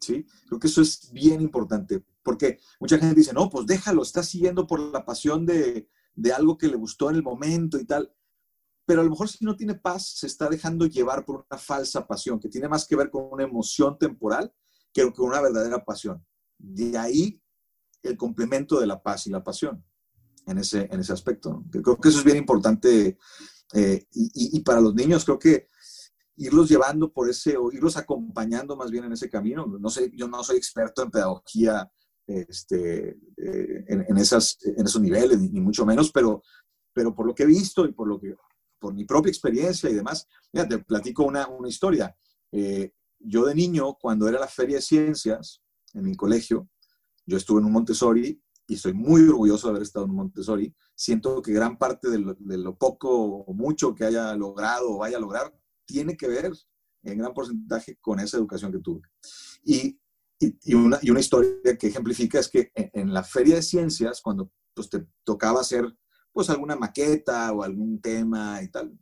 ¿Sí? 0.00 0.26
Creo 0.46 0.60
que 0.60 0.68
eso 0.68 0.80
es 0.80 1.10
bien 1.12 1.40
importante, 1.40 2.04
porque 2.22 2.60
mucha 2.78 2.98
gente 2.98 3.14
dice, 3.16 3.32
no, 3.32 3.50
pues 3.50 3.66
déjalo, 3.66 4.02
está 4.02 4.22
siguiendo 4.22 4.66
por 4.66 4.78
la 4.78 5.04
pasión 5.04 5.44
de, 5.44 5.88
de 6.14 6.32
algo 6.32 6.56
que 6.56 6.68
le 6.68 6.76
gustó 6.76 7.10
en 7.10 7.16
el 7.16 7.22
momento 7.22 7.78
y 7.78 7.84
tal. 7.84 8.12
Pero 8.84 9.00
a 9.00 9.04
lo 9.04 9.10
mejor 9.10 9.28
si 9.28 9.44
no 9.44 9.56
tiene 9.56 9.74
paz, 9.74 10.14
se 10.16 10.26
está 10.26 10.48
dejando 10.48 10.86
llevar 10.86 11.24
por 11.24 11.46
una 11.48 11.58
falsa 11.58 12.06
pasión, 12.06 12.38
que 12.38 12.48
tiene 12.48 12.68
más 12.68 12.86
que 12.86 12.96
ver 12.96 13.10
con 13.10 13.28
una 13.30 13.44
emoción 13.44 13.98
temporal 13.98 14.52
que 15.06 15.16
con 15.16 15.28
una 15.28 15.40
verdadera 15.40 15.84
pasión. 15.84 16.24
De 16.58 16.96
ahí 16.98 17.40
el 18.02 18.16
complemento 18.16 18.80
de 18.80 18.86
la 18.86 19.02
paz 19.02 19.26
y 19.26 19.30
la 19.30 19.42
pasión 19.42 19.84
en 20.46 20.58
ese, 20.58 20.88
en 20.90 21.00
ese 21.00 21.12
aspecto. 21.12 21.64
Creo 21.70 21.96
que 21.96 22.08
eso 22.08 22.18
es 22.18 22.24
bien 22.24 22.36
importante. 22.36 23.18
Eh, 23.74 24.06
y, 24.12 24.56
y, 24.56 24.60
para 24.60 24.80
los 24.80 24.94
niños 24.94 25.24
creo 25.24 25.38
que 25.38 25.68
irlos 26.36 26.68
llevando 26.68 27.12
por 27.12 27.28
ese, 27.28 27.56
o 27.56 27.70
irlos 27.70 27.96
acompañando 27.96 28.76
más 28.76 28.90
bien 28.90 29.04
en 29.04 29.12
ese 29.12 29.28
camino. 29.28 29.66
No 29.66 29.90
sé, 29.90 30.10
yo 30.14 30.28
no 30.28 30.42
soy 30.42 30.56
experto 30.56 31.02
en 31.02 31.10
pedagogía 31.10 31.90
este, 32.28 33.08
eh, 33.36 33.84
en, 33.88 34.18
esas, 34.18 34.58
en 34.62 34.86
esos 34.86 35.00
niveles, 35.00 35.40
ni, 35.40 35.60
mucho 35.60 35.84
menos, 35.86 36.12
pero, 36.12 36.42
pero 36.92 37.14
por 37.14 37.26
lo 37.26 37.34
que 37.34 37.44
he 37.44 37.46
visto 37.46 37.86
y 37.86 37.92
por, 37.92 38.06
lo 38.06 38.20
que, 38.20 38.36
por 38.78 38.94
mi 38.94 39.04
propia 39.04 39.30
experiencia 39.30 39.88
y 39.90 39.94
demás, 39.94 40.28
mira, 40.52 40.68
te 40.68 40.78
platico 40.78 41.24
una, 41.24 41.48
una 41.48 41.68
historia. 41.68 42.14
Eh, 42.52 42.92
yo 43.18 43.44
de 43.44 43.54
niño, 43.54 43.94
cuando 44.00 44.28
era 44.28 44.38
la 44.38 44.48
feria 44.48 44.76
de 44.76 44.82
ciencias 44.82 45.62
en 45.94 46.04
mi 46.04 46.14
colegio, 46.14 46.68
yo 47.26 47.36
estuve 47.36 47.60
en 47.60 47.66
un 47.66 47.72
Montessori 47.72 48.42
y 48.66 48.74
estoy 48.74 48.92
muy 48.92 49.22
orgulloso 49.22 49.66
de 49.66 49.70
haber 49.72 49.82
estado 49.82 50.04
en 50.04 50.10
un 50.10 50.16
Montessori. 50.16 50.74
Siento 50.94 51.40
que 51.42 51.52
gran 51.52 51.78
parte 51.78 52.08
de 52.10 52.18
lo, 52.18 52.76
poco 52.76 53.10
o 53.10 53.52
mucho 53.54 53.94
que 53.94 54.04
haya 54.04 54.34
logrado 54.34 54.90
o 54.90 54.98
vaya 54.98 55.16
a 55.16 55.20
lograr 55.20 55.54
tiene 55.84 56.16
que 56.16 56.28
ver 56.28 56.52
en 57.02 57.18
gran 57.18 57.32
porcentaje 57.32 57.98
con 58.00 58.20
esa 58.20 58.36
educación 58.36 58.72
que 58.72 58.78
tuve. 58.78 59.02
Y, 59.64 59.98
una, 60.72 61.20
historia 61.20 61.76
que 61.78 61.88
ejemplifica 61.88 62.38
es 62.38 62.48
que 62.48 62.70
en, 62.74 63.12
la 63.12 63.24
feria 63.24 63.56
de 63.56 63.62
ciencias, 63.62 64.20
cuando 64.20 64.52
pues, 64.72 64.88
te 64.88 65.04
tocaba 65.24 65.60
hacer 65.60 65.84
pues 66.32 66.48
alguna 66.50 66.76
maqueta 66.76 67.50
o 67.52 67.62
algún 67.64 68.00
tema 68.00 68.62
y 68.62 68.68
tal, 68.68 68.96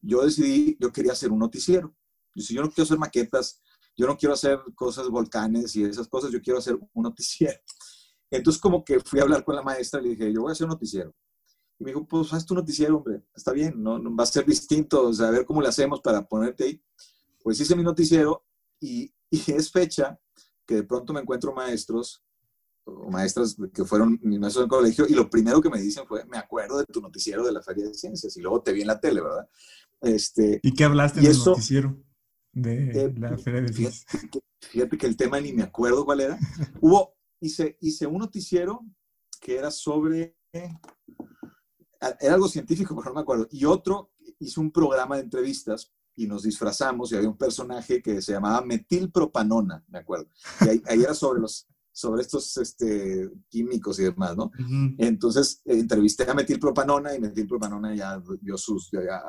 yo 0.00 0.24
decidí, 0.24 0.76
yo 0.78 0.92
quería 0.92 1.12
hacer 1.12 1.32
un 1.32 1.40
noticiero. 1.40 1.96
Yo 2.34 2.54
yo 2.54 2.62
no 2.62 2.70
quiero 2.70 2.84
hacer 2.84 2.98
maquetas, 2.98 3.60
yo 3.98 4.06
no 4.06 4.16
quiero 4.16 4.34
hacer 4.34 4.60
cosas, 4.76 5.08
volcanes 5.08 5.74
y 5.74 5.82
esas 5.82 6.06
cosas, 6.06 6.30
yo 6.30 6.40
quiero 6.40 6.60
hacer 6.60 6.78
un 6.94 7.02
noticiero. 7.02 7.58
Entonces 8.30 8.60
como 8.60 8.84
que 8.84 9.00
fui 9.00 9.18
a 9.18 9.24
hablar 9.24 9.44
con 9.44 9.56
la 9.56 9.62
maestra 9.62 10.00
y 10.00 10.04
le 10.04 10.10
dije, 10.10 10.32
yo 10.32 10.42
voy 10.42 10.50
a 10.50 10.52
hacer 10.52 10.66
un 10.66 10.70
noticiero. 10.70 11.12
Y 11.78 11.84
me 11.84 11.90
dijo, 11.90 12.06
pues 12.06 12.32
haz 12.32 12.46
tu 12.46 12.54
noticiero, 12.54 12.98
hombre, 12.98 13.22
está 13.34 13.52
bien, 13.52 13.82
¿no? 13.82 14.00
va 14.14 14.22
a 14.22 14.26
ser 14.26 14.46
distinto, 14.46 15.08
o 15.08 15.12
sea, 15.12 15.28
a 15.28 15.30
ver 15.32 15.44
cómo 15.44 15.60
le 15.60 15.68
hacemos 15.68 16.00
para 16.00 16.26
ponerte 16.26 16.64
ahí. 16.64 16.82
Pues 17.42 17.60
hice 17.60 17.74
mi 17.74 17.82
noticiero 17.82 18.44
y, 18.80 19.12
y 19.30 19.52
es 19.52 19.70
fecha 19.70 20.18
que 20.64 20.76
de 20.76 20.82
pronto 20.84 21.12
me 21.12 21.20
encuentro 21.20 21.52
maestros 21.52 22.22
o 22.84 23.10
maestras 23.10 23.56
que 23.74 23.84
fueron 23.84 24.18
mis 24.22 24.38
maestros 24.38 24.62
del 24.62 24.70
colegio 24.70 25.06
y 25.08 25.14
lo 25.14 25.28
primero 25.28 25.60
que 25.60 25.70
me 25.70 25.80
dicen 25.80 26.06
fue, 26.06 26.24
me 26.26 26.38
acuerdo 26.38 26.78
de 26.78 26.84
tu 26.84 27.00
noticiero 27.00 27.44
de 27.44 27.52
la 27.52 27.62
Feria 27.62 27.86
de 27.86 27.94
Ciencias 27.94 28.36
y 28.36 28.40
luego 28.40 28.62
te 28.62 28.72
vi 28.72 28.82
en 28.82 28.86
la 28.86 29.00
tele, 29.00 29.20
¿verdad? 29.20 29.48
Este, 30.00 30.60
¿Y 30.62 30.72
qué 30.72 30.84
hablaste 30.84 31.20
en 31.20 31.26
el 31.26 31.38
noticiero 31.38 31.96
de 32.62 32.90
eh, 32.90 33.14
la 33.16 33.36
Feria 33.38 33.62
de 33.62 33.72
Ciencias? 33.72 34.04
Fíjate, 34.08 34.40
fíjate, 34.60 34.98
que 34.98 35.06
el 35.06 35.16
tema 35.16 35.40
ni 35.40 35.52
me 35.52 35.62
acuerdo 35.62 36.04
cuál 36.04 36.20
era. 36.20 36.38
Hubo, 36.80 37.14
hice, 37.40 37.78
hice 37.80 38.06
un 38.06 38.18
noticiero 38.18 38.84
que 39.40 39.56
era 39.56 39.70
sobre 39.70 40.36
era 42.20 42.34
algo 42.34 42.48
científico, 42.48 42.94
pero 42.96 43.10
no 43.10 43.14
me 43.14 43.20
acuerdo. 43.20 43.48
Y 43.50 43.64
otro 43.64 44.12
hizo 44.38 44.60
un 44.60 44.70
programa 44.70 45.16
de 45.16 45.22
entrevistas 45.22 45.92
y 46.14 46.26
nos 46.26 46.42
disfrazamos 46.42 47.12
y 47.12 47.16
había 47.16 47.28
un 47.28 47.36
personaje 47.36 48.02
que 48.02 48.20
se 48.22 48.32
llamaba 48.32 48.64
metilpropanona, 48.64 49.84
me 49.88 49.98
acuerdo. 49.98 50.28
Y 50.60 50.68
ahí, 50.68 51.02
era 51.02 51.14
sobre 51.14 51.40
los 51.40 51.66
sobre 51.90 52.22
estos 52.22 52.56
este, 52.58 53.28
químicos 53.48 53.98
y 53.98 54.04
demás, 54.04 54.36
¿no? 54.36 54.52
Entonces 54.98 55.62
entrevisté 55.64 56.30
a 56.30 56.34
metilpropanona 56.34 57.12
y 57.12 57.18
metilpropanona 57.18 57.92
ya 57.92 58.22
dio 58.40 58.56
sus, 58.56 58.88
ya, 58.92 59.20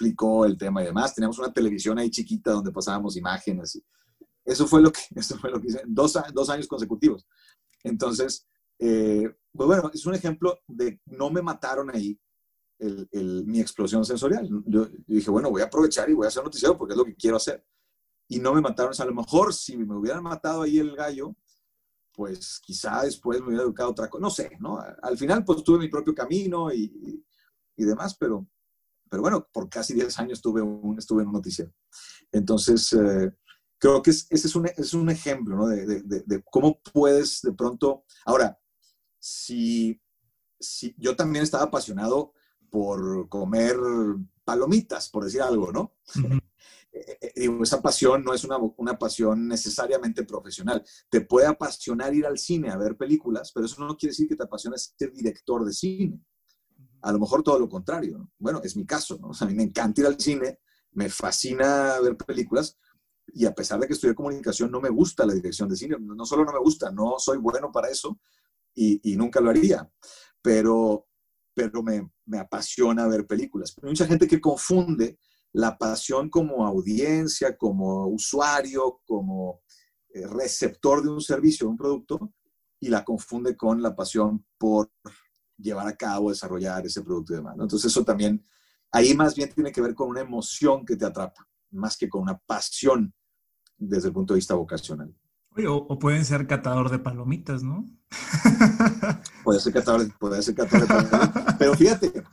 explicó 0.00 0.46
el 0.46 0.56
tema 0.56 0.82
y 0.82 0.86
demás. 0.86 1.14
Teníamos 1.14 1.38
una 1.38 1.52
televisión 1.52 1.98
ahí 1.98 2.10
chiquita 2.10 2.52
donde 2.52 2.72
pasábamos 2.72 3.16
imágenes. 3.16 3.76
Y 3.76 3.84
eso 4.44 4.66
fue 4.66 4.80
lo 4.80 4.90
que, 4.90 5.00
eso 5.14 5.38
fue 5.38 5.50
lo 5.50 5.60
que 5.60 5.68
hice, 5.68 5.82
dos, 5.86 6.18
dos 6.32 6.48
años 6.48 6.66
consecutivos. 6.66 7.26
Entonces, 7.84 8.46
eh, 8.78 9.30
pues 9.52 9.66
bueno, 9.66 9.90
es 9.92 10.06
un 10.06 10.14
ejemplo 10.14 10.58
de 10.66 11.00
no 11.06 11.30
me 11.30 11.42
mataron 11.42 11.94
ahí 11.94 12.18
el, 12.78 13.44
mi 13.46 13.60
explosión 13.60 14.04
sensorial. 14.06 14.48
Yo, 14.66 14.88
dije, 15.06 15.30
bueno, 15.30 15.50
voy 15.50 15.60
a 15.60 15.66
aprovechar 15.66 16.08
y 16.08 16.14
voy 16.14 16.24
a 16.24 16.28
hacer 16.28 16.42
noticiero 16.42 16.78
porque 16.78 16.94
es 16.94 16.98
lo 16.98 17.04
que 17.04 17.14
quiero 17.14 17.36
hacer. 17.36 17.62
Y 18.26 18.38
no 18.38 18.54
me 18.54 18.62
mataron. 18.62 18.94
a 18.98 19.04
lo 19.04 19.14
mejor 19.14 19.52
si 19.52 19.76
me 19.76 19.94
hubieran 19.94 20.22
matado 20.22 20.62
ahí 20.62 20.78
el 20.78 20.96
gallo, 20.96 21.36
pues 22.12 22.58
quizá 22.62 23.02
después 23.02 23.40
me 23.40 23.48
hubiera 23.48 23.64
educado 23.64 23.90
otra 23.90 24.08
cosa. 24.08 24.22
No 24.22 24.30
sé, 24.30 24.56
¿no? 24.60 24.78
Al 25.02 25.18
final, 25.18 25.44
pues 25.44 25.62
tuve 25.62 25.78
mi 25.78 25.88
propio 25.88 26.14
camino 26.14 26.72
y, 26.72 27.22
y, 27.76 27.84
demás, 27.84 28.16
pero, 28.18 28.46
pero 29.10 29.22
bueno, 29.22 29.46
por 29.52 29.68
casi 29.68 29.92
10 29.92 30.18
años 30.20 30.40
tuve 30.40 30.62
un, 30.62 30.98
estuve 30.98 31.22
en 31.22 31.28
un 31.28 31.34
noticiero. 31.34 31.72
Entonces, 32.32 32.92
eh, 32.92 33.32
creo 33.76 34.00
que 34.02 34.10
ese 34.10 34.26
es 34.30 34.54
un, 34.54 34.66
es 34.66 34.94
un 34.94 35.10
ejemplo, 35.10 35.56
¿no? 35.56 35.66
De, 35.66 35.84
de, 35.84 36.22
de, 36.24 36.42
cómo 36.50 36.80
puedes 36.80 37.42
de 37.42 37.52
pronto... 37.52 38.04
Ahora, 38.24 38.58
si, 39.18 40.00
si 40.58 40.94
yo 40.96 41.16
también 41.16 41.42
estaba 41.42 41.64
apasionado 41.64 42.32
por 42.70 43.28
comer 43.28 43.76
palomitas, 44.44 45.08
por 45.08 45.24
decir 45.24 45.42
algo, 45.42 45.72
¿no? 45.72 45.96
Eh, 46.92 47.30
eh, 47.36 47.58
esa 47.62 47.80
pasión 47.80 48.24
no 48.24 48.34
es 48.34 48.42
una, 48.42 48.56
una, 48.56 48.98
pasión 48.98 49.46
necesariamente 49.46 50.24
profesional. 50.24 50.84
Te 51.08 51.20
puede 51.20 51.46
apasionar 51.46 52.12
ir 52.12 52.26
al 52.26 52.36
cine 52.36 52.68
a 52.68 52.76
ver 52.76 52.96
películas, 52.96 53.52
pero 53.54 53.66
eso 53.66 53.80
no 53.86 53.96
quiere 53.96 54.10
decir 54.10 54.26
que 54.26 54.34
te 54.34 54.42
apasione 54.42 54.76
ser 54.76 55.12
director 55.12 55.64
de 55.64 55.72
cine. 55.72 56.20
A 57.02 57.12
lo 57.12 57.18
mejor 57.18 57.42
todo 57.42 57.58
lo 57.58 57.68
contrario. 57.68 58.18
¿no? 58.18 58.30
Bueno, 58.38 58.60
es 58.62 58.76
mi 58.76 58.84
caso, 58.84 59.18
¿no? 59.18 59.30
a 59.40 59.46
mí 59.46 59.54
me 59.54 59.64
encanta 59.64 60.00
ir 60.00 60.06
al 60.06 60.20
cine, 60.20 60.58
me 60.92 61.08
fascina 61.08 61.98
ver 62.00 62.16
películas, 62.16 62.78
y 63.32 63.46
a 63.46 63.54
pesar 63.54 63.78
de 63.78 63.86
que 63.86 63.92
estudié 63.92 64.14
comunicación, 64.14 64.70
no 64.70 64.80
me 64.80 64.88
gusta 64.88 65.24
la 65.24 65.34
dirección 65.34 65.68
de 65.68 65.76
cine. 65.76 65.96
No 66.00 66.26
solo 66.26 66.44
no 66.44 66.52
me 66.52 66.58
gusta, 66.58 66.90
no 66.90 67.14
soy 67.18 67.38
bueno 67.38 67.70
para 67.70 67.88
eso, 67.88 68.18
y, 68.74 69.16
nunca 69.16 69.40
lo 69.40 69.50
haría, 69.50 69.88
pero, 70.40 71.06
pero 71.54 71.82
me, 71.82 72.10
me, 72.24 72.38
apasiona 72.38 73.06
ver 73.06 73.26
películas. 73.26 73.74
Hay 73.82 73.88
mucha 73.88 74.06
gente 74.06 74.26
que 74.26 74.40
confunde 74.40 75.18
la 75.52 75.76
pasión 75.76 76.30
como 76.30 76.66
audiencia, 76.66 77.56
como 77.56 78.06
usuario, 78.06 79.00
como 79.04 79.60
eh, 80.14 80.26
receptor 80.26 81.02
de 81.02 81.10
un 81.10 81.20
servicio, 81.20 81.66
de 81.66 81.70
un 81.72 81.76
producto, 81.76 82.32
y 82.80 82.88
la 82.88 83.04
confunde 83.04 83.56
con 83.56 83.82
la 83.82 83.94
pasión 83.94 84.44
por 84.56 84.90
llevar 85.60 85.86
a 85.86 85.96
cabo, 85.96 86.30
desarrollar 86.30 86.84
ese 86.86 87.02
producto 87.02 87.32
y 87.32 87.36
demás. 87.36 87.54
Entonces 87.58 87.90
eso 87.90 88.04
también, 88.04 88.44
ahí 88.90 89.14
más 89.14 89.34
bien 89.34 89.52
tiene 89.52 89.72
que 89.72 89.80
ver 89.80 89.94
con 89.94 90.08
una 90.08 90.20
emoción 90.20 90.84
que 90.84 90.96
te 90.96 91.04
atrapa, 91.04 91.46
más 91.70 91.96
que 91.96 92.08
con 92.08 92.22
una 92.22 92.38
pasión 92.38 93.12
desde 93.76 94.08
el 94.08 94.14
punto 94.14 94.34
de 94.34 94.38
vista 94.38 94.54
vocacional. 94.54 95.14
o, 95.66 95.98
pueden 95.98 96.24
ser 96.24 96.46
catador 96.46 96.90
de 96.90 96.98
palomitas, 96.98 97.62
¿no? 97.62 97.84
puede 99.44 99.60
ser 99.60 99.72
catador, 99.72 100.18
puede 100.18 100.42
ser 100.42 100.54
catador 100.54 100.86
de 100.86 100.94
palomitas. 100.94 101.56
Pero 101.58 101.74
fíjate, 101.74 102.24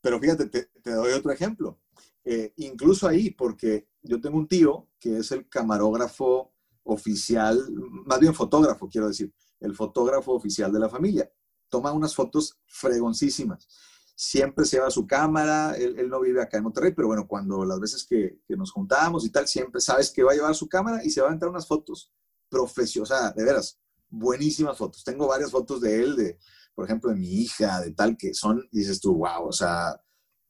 pero 0.00 0.20
fíjate, 0.20 0.46
te, 0.46 0.90
doy 0.90 1.12
otro 1.12 1.32
ejemplo. 1.32 1.80
Eh, 2.24 2.52
incluso 2.56 3.08
ahí, 3.08 3.30
porque 3.30 3.88
yo 4.02 4.20
tengo 4.20 4.38
un 4.38 4.48
tío 4.48 4.88
que 4.98 5.18
es 5.18 5.32
el 5.32 5.48
camarógrafo 5.48 6.52
oficial, 6.84 7.58
más 8.06 8.18
bien 8.18 8.34
fotógrafo, 8.34 8.88
quiero 8.88 9.08
decir, 9.08 9.32
el 9.60 9.74
fotógrafo 9.74 10.32
oficial 10.32 10.72
de 10.72 10.78
la 10.78 10.88
familia. 10.88 11.30
Toma 11.68 11.92
unas 11.92 12.14
fotos 12.14 12.58
fregoncísimas. 12.66 13.66
Siempre 14.14 14.64
se 14.64 14.76
lleva 14.76 14.90
su 14.90 15.06
cámara, 15.06 15.76
él, 15.76 16.08
no 16.08 16.20
vive 16.20 16.42
acá 16.42 16.56
en 16.56 16.64
Monterrey, 16.64 16.92
pero 16.92 17.06
bueno, 17.06 17.28
cuando 17.28 17.64
las 17.64 17.78
veces 17.78 18.04
que, 18.04 18.40
que, 18.46 18.56
nos 18.56 18.72
juntamos 18.72 19.24
y 19.24 19.30
tal, 19.30 19.46
siempre 19.46 19.80
sabes 19.80 20.10
que 20.10 20.24
va 20.24 20.32
a 20.32 20.34
llevar 20.34 20.54
su 20.54 20.68
cámara 20.68 21.04
y 21.04 21.10
se 21.10 21.20
va 21.20 21.28
a 21.28 21.32
entrar 21.32 21.50
unas 21.50 21.68
fotos 21.68 22.12
profesionales, 22.48 23.12
o 23.12 23.14
sea, 23.14 23.30
de 23.30 23.44
veras, 23.44 23.78
buenísimas 24.08 24.76
fotos. 24.76 25.04
Tengo 25.04 25.28
varias 25.28 25.50
fotos 25.50 25.80
de 25.80 26.02
él, 26.02 26.16
de, 26.16 26.38
por 26.74 26.84
ejemplo, 26.84 27.10
de 27.10 27.16
mi 27.16 27.28
hija, 27.28 27.80
de 27.80 27.92
tal, 27.92 28.16
que 28.16 28.34
son, 28.34 28.66
dices 28.72 29.00
tú, 29.00 29.14
wow, 29.14 29.46
o 29.46 29.52
sea, 29.52 30.00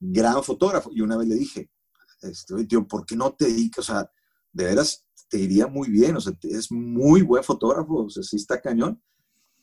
gran 0.00 0.42
fotógrafo. 0.42 0.90
Y 0.92 1.00
una 1.00 1.16
vez 1.16 1.28
le 1.28 1.34
dije, 1.34 1.70
este, 2.22 2.64
tío, 2.64 2.86
¿por 2.86 3.04
qué 3.04 3.16
no 3.16 3.34
te 3.34 3.46
dedicas? 3.46 3.90
O 3.90 3.92
sea, 3.92 4.10
de 4.52 4.64
veras, 4.64 5.06
te 5.28 5.38
iría 5.38 5.66
muy 5.66 5.88
bien, 5.88 6.16
o 6.16 6.20
sea, 6.20 6.32
es 6.42 6.70
muy 6.70 7.22
buen 7.22 7.44
fotógrafo, 7.44 8.04
o 8.04 8.10
sea, 8.10 8.22
sí 8.22 8.36
está 8.36 8.60
cañón. 8.60 9.02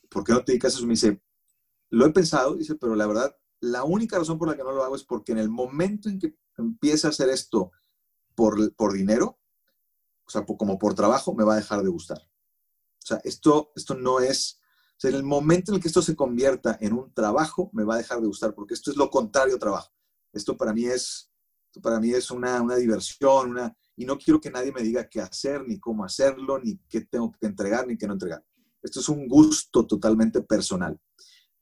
¿Por 0.08 0.24
qué 0.24 0.32
no 0.32 0.44
te 0.44 0.52
dedicas 0.52 0.74
a 0.74 0.78
eso? 0.78 0.86
Me 0.86 0.92
dice, 0.92 1.20
lo 1.90 2.06
he 2.06 2.10
pensado, 2.10 2.56
dice, 2.56 2.74
pero 2.74 2.94
la 2.94 3.06
verdad, 3.06 3.36
la 3.60 3.84
única 3.84 4.18
razón 4.18 4.38
por 4.38 4.48
la 4.48 4.56
que 4.56 4.62
no 4.62 4.72
lo 4.72 4.84
hago 4.84 4.96
es 4.96 5.04
porque 5.04 5.32
en 5.32 5.38
el 5.38 5.48
momento 5.48 6.08
en 6.08 6.18
que 6.18 6.36
empieza 6.56 7.08
a 7.08 7.10
hacer 7.10 7.28
esto 7.28 7.70
por, 8.34 8.74
por 8.74 8.92
dinero, 8.92 9.38
o 10.26 10.30
sea, 10.30 10.44
como 10.44 10.78
por 10.78 10.94
trabajo, 10.94 11.34
me 11.34 11.44
va 11.44 11.54
a 11.54 11.58
dejar 11.58 11.82
de 11.82 11.88
gustar. 11.88 12.18
O 12.18 13.06
sea, 13.06 13.20
esto, 13.22 13.72
esto 13.76 13.94
no 13.94 14.20
es, 14.20 14.60
o 14.96 15.00
sea, 15.00 15.10
en 15.10 15.16
el 15.16 15.22
momento 15.22 15.70
en 15.70 15.76
el 15.76 15.82
que 15.82 15.88
esto 15.88 16.02
se 16.02 16.16
convierta 16.16 16.76
en 16.80 16.92
un 16.92 17.12
trabajo, 17.12 17.70
me 17.72 17.84
va 17.84 17.94
a 17.94 17.98
dejar 17.98 18.20
de 18.20 18.26
gustar, 18.26 18.54
porque 18.54 18.74
esto 18.74 18.90
es 18.90 18.96
lo 18.96 19.10
contrario 19.10 19.56
a 19.56 19.60
trabajo. 19.60 19.92
Esto 20.32 20.56
para 20.56 20.72
mí 20.72 20.86
es, 20.86 21.30
para 21.80 22.00
mí 22.00 22.12
es 22.12 22.30
una, 22.30 22.60
una 22.60 22.76
diversión, 22.76 23.50
una, 23.50 23.76
y 23.94 24.04
no 24.04 24.18
quiero 24.18 24.40
que 24.40 24.50
nadie 24.50 24.72
me 24.72 24.82
diga 24.82 25.08
qué 25.08 25.20
hacer, 25.20 25.66
ni 25.66 25.78
cómo 25.78 26.04
hacerlo, 26.04 26.58
ni 26.58 26.78
qué 26.88 27.02
tengo 27.02 27.32
que 27.32 27.46
entregar, 27.46 27.86
ni 27.86 27.96
qué 27.96 28.06
no 28.06 28.14
entregar. 28.14 28.44
Esto 28.82 29.00
es 29.00 29.08
un 29.08 29.26
gusto 29.28 29.86
totalmente 29.86 30.42
personal. 30.42 31.00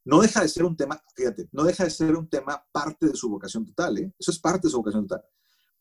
No 0.05 0.20
deja 0.20 0.42
de 0.42 0.48
ser 0.48 0.64
un 0.64 0.76
tema, 0.76 1.02
fíjate, 1.16 1.48
no 1.52 1.64
deja 1.64 1.84
de 1.84 1.90
ser 1.90 2.14
un 2.14 2.28
tema 2.28 2.64
parte 2.70 3.07
de 3.07 3.16
su 3.16 3.30
vocación 3.30 3.64
total, 3.64 3.98
¿eh? 3.98 4.12
Eso 4.18 4.30
es 4.30 4.38
parte 4.38 4.68
de 4.68 4.70
su 4.70 4.78
vocación 4.78 5.07
total. 5.07 5.24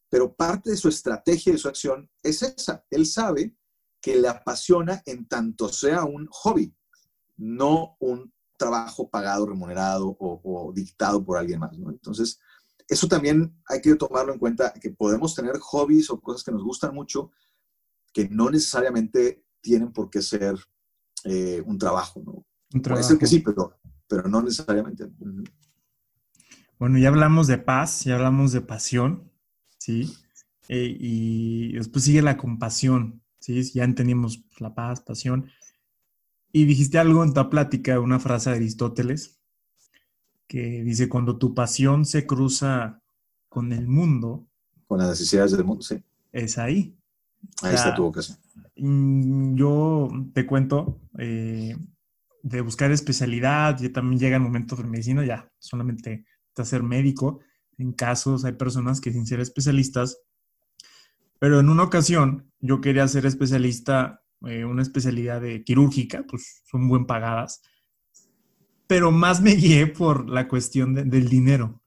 Pero 0.09 0.33
parte 0.33 0.71
de 0.71 0.77
su 0.77 0.87
estrategia 0.87 1.49
y 1.49 1.53
de 1.53 1.59
su 1.59 1.67
acción 1.67 2.09
es 2.21 2.41
esa. 2.41 2.85
Él 2.89 3.05
sabe 3.05 3.55
que 3.99 4.15
le 4.15 4.27
apasiona 4.27 5.01
en 5.05 5.27
tanto 5.27 5.69
sea 5.69 6.03
un 6.03 6.27
hobby, 6.29 6.75
no 7.37 7.97
un 7.99 8.33
trabajo 8.57 9.09
pagado, 9.09 9.45
remunerado 9.45 10.15
o, 10.19 10.71
dictado 10.73 11.23
por 11.23 11.37
alguien 11.37 11.59
más. 11.59 11.73
Entonces, 11.73 12.39
eso 12.87 13.07
también 13.07 13.57
hay 13.67 13.81
que 13.81 13.95
tomarlo 13.95 14.33
en 14.33 14.39
cuenta, 14.39 14.73
que 14.73 14.91
podemos 14.91 15.33
tener 15.35 15.57
hobbies 15.59 16.09
o 16.09 16.19
cosas 16.19 16.43
que 16.43 16.51
nos 16.51 16.63
gustan 16.63 16.93
mucho, 16.93 17.31
que 18.13 18.29
no 18.29 18.49
necesariamente 18.49 19.45
tienen 19.61 19.91
por 19.91 20.09
qué 20.09 20.21
ser 20.21 20.55
eh, 21.23 21.61
un 21.65 21.77
trabajo. 21.77 22.21
¿no? 22.23 22.45
Puede 22.81 23.03
ser 23.03 23.17
que 23.17 23.27
sí, 23.27 23.39
pero, 23.39 23.79
pero 24.13 24.29
no 24.29 24.43
necesariamente. 24.43 25.07
Bueno, 26.77 26.99
ya 26.99 27.07
hablamos 27.07 27.47
de 27.47 27.57
paz, 27.57 28.03
ya 28.03 28.13
hablamos 28.13 28.51
de 28.51 28.61
pasión, 28.61 29.31
¿sí? 29.79 30.13
Eh, 30.69 30.95
y 30.99 31.73
después 31.73 32.03
sigue 32.03 32.21
la 32.21 32.37
compasión. 32.37 33.21
¿sí? 33.39 33.63
Ya 33.73 33.83
entendimos 33.83 34.43
la 34.59 34.75
paz, 34.75 35.01
pasión. 35.01 35.49
Y 36.51 36.65
dijiste 36.65 36.99
algo 36.99 37.23
en 37.23 37.33
tu 37.33 37.49
plática, 37.49 37.99
una 37.99 38.19
frase 38.19 38.51
de 38.51 38.57
Aristóteles, 38.57 39.39
que 40.45 40.83
dice, 40.83 41.09
cuando 41.09 41.37
tu 41.37 41.55
pasión 41.55 42.05
se 42.05 42.27
cruza 42.27 43.01
con 43.49 43.73
el 43.73 43.87
mundo. 43.87 44.45
Con 44.85 44.99
las 44.99 45.09
necesidades 45.09 45.53
del 45.53 45.63
mundo, 45.63 45.81
sí. 45.81 46.03
Es 46.31 46.59
ahí. 46.59 46.95
Ahí 47.63 47.73
está 47.73 47.95
tu 47.95 48.03
vocación. 48.03 48.37
Mm, 48.77 49.55
yo 49.55 50.09
te 50.33 50.45
cuento, 50.45 50.99
eh, 51.17 51.75
de 52.43 52.61
buscar 52.61 52.91
especialidad, 52.91 53.79
ya 53.79 53.91
también 53.91 54.19
llega 54.19 54.35
el 54.35 54.43
momento 54.43 54.75
de 54.75 54.83
medicina, 54.83 55.25
ya 55.25 55.51
solamente 55.57 56.25
te 56.53 56.65
ser 56.65 56.83
médico. 56.83 57.39
En 57.79 57.93
casos 57.93 58.45
hay 58.45 58.51
personas 58.51 59.01
que 59.01 59.11
sin 59.11 59.25
ser 59.25 59.39
especialistas 59.39 60.19
pero 61.43 61.59
en 61.59 61.67
una 61.67 61.83
ocasión 61.83 62.49
yo 62.61 62.79
quería 62.79 63.05
ser 63.05 63.25
especialista, 63.25 64.23
eh, 64.47 64.63
una 64.63 64.81
especialidad 64.81 65.41
de 65.41 65.65
quirúrgica, 65.65 66.23
pues 66.25 66.63
son 66.71 66.87
buen 66.87 67.05
pagadas, 67.05 67.61
pero 68.87 69.11
más 69.11 69.41
me 69.41 69.51
guié 69.55 69.87
por 69.87 70.29
la 70.29 70.47
cuestión 70.47 70.93
del 70.93 71.27
dinero, 71.27 71.81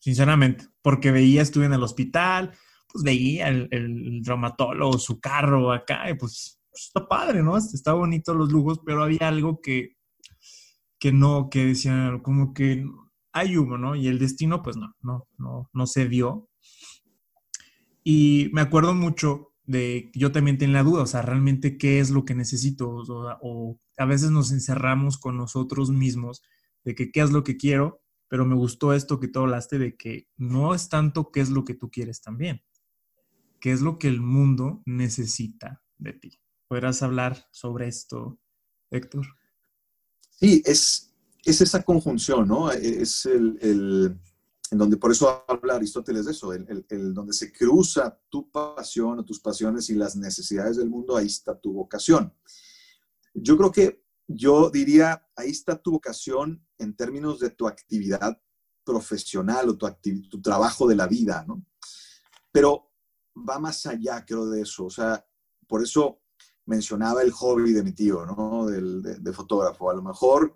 sinceramente, 0.00 0.66
porque 0.82 1.12
veía, 1.12 1.42
estuve 1.42 1.66
en 1.66 1.74
el 1.74 1.84
hospital, 1.84 2.50
pues 2.92 3.04
veía 3.04 3.46
el, 3.46 3.68
el, 3.70 4.22
traumatólogo, 4.24 4.98
su 4.98 5.20
carro 5.20 5.70
acá, 5.70 6.10
y 6.10 6.14
pues, 6.14 6.58
pues, 6.68 6.86
está 6.86 7.06
padre, 7.06 7.44
¿no? 7.44 7.56
Está 7.56 7.92
bonito 7.92 8.34
los 8.34 8.50
lujos, 8.50 8.80
pero 8.84 9.04
había 9.04 9.28
algo 9.28 9.60
que, 9.60 9.95
que 11.06 11.12
no, 11.12 11.50
que 11.50 11.66
decía, 11.66 12.18
como 12.24 12.52
que 12.52 12.84
hay 13.30 13.56
humo, 13.56 13.78
¿no? 13.78 13.94
Y 13.94 14.08
el 14.08 14.18
destino, 14.18 14.60
pues 14.64 14.76
no, 14.76 14.96
no, 15.02 15.28
no, 15.38 15.70
no 15.72 15.86
se 15.86 16.08
dio. 16.08 16.48
Y 18.02 18.50
me 18.52 18.60
acuerdo 18.60 18.92
mucho 18.92 19.52
de 19.62 20.10
yo 20.14 20.32
también 20.32 20.58
tenía 20.58 20.78
la 20.78 20.82
duda, 20.82 21.04
o 21.04 21.06
sea, 21.06 21.22
realmente 21.22 21.78
qué 21.78 22.00
es 22.00 22.10
lo 22.10 22.24
que 22.24 22.34
necesito, 22.34 22.90
o, 22.90 23.78
a 23.96 24.04
veces 24.04 24.32
nos 24.32 24.50
encerramos 24.50 25.16
con 25.16 25.36
nosotros 25.36 25.90
mismos 25.90 26.42
de 26.84 26.96
que 26.96 27.12
qué 27.12 27.20
es 27.20 27.30
lo 27.30 27.44
que 27.44 27.56
quiero, 27.56 28.02
pero 28.26 28.44
me 28.44 28.56
gustó 28.56 28.92
esto 28.92 29.20
que 29.20 29.28
tú 29.28 29.38
hablaste 29.38 29.78
de 29.78 29.96
que 29.96 30.26
no 30.36 30.74
es 30.74 30.88
tanto 30.88 31.30
qué 31.30 31.38
es 31.38 31.50
lo 31.50 31.64
que 31.64 31.74
tú 31.74 31.88
quieres 31.88 32.20
también, 32.20 32.64
qué 33.60 33.70
es 33.70 33.80
lo 33.80 34.00
que 34.00 34.08
el 34.08 34.20
mundo 34.20 34.82
necesita 34.86 35.84
de 35.98 36.14
ti. 36.14 36.40
¿Podrás 36.66 37.00
hablar 37.04 37.46
sobre 37.52 37.86
esto, 37.86 38.40
Héctor? 38.90 39.24
Sí, 40.36 40.62
es, 40.64 41.12
es 41.44 41.60
esa 41.60 41.82
conjunción, 41.82 42.46
¿no? 42.46 42.70
Es 42.70 43.26
el 43.26 44.18
en 44.70 44.78
donde 44.78 44.96
por 44.96 45.12
eso 45.12 45.44
habla 45.46 45.76
Aristóteles 45.76 46.24
de 46.24 46.32
eso, 46.32 46.52
el, 46.52 47.14
donde 47.14 47.32
se 47.32 47.52
cruza 47.52 48.18
tu 48.28 48.50
pasión 48.50 49.18
o 49.18 49.24
tus 49.24 49.40
pasiones 49.40 49.88
y 49.90 49.94
las 49.94 50.16
necesidades 50.16 50.76
del 50.76 50.90
mundo, 50.90 51.16
ahí 51.16 51.26
está 51.26 51.58
tu 51.58 51.72
vocación. 51.72 52.34
Yo 53.34 53.56
creo 53.56 53.70
que 53.70 54.04
yo 54.26 54.70
diría, 54.70 55.28
ahí 55.36 55.50
está 55.50 55.80
tu 55.80 55.92
vocación 55.92 56.66
en 56.78 56.96
términos 56.96 57.38
de 57.38 57.50
tu 57.50 57.68
actividad 57.68 58.40
profesional 58.82 59.68
o 59.68 59.76
tu, 59.76 59.88
tu 60.28 60.42
trabajo 60.42 60.88
de 60.88 60.96
la 60.96 61.06
vida, 61.06 61.44
¿no? 61.46 61.64
Pero 62.50 62.90
va 63.36 63.58
más 63.60 63.86
allá, 63.86 64.24
creo, 64.24 64.48
de 64.48 64.62
eso. 64.62 64.86
O 64.86 64.90
sea, 64.90 65.24
por 65.68 65.82
eso 65.82 66.22
mencionaba 66.66 67.22
el 67.22 67.30
hobby 67.30 67.72
de 67.72 67.82
mi 67.82 67.92
tío, 67.92 68.26
¿no? 68.26 68.66
Del, 68.66 69.02
de 69.02 69.32
fotógrafo. 69.32 69.90
A 69.90 69.94
lo 69.94 70.02
mejor 70.02 70.54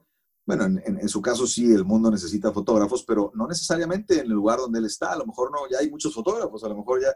bueno, 0.51 0.65
en, 0.65 1.09
su 1.09 1.23
caso 1.23 1.47
sí, 1.47 1.73
el 1.73 1.85
mundo 1.85 2.11
necesita 2.11 2.51
fotógrafos, 2.51 3.05
pero 3.05 3.31
no 3.37 3.47
necesariamente 3.47 4.15
en 4.15 4.27
el 4.27 4.33
lugar 4.33 4.59
donde 4.59 4.81
él 4.81 4.87
está. 4.87 5.13
A 5.13 5.17
lo 5.17 5.25
mejor 5.25 5.53
no, 5.53 5.59
ya 5.71 5.79
hay 5.79 5.89
muchos 5.89 6.13
fotógrafos, 6.13 6.65
a 6.65 6.69
lo 6.69 6.77
mejor 6.77 7.01
ya, 7.01 7.15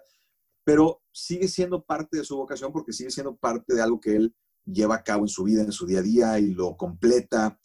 pero 0.63 1.03
sigue 1.11 1.49
siendo 1.49 1.83
parte 1.83 2.19
de 2.19 2.25
su 2.25 2.37
vocación 2.37 2.73
porque 2.73 2.93
sigue 2.93 3.11
siendo 3.11 3.35
parte 3.35 3.75
de 3.75 3.83
algo 3.83 4.01
que 4.01 4.15
él 4.15 4.37
lleva 4.65 4.95
a 4.95 5.03
cabo 5.03 5.25
en 5.25 5.29
su 5.29 5.43
vida, 5.43 5.63
en 5.63 5.73
su 5.73 5.85
día 5.85 5.99
a 5.99 6.03
día 6.03 6.39
y 6.39 6.53
lo 6.53 6.77
completa 6.77 7.59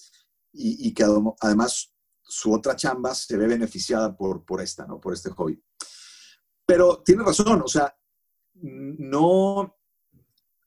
y, 0.52 0.92
que 0.92 1.06
además 1.40 1.94
su 2.24 2.52
otra 2.52 2.76
chamba 2.76 3.14
se 3.14 3.38
ve 3.38 3.46
beneficiada 3.46 4.18
por, 4.18 4.44
por 4.44 4.62
esta, 4.62 4.88
¿no? 4.88 5.00
Por 5.00 5.14
este 5.14 5.30
hobby. 5.30 5.64
Pero 6.66 7.04
tiene 7.04 7.24
razón, 7.24 7.62
o 7.62 7.68
sea, 7.68 7.96
no, 8.56 9.78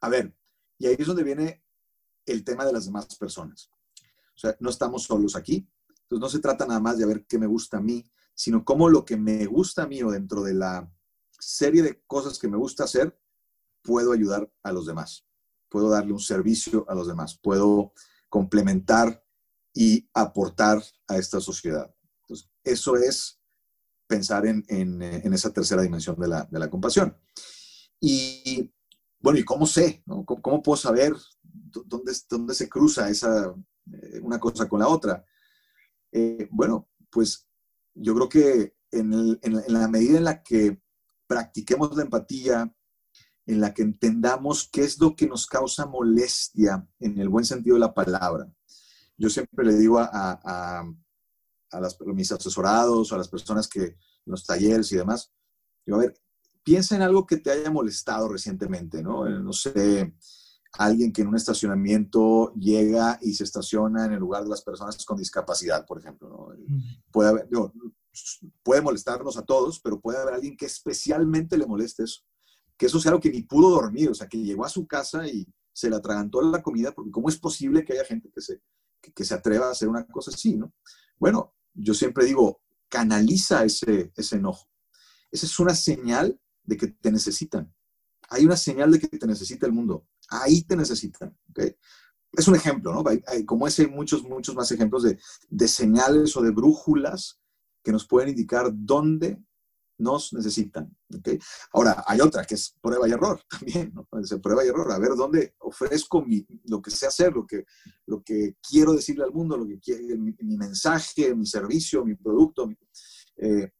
a 0.01 0.09
ver, 0.09 0.33
y 0.83 0.87
ahí 0.89 0.97
es 0.99 1.07
donde 1.07 1.23
viene 1.23 1.63
el 2.27 2.43
tema 2.43 2.65
de 2.65 2.73
las 2.73 2.87
demás 2.87 3.15
personas. 3.15 3.71
O 4.35 4.39
sea, 4.39 4.57
no 4.59 4.69
estamos 4.69 5.05
solos 5.05 5.37
aquí. 5.37 5.65
Entonces 5.89 6.21
no 6.21 6.29
se 6.29 6.41
trata 6.41 6.67
nada 6.67 6.81
más 6.81 6.99
de 6.99 7.07
ver 7.07 7.25
qué 7.25 7.39
me 7.39 7.47
gusta 7.47 7.77
a 7.77 7.81
mí, 7.81 8.05
sino 8.35 8.65
cómo 8.65 8.89
lo 8.89 9.05
que 9.05 9.17
me 9.17 9.47
gusta 9.47 9.85
a 9.85 9.87
mí 9.87 10.03
o 10.03 10.11
dentro 10.11 10.43
de 10.43 10.55
la 10.55 10.93
serie 11.39 11.83
de 11.83 12.03
cosas 12.09 12.37
que 12.37 12.49
me 12.49 12.57
gusta 12.57 12.83
hacer, 12.83 13.17
puedo 13.81 14.11
ayudar 14.11 14.53
a 14.65 14.73
los 14.73 14.85
demás. 14.85 15.25
Puedo 15.69 15.89
darle 15.89 16.15
un 16.15 16.19
servicio 16.19 16.85
a 16.89 16.97
los 16.97 17.07
demás. 17.07 17.39
Puedo 17.41 17.93
complementar 18.29 19.25
y 19.73 20.11
aportar 20.13 20.83
a 21.07 21.17
esta 21.17 21.41
sociedad. 21.41 21.95
Entonces, 22.23 22.51
eso 22.65 22.97
es 22.97 23.41
pensar 24.09 24.47
en, 24.47 24.65
esa 25.33 25.53
tercera 25.53 25.83
dimensión 25.83 26.17
de 26.19 26.27
la, 26.27 26.71
compasión. 26.71 27.17
Y 28.01 28.69
bueno, 29.23 29.39
¿y 29.39 29.45
cómo 29.45 29.67
sé? 29.67 30.03
¿Cómo, 30.07 30.43
¿Cómo, 30.43 30.63
puedo 30.63 30.77
saber 30.77 31.15
dónde, 31.43 32.13
dónde 32.29 32.55
se 32.55 32.69
cruza 32.69 33.09
esa 33.09 33.55
eh, 33.91 34.21
una 34.23 34.39
cosa 34.39 34.69
con 34.69 34.81
la 34.81 34.89
otra. 34.89 35.25
Eh, 36.13 36.49
bueno, 36.51 36.89
pues 37.11 37.49
yo 37.95 38.15
creo 38.15 38.29
que 38.29 38.77
en, 38.91 39.39
la 39.69 39.89
medida 39.89 40.19
en 40.19 40.25
la 40.25 40.43
que 40.43 40.81
practiquemos 41.27 41.97
la 41.97 42.03
empatía, 42.03 42.73
en 43.47 43.61
la 43.61 43.75
que 43.75 43.83
entendamos 43.83 44.69
qué 44.71 44.83
es 44.83 45.01
lo 45.01 45.17
que 45.17 45.27
nos 45.27 45.47
causa 45.47 45.87
molestia 45.87 46.87
en 47.01 47.19
el 47.19 47.29
buen 47.29 47.45
sentido 47.45 47.75
de 47.75 47.81
la 47.81 47.95
palabra. 47.95 48.53
Yo 49.17 49.29
siempre 49.29 49.65
le 49.65 49.75
digo 49.75 49.99
a, 49.99 50.11
a, 50.13 50.81
a 51.71 51.81
mis 52.07 52.31
asesorados 52.31 53.13
a 53.13 53.17
las 53.17 53.29
personas 53.29 53.67
que 53.67 53.83
en 53.83 53.97
los 54.27 54.45
talleres 54.47 54.93
y 54.93 54.97
demás, 54.97 55.33
digo, 55.85 55.99
a 55.99 56.03
ver, 56.03 56.15
piensa 56.63 56.97
en 56.97 57.03
algo 57.03 57.27
que 57.27 57.39
te 57.39 57.51
haya 57.51 57.71
molestado 57.71 58.29
recientemente, 58.29 59.03
¿no? 59.03 59.29
No 59.29 59.53
sé, 59.53 60.15
alguien 60.73 61.13
que 61.13 61.23
en 61.23 61.29
un 61.29 61.37
estacionamiento 61.37 62.53
llega 62.55 63.19
y 63.21 63.35
se 63.35 63.45
estaciona 63.45 64.07
en 64.07 64.13
el 64.13 64.21
lugar 64.21 64.45
de 64.45 64.51
las 64.51 64.63
personas 64.63 65.05
con 65.05 65.19
discapacidad, 65.19 65.85
por 65.87 65.99
ejemplo. 65.99 66.55
Puede, 67.11 67.29
haber, 67.29 67.49
puede 68.63 68.81
molestarnos 68.81 69.37
a 69.37 69.45
todos, 69.45 69.81
pero 69.81 70.01
puede 70.01 70.19
haber 70.19 70.35
alguien 70.35 70.57
que 70.57 70.67
especialmente 70.67 71.59
le 71.59 71.67
moleste 71.67 72.05
eso. 72.05 72.23
Que 72.77 72.87
eso 72.87 72.99
sea 72.99 73.11
algo 73.11 73.21
que 73.21 73.31
ni 73.31 73.43
pudo 73.43 73.71
dormir, 73.71 74.09
o 74.09 74.15
sea, 74.15 74.29
que 74.29 74.39
llegó 74.39 74.65
a 74.65 74.71
su 74.71 74.87
casa 74.87 75.27
y 75.29 75.47
se 75.73 75.91
le 75.91 75.97
atragantó 75.97 76.41
la 76.43 76.63
comida, 76.63 76.93
porque 76.93 77.11
¿cómo 77.11 77.29
es 77.29 77.39
posible 77.39 77.85
que 77.85 77.93
haya 77.93 78.05
gente 78.05 78.31
que 78.35 78.41
se, 78.41 78.61
que, 79.15 79.25
se 79.25 79.35
atreva 79.35 79.69
a 79.69 79.73
hacer 79.73 79.89
una 79.89 80.07
cosa 80.07 80.31
así, 80.31 80.57
no? 80.57 80.73
Bueno, 81.19 81.55
yo 81.75 81.95
siempre 81.95 82.25
digo, 82.25 82.61
canaliza 82.89 83.65
ese, 83.65 84.13
ese 84.17 84.37
enojo. 84.37 84.69
Esa 85.31 85.47
es 85.47 85.59
una 85.59 85.75
señal 85.75 86.39
de 86.65 86.77
que 86.77 86.89
te 86.89 87.11
necesitan. 87.11 87.73
Hay 88.31 88.45
una 88.45 88.57
señal 88.57 88.91
de 88.93 88.99
que 89.01 89.09
te 89.09 89.27
necesita 89.27 89.67
el 89.67 89.73
mundo 89.73 90.07
ahí 90.33 90.63
te 90.63 90.77
necesitan. 90.77 91.37
Es 92.33 92.49
un 92.49 92.57
ejemplo, 92.57 92.93
¿no? 92.93 93.05
Hay, 93.27 93.45
como 93.45 93.67
ese, 93.67 93.83
hay 93.83 93.89
muchos, 93.89 94.23
muchos 94.23 94.55
más 94.55 94.71
ejemplos 94.73 95.03
de, 95.03 95.69
señales 95.69 96.37
o 96.37 96.43
de 96.43 96.51
brújulas 96.51 97.39
que 97.83 97.93
nos 97.93 98.07
pueden 98.07 98.31
indicar 98.31 98.71
dónde 98.73 99.39
nos 99.99 100.33
necesitan. 100.33 100.97
Ahora, 101.73 102.03
hay 102.07 102.21
otra 102.21 102.45
que 102.45 102.55
es 102.55 102.75
prueba 102.81 103.07
y 103.07 103.13
error 103.13 103.41
también, 103.51 103.93
¿no? 103.95 104.09
Es 104.21 104.35
prueba 104.43 104.65
y 104.65 104.69
error, 104.69 104.91
a 104.91 104.99
ver 104.99 105.15
dónde 105.15 105.55
ofrezco 105.59 106.25
mi, 106.25 106.45
lo 106.65 106.81
que 106.81 106.91
sé 106.91 107.07
hacer, 107.07 107.33
lo 107.35 107.47
que, 107.47 107.67
lo 108.07 108.23
que 108.23 108.57
quiero 108.67 108.95
decirle 108.95 109.25
al 109.25 109.33
mundo, 109.33 109.57
lo 109.57 109.67
que 109.67 109.79
quiere, 109.79 110.17
mi, 110.17 110.35
mensaje, 110.57 111.35
mi 111.35 111.47
servicio, 111.47 112.05
mi 112.05 112.15
producto, 112.15 112.69
eh, 113.37 113.71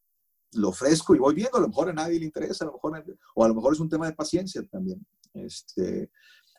lo 0.55 0.69
ofrezco 0.69 1.15
y 1.15 1.19
voy 1.19 1.33
viendo, 1.33 1.57
a 1.57 1.61
lo 1.61 1.67
mejor 1.67 1.89
a 1.89 1.93
nadie 1.93 2.19
le 2.19 2.25
interesa, 2.25 2.65
a 2.65 2.67
lo 2.67 2.73
mejor, 2.73 3.03
o 3.35 3.43
a 3.43 3.47
lo 3.47 3.55
mejor 3.55 3.73
es 3.73 3.79
un 3.79 3.89
tema 3.89 4.05
de 4.05 4.13
paciencia 4.13 4.63
también. 4.67 5.05
Este, 5.33 6.11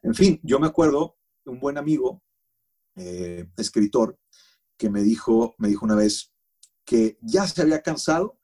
en 0.03 0.15
fin, 0.15 0.41
yo 0.43 0.59
me 0.59 0.67
acuerdo 0.67 1.17
un 1.47 1.61
buen 1.61 1.79
amigo, 1.79 2.23
eh, 2.97 3.49
escritor, 3.57 4.19
que 4.77 4.91
me 4.91 5.03
dijo, 5.03 5.55
me 5.59 5.69
dijo 5.69 5.85
una 5.85 5.95
vez 5.95 6.33
que 6.85 7.19
ya 7.23 7.47
se 7.47 7.63
había 7.63 7.83
cansado 7.83 8.39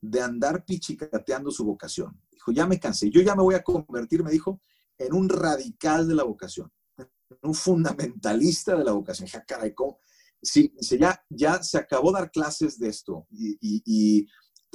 de 0.00 0.20
andar 0.20 0.64
pichicateando 0.64 1.50
su 1.50 1.64
vocación. 1.64 2.20
Dijo, 2.30 2.52
ya 2.52 2.66
me 2.66 2.80
cansé, 2.80 3.10
yo 3.10 3.20
ya 3.20 3.34
me 3.34 3.42
voy 3.42 3.54
a 3.54 3.62
convertir, 3.62 4.22
me 4.22 4.30
dijo, 4.30 4.60
en 4.98 5.14
un 5.14 5.28
radical 5.28 6.06
de 6.06 6.14
la 6.14 6.24
vocación, 6.24 6.70
en 6.98 7.08
un 7.42 7.54
fundamentalista 7.54 8.76
de 8.76 8.84
la 8.84 8.92
vocación. 8.92 9.28
Ya, 9.28 9.44
caray, 9.44 9.74
¿cómo? 9.74 9.98
Sí, 10.42 10.72
ya, 10.98 11.22
ya 11.28 11.62
se 11.62 11.78
acabó 11.78 12.12
dar 12.12 12.30
clases 12.30 12.78
de 12.78 12.88
esto 12.88 13.26
y, 13.30 14.26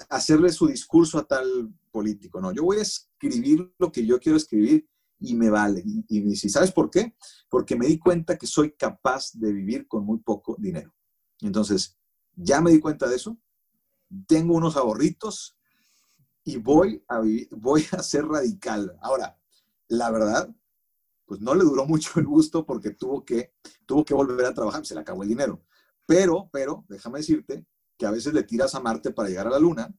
hacerle 0.09 0.51
su 0.51 0.67
discurso 0.67 1.17
a 1.17 1.25
tal 1.25 1.73
político. 1.91 2.41
No, 2.41 2.51
yo 2.51 2.63
voy 2.63 2.77
a 2.77 2.81
escribir 2.81 3.73
lo 3.77 3.91
que 3.91 4.05
yo 4.05 4.19
quiero 4.19 4.37
escribir 4.37 4.87
y 5.19 5.35
me 5.35 5.49
vale. 5.49 5.83
Y, 5.85 6.05
y 6.07 6.35
sabes 6.35 6.71
por 6.71 6.89
qué, 6.89 7.15
porque 7.49 7.75
me 7.75 7.87
di 7.87 7.97
cuenta 7.97 8.37
que 8.37 8.47
soy 8.47 8.71
capaz 8.71 9.31
de 9.33 9.51
vivir 9.51 9.87
con 9.87 10.05
muy 10.05 10.19
poco 10.19 10.55
dinero. 10.59 10.93
Entonces, 11.41 11.97
ya 12.35 12.61
me 12.61 12.71
di 12.71 12.79
cuenta 12.79 13.07
de 13.07 13.15
eso, 13.15 13.37
tengo 14.27 14.55
unos 14.55 14.75
ahorritos 14.75 15.57
y 16.43 16.57
voy 16.57 17.03
a, 17.07 17.21
voy 17.51 17.85
a 17.91 18.03
ser 18.03 18.25
radical. 18.25 18.97
Ahora, 19.01 19.39
la 19.87 20.11
verdad, 20.11 20.53
pues 21.25 21.41
no 21.41 21.55
le 21.55 21.63
duró 21.63 21.85
mucho 21.85 22.19
el 22.19 22.25
gusto 22.25 22.65
porque 22.65 22.91
tuvo 22.91 23.23
que, 23.25 23.53
tuvo 23.85 24.05
que 24.05 24.13
volver 24.13 24.45
a 24.45 24.53
trabajar, 24.53 24.85
se 24.85 24.95
le 24.95 25.01
acabó 25.01 25.23
el 25.23 25.29
dinero. 25.29 25.63
Pero, 26.05 26.49
pero, 26.51 26.85
déjame 26.87 27.19
decirte 27.19 27.65
que 27.97 28.05
a 28.05 28.11
veces 28.11 28.33
le 28.33 28.43
tiras 28.43 28.75
a 28.75 28.79
Marte 28.79 29.11
para 29.11 29.29
llegar 29.29 29.47
a 29.47 29.51
la 29.51 29.59
Luna 29.59 29.93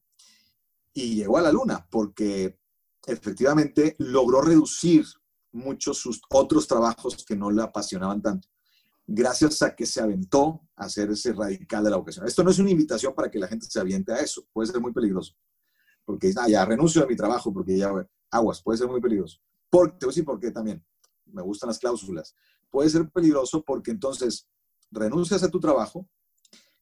y 0.93 1.15
llegó 1.15 1.37
a 1.37 1.41
la 1.41 1.51
Luna 1.51 1.87
porque 1.89 2.59
efectivamente 3.05 3.95
logró 3.99 4.41
reducir 4.41 5.05
muchos 5.51 5.97
sus 5.97 6.21
otros 6.29 6.67
trabajos 6.67 7.25
que 7.25 7.35
no 7.35 7.49
le 7.51 7.63
apasionaban 7.63 8.21
tanto 8.21 8.47
gracias 9.07 9.61
a 9.61 9.73
que 9.73 9.85
se 9.85 10.01
aventó 10.01 10.61
a 10.75 10.85
hacer 10.85 11.09
ese 11.09 11.31
radical 11.31 11.83
de 11.83 11.89
la 11.89 11.97
vocación. 11.97 12.27
Esto 12.27 12.43
no 12.43 12.51
es 12.51 12.59
una 12.59 12.69
invitación 12.69 13.15
para 13.15 13.31
que 13.31 13.39
la 13.39 13.47
gente 13.47 13.65
se 13.67 13.79
aviente 13.79 14.11
a 14.11 14.19
eso, 14.19 14.45
puede 14.51 14.69
ser 14.69 14.81
muy 14.81 14.91
peligroso. 14.91 15.33
Porque 16.03 16.31
ah, 16.37 16.47
ya 16.47 16.65
renuncio 16.65 17.03
a 17.03 17.07
mi 17.07 17.15
trabajo, 17.15 17.53
porque 17.53 17.77
ya 17.77 17.91
aguas, 18.29 18.61
puede 18.61 18.77
ser 18.77 18.87
muy 18.87 18.99
peligroso. 18.99 19.39
Porque, 19.69 19.97
te 19.97 20.05
voy 20.05 20.11
a 20.11 20.13
decir 20.13 20.25
por 20.25 20.39
qué 20.39 20.51
también. 20.51 20.85
Me 21.25 21.41
gustan 21.41 21.67
las 21.67 21.79
cláusulas. 21.79 22.35
Puede 22.69 22.89
ser 22.89 23.09
peligroso 23.09 23.63
porque 23.63 23.91
entonces 23.91 24.47
renuncias 24.91 25.41
a 25.43 25.49
tu 25.49 25.59
trabajo 25.59 26.07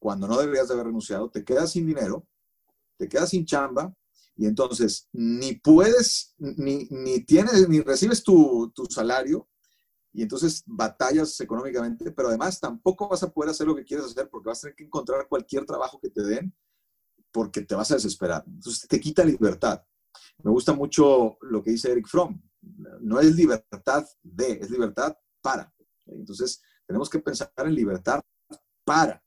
cuando 0.05 0.27
no 0.27 0.37
deberías 0.37 0.67
de 0.67 0.75
haber 0.75 0.85
renunciado, 0.85 1.31
te 1.31 1.43
quedas 1.43 1.71
sin 1.71 1.87
dinero, 1.87 2.27
te 2.95 3.09
quedas 3.09 3.31
sin 3.31 3.43
chamba 3.43 3.91
y 4.35 4.45
entonces 4.45 5.09
ni 5.11 5.53
puedes, 5.53 6.35
ni, 6.37 6.87
ni 6.91 7.21
tienes, 7.21 7.67
ni 7.67 7.81
recibes 7.81 8.21
tu, 8.21 8.71
tu 8.75 8.85
salario 8.85 9.49
y 10.13 10.21
entonces 10.21 10.61
batallas 10.67 11.41
económicamente, 11.41 12.11
pero 12.11 12.27
además 12.27 12.59
tampoco 12.59 13.09
vas 13.09 13.23
a 13.23 13.33
poder 13.33 13.49
hacer 13.49 13.65
lo 13.65 13.75
que 13.75 13.83
quieres 13.83 14.05
hacer 14.05 14.29
porque 14.29 14.49
vas 14.49 14.59
a 14.59 14.61
tener 14.61 14.75
que 14.75 14.83
encontrar 14.83 15.27
cualquier 15.27 15.65
trabajo 15.65 15.99
que 15.99 16.11
te 16.11 16.21
den 16.21 16.55
porque 17.31 17.61
te 17.63 17.73
vas 17.73 17.89
a 17.89 17.95
desesperar. 17.95 18.43
Entonces 18.45 18.87
te 18.87 18.99
quita 18.99 19.25
libertad. 19.25 19.83
Me 20.43 20.51
gusta 20.51 20.73
mucho 20.73 21.39
lo 21.41 21.63
que 21.63 21.71
dice 21.71 21.91
Eric 21.91 22.05
Fromm. 22.07 22.39
No 23.01 23.19
es 23.19 23.35
libertad 23.35 24.05
de, 24.21 24.51
es 24.51 24.69
libertad 24.69 25.17
para. 25.41 25.73
Entonces 26.05 26.61
tenemos 26.85 27.09
que 27.09 27.17
pensar 27.17 27.51
en 27.57 27.73
libertad 27.73 28.21
para. 28.83 29.24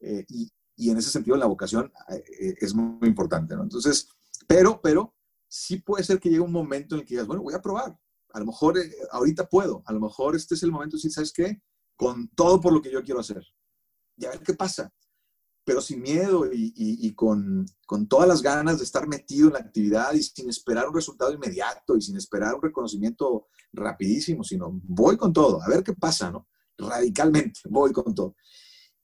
Eh, 0.00 0.24
y, 0.28 0.50
y, 0.76 0.90
en 0.90 0.98
ese 0.98 1.10
sentido 1.10 1.36
la 1.36 1.46
vocación 1.46 1.92
eh, 2.10 2.54
es 2.60 2.74
muy 2.74 3.08
importante. 3.08 3.56
¿no? 3.56 3.62
Entonces, 3.62 4.08
pero, 4.46 4.80
pero 4.80 5.14
sí 5.48 5.80
puede 5.80 6.04
ser 6.04 6.20
que 6.20 6.28
llegue 6.28 6.40
un 6.40 6.52
momento 6.52 6.94
en 6.94 7.00
el 7.00 7.06
que 7.06 7.14
digas, 7.14 7.26
bueno, 7.26 7.42
voy 7.42 7.54
a 7.54 7.62
probar 7.62 7.98
a 8.32 8.40
lo 8.40 8.46
mejor 8.46 8.78
eh, 8.78 8.90
ahorita 9.10 9.48
puedo, 9.48 9.82
a 9.86 9.92
lo 9.92 10.00
mejor 10.00 10.36
este 10.36 10.54
es 10.54 10.62
el 10.62 10.72
momento 10.72 10.96
decir, 10.96 11.12
¿sabes 11.12 11.32
qué? 11.32 11.60
Con 11.96 12.28
todo 12.28 12.60
por 12.60 12.72
lo 12.72 12.82
que 12.82 12.90
yo 12.90 13.02
quiero 13.02 13.20
hacer. 13.20 13.44
Y 14.16 14.26
a 14.26 14.30
ver 14.30 14.40
qué 14.40 14.54
pasa. 14.54 14.92
Pero 15.64 15.80
sin 15.82 16.00
miedo 16.00 16.48
y, 16.50 17.14
con, 17.14 17.66
todas 18.08 18.26
las 18.26 18.40
ganas 18.40 18.78
de 18.78 18.84
estar 18.84 19.06
metido 19.06 19.48
en 19.48 19.52
la 19.52 19.58
actividad 19.58 20.14
y 20.14 20.22
sin 20.22 20.48
esperar 20.48 20.88
un 20.88 20.94
resultado 20.94 21.30
inmediato 21.30 21.94
y 21.94 22.00
sin 22.00 22.16
esperar 22.16 22.54
un 22.54 22.62
reconocimiento 22.62 23.48
rapidísimo, 23.74 24.42
sino 24.44 24.80
voy 24.84 25.18
con 25.18 25.30
todo, 25.30 25.62
a 25.62 25.68
ver 25.68 25.82
qué 25.82 25.92
pasa, 25.92 26.30
¿no? 26.30 26.48
Radicalmente, 26.78 27.60
voy 27.68 27.92
con 27.92 28.14
todo. 28.14 28.34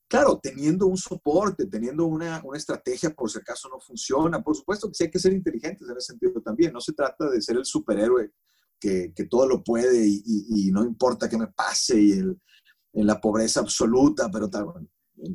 Claro, 0.08 0.38
teniendo 0.40 0.86
un 0.86 0.96
soporte, 0.96 1.66
teniendo 1.66 2.04
una, 2.04 2.40
una, 2.44 2.58
estrategia 2.58 3.10
por 3.10 3.30
si 3.30 3.38
acaso 3.38 3.68
no 3.68 3.80
funciona. 3.80 4.42
Por 4.42 4.54
supuesto 4.54 4.88
que 4.88 4.94
sí 4.94 5.04
hay 5.04 5.10
que 5.10 5.18
ser 5.18 5.32
inteligentes 5.32 5.88
en 5.88 5.96
ese 5.96 6.12
sentido 6.12 6.40
también. 6.42 6.72
No 6.72 6.80
se 6.80 6.92
trata 6.92 7.28
de 7.30 7.40
ser 7.40 7.56
el 7.56 7.64
superhéroe 7.64 8.30
que, 8.78 9.26
todo 9.30 9.46
lo 9.48 9.62
puede 9.62 10.06
y, 10.06 10.70
no 10.70 10.84
importa 10.84 11.28
qué 11.28 11.38
me 11.38 11.48
pase 11.48 12.00
y 12.00 12.12
en 12.12 13.06
la 13.06 13.20
pobreza 13.20 13.60
absoluta, 13.60 14.30
pero 14.30 14.48
tal. 14.48 14.66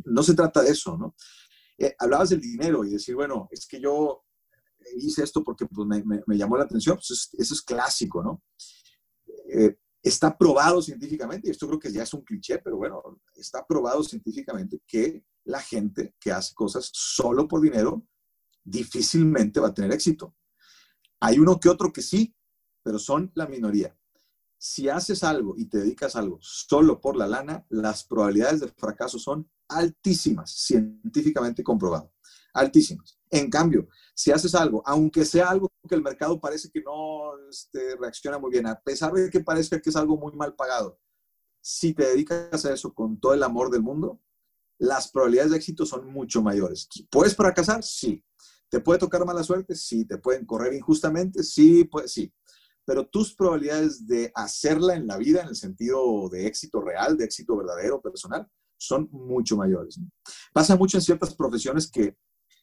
no 0.05 0.23
se 0.23 0.33
trata 0.33 0.61
de 0.61 0.71
eso, 0.71 0.97
¿no? 0.97 1.15
Eh, 1.77 1.95
hablabas 1.97 2.29
del 2.29 2.41
dinero 2.41 2.83
y 2.83 2.91
decir, 2.91 3.15
bueno, 3.15 3.47
es 3.51 3.65
que 3.65 3.79
yo 3.79 4.25
hice 4.97 5.23
esto 5.23 5.43
porque 5.43 5.65
pues, 5.65 5.87
me, 6.05 6.37
llamó 6.37 6.57
la 6.57 6.65
atención, 6.65 6.97
pues 6.97 7.29
eso 7.37 7.53
es 7.53 7.61
clásico, 7.61 8.21
¿no? 8.21 8.43
Eh, 9.51 9.77
está 10.09 10.37
probado 10.37 10.81
científicamente, 10.81 11.47
y 11.47 11.51
esto 11.51 11.67
creo 11.67 11.79
que 11.79 11.91
ya 11.91 12.03
es 12.03 12.13
un 12.13 12.21
cliché, 12.21 12.59
pero 12.59 12.77
bueno, 12.77 13.01
está 13.35 13.65
probado 13.65 14.03
científicamente 14.03 14.81
que 14.85 15.23
la 15.45 15.59
gente 15.59 16.15
que 16.19 16.31
hace 16.31 16.53
cosas 16.53 16.89
solo 16.93 17.47
por 17.47 17.61
dinero 17.61 18.05
difícilmente 18.63 19.59
va 19.59 19.69
a 19.69 19.73
tener 19.73 19.91
éxito. 19.91 20.35
Hay 21.19 21.39
uno 21.39 21.59
que 21.59 21.69
otro 21.69 21.91
que 21.91 22.01
sí, 22.01 22.35
pero 22.83 22.99
son 22.99 23.31
la 23.35 23.47
minoría. 23.47 23.95
Si 24.57 24.89
haces 24.89 25.23
algo 25.23 25.55
y 25.57 25.65
te 25.65 25.79
dedicas 25.79 26.15
a 26.15 26.19
algo 26.19 26.37
solo 26.41 26.99
por 26.99 27.15
la 27.15 27.27
lana, 27.27 27.65
las 27.69 28.03
probabilidades 28.03 28.59
de 28.59 28.67
fracaso 28.67 29.17
son 29.17 29.49
altísimas, 29.67 30.51
científicamente 30.51 31.63
comprobado, 31.63 32.13
altísimas. 32.53 33.18
En 33.31 33.49
cambio, 33.49 33.87
si 34.15 34.31
haces 34.31 34.55
algo, 34.55 34.81
aunque 34.85 35.23
sea 35.23 35.49
algo 35.49 35.71
que 35.87 35.95
el 35.95 36.01
mercado 36.01 36.39
parece 36.39 36.69
que 36.71 36.81
no 36.81 37.37
este, 37.49 37.95
reacciona 37.95 38.39
muy 38.39 38.51
bien, 38.51 38.65
a 38.67 38.79
pesar 38.79 39.11
de 39.13 39.29
que 39.29 39.39
parezca 39.39 39.79
que 39.79 39.89
es 39.89 39.95
algo 39.95 40.17
muy 40.17 40.33
mal 40.33 40.55
pagado, 40.55 40.99
si 41.61 41.93
te 41.93 42.07
dedicas 42.07 42.65
a 42.65 42.73
eso 42.73 42.93
con 42.93 43.19
todo 43.19 43.33
el 43.33 43.43
amor 43.43 43.69
del 43.69 43.83
mundo, 43.83 44.19
las 44.79 45.11
probabilidades 45.11 45.51
de 45.51 45.57
éxito 45.57 45.85
son 45.85 46.07
mucho 46.07 46.41
mayores. 46.41 46.87
¿Puedes 47.11 47.35
fracasar? 47.35 47.83
Sí. 47.83 48.23
¿Te 48.69 48.79
puede 48.79 48.99
tocar 48.99 49.25
mala 49.25 49.43
suerte? 49.43 49.75
Sí. 49.75 50.05
¿Te 50.05 50.17
pueden 50.17 50.45
correr 50.45 50.73
injustamente? 50.73 51.43
Sí, 51.43 51.83
pues 51.83 52.11
sí 52.11 52.33
pero 52.89 53.05
tus 53.05 53.35
probabilidades 53.35 54.07
de 54.07 54.31
hacerla 54.33 54.95
en 54.95 55.05
la 55.05 55.15
vida, 55.15 55.43
en 55.43 55.49
el 55.49 55.55
sentido 55.55 56.27
de 56.27 56.47
éxito 56.47 56.81
real, 56.81 57.15
de 57.17 57.25
éxito 57.25 57.55
verdadero, 57.55 58.01
personal, 58.01 58.49
son 58.77 59.07
mucho 59.11 59.55
mayores. 59.55 59.99
Pasa 60.51 60.75
mucho 60.75 60.97
en 60.97 61.03
ciertas 61.03 61.35
profesiones 61.35 61.91
que, 61.91 62.17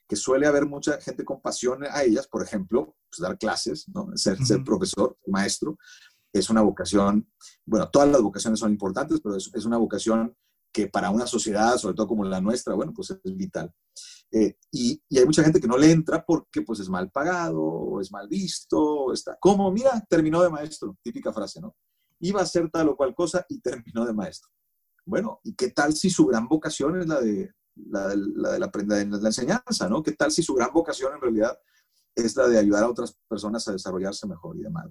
que, 0.08 0.16
suele 0.16 0.46
haber 0.46 0.66
mucha 0.66 1.00
gente 1.00 1.24
con 1.24 1.40
pasión 1.40 1.84
a 1.84 2.02
ellas, 2.02 2.26
por 2.28 2.42
ejemplo, 2.42 2.96
pues 3.10 3.20
dar 3.20 3.38
clases, 3.38 3.86
¿no? 3.88 4.08
ser, 4.16 4.38
ser 4.44 4.62
profesor, 4.64 5.16
maestro, 5.26 5.78
es 6.32 6.50
una 6.50 6.60
vocación, 6.60 7.28
bueno, 7.64 7.88
todas 7.90 8.08
las 8.08 8.20
vocaciones 8.20 8.60
son 8.60 8.70
importantes, 8.70 9.20
pero 9.22 9.36
es, 9.36 9.50
es 9.54 9.64
una 9.64 9.78
vocación 9.78 10.36
que 10.72 10.88
para 10.88 11.10
una 11.10 11.26
sociedad, 11.26 11.78
sobre 11.78 11.94
todo 11.94 12.06
como 12.06 12.24
la 12.24 12.40
nuestra, 12.40 12.74
bueno, 12.74 12.92
pues 12.94 13.10
es 13.10 13.36
vital. 13.36 13.72
Eh, 14.30 14.56
y, 14.72 15.00
hay 15.16 15.24
mucha 15.24 15.42
gente 15.42 15.60
que 15.60 15.68
no 15.68 15.78
le 15.78 15.90
entra 15.90 16.24
porque 16.24 16.62
pues 16.62 16.80
es 16.80 16.88
mal 16.88 17.10
pagado, 17.10 17.62
o 17.62 18.00
es 18.00 18.12
mal 18.12 18.28
visto, 18.28 18.78
o 18.78 19.12
está 19.12 19.38
como, 19.40 19.70
mira, 19.72 20.04
terminó 20.08 20.42
de 20.42 20.50
maestro, 20.50 20.96
típica 21.02 21.32
frase, 21.32 21.60
¿no? 21.60 21.74
Iba 22.20 22.40
a 22.40 22.42
hacer 22.42 22.70
tal 22.70 22.90
o 22.90 22.96
cual 22.96 23.14
cosa 23.14 23.44
y 23.48 23.60
terminó 23.60 24.04
de 24.04 24.12
maestro. 24.12 24.50
Bueno, 25.04 25.40
¿y 25.44 25.54
qué 25.54 25.70
tal 25.70 25.94
si 25.94 26.10
su 26.10 26.26
gran 26.26 26.48
vocación 26.48 27.00
es 27.00 27.06
la 27.06 27.20
de 27.20 27.52
la, 27.76 28.08
de, 28.08 28.16
la, 28.16 28.52
de 28.52 29.06
la, 29.06 29.28
enseñanza, 29.28 29.88
¿no? 29.88 30.02
¿Qué 30.02 30.12
tal 30.12 30.30
si 30.30 30.42
su 30.42 30.54
gran 30.54 30.72
vocación 30.72 31.14
en 31.14 31.20
realidad 31.20 31.58
es 32.14 32.34
la 32.36 32.48
de 32.48 32.58
ayudar 32.58 32.84
a 32.84 32.88
otras 32.90 33.16
personas 33.28 33.66
a 33.68 33.72
desarrollarse 33.72 34.26
mejor 34.26 34.56
y 34.56 34.62
demás? 34.62 34.86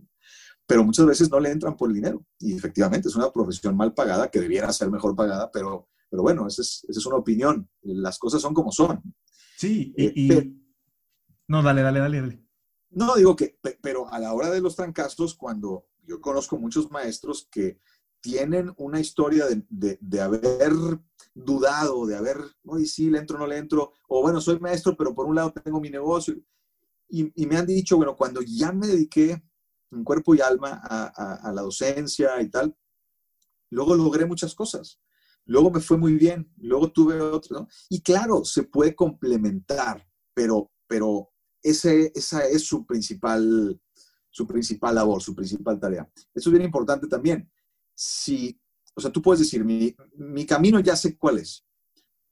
Pero 0.67 0.83
muchas 0.83 1.05
veces 1.05 1.29
no 1.29 1.39
le 1.39 1.51
entran 1.51 1.75
por 1.75 1.89
el 1.89 1.95
dinero. 1.95 2.25
Y 2.39 2.55
efectivamente 2.55 3.07
es 3.07 3.15
una 3.15 3.31
profesión 3.31 3.75
mal 3.75 3.93
pagada 3.93 4.29
que 4.29 4.39
debiera 4.39 4.71
ser 4.73 4.89
mejor 4.89 5.15
pagada, 5.15 5.51
pero, 5.51 5.89
pero 6.09 6.23
bueno, 6.23 6.47
esa 6.47 6.61
es, 6.61 6.85
esa 6.87 6.99
es 6.99 7.05
una 7.05 7.17
opinión. 7.17 7.69
Las 7.81 8.17
cosas 8.17 8.41
son 8.41 8.53
como 8.53 8.71
son. 8.71 9.01
Sí, 9.57 9.93
y, 9.95 10.31
eh, 10.33 10.53
no, 11.47 11.61
dale, 11.61 11.81
dale, 11.81 11.99
dale, 11.99 12.21
dale. 12.21 12.45
No, 12.89 13.15
digo 13.15 13.35
que, 13.35 13.59
pero 13.81 14.11
a 14.11 14.19
la 14.19 14.33
hora 14.33 14.49
de 14.49 14.61
los 14.61 14.75
trancazos, 14.75 15.35
cuando 15.35 15.85
yo 16.03 16.21
conozco 16.21 16.57
muchos 16.57 16.89
maestros 16.91 17.47
que 17.51 17.79
tienen 18.25 18.73
una 18.77 18.99
historia 18.99 19.45
de, 19.45 19.99
de, 20.01 20.19
haber 20.19 20.73
dudado, 21.35 22.07
de 22.07 22.15
haber, 22.15 22.39
oye, 22.65 22.87
sí, 22.87 23.11
le 23.11 23.19
entro, 23.19 23.37
no 23.37 23.45
le 23.45 23.59
entro, 23.59 23.93
o 24.07 24.23
bueno, 24.23 24.41
soy 24.41 24.59
maestro, 24.59 24.97
pero 24.97 25.13
por 25.13 25.27
un 25.27 25.35
lado 25.35 25.53
tengo 25.53 25.79
mi 25.79 25.91
negocio, 25.91 26.35
Y, 27.07 27.45
me 27.45 27.55
han 27.55 27.67
dicho, 27.67 27.97
bueno, 27.97 28.15
cuando 28.15 28.41
ya 28.41 28.71
me 28.71 28.87
dediqué 28.87 29.43
en 29.91 30.03
cuerpo 30.03 30.33
y 30.33 30.41
alma 30.41 30.81
a, 30.83 31.51
la 31.53 31.61
docencia 31.61 32.41
y 32.41 32.49
tal, 32.49 32.75
luego 33.69 33.93
logré 33.93 34.25
muchas 34.25 34.55
cosas. 34.55 34.99
Luego 35.45 35.69
me 35.69 35.81
fue 35.81 35.97
muy 35.97 36.15
bien, 36.15 36.51
luego 36.57 36.91
tuve 36.91 37.21
otro, 37.21 37.59
¿no? 37.59 37.67
Y 37.89 38.01
claro, 38.01 38.43
se 38.43 38.63
puede 38.63 38.95
complementar, 38.95 40.03
pero, 40.33 40.71
pero 40.87 41.29
ese, 41.61 42.11
esa 42.15 42.43
es 42.47 42.65
su 42.65 42.87
principal, 42.87 43.79
su 44.31 44.47
principal 44.47 44.95
labor, 44.95 45.21
su 45.21 45.35
principal 45.35 45.79
tarea. 45.79 46.09
Eso 46.33 46.49
es 46.49 46.51
bien 46.51 46.65
importante 46.65 47.05
también. 47.05 47.47
Si, 47.95 48.59
o 48.93 49.01
sea, 49.01 49.11
tú 49.11 49.21
puedes 49.21 49.39
decir, 49.39 49.63
mi, 49.65 49.95
mi 50.15 50.45
camino 50.45 50.79
ya 50.79 50.95
sé 50.95 51.17
cuál 51.17 51.39
es. 51.39 51.65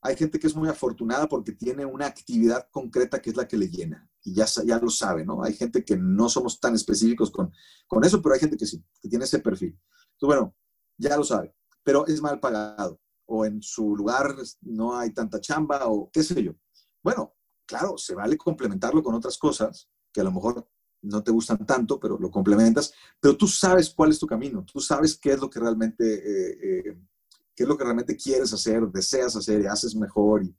Hay 0.01 0.17
gente 0.17 0.37
que 0.37 0.47
es 0.47 0.55
muy 0.55 0.67
afortunada 0.67 1.27
porque 1.27 1.53
tiene 1.53 1.85
una 1.85 2.05
actividad 2.05 2.67
concreta 2.69 3.21
que 3.21 3.29
es 3.29 3.37
la 3.37 3.47
que 3.47 3.57
le 3.57 3.69
llena 3.69 4.09
y 4.21 4.33
ya, 4.33 4.45
ya 4.65 4.77
lo 4.77 4.89
sabe, 4.89 5.25
¿no? 5.25 5.43
Hay 5.43 5.53
gente 5.53 5.83
que 5.83 5.97
no 5.97 6.29
somos 6.29 6.59
tan 6.59 6.75
específicos 6.75 7.31
con, 7.31 7.51
con 7.87 8.03
eso, 8.03 8.21
pero 8.21 8.33
hay 8.35 8.41
gente 8.41 8.57
que 8.57 8.65
sí, 8.65 8.83
que 9.01 9.09
tiene 9.09 9.25
ese 9.25 9.39
perfil. 9.39 9.79
Entonces, 10.13 10.27
bueno, 10.27 10.55
ya 10.97 11.15
lo 11.17 11.23
sabe, 11.23 11.55
pero 11.83 12.05
es 12.07 12.21
mal 12.21 12.39
pagado 12.39 12.99
o 13.25 13.45
en 13.45 13.61
su 13.61 13.95
lugar 13.95 14.35
no 14.61 14.97
hay 14.97 15.11
tanta 15.13 15.39
chamba 15.39 15.87
o 15.87 16.09
qué 16.11 16.23
sé 16.23 16.41
yo. 16.43 16.53
Bueno, 17.01 17.35
claro, 17.65 17.97
se 17.97 18.15
vale 18.15 18.37
complementarlo 18.37 19.01
con 19.03 19.15
otras 19.15 19.37
cosas 19.37 19.89
que 20.11 20.21
a 20.21 20.23
lo 20.23 20.31
mejor 20.31 20.67
no 21.03 21.21
te 21.21 21.31
gustan 21.31 21.65
tanto, 21.65 21.99
pero 21.99 22.17
lo 22.17 22.31
complementas, 22.31 22.93
pero 23.19 23.37
tú 23.37 23.47
sabes 23.47 23.89
cuál 23.89 24.11
es 24.11 24.19
tu 24.19 24.25
camino, 24.25 24.63
tú 24.63 24.79
sabes 24.79 25.17
qué 25.17 25.33
es 25.33 25.39
lo 25.39 25.49
que 25.49 25.59
realmente 25.59 26.03
eh, 26.05 26.57
eh, 26.63 26.97
qué 27.55 27.63
es 27.63 27.69
lo 27.69 27.77
que 27.77 27.83
realmente 27.83 28.15
quieres 28.15 28.51
hacer, 28.53 28.87
deseas 28.87 29.35
hacer 29.35 29.61
y 29.61 29.67
haces 29.67 29.95
mejor 29.95 30.43
y, 30.43 30.55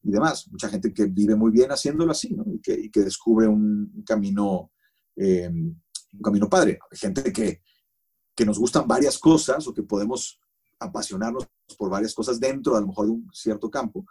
demás. 0.00 0.48
Mucha 0.50 0.68
gente 0.68 0.94
que 0.94 1.06
vive 1.06 1.34
muy 1.34 1.50
bien 1.50 1.70
haciéndolo 1.70 2.12
así. 2.12 2.34
Y 2.54 2.90
que, 2.90 3.00
descubre 3.02 3.46
un, 3.46 4.02
camino, 4.06 4.70
eh, 5.16 5.50
un 5.50 6.22
camino 6.22 6.48
padre. 6.48 6.78
Gente 6.92 7.30
que, 7.30 7.60
que 8.34 8.46
nos 8.46 8.58
gustan 8.58 8.86
varias 8.88 9.18
cosas 9.18 9.66
o 9.66 9.74
que 9.74 9.82
podemos 9.82 10.40
apasionarnos 10.78 11.48
por 11.76 11.90
varias 11.90 12.14
cosas 12.14 12.40
dentro, 12.40 12.76
a 12.76 12.80
lo 12.80 12.86
mejor, 12.86 13.06
de 13.06 13.12
un 13.12 13.28
cierto 13.34 13.70
campo. 13.70 14.06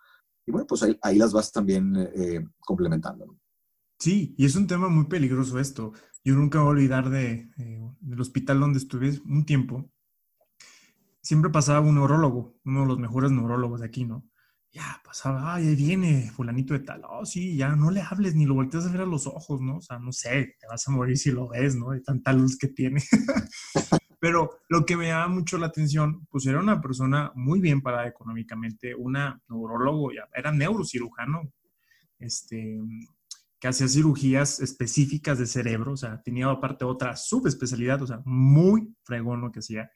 Y 0.45 0.51
bueno, 0.51 0.67
pues 0.67 0.83
ahí, 1.01 1.17
las 1.17 1.31
vas 1.31 1.51
también 1.51 1.95
complementando. 2.59 3.35
Sí, 3.99 4.35
y 4.37 4.45
es 4.45 4.55
un 4.55 4.67
tema 4.67 4.89
muy 4.89 5.05
peligroso 5.05 5.59
esto. 5.59 5.93
Yo 6.23 6.35
nunca 6.35 6.59
voy 6.59 6.67
a 6.67 6.71
olvidar 6.71 7.09
de, 7.09 7.49
eh, 7.57 7.91
del 7.99 8.21
hospital 8.21 8.59
donde 8.59 8.79
estuve 8.79 9.19
un 9.25 9.45
tiempo 9.45 9.91
siempre 11.27 11.51
pasaba 11.51 11.81
un 11.81 11.95
neurólogo, 11.95 12.55
uno 12.63 12.81
de 12.81 12.87
los 12.87 12.99
mejores 12.99 13.31
neurólogos 13.31 13.81
de 13.81 13.87
aquí, 13.87 14.05
¿no? 14.05 14.25
Ya 14.71 15.01
pasaba, 15.03 15.55
ay, 15.55 15.67
ahí 15.67 15.75
viene 15.75 16.31
fulanito 16.31 16.73
de 16.73 16.79
tal, 16.79 17.01
oh, 17.03 17.25
sí, 17.25 17.57
ya 17.57 17.75
no 17.75 17.91
le 17.91 18.01
hables 18.01 18.33
ni 18.33 18.45
lo 18.45 18.53
volteas 18.53 18.85
a 18.85 18.91
ver 18.93 19.01
a 19.01 19.05
los 19.05 19.27
ojos, 19.27 19.59
¿no? 19.59 19.77
O 19.77 19.81
sea, 19.81 19.99
no 19.99 20.13
sé, 20.13 20.55
te 20.57 20.67
vas 20.67 20.87
a 20.87 20.91
morir 20.91 21.17
si 21.17 21.31
lo 21.31 21.49
ves, 21.49 21.75
¿no? 21.75 21.91
De 21.91 21.99
tanta 21.99 22.31
luz 22.31 22.57
que 22.57 22.69
tiene. 22.69 23.03
Pero 24.21 24.51
lo 24.69 24.85
que 24.85 24.95
me 24.95 25.07
llama 25.07 25.27
mucho 25.35 25.57
la 25.57 25.67
atención, 25.67 26.25
pues 26.27 26.45
era 26.45 26.61
una 26.61 26.79
persona 26.79 27.33
muy 27.35 27.59
bien 27.59 27.81
parada 27.81 28.07
económicamente, 28.07 28.95
una 28.95 29.41
neurólogo, 29.49 30.13
ya, 30.13 30.29
era 30.33 30.53
neurocirujano, 30.53 31.51
este, 32.19 32.79
que 33.59 33.67
hacía 33.67 33.88
cirugías 33.88 34.59
específicas 34.59 35.39
de 35.39 35.47
cerebro, 35.47 35.93
o 35.93 35.97
sea, 35.97 36.21
tenía 36.21 36.49
aparte 36.49 36.85
otra 36.85 37.15
subespecialidad, 37.15 38.01
o 38.01 38.07
sea, 38.07 38.21
muy 38.25 38.95
fregón 39.03 39.41
lo 39.41 39.51
que 39.51 39.59
hacía 39.59 39.91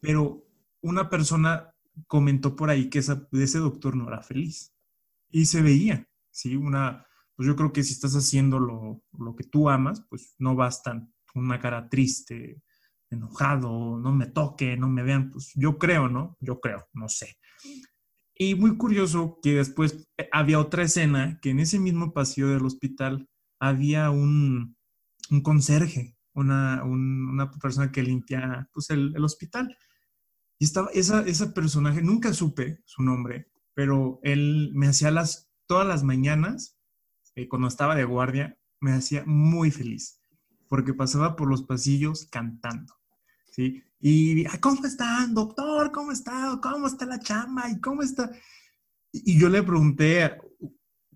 pero 0.00 0.46
una 0.80 1.08
persona 1.08 1.72
comentó 2.06 2.56
por 2.56 2.70
ahí 2.70 2.88
que 2.88 2.98
ese 3.00 3.58
doctor 3.58 3.96
no 3.96 4.08
era 4.08 4.22
feliz 4.22 4.74
y 5.28 5.46
se 5.46 5.62
veía, 5.62 6.08
¿sí? 6.30 6.56
Una, 6.56 7.06
pues 7.36 7.46
yo 7.46 7.54
creo 7.54 7.72
que 7.72 7.82
si 7.82 7.92
estás 7.92 8.14
haciendo 8.14 8.58
lo, 8.58 9.36
que 9.36 9.44
tú 9.44 9.68
amas, 9.68 10.04
pues 10.08 10.34
no 10.38 10.56
bastan 10.56 11.12
una 11.34 11.60
cara 11.60 11.88
triste, 11.88 12.62
enojado, 13.10 13.98
no 13.98 14.12
me 14.12 14.26
toque, 14.26 14.76
no 14.76 14.88
me 14.88 15.02
vean, 15.02 15.30
pues 15.30 15.52
yo 15.54 15.78
creo, 15.78 16.08
¿no? 16.08 16.36
Yo 16.40 16.60
creo, 16.60 16.88
no 16.94 17.08
sé. 17.08 17.36
Y 18.42 18.54
muy 18.54 18.78
curioso 18.78 19.38
que 19.42 19.56
después 19.56 20.08
eh, 20.16 20.26
había 20.32 20.60
otra 20.60 20.82
escena 20.82 21.38
que 21.42 21.50
en 21.50 21.60
ese 21.60 21.78
mismo 21.78 22.14
pasillo 22.14 22.48
del 22.48 22.64
hospital 22.64 23.28
había 23.58 24.08
un, 24.08 24.78
un 25.30 25.42
conserje, 25.42 26.16
una, 26.32 26.82
una, 26.84 27.50
persona 27.50 27.92
que 27.92 28.02
limpia 28.02 28.66
pues, 28.72 28.88
el, 28.88 29.22
hospital. 29.22 29.76
Y 30.58 30.64
estaba, 30.64 30.88
esa, 30.94 31.20
ese 31.26 31.48
personaje, 31.48 32.00
nunca 32.00 32.32
supe 32.32 32.80
su 32.86 33.02
nombre, 33.02 33.52
pero 33.74 34.20
él 34.22 34.70
me 34.72 34.86
hacía 34.86 35.10
las, 35.10 35.52
todas 35.66 35.86
las 35.86 36.02
mañanas, 36.02 36.78
eh, 37.34 37.46
cuando 37.46 37.68
estaba 37.68 37.94
de 37.94 38.04
guardia, 38.04 38.58
me 38.80 38.92
hacía 38.92 39.22
muy 39.26 39.70
feliz, 39.70 40.22
porque 40.66 40.94
pasaba 40.94 41.36
por 41.36 41.50
los 41.50 41.64
pasillos 41.64 42.26
cantando, 42.30 42.94
¿sí? 43.50 43.82
Y, 44.00 44.44
¿cómo 44.60 44.84
están, 44.86 45.34
doctor? 45.34 45.92
¿Cómo 45.92 46.12
está? 46.12 46.58
¿Cómo 46.62 46.86
está 46.86 47.06
la 47.06 47.20
chamba? 47.20 47.70
¿Y 47.70 47.80
cómo 47.80 48.02
está? 48.02 48.30
Y 49.12 49.38
yo 49.38 49.48
le 49.48 49.62
pregunté, 49.62 50.38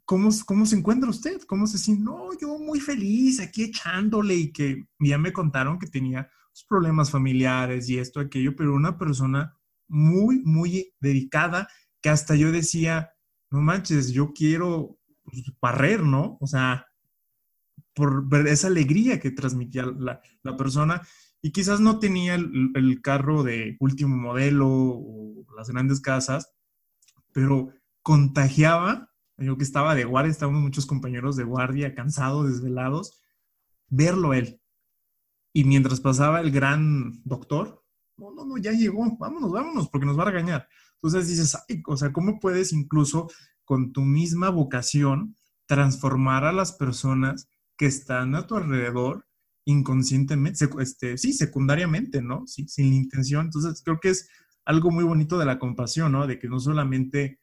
¿cómo, 0.05 0.31
cómo 0.47 0.66
se 0.66 0.77
encuentra 0.77 1.09
usted? 1.09 1.40
¿Cómo 1.47 1.66
se 1.66 1.78
siente? 1.78 2.05
No, 2.05 2.28
yo 2.39 2.59
muy 2.59 2.81
feliz, 2.81 3.40
aquí 3.40 3.65
echándole 3.65 4.35
y 4.35 4.52
que 4.52 4.85
ya 4.98 5.19
me 5.19 5.32
contaron 5.32 5.78
que 5.78 5.86
tenía 5.86 6.28
problemas 6.69 7.11
familiares 7.11 7.89
y 7.89 7.98
esto, 7.98 8.20
aquello, 8.20 8.55
pero 8.55 8.74
una 8.74 8.97
persona 8.97 9.56
muy, 9.89 10.40
muy 10.44 10.94
dedicada 11.01 11.69
que 12.01 12.11
hasta 12.11 12.36
yo 12.36 12.52
decía, 12.52 13.11
no 13.51 13.61
manches, 13.61 14.12
yo 14.12 14.32
quiero 14.32 14.98
pues, 15.24 15.43
barrer, 15.61 16.02
¿no? 16.02 16.36
O 16.40 16.47
sea, 16.47 16.86
por 17.94 18.28
ver 18.28 18.47
esa 18.48 18.66
alegría 18.66 19.20
que 19.20 19.31
transmitía 19.31 19.86
la, 19.86 20.20
persona 20.56 21.01
y 21.44 21.52
quizás 21.52 21.78
no 21.78 21.98
tenía 21.98 22.36
el, 22.36 23.00
carro 23.02 23.42
de 23.42 23.76
último 23.78 24.16
modelo 24.16 24.66
o 24.66 25.44
las 25.54 25.68
grandes 25.68 26.00
casas, 26.00 26.54
pero 27.34 27.68
contagiaba, 28.00 29.10
yo 29.36 29.58
que 29.58 29.64
estaba 29.64 29.94
de 29.94 30.04
guardia, 30.04 30.30
estábamos 30.30 30.62
muchos 30.62 30.86
compañeros 30.86 31.36
de 31.36 31.44
guardia, 31.44 31.94
cansados, 31.94 32.48
desvelados, 32.48 33.20
verlo 33.88 34.32
él. 34.32 34.58
Y 35.52 35.64
mientras 35.64 36.00
pasaba 36.00 36.40
el 36.40 36.50
gran 36.50 37.22
doctor, 37.24 37.84
no, 38.16 38.30
no, 38.30 38.46
no, 38.46 38.56
ya 38.56 38.72
llegó, 38.72 39.14
vámonos, 39.18 39.52
vámonos, 39.52 39.90
porque 39.90 40.06
nos 40.06 40.18
va 40.18 40.22
a 40.22 40.30
regañar. 40.30 40.66
Entonces 40.94 41.28
dices, 41.28 41.58
Ay, 41.68 41.82
o 41.86 41.98
sea, 41.98 42.10
¿cómo 42.10 42.40
puedes 42.40 42.72
incluso 42.72 43.30
con 43.66 43.92
tu 43.92 44.00
misma 44.00 44.48
vocación 44.48 45.36
transformar 45.66 46.46
a 46.46 46.52
las 46.52 46.72
personas 46.72 47.50
que 47.76 47.84
están 47.84 48.34
a 48.34 48.46
tu 48.46 48.56
alrededor 48.56 49.26
inconscientemente, 49.64 50.68
este, 50.80 51.18
sí, 51.18 51.32
secundariamente, 51.32 52.22
¿no? 52.22 52.46
Sí, 52.46 52.68
sin 52.68 52.90
la 52.90 52.96
intención. 52.96 53.46
Entonces, 53.46 53.82
creo 53.82 53.98
que 54.00 54.10
es 54.10 54.28
algo 54.64 54.90
muy 54.90 55.04
bonito 55.04 55.38
de 55.38 55.46
la 55.46 55.58
compasión, 55.58 56.12
¿no? 56.12 56.26
De 56.26 56.38
que 56.38 56.48
no 56.48 56.60
solamente 56.60 57.40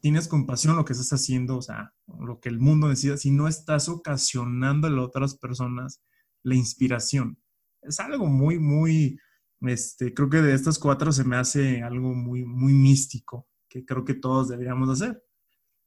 tienes 0.00 0.28
compasión 0.28 0.76
lo 0.76 0.84
que 0.84 0.92
estás 0.92 1.12
haciendo, 1.12 1.58
o 1.58 1.62
sea, 1.62 1.94
lo 2.18 2.40
que 2.40 2.48
el 2.48 2.58
mundo 2.58 2.88
necesita, 2.88 3.16
sino 3.16 3.48
estás 3.48 3.88
ocasionando 3.88 4.88
a 4.88 5.02
otras 5.02 5.36
personas 5.36 6.02
la 6.42 6.54
inspiración. 6.54 7.38
Es 7.82 8.00
algo 8.00 8.26
muy, 8.26 8.58
muy, 8.58 9.18
este, 9.60 10.14
creo 10.14 10.30
que 10.30 10.42
de 10.42 10.54
estas 10.54 10.78
cuatro 10.78 11.12
se 11.12 11.24
me 11.24 11.36
hace 11.36 11.82
algo 11.82 12.14
muy, 12.14 12.44
muy 12.44 12.72
místico, 12.72 13.46
que 13.68 13.84
creo 13.84 14.04
que 14.04 14.14
todos 14.14 14.48
deberíamos 14.48 14.88
hacer. 14.88 15.22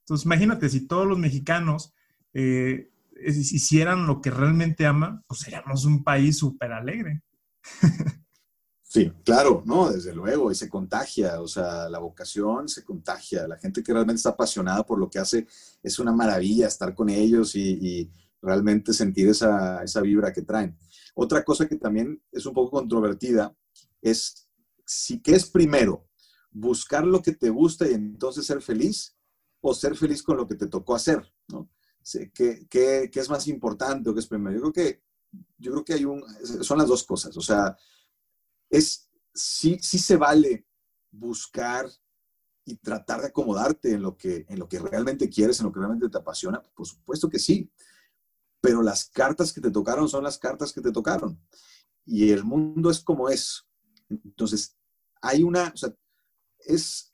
Entonces, 0.01 0.25
imagínate, 0.25 0.69
si 0.69 0.87
todos 0.87 1.07
los 1.07 1.17
mexicanos 1.17 1.93
eh, 2.33 2.91
hicieran 3.25 4.07
lo 4.07 4.21
que 4.21 4.31
realmente 4.31 4.85
aman, 4.85 5.23
pues 5.27 5.41
seríamos 5.41 5.85
un 5.85 6.03
país 6.03 6.37
súper 6.37 6.71
alegre. 6.71 7.23
Sí, 8.83 9.11
claro, 9.25 9.63
no, 9.65 9.91
desde 9.91 10.13
luego, 10.13 10.51
y 10.51 10.55
se 10.55 10.69
contagia, 10.69 11.41
o 11.41 11.47
sea, 11.47 11.89
la 11.89 11.97
vocación 11.97 12.69
se 12.69 12.83
contagia, 12.83 13.47
la 13.47 13.57
gente 13.57 13.81
que 13.81 13.91
realmente 13.91 14.17
está 14.17 14.29
apasionada 14.29 14.85
por 14.85 14.99
lo 14.99 15.09
que 15.09 15.17
hace, 15.17 15.47
es 15.81 15.97
una 15.97 16.11
maravilla 16.11 16.67
estar 16.67 16.93
con 16.93 17.09
ellos 17.09 17.55
y 17.55 18.11
realmente 18.43 18.93
sentir 18.93 19.29
esa, 19.29 19.81
esa 19.83 20.01
vibra 20.01 20.31
que 20.31 20.43
traen. 20.43 20.77
Otra 21.15 21.43
cosa 21.43 21.67
que 21.67 21.77
también 21.77 22.21
es 22.31 22.45
un 22.45 22.53
poco 22.53 22.71
controvertida 22.71 23.55
es 24.01 24.47
si 24.85 25.21
qué 25.21 25.35
es 25.35 25.49
primero, 25.49 26.07
buscar 26.51 27.05
lo 27.05 27.21
que 27.21 27.31
te 27.31 27.49
gusta 27.49 27.89
y 27.89 27.93
entonces 27.93 28.45
ser 28.45 28.61
feliz 28.61 29.15
o 29.61 29.73
ser 29.73 29.95
feliz 29.95 30.21
con 30.21 30.37
lo 30.37 30.47
que 30.47 30.55
te 30.55 30.67
tocó 30.67 30.93
hacer, 30.93 31.23
¿no? 31.47 31.69
¿Qué, 32.33 32.67
qué, 32.69 33.09
qué 33.11 33.19
es 33.19 33.29
más 33.29 33.47
importante 33.47 34.09
o 34.09 34.13
qué 34.13 34.19
es 34.19 34.27
primero? 34.27 34.55
Yo 34.55 34.61
creo 34.61 34.73
que, 34.73 35.03
yo 35.57 35.71
creo 35.71 35.85
que 35.85 35.93
hay 35.93 36.05
un, 36.05 36.23
son 36.61 36.77
las 36.77 36.87
dos 36.87 37.03
cosas, 37.03 37.35
o 37.37 37.41
sea, 37.41 37.75
es, 38.69 39.09
sí, 39.33 39.77
sí 39.81 39.97
se 39.97 40.17
vale 40.17 40.67
buscar 41.11 41.89
y 42.65 42.75
tratar 42.77 43.21
de 43.21 43.27
acomodarte 43.27 43.91
en 43.91 44.01
lo, 44.01 44.15
que, 44.17 44.45
en 44.47 44.59
lo 44.59 44.67
que 44.67 44.79
realmente 44.79 45.29
quieres, 45.29 45.59
en 45.59 45.65
lo 45.65 45.71
que 45.71 45.79
realmente 45.79 46.09
te 46.09 46.17
apasiona, 46.17 46.61
por 46.75 46.87
supuesto 46.87 47.29
que 47.29 47.39
sí 47.39 47.71
pero 48.63 48.81
las 48.81 49.09
cartas 49.09 49.51
que 49.51 49.59
te 49.59 49.71
tocaron 49.71 50.07
son 50.07 50.23
las 50.23 50.37
cartas 50.37 50.71
que 50.71 50.79
te 50.79 50.93
tocaron. 50.93 51.37
Y 52.05 52.31
el 52.31 52.45
mundo 52.45 52.89
es 52.89 53.01
como 53.01 53.27
es. 53.27 53.67
Entonces, 54.07 54.77
hay 55.21 55.43
una, 55.43 55.67
o 55.73 55.75
sea, 55.75 55.93
es, 56.59 57.12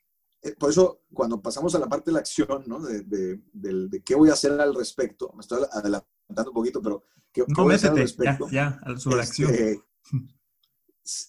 por 0.58 0.70
eso 0.70 1.02
cuando 1.12 1.40
pasamos 1.40 1.74
a 1.74 1.78
la 1.78 1.88
parte 1.88 2.10
de 2.10 2.14
la 2.14 2.20
acción, 2.20 2.64
¿no? 2.66 2.80
De, 2.80 3.02
de, 3.02 4.02
qué 4.02 4.14
voy 4.14 4.30
a 4.30 4.34
hacer 4.34 4.58
al 4.60 4.74
respecto, 4.74 5.32
me 5.34 5.40
estoy 5.40 5.62
adelantando 5.70 6.50
un 6.50 6.54
poquito, 6.54 6.80
pero 6.80 7.04
¿qué, 7.32 7.44
no, 7.46 7.64
voy 7.64 7.74
a 7.74 7.76
hacer 7.76 7.90
al 7.90 7.98
respecto? 7.98 8.48
Ya, 8.50 8.80
ya 8.86 8.98
sobre 8.98 9.16
la 9.16 9.22
acción. 9.22 9.50
Este, 9.52 9.80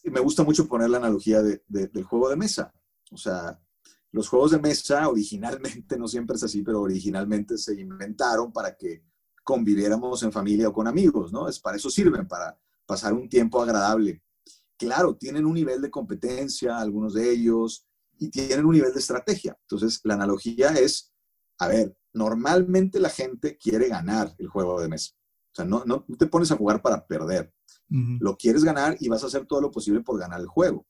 me 0.10 0.20
gusta 0.20 0.44
mucho 0.44 0.68
poner 0.68 0.90
la 0.90 0.98
analogía 0.98 1.42
del 1.42 2.04
juego 2.04 2.30
de 2.30 2.36
mesa. 2.36 2.74
O 3.12 3.18
sea, 3.18 3.60
los 4.12 4.28
juegos 4.28 4.52
de 4.52 4.60
mesa 4.60 5.08
originalmente, 5.08 5.98
no 5.98 6.08
siempre 6.08 6.36
es 6.36 6.44
así, 6.44 6.62
pero 6.62 6.82
originalmente 6.82 7.58
se 7.58 7.80
inventaron 7.80 8.52
para 8.52 8.76
que 8.76 9.04
conviviéramos 9.44 10.22
en 10.24 10.32
familia 10.32 10.70
o 10.70 10.74
con 10.74 10.88
amigos, 10.88 11.34
¿no? 11.34 11.48
Es 11.48 11.60
para 11.60 11.78
eso 11.78 11.90
sirven, 11.90 12.28
para 12.28 12.58
pasar 12.86 13.14
un 13.14 13.28
tiempo 13.28 13.62
agradable. 13.62 14.24
Claro, 14.78 15.16
tienen 15.16 15.46
un 15.46 15.54
nivel 15.54 15.82
de 15.82 15.92
competencia, 15.92 16.78
algunos 16.78 17.14
de 17.14 17.30
ellos, 17.30 17.88
y 18.22 18.30
tienen 18.30 18.66
un 18.66 18.74
nivel 18.74 18.94
de 18.94 19.00
estrategia. 19.00 19.58
Entonces, 19.64 20.00
la 20.04 20.14
analogía 20.14 20.70
es, 20.74 21.12
a 21.58 21.68
ver, 21.68 21.98
normalmente 22.14 23.00
la 23.00 23.10
gente 23.10 23.58
quiere 23.58 23.88
ganar 23.88 24.36
el 24.38 24.48
juego 24.48 24.80
de 24.80 24.88
mesa. 24.88 25.14
O 25.52 25.56
sea, 25.56 25.66
no, 25.66 25.84
no 25.86 26.06
te 26.20 26.28
pones 26.28 26.52
a 26.52 26.56
jugar 26.56 26.84
para 26.84 27.06
perder. 27.08 27.52
Lo 27.90 28.38
quieres 28.38 28.64
ganar 28.64 28.96
y 29.00 29.10
vas 29.10 29.24
a 29.24 29.28
hacer 29.28 29.48
todo 29.48 29.60
lo 29.60 29.72
posible 29.72 30.02
por 30.02 30.20
ganar 30.20 30.40
el 30.40 30.46
juego. 30.46 30.86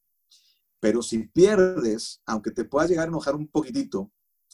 Pero 0.81 1.01
si 1.01 1.19
pierdes, 1.29 2.21
aunque 2.25 2.51
te 2.51 2.65
puedas 2.65 2.89
llegar 2.89 3.05
a 3.05 3.07
enojar 3.07 3.33
un 3.33 3.47
poquitito, 3.47 4.11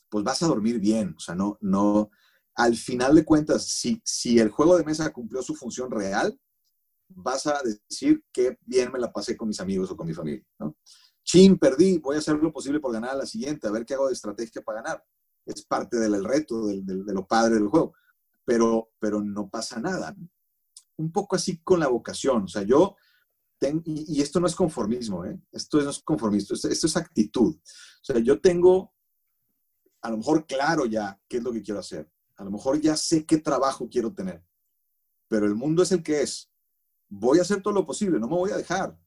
pues 0.08 0.24
vas 0.24 0.44
a 0.44 0.48
dormir 0.48 0.80
bien. 0.80 1.16
O 1.18 1.20
sea, 1.20 1.34
no, 1.34 1.58
no, 1.60 2.12
al 2.54 2.76
final 2.76 3.16
de 3.16 3.26
cuentas, 3.26 3.68
si, 3.68 4.00
si 4.06 4.38
el 4.38 4.50
juego 4.50 4.78
de 4.78 4.86
mesa 4.86 5.12
cumplió 5.12 5.42
su 5.42 5.56
función 5.56 5.90
real, 5.90 6.40
vas 7.10 7.48
a 7.48 7.60
decir 7.64 8.24
que 8.32 8.60
bien 8.62 8.92
me 8.92 9.00
la 9.00 9.12
pasé 9.12 9.36
con 9.36 9.48
mis 9.48 9.60
amigos 9.60 9.90
o 9.90 9.98
con 9.98 10.06
mi 10.06 10.14
familia. 10.14 10.46
¿no? 10.60 10.78
Chin, 11.28 11.60
perdí, 11.60 11.98
voy 11.98 12.16
a 12.16 12.20
hacer 12.20 12.38
lo 12.38 12.54
posible 12.54 12.80
por 12.80 12.94
ganar 12.94 13.12
a 13.12 13.16
la 13.18 13.26
siguiente, 13.26 13.68
a 13.68 13.72
ver 13.72 13.86
qué 13.86 13.94
hago 13.94 14.08
de 14.08 14.14
estrategia 14.14 14.62
para 14.62 14.82
ganar. 14.82 15.04
Es 15.46 15.62
parte 15.64 15.98
del 15.98 16.24
reto, 16.24 16.68
de 16.68 17.14
lo 17.14 17.28
padre 17.28 17.56
del 17.56 17.68
juego. 17.68 17.94
Pero, 18.46 18.92
pero 19.00 19.22
no 19.22 19.50
pasa 19.50 19.80
nada 19.80 20.16
un 20.98 21.12
poco 21.12 21.36
así 21.36 21.60
con 21.64 21.80
la 21.80 21.88
vocación. 21.88 22.44
O 22.44 22.48
sea, 22.48 22.64
yo, 22.64 22.96
y, 23.86 24.22
esto 24.22 24.40
no 24.40 24.48
es 24.48 24.56
conformismo, 24.56 25.26
¿eh? 25.26 25.40
esto 25.52 25.82
no 25.82 25.90
es 25.90 26.00
conformismo, 26.00 26.56
esto, 26.56 26.68
es 26.70 26.98
actitud. 26.98 27.56
O 27.56 28.04
sea, 28.04 28.20
yo 28.20 28.40
tengo 28.42 28.94
a 30.02 30.12
lo 30.12 30.18
mejor 30.18 30.46
claro 30.46 30.86
ya 30.86 31.20
qué 31.28 31.38
es 31.38 31.44
lo 31.44 31.52
que 31.52 31.62
quiero 31.62 31.80
hacer. 31.80 32.10
A 32.36 32.44
lo 32.44 32.52
mejor 32.52 32.80
ya 32.80 32.96
sé 32.96 33.26
qué 33.26 33.38
trabajo 33.38 33.90
quiero 33.90 34.14
tener. 34.14 34.44
Pero 35.28 35.46
el 35.46 35.56
mundo 35.56 35.84
es 35.84 35.92
el 35.92 36.04
que 36.04 36.22
es. 36.22 36.52
Voy 37.10 37.40
a 37.40 37.42
hacer 37.42 37.62
todo 37.62 37.74
lo 37.74 37.86
posible, 37.86 38.20
no 38.20 38.28
me 38.28 38.36
voy 38.36 38.52
a 38.52 38.58
dejar. 38.58 38.98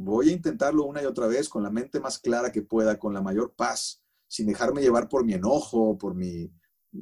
Voy 0.00 0.28
a 0.28 0.32
intentarlo 0.32 0.84
una 0.84 1.02
y 1.02 1.06
otra 1.06 1.26
vez 1.26 1.48
con 1.48 1.64
la 1.64 1.70
mente 1.70 1.98
más 1.98 2.20
clara 2.20 2.52
que 2.52 2.62
pueda, 2.62 2.98
con 2.98 3.12
la 3.12 3.20
mayor 3.20 3.54
paz, 3.56 4.00
sin 4.28 4.46
dejarme 4.46 4.80
llevar 4.80 5.08
por 5.08 5.24
mi 5.24 5.34
enojo, 5.34 5.98
por 5.98 6.14
mi, 6.14 6.52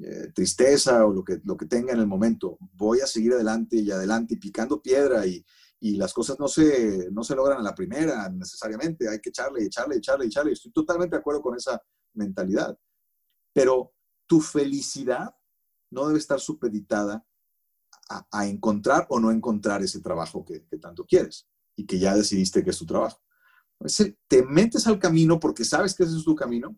eh, 0.03 0.33
tristeza 0.35 1.05
o 1.05 1.13
lo 1.13 1.23
que, 1.23 1.41
lo 1.45 1.57
que 1.57 1.67
tenga 1.67 1.93
en 1.93 2.01
el 2.01 2.07
momento, 2.07 2.59
voy 2.73 3.01
a 3.01 3.07
seguir 3.07 3.35
adelante 3.35 3.77
y 3.77 3.91
adelante 3.91 4.35
y 4.35 4.39
picando 4.39 4.81
piedra 4.81 5.27
y, 5.27 5.45
y 5.79 5.97
las 5.97 6.13
cosas 6.15 6.41
no 6.41 6.49
se, 6.49 7.11
no 7.13 7.23
se 7.23 7.37
logran 7.37 7.59
a 7.59 7.63
la 7.63 7.75
primera 7.75 8.29
necesariamente, 8.31 9.09
hay 9.09 9.21
que 9.21 9.29
echarle, 9.29 9.63
echarle, 9.65 9.97
echarle, 9.97 10.27
echarle. 10.27 10.53
Estoy 10.53 10.73
totalmente 10.73 11.17
de 11.17 11.21
acuerdo 11.21 11.43
con 11.43 11.55
esa 11.55 11.83
mentalidad. 12.15 12.79
Pero 13.53 13.93
tu 14.27 14.41
felicidad 14.41 15.37
no 15.91 16.07
debe 16.07 16.19
estar 16.19 16.41
supeditada 16.41 17.25
a, 18.09 18.47
encontrar 18.47 19.07
o 19.11 19.21
no 19.21 19.31
encontrar 19.31 19.83
ese 19.83 20.01
trabajo 20.01 20.45
que, 20.45 20.61
tanto 20.79 21.05
quieres 21.05 21.47
y 21.77 21.87
que 21.87 21.99
ya 21.99 22.15
decidiste 22.15 22.65
que 22.65 22.71
es 22.71 22.79
tu 22.79 22.87
trabajo. 22.87 23.21
te 24.27 24.43
metes 24.45 24.87
al 24.87 24.99
camino 24.99 25.39
porque 25.39 25.65
sabes 25.65 25.95
que 25.95 26.05
ese 26.05 26.17
es 26.17 26.25
tu 26.25 26.35
camino 26.35 26.77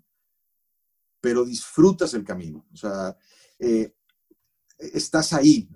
pero 1.20 1.44
disfrutas 1.44 2.14
el 2.14 2.24
camino. 2.24 2.66
O 2.72 2.76
sea, 2.76 3.16
eh, 3.58 3.94
estás 4.78 5.32
ahí. 5.32 5.68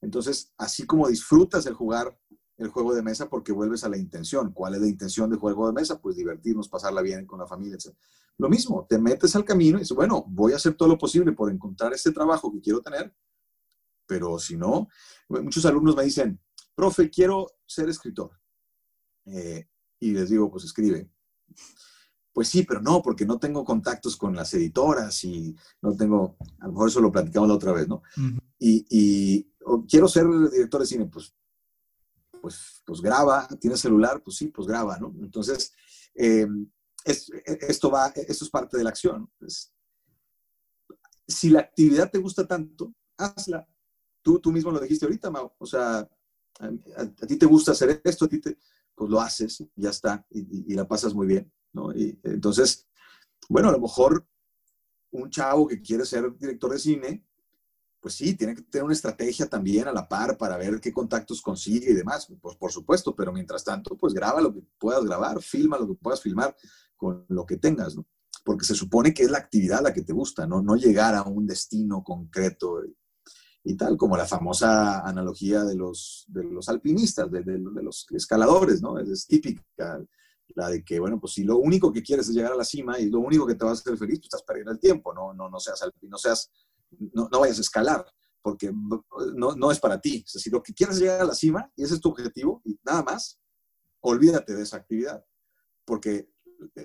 Entonces, 0.00 0.52
así 0.58 0.86
como 0.86 1.08
disfrutas 1.08 1.66
el 1.66 1.74
jugar 1.74 2.18
el 2.58 2.68
juego 2.68 2.94
de 2.94 3.02
mesa 3.02 3.28
porque 3.28 3.52
vuelves 3.52 3.82
a 3.84 3.88
la 3.88 3.96
intención. 3.96 4.52
¿Cuál 4.52 4.74
es 4.74 4.80
la 4.80 4.88
intención 4.88 5.30
del 5.30 5.38
juego 5.38 5.66
de 5.66 5.72
mesa? 5.72 6.00
Pues 6.00 6.16
divertirnos, 6.16 6.68
pasarla 6.68 7.02
bien 7.02 7.26
con 7.26 7.40
la 7.40 7.46
familia, 7.46 7.76
etc. 7.76 7.96
Lo 8.38 8.48
mismo, 8.48 8.86
te 8.88 8.98
metes 8.98 9.34
al 9.34 9.44
camino 9.44 9.78
y 9.78 9.80
dices, 9.80 9.96
bueno, 9.96 10.24
voy 10.28 10.52
a 10.52 10.56
hacer 10.56 10.74
todo 10.74 10.88
lo 10.88 10.98
posible 10.98 11.32
por 11.32 11.50
encontrar 11.50 11.92
este 11.92 12.12
trabajo 12.12 12.52
que 12.52 12.60
quiero 12.60 12.80
tener, 12.80 13.14
pero 14.06 14.38
si 14.38 14.56
no, 14.56 14.88
muchos 15.28 15.64
alumnos 15.66 15.96
me 15.96 16.04
dicen, 16.04 16.40
profe, 16.74 17.10
quiero 17.10 17.48
ser 17.66 17.88
escritor. 17.88 18.30
Eh, 19.26 19.66
y 20.00 20.12
les 20.12 20.30
digo, 20.30 20.50
pues 20.50 20.64
escribe. 20.64 21.10
Pues 22.32 22.48
sí, 22.48 22.62
pero 22.62 22.80
no, 22.80 23.02
porque 23.02 23.26
no 23.26 23.38
tengo 23.38 23.64
contactos 23.64 24.16
con 24.16 24.34
las 24.34 24.52
editoras 24.54 25.22
y 25.24 25.54
no 25.82 25.94
tengo, 25.94 26.36
a 26.60 26.66
lo 26.66 26.72
mejor 26.72 26.88
eso 26.88 27.00
lo 27.00 27.12
platicamos 27.12 27.48
la 27.48 27.54
otra 27.54 27.72
vez, 27.72 27.86
¿no? 27.88 28.02
Y, 28.58 29.46
quiero 29.88 30.08
ser 30.08 30.26
director 30.50 30.80
de 30.80 30.86
cine, 30.86 31.06
pues, 31.06 31.34
pues, 32.40 32.82
pues 32.84 33.00
graba, 33.00 33.46
tienes 33.60 33.80
celular, 33.80 34.22
pues 34.22 34.36
sí, 34.36 34.48
pues 34.48 34.66
graba, 34.66 34.98
¿no? 34.98 35.14
Entonces, 35.20 35.72
eh, 36.14 36.46
esto 37.04 37.90
va, 37.90 38.08
esto 38.08 38.44
es 38.44 38.50
parte 38.50 38.76
de 38.78 38.84
la 38.84 38.90
acción. 38.90 39.30
Pues, 39.38 39.72
si 41.28 41.50
la 41.50 41.60
actividad 41.60 42.10
te 42.10 42.18
gusta 42.18 42.46
tanto, 42.46 42.94
hazla. 43.16 43.66
Tú, 44.22 44.38
tú 44.38 44.52
mismo 44.52 44.70
lo 44.70 44.80
dijiste 44.80 45.04
ahorita, 45.04 45.30
Mau. 45.30 45.52
O 45.58 45.66
sea, 45.66 46.08
a, 46.60 47.26
ti 47.26 47.36
te 47.36 47.46
gusta 47.46 47.72
hacer 47.72 48.00
esto, 48.04 48.24
a 48.24 48.28
ti 48.28 48.40
te, 48.40 48.56
pues 49.02 49.10
lo 49.10 49.20
haces, 49.20 49.64
ya 49.74 49.90
está, 49.90 50.24
y 50.30 50.72
la 50.76 50.86
pasas 50.86 51.12
muy 51.12 51.26
bien. 51.26 51.52
Y 51.96 52.16
entonces, 52.22 52.86
bueno, 53.48 53.68
a 53.68 53.72
lo 53.72 53.80
mejor 53.80 54.24
un 55.10 55.28
chavo 55.28 55.66
que 55.66 55.82
quiere 55.82 56.06
ser 56.06 56.32
director 56.38 56.70
de 56.70 56.78
cine, 56.78 57.26
pues 57.98 58.14
sí, 58.14 58.36
tiene 58.36 58.54
que 58.54 58.62
tener 58.62 58.84
una 58.84 58.92
estrategia 58.92 59.48
también 59.48 59.88
a 59.88 59.92
la 59.92 60.08
par 60.08 60.38
para 60.38 60.56
ver 60.56 60.80
qué 60.80 60.92
contactos 60.92 61.42
consigue 61.42 61.90
y 61.90 61.94
demás, 61.94 62.28
pues 62.40 62.54
por 62.54 62.70
supuesto, 62.70 63.12
pero 63.16 63.32
mientras 63.32 63.64
tanto, 63.64 63.96
pues 63.96 64.14
graba 64.14 64.40
lo 64.40 64.54
que 64.54 64.62
puedas 64.78 65.04
grabar, 65.04 65.42
filma 65.42 65.76
lo 65.76 65.88
que 65.88 65.94
puedas 65.94 66.20
filmar 66.20 66.54
con 66.96 67.24
lo 67.26 67.44
que 67.44 67.56
tengas, 67.56 67.96
¿no? 67.96 68.06
Porque 68.44 68.64
se 68.64 68.76
supone 68.76 69.12
que 69.12 69.24
es 69.24 69.32
la 69.32 69.38
actividad 69.38 69.82
la 69.82 69.92
que 69.92 70.02
te 70.02 70.12
gusta, 70.12 70.46
¿no? 70.46 70.62
No 70.62 70.76
llegar 70.76 71.16
a 71.16 71.24
un 71.24 71.44
destino 71.44 72.04
concreto 72.04 72.82
y, 73.64 73.76
tal, 73.76 73.96
como 73.96 74.16
la 74.16 74.26
famosa 74.26 75.00
analogía 75.00 75.64
de 75.64 75.76
los, 75.76 76.24
de 76.28 76.44
los 76.44 76.68
alpinistas, 76.68 77.30
de, 77.30 77.42
de, 77.42 77.58
los 77.58 78.06
escaladores, 78.10 78.82
¿no? 78.82 78.98
Es, 78.98 79.26
típica 79.26 80.04
la 80.54 80.68
de 80.68 80.84
que, 80.84 80.98
bueno, 80.98 81.18
pues 81.18 81.34
si 81.34 81.44
lo 81.44 81.58
único 81.58 81.92
que 81.92 82.02
quieres 82.02 82.28
es 82.28 82.34
llegar 82.34 82.52
a 82.52 82.56
la 82.56 82.64
cima 82.64 82.98
y 82.98 83.08
lo 83.08 83.20
único 83.20 83.46
que 83.46 83.54
te 83.54 83.64
va 83.64 83.70
a 83.70 83.74
hacer 83.74 83.96
feliz, 83.96 84.20
tú 84.20 84.26
estás 84.26 84.42
perdiendo 84.42 84.72
el 84.72 84.80
tiempo, 84.80 85.14
no, 85.14 85.32
no, 85.32 85.48
no 85.48 85.58
seas, 85.60 85.82
no, 86.02 86.18
seas 86.18 86.50
no, 87.14 87.28
no 87.30 87.40
vayas 87.40 87.58
a 87.58 87.62
escalar, 87.62 88.04
porque 88.42 88.72
no, 88.72 89.54
no 89.54 89.70
es 89.70 89.78
para 89.78 90.00
ti. 90.00 90.24
si 90.26 90.50
lo 90.50 90.62
que 90.62 90.74
quieres 90.74 90.96
es 90.96 91.02
llegar 91.02 91.20
a 91.20 91.26
la 91.26 91.34
cima 91.34 91.70
y 91.76 91.84
ese 91.84 91.94
es 91.94 92.00
tu 92.00 92.10
objetivo 92.10 92.60
y 92.64 92.78
nada 92.84 93.02
más, 93.02 93.38
olvídate 94.00 94.54
de 94.54 94.62
esa 94.62 94.76
actividad, 94.76 95.24
porque 95.84 96.28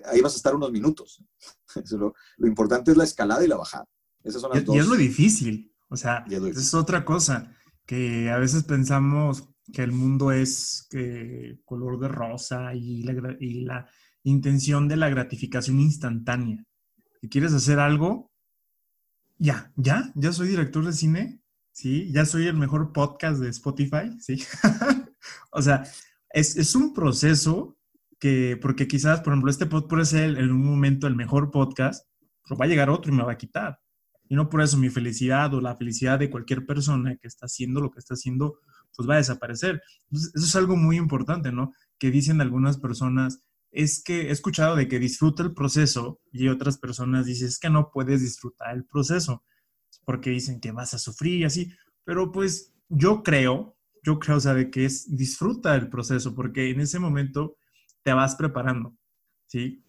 ahí 0.05 0.21
vas 0.21 0.33
a 0.33 0.37
estar 0.37 0.55
unos 0.55 0.71
minutos. 0.71 1.23
lo, 1.91 2.13
lo, 2.37 2.47
importante 2.47 2.91
es 2.91 2.97
la 2.97 3.03
escalada 3.03 3.43
y 3.43 3.47
la 3.47 3.57
bajada. 3.57 3.87
Esas 4.23 4.41
son 4.41 4.51
las 4.51 4.61
y, 4.61 4.65
dos. 4.65 4.75
y 4.75 4.79
es 4.79 4.87
lo 4.87 4.95
difícil, 4.95 5.73
o 5.89 5.95
sea, 5.95 6.25
es 6.29 6.73
otra 6.73 7.05
cosa 7.05 7.55
que 7.85 8.29
a 8.29 8.37
veces 8.37 8.63
pensamos, 8.63 9.49
que 9.73 9.83
el 9.83 9.91
mundo 9.91 10.31
es 10.31 10.87
que 10.89 11.59
color 11.65 11.99
de 11.99 12.07
rosa 12.07 12.73
y 12.73 13.03
la, 13.03 13.35
y 13.39 13.61
la 13.65 13.89
intención 14.23 14.87
de 14.87 14.97
la 14.97 15.09
gratificación 15.09 15.79
instantánea. 15.79 16.63
Si 17.21 17.29
quieres 17.29 17.53
hacer 17.53 17.79
algo, 17.79 18.31
ya, 19.37 19.71
ya, 19.75 20.11
ya 20.15 20.31
soy 20.31 20.49
director 20.49 20.85
de 20.85 20.93
cine, 20.93 21.41
¿sí? 21.71 22.11
Ya 22.11 22.25
soy 22.25 22.47
el 22.47 22.57
mejor 22.57 22.91
podcast 22.91 23.39
de 23.39 23.49
Spotify, 23.49 24.11
¿sí? 24.19 24.43
o 25.51 25.61
sea, 25.61 25.83
es, 26.29 26.57
es, 26.57 26.75
un 26.75 26.93
proceso 26.93 27.77
que, 28.19 28.57
porque 28.61 28.87
quizás, 28.87 29.21
por 29.21 29.33
ejemplo, 29.33 29.51
este 29.51 29.65
podcast 29.65 29.89
puede 29.89 30.05
ser 30.05 30.37
en 30.37 30.51
un 30.51 30.65
momento 30.65 31.07
el 31.07 31.15
mejor 31.15 31.51
podcast, 31.51 32.07
pero 32.43 32.57
va 32.57 32.65
a 32.65 32.67
llegar 32.67 32.89
otro 32.89 33.11
y 33.11 33.15
me 33.15 33.23
va 33.23 33.33
a 33.33 33.37
quitar. 33.37 33.79
Y 34.29 34.35
no 34.35 34.49
por 34.49 34.61
eso 34.61 34.77
mi 34.77 34.89
felicidad 34.89 35.53
o 35.53 35.61
la 35.61 35.75
felicidad 35.75 36.19
de 36.19 36.29
cualquier 36.29 36.65
persona 36.65 37.15
que 37.15 37.27
está 37.27 37.45
haciendo 37.45 37.81
lo 37.81 37.91
que 37.91 37.99
está 37.99 38.13
haciendo 38.13 38.59
pues 38.95 39.07
va 39.07 39.13
a 39.13 39.17
desaparecer. 39.17 39.81
eso 40.11 40.31
es 40.35 40.55
algo 40.55 40.75
muy 40.75 40.97
importante, 40.97 41.51
¿no? 41.51 41.71
Que 41.99 42.09
dicen 42.09 42.41
algunas 42.41 42.77
personas, 42.77 43.43
es 43.71 44.03
que 44.03 44.29
he 44.29 44.31
escuchado 44.31 44.75
de 44.75 44.87
que 44.87 44.99
disfruta 44.99 45.43
el 45.43 45.53
proceso 45.53 46.19
y 46.31 46.47
otras 46.47 46.77
personas 46.79 47.27
dicen, 47.27 47.47
es 47.47 47.59
que 47.59 47.69
no 47.69 47.91
puedes 47.91 48.21
disfrutar 48.21 48.75
el 48.75 48.85
proceso, 48.85 49.43
porque 50.03 50.31
dicen 50.31 50.59
que 50.59 50.71
vas 50.71 50.93
a 50.95 50.97
sufrir 50.97 51.41
y 51.41 51.43
así, 51.43 51.71
pero 52.03 52.31
pues 52.31 52.73
yo 52.89 53.21
creo, 53.21 53.77
yo 54.03 54.17
creo, 54.19 54.39
sabe 54.39 54.71
que 54.71 54.85
es 54.85 55.15
disfruta 55.15 55.75
el 55.75 55.89
proceso, 55.89 56.33
porque 56.33 56.71
en 56.71 56.79
ese 56.79 56.97
momento 56.97 57.57
te 58.03 58.13
vas 58.13 58.35
preparando, 58.35 58.95
¿sí? 59.45 59.83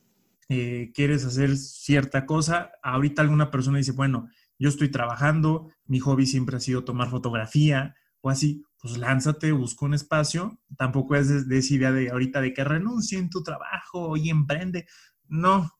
Eh, 0.48 0.92
quieres 0.94 1.24
hacer 1.24 1.56
cierta 1.58 2.24
cosa, 2.24 2.72
ahorita 2.82 3.20
alguna 3.20 3.50
persona 3.50 3.78
dice, 3.78 3.92
bueno, 3.92 4.28
yo 4.58 4.68
estoy 4.68 4.90
trabajando, 4.90 5.70
mi 5.86 6.00
hobby 6.00 6.26
siempre 6.26 6.56
ha 6.56 6.60
sido 6.60 6.84
tomar 6.84 7.10
fotografía 7.10 7.94
o 8.20 8.30
así, 8.30 8.64
pues 8.80 8.96
lánzate, 8.96 9.52
busca 9.52 9.84
un 9.84 9.94
espacio. 9.94 10.60
Tampoco 10.76 11.16
es 11.16 11.48
de, 11.48 11.58
esa 11.58 11.74
idea 11.74 11.92
de 11.92 12.10
ahorita 12.10 12.40
de 12.40 12.52
que 12.52 12.64
renuncie 12.64 13.18
en 13.18 13.30
tu 13.30 13.42
trabajo 13.42 14.16
y 14.16 14.30
emprende. 14.30 14.86
No, 15.28 15.72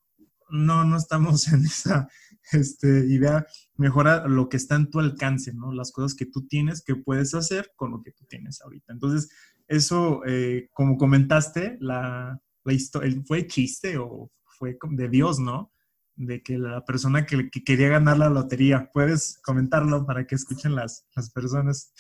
no, 0.51 0.85
no 0.85 0.97
estamos 0.97 1.49
en 1.53 1.65
esa 1.65 2.09
este, 2.53 3.07
idea. 3.09 3.47
Mejora 3.77 4.27
lo 4.29 4.49
que 4.49 4.57
está 4.57 4.77
en 4.77 4.91
tu 4.91 5.01
alcance, 5.01 5.53
¿no? 5.55 5.73
Las 5.73 5.93
cosas 5.93 6.15
que 6.15 6.27
tú 6.27 6.47
tienes, 6.47 6.83
que 6.83 6.97
puedes 6.97 7.35
hacer 7.35 7.73
con 7.77 7.93
lo 7.93 8.03
que 8.03 8.13
tú 8.13 8.25
tienes 8.27 8.61
ahorita. 8.61 8.93
Entonces, 8.93 9.31
eso, 9.67 10.23
eh, 10.27 10.69
como 10.73 10.97
comentaste, 10.97 11.79
la, 11.81 12.41
la 12.65 12.73
historia, 12.73 13.23
¿fue 13.27 13.47
chiste 13.47 13.99
o 13.99 14.31
fue 14.59 14.79
de 14.91 15.09
Dios, 15.09 15.39
no? 15.39 15.73
de 16.19 16.43
que 16.43 16.59
la 16.59 16.85
persona 16.85 17.25
que, 17.25 17.49
quería 17.65 17.89
ganar 17.89 18.19
la 18.19 18.29
lotería. 18.29 18.91
¿Puedes 18.93 19.39
comentarlo 19.39 20.05
para 20.05 20.27
que 20.27 20.35
escuchen 20.35 20.75
las, 20.75 21.07
las 21.15 21.31
personas? 21.31 21.93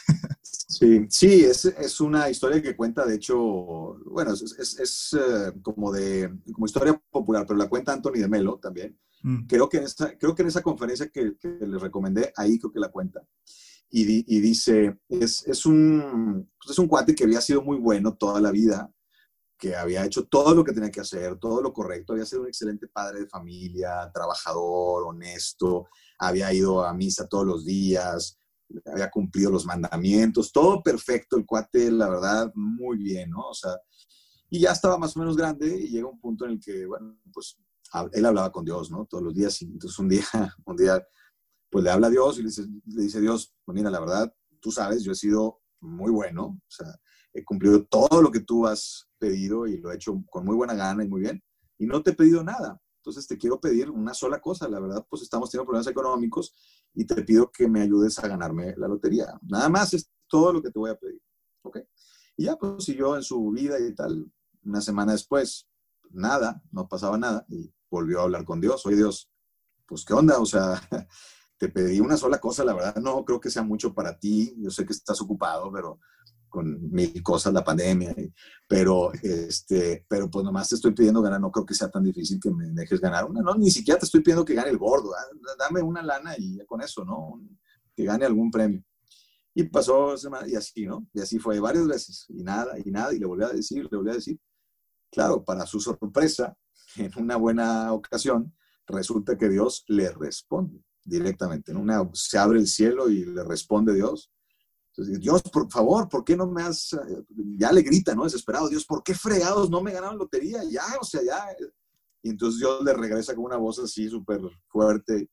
Sí, 0.43 1.07
sí, 1.09 1.45
es, 1.45 1.65
es, 1.65 2.01
una 2.01 2.29
historia 2.29 2.61
que 2.61 2.77
cuenta, 2.77 3.07
de 3.07 3.15
hecho, 3.15 3.37
bueno, 4.05 4.33
es, 4.35 4.79
es, 4.79 5.17
eh, 5.19 5.53
como 5.63 5.93
de 5.93 6.31
como 6.53 6.67
historia 6.67 7.01
popular, 7.11 7.47
pero 7.47 7.59
la 7.59 7.69
cuenta 7.69 7.93
Anthony 7.93 8.19
de 8.19 8.29
Melo 8.29 8.59
también. 8.59 8.99
Mm. 9.23 9.47
Creo, 9.47 9.69
que 9.69 9.79
en 9.79 9.85
esa, 9.85 10.17
creo 10.19 10.35
que 10.35 10.43
en 10.43 10.49
esa 10.49 10.63
conferencia 10.63 11.09
que, 11.09 11.37
que 11.39 11.49
les 11.61 11.81
recomendé, 11.81 12.33
ahí 12.37 12.59
creo 12.59 12.73
que 12.73 12.81
la 12.81 12.91
cuenta. 12.91 13.23
Y, 13.91 14.03
y 14.03 14.41
dice, 14.41 14.99
es, 15.09 15.47
es, 15.47 15.65
un, 15.65 16.51
pues 16.59 16.73
es 16.73 16.79
un 16.79 16.89
cuate 16.89 17.15
que 17.15 17.25
había 17.25 17.41
sido 17.41 17.63
muy 17.63 17.79
bueno 17.79 18.15
toda 18.15 18.41
la 18.41 18.51
vida, 18.51 18.93
que 19.59 19.75
había 19.75 20.05
hecho 20.05 20.27
todo 20.27 20.55
lo 20.55 20.65
que 20.65 20.73
tenía 20.73 20.91
que 20.91 21.01
hacer, 21.01 21.37
todo 21.39 21.61
lo 21.61 21.73
correcto, 21.73 22.13
había 22.13 22.25
sido 22.25 22.43
un 22.43 22.49
excelente 22.49 22.87
padre 22.87 23.21
de 23.21 23.29
familia, 23.29 24.11
trabajador, 24.15 25.05
honesto, 25.09 25.89
había 26.19 26.53
ido 26.53 26.85
a 26.85 26.95
misa 26.95 27.27
todos 27.27 27.45
los 27.45 27.65
días, 27.65 28.39
había 28.87 29.11
cumplido 29.11 29.51
los 29.51 29.67
mandamientos, 29.67 30.53
todo 30.53 30.83
perfecto, 30.83 31.37
el 31.37 31.45
cuate, 31.45 31.91
la 31.91 32.09
verdad, 32.09 32.53
muy 32.55 32.99
bien, 32.99 33.31
¿no? 33.31 33.49
O 33.49 33.55
sea, 33.55 33.73
y 34.49 34.61
ya 34.61 34.73
estaba 34.73 34.97
más 34.97 35.17
o 35.17 35.21
menos 35.21 35.37
grande 35.37 35.67
y 35.77 35.89
llega 35.89 36.09
un 36.09 36.21
punto 36.21 36.45
en 36.45 36.53
el 36.53 36.61
que, 36.61 36.87
bueno, 36.87 37.19
pues 37.33 37.59
él 38.13 38.25
hablaba 38.25 38.53
con 38.53 38.65
Dios, 38.65 38.91
¿no? 38.91 39.07
Todos 39.07 39.25
los 39.25 39.35
días, 39.35 39.61
y 39.63 39.67
entonces 39.67 39.99
un 39.99 40.09
día, 40.09 40.23
un 40.67 40.77
día, 40.77 41.05
pues 41.71 41.85
le 41.85 41.91
habla 41.91 42.07
a 42.07 42.11
Dios 42.11 42.39
y 42.39 42.43
le 42.43 42.49
dice, 42.49 42.67
le 42.87 43.03
dice 43.03 43.21
Dios, 43.21 43.55
pues 43.65 43.75
mira, 43.75 43.91
la 43.91 44.01
verdad, 44.01 44.33
tú 44.61 44.71
sabes, 44.71 45.03
yo 45.03 45.13
he 45.13 45.17
sido 45.17 45.61
muy 45.81 46.11
bueno, 46.11 46.47
o 46.47 46.71
sea, 46.71 46.87
he 47.33 47.45
cumplido 47.45 47.85
todo 47.85 48.23
lo 48.23 48.31
que 48.31 48.41
tú 48.41 48.67
has 48.67 49.09
pedido 49.19 49.67
y 49.67 49.79
lo 49.79 49.93
he 49.93 49.97
hecho 49.97 50.23
con 50.31 50.45
muy 50.45 50.57
buena 50.57 50.75
gana 50.75 51.05
y 51.05 51.09
muy 51.09 51.21
bien, 51.21 51.43
y 51.79 51.87
no 51.87 52.03
te 52.03 52.11
he 52.11 52.15
pedido 52.15 52.43
nada. 52.43 52.81
Entonces 52.99 53.27
te 53.27 53.39
quiero 53.39 53.61
pedir 53.61 53.91
una 53.91 54.13
sola 54.13 54.41
cosa. 54.41 54.69
La 54.69 54.81
verdad, 54.81 55.07
pues 55.09 55.23
estamos 55.23 55.51
teniendo 55.51 55.67
problemas 55.67 55.87
económicos 55.87 56.55
y 56.95 57.07
te 57.07 57.23
pido 57.23 57.51
que 57.51 57.69
me 57.69 57.81
ayudes 57.81 58.19
a 58.19 58.29
ganarme 58.29 58.75
la 58.77 58.89
lotería. 58.89 59.39
Nada 59.43 59.69
más 59.69 59.95
es 59.95 60.11
todo 60.27 60.53
lo 60.53 60.63
que 60.63 60.71
te 60.71 60.79
voy 60.79 60.91
a 60.91 60.97
pedir. 60.97 61.23
¿Ok? 61.63 61.79
Y 62.37 62.45
ya, 62.45 62.57
pues 62.57 62.85
siguió 62.85 63.17
en 63.17 63.23
su 63.23 63.51
vida 63.51 63.79
y 63.81 63.95
tal. 63.95 64.31
Una 64.65 64.81
semana 64.81 65.13
después, 65.13 65.69
nada, 66.11 66.63
no 66.71 66.89
pasaba 66.89 67.17
nada 67.17 67.47
y 67.49 67.73
volvió 67.91 68.21
a 68.21 68.25
hablar 68.25 68.45
con 68.45 68.61
Dios. 68.61 68.85
Oye, 68.85 68.97
Dios, 68.97 69.31
pues 69.87 70.05
qué 70.05 70.13
onda, 70.13 70.39
o 70.39 70.47
sea, 70.47 70.75
te 71.57 71.69
pedí 71.69 72.01
una 72.01 72.17
sola 72.17 72.39
cosa, 72.39 72.65
la 72.65 72.75
verdad 72.75 72.97
no 72.97 73.25
creo 73.25 73.41
que 73.41 73.51
sea 73.51 73.63
mucho 73.63 73.95
para 73.95 74.19
ti. 74.19 74.55
Yo 74.59 74.71
sé 74.71 74.85
que 74.85 74.93
estás 74.93 75.21
ocupado, 75.21 75.73
pero 75.73 75.99
con 76.49 76.91
mil 76.91 77.23
cosas, 77.23 77.53
la 77.53 77.65
pandemia, 77.65 78.15
pero, 78.67 79.13
este, 79.23 80.05
pero 80.09 80.31
pues 80.31 80.45
nomás 80.45 80.69
te 80.69 80.75
estoy 80.75 80.93
pidiendo 80.93 81.23
ganar, 81.23 81.41
no 81.41 81.51
creo 81.51 81.67
que 81.67 81.75
sea 81.75 81.91
tan 81.91 82.05
difícil 82.05 82.39
que 82.41 82.51
me 82.51 82.69
dejes 82.71 83.01
ganar 83.01 83.25
una, 83.25 83.41
no, 83.41 83.55
ni 83.55 83.71
siquiera 83.71 83.99
te 83.99 84.07
estoy 84.07 84.21
pidiendo 84.21 84.45
que 84.45 84.55
gane 84.55 84.71
el 84.71 84.79
gordo, 84.79 85.13
ah, 85.15 85.55
dame 85.59 85.83
una 85.83 86.03
lana 86.03 86.35
y 86.37 86.59
con 86.67 86.81
eso, 86.81 87.05
¿no? 87.05 87.41
Que 87.95 88.05
gane 88.05 88.25
algún 88.25 88.51
premio. 88.51 88.83
Y 89.55 89.65
pasó 89.65 90.15
y 90.47 90.55
así, 90.55 90.87
¿no? 90.87 91.07
Y 91.13 91.21
así 91.21 91.39
fue 91.39 91.59
varias 91.59 91.87
veces, 91.87 92.27
y 92.29 92.43
nada, 92.43 92.79
y 92.79 92.91
nada, 92.91 93.13
y 93.13 93.19
le 93.19 93.27
volví 93.27 93.45
a 93.45 93.49
decir, 93.49 93.89
le 93.91 93.97
volví 93.97 94.11
a 94.11 94.15
decir. 94.15 94.39
Claro, 95.11 95.43
para 95.43 95.67
su 95.67 95.81
sorpresa, 95.81 96.57
en 96.97 97.11
una 97.17 97.37
buena 97.37 97.93
ocasión, 97.93 98.55
resulta 98.87 99.37
que 99.37 99.49
Dios 99.49 99.85
le 99.89 100.11
responde 100.11 100.85
directamente, 101.05 101.73
¿no? 101.73 101.81
Una, 101.81 102.09
se 102.13 102.39
abre 102.39 102.59
el 102.59 102.67
cielo 102.67 103.09
y 103.09 103.25
le 103.25 103.43
responde 103.43 103.95
Dios 103.95 104.31
Dios, 105.07 105.43
por 105.43 105.71
favor, 105.71 106.09
¿por 106.09 106.25
qué 106.25 106.37
no 106.37 106.47
me 106.47 106.63
has, 106.63 106.93
eh, 106.93 107.25
ya 107.57 107.71
le 107.71 107.83
grita, 107.83 108.15
¿no? 108.15 108.25
Desesperado, 108.25 108.69
Dios, 108.69 108.85
¿por 108.85 109.03
qué 109.03 109.15
fregados 109.15 109.71
no 109.71 109.81
me 109.81 109.93
ganaron 109.93 110.19
lotería? 110.19 110.63
Ya, 110.65 110.85
o 111.01 111.05
sea, 111.05 111.23
ya. 111.23 111.47
Y 112.23 112.31
entonces 112.31 112.59
Dios 112.59 112.83
le 112.83 112.93
regresa 112.93 113.35
con 113.35 113.45
una 113.45 113.57
voz 113.57 113.79
así 113.79 114.09
súper 114.09 114.41
fuerte. 114.67 115.31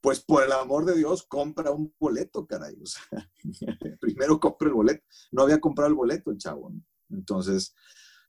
Pues 0.00 0.20
por 0.20 0.42
el 0.42 0.52
amor 0.52 0.84
de 0.84 0.96
Dios, 0.96 1.24
compra 1.24 1.70
un 1.70 1.94
boleto, 1.98 2.46
caray. 2.46 2.76
O 2.82 2.86
sea, 2.86 3.30
primero 4.00 4.38
compra 4.38 4.68
el 4.68 4.74
boleto. 4.74 5.04
No 5.32 5.42
había 5.42 5.60
comprado 5.60 5.88
el 5.88 5.94
boleto 5.94 6.30
el 6.30 6.38
chavo. 6.38 6.72
Entonces, 7.08 7.74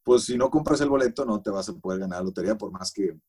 pues 0.03 0.23
si 0.23 0.37
no 0.37 0.49
compras 0.49 0.81
el 0.81 0.89
boleto, 0.89 1.25
no 1.25 1.41
te 1.41 1.49
vas 1.49 1.69
a 1.69 1.73
poder 1.73 1.99
ganar 1.99 2.19
la 2.19 2.25
lotería 2.25 2.57
por 2.57 2.71
más 2.71 2.91
que, 2.91 3.19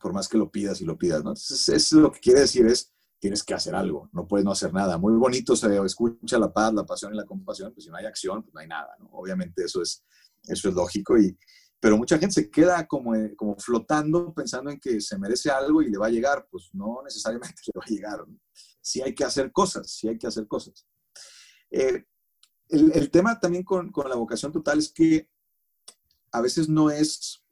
por 0.00 0.12
más 0.12 0.28
que 0.28 0.38
lo 0.38 0.50
pidas 0.50 0.80
y 0.80 0.84
lo 0.84 0.96
pidas, 0.96 1.22
¿no? 1.24 1.30
Entonces, 1.30 1.68
eso 1.68 2.00
lo 2.00 2.12
que 2.12 2.20
quiere 2.20 2.40
decir 2.40 2.66
es, 2.66 2.92
tienes 3.18 3.42
que 3.42 3.54
hacer 3.54 3.74
algo, 3.74 4.08
no 4.12 4.26
puedes 4.26 4.44
no 4.44 4.52
hacer 4.52 4.72
nada. 4.72 4.96
Muy 4.98 5.14
bonito 5.14 5.56
se 5.56 5.76
escucha 5.84 6.38
la 6.38 6.52
paz, 6.52 6.72
la 6.72 6.86
pasión 6.86 7.12
y 7.14 7.16
la 7.16 7.24
compasión, 7.24 7.72
pues 7.72 7.84
si 7.84 7.90
no 7.90 7.96
hay 7.96 8.06
acción, 8.06 8.42
pues 8.42 8.54
no 8.54 8.60
hay 8.60 8.68
nada, 8.68 8.96
¿no? 8.98 9.08
Obviamente 9.12 9.64
eso 9.64 9.82
es, 9.82 10.04
eso 10.44 10.68
es 10.68 10.74
lógico, 10.74 11.18
y, 11.18 11.36
pero 11.80 11.96
mucha 11.96 12.18
gente 12.18 12.34
se 12.34 12.50
queda 12.50 12.86
como, 12.86 13.14
eh, 13.14 13.34
como 13.36 13.56
flotando 13.56 14.32
pensando 14.32 14.70
en 14.70 14.80
que 14.80 15.00
se 15.00 15.18
merece 15.18 15.50
algo 15.50 15.82
y 15.82 15.90
le 15.90 15.98
va 15.98 16.06
a 16.06 16.10
llegar, 16.10 16.46
pues 16.50 16.70
no 16.72 17.00
necesariamente 17.04 17.60
le 17.66 17.72
va 17.78 17.84
a 17.84 17.88
llegar. 17.88 18.24
Sí 18.80 19.02
hay 19.02 19.14
que 19.14 19.24
hacer 19.24 19.52
cosas, 19.52 19.90
sí 19.90 20.08
hay 20.08 20.18
que 20.18 20.26
hacer 20.26 20.46
cosas. 20.46 20.86
Eh, 21.70 22.04
el, 22.68 22.92
el, 22.92 23.10
tema 23.10 23.38
también 23.38 23.64
con, 23.64 23.90
con 23.90 24.08
la 24.08 24.14
vocación 24.14 24.52
total 24.52 24.78
es 24.78 24.92
que 24.92 25.28
a 26.32 26.40
veces 26.40 26.68
no 26.68 26.90
es 26.90 27.42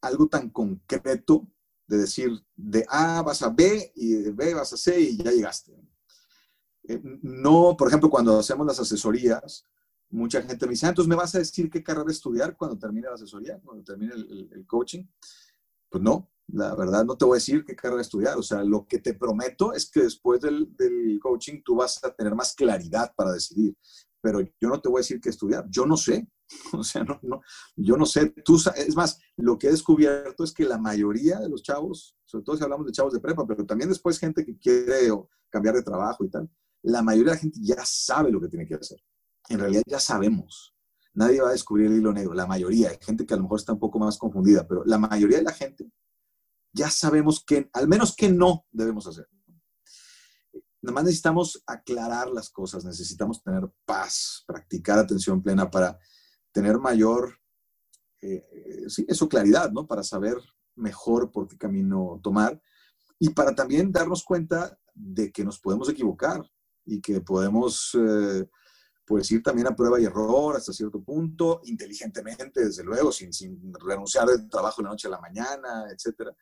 algo 0.00 0.28
tan 0.28 0.50
concreto 0.50 1.48
de 1.92 1.98
decir 1.98 2.30
de 2.56 2.86
A 2.88 3.20
vas 3.20 3.42
a 3.42 3.50
B 3.50 3.92
y 3.94 4.14
de 4.14 4.30
B 4.30 4.54
vas 4.54 4.72
a 4.72 4.78
C 4.78 4.98
y 4.98 5.18
ya 5.18 5.30
llegaste. 5.30 5.78
Eh, 6.88 7.00
no, 7.20 7.76
por 7.76 7.88
ejemplo, 7.88 8.08
cuando 8.08 8.38
hacemos 8.38 8.66
las 8.66 8.80
asesorías, 8.80 9.66
mucha 10.08 10.40
gente 10.40 10.64
me 10.64 10.70
dice, 10.70 10.86
ah, 10.86 10.88
entonces 10.88 11.08
me 11.08 11.16
vas 11.16 11.34
a 11.34 11.38
decir 11.38 11.70
qué 11.70 11.82
carrera 11.82 12.10
estudiar 12.10 12.56
cuando 12.56 12.78
termine 12.78 13.08
la 13.08 13.14
asesoría, 13.14 13.60
cuando 13.62 13.84
termine 13.84 14.14
el, 14.14 14.64
coaching. 14.66 15.04
Pues 15.90 16.02
no, 16.02 16.30
la 16.48 16.74
verdad 16.74 17.04
no 17.04 17.14
te 17.18 17.26
voy 17.26 17.34
a 17.34 17.40
decir 17.40 17.62
qué 17.62 17.76
carrera 17.76 18.00
estudiar. 18.00 18.38
O 18.38 18.42
sea, 18.42 18.64
lo 18.64 18.86
que 18.86 18.98
te 18.98 19.12
prometo 19.12 19.74
es 19.74 19.90
que 19.90 20.00
después 20.00 20.40
del, 20.40 20.74
del 20.74 21.20
coaching 21.20 21.62
tú 21.62 21.76
vas 21.76 22.02
a 22.02 22.14
tener 22.14 22.34
más 22.34 22.54
claridad 22.54 23.12
para 23.14 23.32
decidir. 23.32 23.76
Pero 24.22 24.40
yo 24.40 24.68
no 24.68 24.80
te 24.80 24.88
voy 24.88 25.00
a 25.00 25.02
decir 25.02 25.20
qué 25.20 25.28
estudiar. 25.28 25.66
Yo 25.68 25.84
no 25.84 25.96
sé. 25.96 26.26
O 26.72 26.84
sea, 26.84 27.02
no, 27.02 27.18
no, 27.22 27.40
yo 27.76 27.96
no 27.96 28.04
sé, 28.04 28.26
tú, 28.44 28.60
es 28.76 28.94
más, 28.94 29.18
lo 29.38 29.58
que 29.58 29.68
he 29.68 29.70
descubierto 29.70 30.44
es 30.44 30.52
que 30.52 30.66
la 30.66 30.76
mayoría 30.76 31.38
de 31.38 31.48
los 31.48 31.62
chavos, 31.62 32.14
sobre 32.26 32.44
todo 32.44 32.58
si 32.58 32.62
hablamos 32.62 32.84
de 32.84 32.92
chavos 32.92 33.14
de 33.14 33.20
prepa, 33.20 33.46
pero 33.46 33.64
también 33.64 33.88
después 33.88 34.18
gente 34.18 34.44
que 34.44 34.58
quiere 34.58 35.08
cambiar 35.48 35.74
de 35.76 35.82
trabajo 35.82 36.26
y 36.26 36.28
tal, 36.28 36.50
la 36.82 37.02
mayoría 37.02 37.32
de 37.32 37.36
la 37.36 37.40
gente 37.40 37.58
ya 37.62 37.82
sabe 37.86 38.30
lo 38.30 38.38
que 38.38 38.48
tiene 38.48 38.66
que 38.66 38.74
hacer. 38.74 38.98
En 39.48 39.60
realidad 39.60 39.82
ya 39.86 39.98
sabemos. 39.98 40.74
Nadie 41.14 41.40
va 41.40 41.48
a 41.50 41.52
descubrir 41.52 41.86
el 41.86 41.98
hilo 41.98 42.12
negro. 42.12 42.34
La 42.34 42.46
mayoría, 42.46 42.90
hay 42.90 42.98
gente 43.00 43.26
que 43.26 43.34
a 43.34 43.36
lo 43.36 43.44
mejor 43.44 43.58
está 43.58 43.72
un 43.72 43.78
poco 43.78 43.98
más 43.98 44.18
confundida, 44.18 44.66
pero 44.66 44.82
la 44.84 44.98
mayoría 44.98 45.38
de 45.38 45.44
la 45.44 45.52
gente 45.52 45.90
ya 46.72 46.90
sabemos 46.90 47.44
que, 47.44 47.68
al 47.72 47.86
menos 47.86 48.16
que 48.16 48.30
no 48.30 48.66
debemos 48.70 49.06
hacer. 49.06 49.28
Nada 50.82 50.94
más 50.94 51.04
necesitamos 51.04 51.62
aclarar 51.64 52.28
las 52.30 52.50
cosas, 52.50 52.84
necesitamos 52.84 53.40
tener 53.40 53.70
paz, 53.84 54.42
practicar 54.46 54.98
atención 54.98 55.40
plena 55.40 55.70
para 55.70 55.96
tener 56.50 56.78
mayor, 56.78 57.38
eh, 58.20 58.44
eh, 58.52 58.84
sí, 58.88 59.06
eso, 59.08 59.28
claridad, 59.28 59.70
¿no? 59.70 59.86
Para 59.86 60.02
saber 60.02 60.36
mejor 60.74 61.30
por 61.30 61.46
qué 61.46 61.56
camino 61.56 62.20
tomar 62.22 62.60
y 63.18 63.28
para 63.28 63.54
también 63.54 63.92
darnos 63.92 64.24
cuenta 64.24 64.76
de 64.92 65.30
que 65.30 65.44
nos 65.44 65.60
podemos 65.60 65.88
equivocar 65.88 66.42
y 66.84 67.00
que 67.00 67.20
podemos, 67.20 67.96
eh, 67.96 68.48
pues, 69.06 69.30
ir 69.30 69.40
también 69.40 69.68
a 69.68 69.76
prueba 69.76 70.00
y 70.00 70.04
error 70.04 70.56
hasta 70.56 70.72
cierto 70.72 71.00
punto, 71.00 71.60
inteligentemente, 71.64 72.64
desde 72.64 72.82
luego, 72.82 73.12
sin, 73.12 73.32
sin 73.32 73.72
renunciar 73.74 74.26
del 74.26 74.48
trabajo 74.48 74.82
de 74.82 74.86
la 74.86 74.90
noche 74.90 75.06
a 75.06 75.12
la 75.12 75.20
mañana, 75.20 75.84
etcétera. 75.92 76.34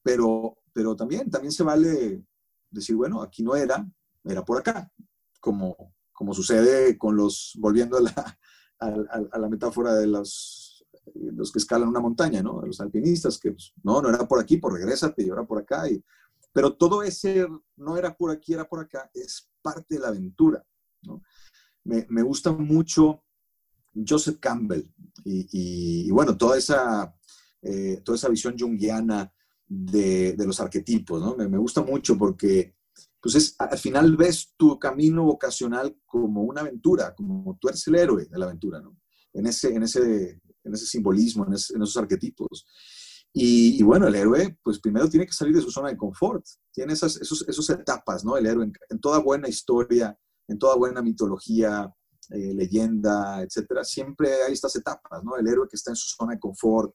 Pero, 0.00 0.58
pero 0.72 0.94
también, 0.94 1.28
también 1.28 1.50
se 1.50 1.64
vale 1.64 2.24
decir, 2.74 2.96
bueno, 2.96 3.22
aquí 3.22 3.42
no 3.42 3.54
era, 3.56 3.86
era 4.24 4.44
por 4.44 4.58
acá, 4.58 4.90
como, 5.40 5.94
como 6.12 6.34
sucede 6.34 6.98
con 6.98 7.16
los, 7.16 7.52
volviendo 7.58 7.98
a 7.98 8.02
la, 8.02 8.38
a, 8.80 9.38
la 9.38 9.48
metáfora 9.48 9.94
de 9.94 10.06
los, 10.06 10.84
los 11.14 11.52
que 11.52 11.58
escalan 11.58 11.88
una 11.88 12.00
montaña, 12.00 12.42
¿no? 12.42 12.60
Los 12.62 12.80
alpinistas, 12.80 13.38
que 13.38 13.52
pues, 13.52 13.72
no, 13.82 14.02
no 14.02 14.08
era 14.08 14.26
por 14.26 14.40
aquí, 14.40 14.56
por 14.56 14.72
regrésate 14.72 15.22
y 15.22 15.30
ahora 15.30 15.44
por 15.44 15.58
acá. 15.58 15.88
Y, 15.88 16.02
pero 16.52 16.74
todo 16.74 17.02
ese 17.02 17.46
no 17.76 17.96
era 17.96 18.16
por 18.16 18.30
aquí, 18.30 18.54
era 18.54 18.68
por 18.68 18.80
acá, 18.80 19.10
es 19.14 19.50
parte 19.60 19.94
de 19.94 20.00
la 20.00 20.08
aventura, 20.08 20.64
¿no? 21.02 21.22
Me, 21.84 22.06
me 22.08 22.22
gusta 22.22 22.50
mucho 22.52 23.24
Joseph 23.94 24.38
Campbell 24.40 24.84
y, 25.24 26.06
y, 26.06 26.10
bueno, 26.10 26.36
toda 26.36 26.56
esa, 26.58 27.14
eh, 27.62 28.00
toda 28.04 28.16
esa 28.16 28.28
visión 28.28 28.58
junguiana 28.58 29.32
de, 29.66 30.34
los 30.38 30.60
arquetipos, 30.60 31.20
¿no? 31.20 31.36
Me, 31.36 31.48
me, 31.48 31.58
gusta 31.58 31.82
mucho 31.82 32.16
porque 32.18 32.74
pues 33.20 33.56
al 33.58 33.78
final 33.78 34.16
ves 34.16 34.52
tu 34.56 34.78
camino 34.78 35.24
vocacional 35.24 35.96
como 36.04 36.42
una 36.42 36.60
aventura, 36.60 37.14
como 37.14 37.56
tú 37.58 37.68
eres 37.68 37.86
el 37.88 37.94
héroe 37.94 38.26
de 38.26 38.38
la 38.38 38.44
aventura, 38.44 38.80
¿no? 38.80 38.98
En 39.32 39.46
ese, 39.46 39.74
en 39.74 39.82
ese, 39.82 40.40
en 40.62 40.74
ese 40.74 40.86
simbolismo, 40.86 41.46
en, 41.46 41.54
esos 41.54 41.96
arquetipos. 41.96 42.66
Y, 43.32 43.82
bueno, 43.82 44.06
el 44.06 44.14
héroe, 44.14 44.58
pues 44.62 44.78
primero 44.78 45.08
tiene 45.08 45.26
que 45.26 45.32
salir 45.32 45.54
de 45.56 45.62
su 45.62 45.70
zona 45.70 45.88
de 45.88 45.96
confort. 45.96 46.44
Tiene 46.70 46.92
esas 46.92 47.16
esos, 47.16 47.70
etapas, 47.70 48.24
¿no? 48.24 48.36
El 48.36 48.46
héroe, 48.46 48.70
en, 48.90 49.00
toda 49.00 49.18
buena 49.18 49.48
historia, 49.48 50.16
en 50.46 50.58
toda 50.58 50.76
buena 50.76 51.02
mitología, 51.02 51.92
eh, 52.30 52.54
leyenda, 52.54 53.42
etcétera, 53.42 53.84
siempre 53.84 54.42
hay 54.46 54.52
estas 54.52 54.76
etapas, 54.76 55.24
¿no? 55.24 55.36
El 55.36 55.48
héroe 55.48 55.66
que 55.68 55.76
está 55.76 55.90
en 55.90 55.96
su 55.96 56.14
zona 56.14 56.34
de 56.34 56.40
confort, 56.40 56.94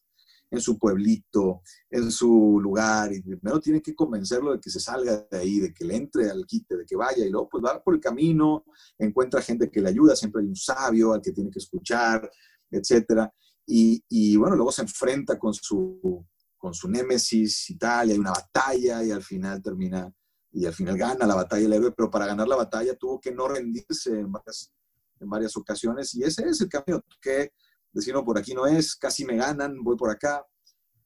en 0.52 0.62
su 0.62 0.78
pueblito, 0.78 1.62
en 1.90 2.12
su 2.12 2.60
lugar, 2.62 3.14
y 3.14 3.22
primero 3.22 3.60
tiene 3.60 3.82
que 3.82 3.94
convencerlo 3.94 4.54
de 4.54 4.60
que 4.60 4.70
se 4.70 4.80
salga 4.80 5.28
de 5.30 5.38
ahí, 5.38 5.60
de 5.60 5.74
que 5.74 5.86
le 5.86 5.96
entre 5.96 6.30
al 6.30 6.46
quite, 6.46 6.76
de 6.76 6.86
que 6.86 6.96
vaya, 6.96 7.26
y 7.26 7.30
luego 7.30 7.50
pues 7.50 7.64
va 7.64 7.82
por 7.84 7.94
el 7.94 8.00
camino, 8.00 8.66
encuentra 8.98 9.42
gente 9.42 9.70
que 9.70 9.82
le 9.82 9.90
ayuda, 9.90 10.16
siempre 10.16 10.42
hay 10.42 10.48
un 10.48 10.56
sabio 10.56 11.14
al 11.14 11.22
que 11.22 11.32
tiene 11.32 11.52
que 11.52 11.60
escuchar, 11.60 12.30
etcétera. 12.72 13.32
Y, 13.72 14.36
bueno, 14.36 14.56
luego 14.56 14.72
se 14.72 14.82
enfrenta 14.82 15.38
con 15.38 15.54
su, 15.54 16.26
con 16.58 16.74
su 16.74 16.90
némesis 16.90 17.70
y 17.70 17.78
tal, 17.78 18.10
y 18.10 18.14
hay 18.14 18.18
una 18.18 18.32
batalla 18.32 19.04
y 19.04 19.12
al 19.12 19.22
final 19.22 19.62
termina, 19.62 20.12
y 20.52 20.66
al 20.66 20.74
final 20.74 20.98
gana 20.98 21.28
la 21.28 21.36
batalla 21.36 21.68
el 21.68 21.74
héroe, 21.74 21.92
pero 21.92 22.10
para 22.10 22.26
ganar 22.26 22.48
la 22.48 22.56
batalla 22.56 22.96
tuvo 22.96 23.20
que 23.20 23.32
no 23.32 23.48
rendirse 23.48 24.20
en 24.20 24.32
varias, 24.32 24.74
en 25.20 25.30
varias 25.30 25.56
ocasiones 25.58 26.14
y 26.16 26.24
ese 26.24 26.48
es 26.48 26.62
el 26.62 26.70
camino 26.70 27.02
que 27.22 27.52
decir, 27.91 28.14
no, 28.14 28.24
por 28.24 28.38
aquí 28.38 28.53
no 28.53 28.66
es, 28.66 28.95
casi 28.95 29.26
me 29.26 29.36
ganan, 29.36 29.84
voy 29.84 29.98
por 29.98 30.10
acá. 30.10 30.45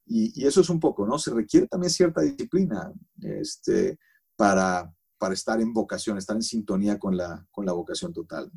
Y, 0.05 0.45
eso 0.45 0.61
es 0.61 0.69
un 0.69 0.80
poco, 0.80 1.05
¿no? 1.07 1.18
Se 1.18 1.34
requiere 1.34 1.68
también 1.68 1.89
cierta 1.89 2.22
disciplina 2.22 2.91
este, 3.22 3.97
para, 4.35 4.93
para 5.18 5.34
estar 5.34 5.61
en 5.61 5.73
vocación, 5.73 6.18
estar 6.18 6.35
en 6.35 6.41
sintonía 6.41 6.99
con 6.99 7.15
la, 7.15 7.47
con 7.51 7.65
la 7.65 7.72
vocación 7.72 8.11
total. 8.11 8.51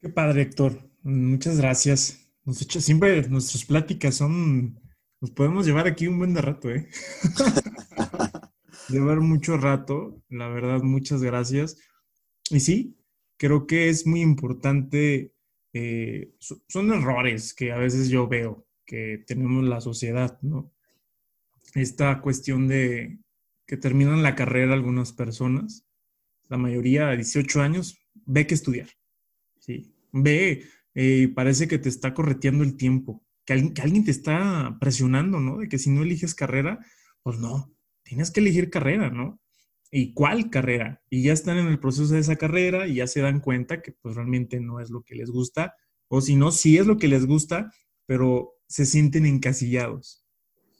Qué 0.00 0.08
padre, 0.08 0.42
Héctor. 0.42 0.90
Muchas 1.02 1.58
gracias. 1.58 2.18
Nos 2.44 2.62
hecho, 2.62 2.80
siempre 2.80 3.28
nuestras 3.28 3.64
pláticas 3.64 4.14
son, 4.14 4.80
nos 5.20 5.30
podemos 5.30 5.66
llevar 5.66 5.86
aquí 5.86 6.06
un 6.06 6.18
buen 6.18 6.32
de 6.32 6.40
rato, 6.40 6.70
¿eh? 6.70 6.88
llevar 8.88 9.20
mucho 9.20 9.56
rato, 9.56 10.22
la 10.28 10.48
verdad, 10.48 10.80
muchas 10.82 11.22
gracias. 11.22 11.76
Y 12.48 12.60
sí, 12.60 12.98
creo 13.36 13.66
que 13.66 13.88
es 13.88 14.06
muy 14.06 14.20
importante, 14.22 15.34
eh, 15.72 16.34
son 16.38 16.92
errores 16.92 17.54
que 17.54 17.72
a 17.72 17.78
veces 17.78 18.08
yo 18.08 18.26
veo 18.28 18.66
que 18.84 19.22
tenemos 19.26 19.64
la 19.64 19.80
sociedad, 19.80 20.38
¿no? 20.42 20.72
Esta 21.74 22.20
cuestión 22.20 22.66
de 22.66 23.20
que 23.66 23.76
terminan 23.76 24.24
la 24.24 24.34
carrera 24.34 24.74
algunas 24.74 25.12
personas, 25.12 25.86
la 26.48 26.58
mayoría 26.58 27.08
a 27.08 27.14
18 27.14 27.62
años, 27.62 28.00
ve 28.26 28.48
que 28.48 28.54
estudiar, 28.54 28.88
¿sí? 29.60 29.94
Ve 30.10 30.64
eh, 30.96 31.28
parece 31.34 31.68
que 31.68 31.78
te 31.78 31.88
está 31.88 32.14
correteando 32.14 32.64
el 32.64 32.76
tiempo, 32.76 33.22
que 33.44 33.52
alguien, 33.52 34.04
te 34.04 34.10
está 34.10 34.76
presionando, 34.80 35.38
¿no? 35.38 35.58
De 35.58 35.68
que 35.68 35.78
si 35.78 35.90
no 35.90 36.02
eliges 36.02 36.34
carrera, 36.34 36.84
pues 37.22 37.38
no, 37.38 37.72
tienes 38.02 38.32
que 38.32 38.40
elegir 38.40 38.70
carrera, 38.70 39.10
¿no? 39.10 39.40
¿Y 39.90 40.12
cuál 40.14 40.50
carrera? 40.50 41.02
Y 41.10 41.22
ya 41.22 41.32
están 41.32 41.58
en 41.58 41.66
el 41.66 41.80
proceso 41.80 42.14
de 42.14 42.20
esa 42.20 42.36
carrera 42.36 42.86
y 42.86 42.96
ya 42.96 43.06
se 43.06 43.20
dan 43.20 43.40
cuenta 43.40 43.82
que 43.82 43.92
pues 43.92 44.14
realmente 44.14 44.60
no 44.60 44.80
es 44.80 44.90
lo 44.90 45.02
que 45.02 45.14
les 45.14 45.30
gusta, 45.30 45.74
o 46.08 46.20
si 46.20 46.36
no, 46.36 46.52
sí 46.52 46.78
es 46.78 46.86
lo 46.86 46.96
que 46.96 47.08
les 47.08 47.26
gusta, 47.26 47.72
pero 48.06 48.54
se 48.66 48.86
sienten 48.86 49.26
encasillados 49.26 50.24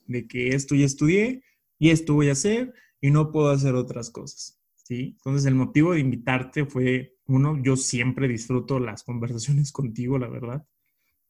de 0.07 0.27
que 0.27 0.51
esto 0.51 0.75
ya 0.75 0.87
estudié 0.87 1.43
y 1.79 1.91
esto 1.91 2.15
voy 2.15 2.29
a 2.29 2.33
hacer 2.33 2.75
y 3.01 3.11
no 3.11 3.33
puedo 3.33 3.51
hacer 3.51 3.75
otras 3.75 4.11
cosas. 4.11 4.61
¿sí? 4.75 5.15
Entonces 5.19 5.47
el 5.47 5.55
motivo 5.55 5.93
de 5.93 6.01
invitarte 6.01 6.67
fue 6.67 7.17
uno, 7.27 7.61
yo 7.63 7.77
siempre 7.77 8.29
disfruto 8.29 8.81
las 8.81 9.05
conversaciones 9.05 9.73
contigo, 9.73 10.19
la 10.19 10.29
verdad. 10.29 10.67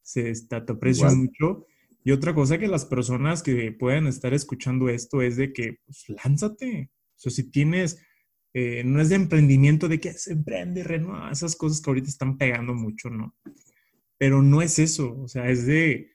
Se, 0.01 0.33
te 0.47 0.55
aprecio 0.55 1.09
mucho. 1.15 1.67
Y 2.03 2.11
otra 2.11 2.33
cosa 2.33 2.57
que 2.57 2.67
las 2.67 2.85
personas 2.85 3.43
que 3.43 3.71
puedan 3.71 4.07
estar 4.07 4.33
escuchando 4.33 4.89
esto 4.89 5.21
es 5.21 5.37
de 5.37 5.53
que, 5.53 5.77
pues, 5.85 6.05
lánzate. 6.09 6.89
Sea, 7.21 7.31
si 7.31 7.51
tienes, 7.51 8.01
eh, 8.53 8.83
no 8.83 9.01
es 9.01 9.09
de 9.09 9.15
emprendimiento, 9.15 9.87
de 9.87 9.99
que 9.99 10.13
se 10.13 10.33
emprende, 10.33 10.83
renueva, 10.83 11.31
esas 11.31 11.55
cosas 11.55 11.81
que 11.81 11.89
ahorita 11.89 12.09
están 12.09 12.37
pegando 12.37 12.73
mucho, 12.73 13.09
¿no? 13.09 13.35
Pero 14.17 14.41
no 14.41 14.61
es 14.61 14.79
eso, 14.79 15.19
o 15.19 15.27
sea, 15.27 15.49
es 15.49 15.65
de, 15.65 16.11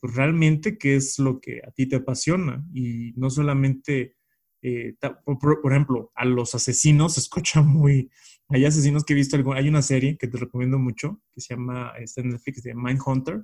pues, 0.00 0.14
realmente 0.14 0.78
qué 0.78 0.96
es 0.96 1.18
lo 1.18 1.40
que 1.40 1.60
a 1.66 1.70
ti 1.70 1.86
te 1.86 1.96
apasiona 1.96 2.64
y 2.72 3.12
no 3.16 3.30
solamente 3.30 4.16
eh, 4.66 4.96
por, 5.24 5.72
ejemplo, 5.72 6.10
a 6.14 6.24
los 6.24 6.54
asesinos 6.54 7.14
se 7.14 7.20
escucha 7.20 7.60
muy... 7.60 8.10
Hay 8.48 8.64
asesinos 8.64 9.04
que 9.04 9.12
he 9.12 9.16
visto, 9.16 9.36
hay 9.52 9.68
una 9.68 9.82
serie 9.82 10.16
que 10.16 10.26
te 10.26 10.38
recomiendo 10.38 10.78
mucho, 10.78 11.20
que 11.34 11.42
se 11.42 11.54
llama, 11.54 11.92
está 11.98 12.22
en 12.22 12.30
Netflix, 12.30 12.62
de 12.62 12.74
Mindhunter, 12.74 13.42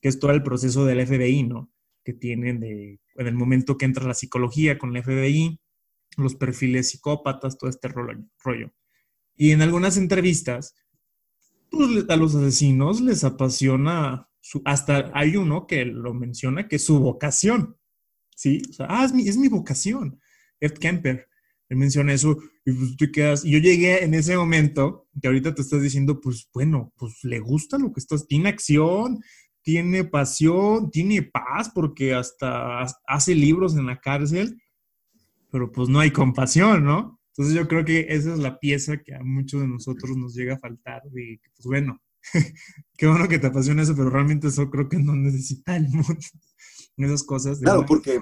que 0.00 0.08
es 0.08 0.18
todo 0.18 0.32
el 0.32 0.42
proceso 0.42 0.84
del 0.84 1.06
FBI, 1.06 1.44
¿no? 1.44 1.70
Que 2.04 2.12
tienen 2.12 2.58
de, 2.58 3.00
en 3.14 3.26
el 3.28 3.34
momento 3.34 3.78
que 3.78 3.84
entra 3.84 4.04
la 4.04 4.14
psicología 4.14 4.78
con 4.78 4.96
el 4.96 5.02
FBI, 5.04 5.60
los 6.18 6.34
perfiles 6.34 6.90
psicópatas, 6.90 7.58
todo 7.58 7.70
este 7.70 7.88
rollo. 7.88 8.72
Y 9.36 9.52
en 9.52 9.62
algunas 9.62 9.96
entrevistas, 9.96 10.74
pues 11.70 12.04
a 12.08 12.16
los 12.16 12.34
asesinos 12.34 13.00
les 13.00 13.24
apasiona, 13.24 14.28
hasta 14.64 15.10
hay 15.14 15.36
uno 15.36 15.66
que 15.66 15.84
lo 15.84 16.14
menciona 16.14 16.68
que 16.68 16.76
es 16.76 16.84
su 16.84 16.98
vocación, 16.98 17.76
¿sí? 18.34 18.62
O 18.70 18.72
sea, 18.72 18.86
ah, 18.88 19.04
es 19.04 19.12
mi, 19.12 19.28
es 19.28 19.36
mi 19.36 19.48
vocación. 19.48 20.20
Ed 20.60 20.72
Kemper. 20.72 21.28
Él 21.68 21.76
menciona 21.76 22.14
eso 22.14 22.38
y 22.64 22.72
pues 22.72 22.96
tú 22.96 23.06
quedas. 23.12 23.44
Y 23.44 23.50
yo 23.50 23.58
llegué 23.58 24.02
en 24.02 24.14
ese 24.14 24.36
momento 24.36 25.06
que 25.20 25.28
ahorita 25.28 25.54
te 25.54 25.62
estás 25.62 25.82
diciendo, 25.82 26.20
pues 26.20 26.48
bueno, 26.52 26.92
pues 26.96 27.22
le 27.24 27.40
gusta 27.40 27.78
lo 27.78 27.92
que 27.92 28.00
estás, 28.00 28.26
tiene 28.26 28.48
acción, 28.48 29.20
tiene 29.62 30.04
pasión, 30.04 30.90
tiene 30.90 31.22
paz, 31.22 31.70
porque 31.74 32.14
hasta 32.14 32.86
hace 33.06 33.34
libros 33.34 33.76
en 33.76 33.86
la 33.86 34.00
cárcel, 34.00 34.58
pero 35.50 35.70
pues 35.72 35.88
no 35.88 36.00
hay 36.00 36.10
compasión, 36.10 36.84
¿no? 36.84 37.20
Entonces 37.32 37.54
yo 37.54 37.68
creo 37.68 37.84
que 37.84 38.06
esa 38.08 38.32
es 38.32 38.38
la 38.38 38.58
pieza 38.58 38.98
que 38.98 39.14
a 39.14 39.22
muchos 39.22 39.60
de 39.60 39.68
nosotros 39.68 40.16
nos 40.16 40.34
llega 40.34 40.54
a 40.54 40.58
faltar, 40.58 41.02
de 41.10 41.40
pues 41.56 41.66
bueno, 41.66 42.02
qué 42.96 43.06
bueno 43.06 43.28
que 43.28 43.38
te 43.38 43.46
apasiona 43.46 43.82
eso, 43.82 43.94
pero 43.94 44.10
realmente 44.10 44.48
eso 44.48 44.68
creo 44.70 44.88
que 44.88 44.98
no 44.98 45.14
necesita 45.14 45.76
el 45.76 45.88
mundo. 45.88 46.16
Esas 46.96 47.22
cosas. 47.22 47.60
claro, 47.60 47.86
porque 47.86 48.20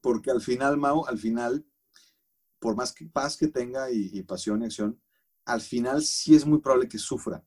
porque 0.00 0.30
al 0.30 0.40
final, 0.40 0.78
Mau, 0.78 1.04
al 1.06 1.18
final, 1.18 1.66
por 2.58 2.76
más 2.76 2.92
que 2.92 3.06
paz 3.06 3.36
que 3.36 3.48
tenga 3.48 3.90
y, 3.90 4.22
pasión 4.22 4.62
y 4.62 4.66
acción, 4.66 5.00
al 5.44 5.60
final 5.60 6.02
sí 6.02 6.34
es 6.34 6.46
muy 6.46 6.60
probable 6.60 6.88
que 6.88 6.98
sufra. 6.98 7.44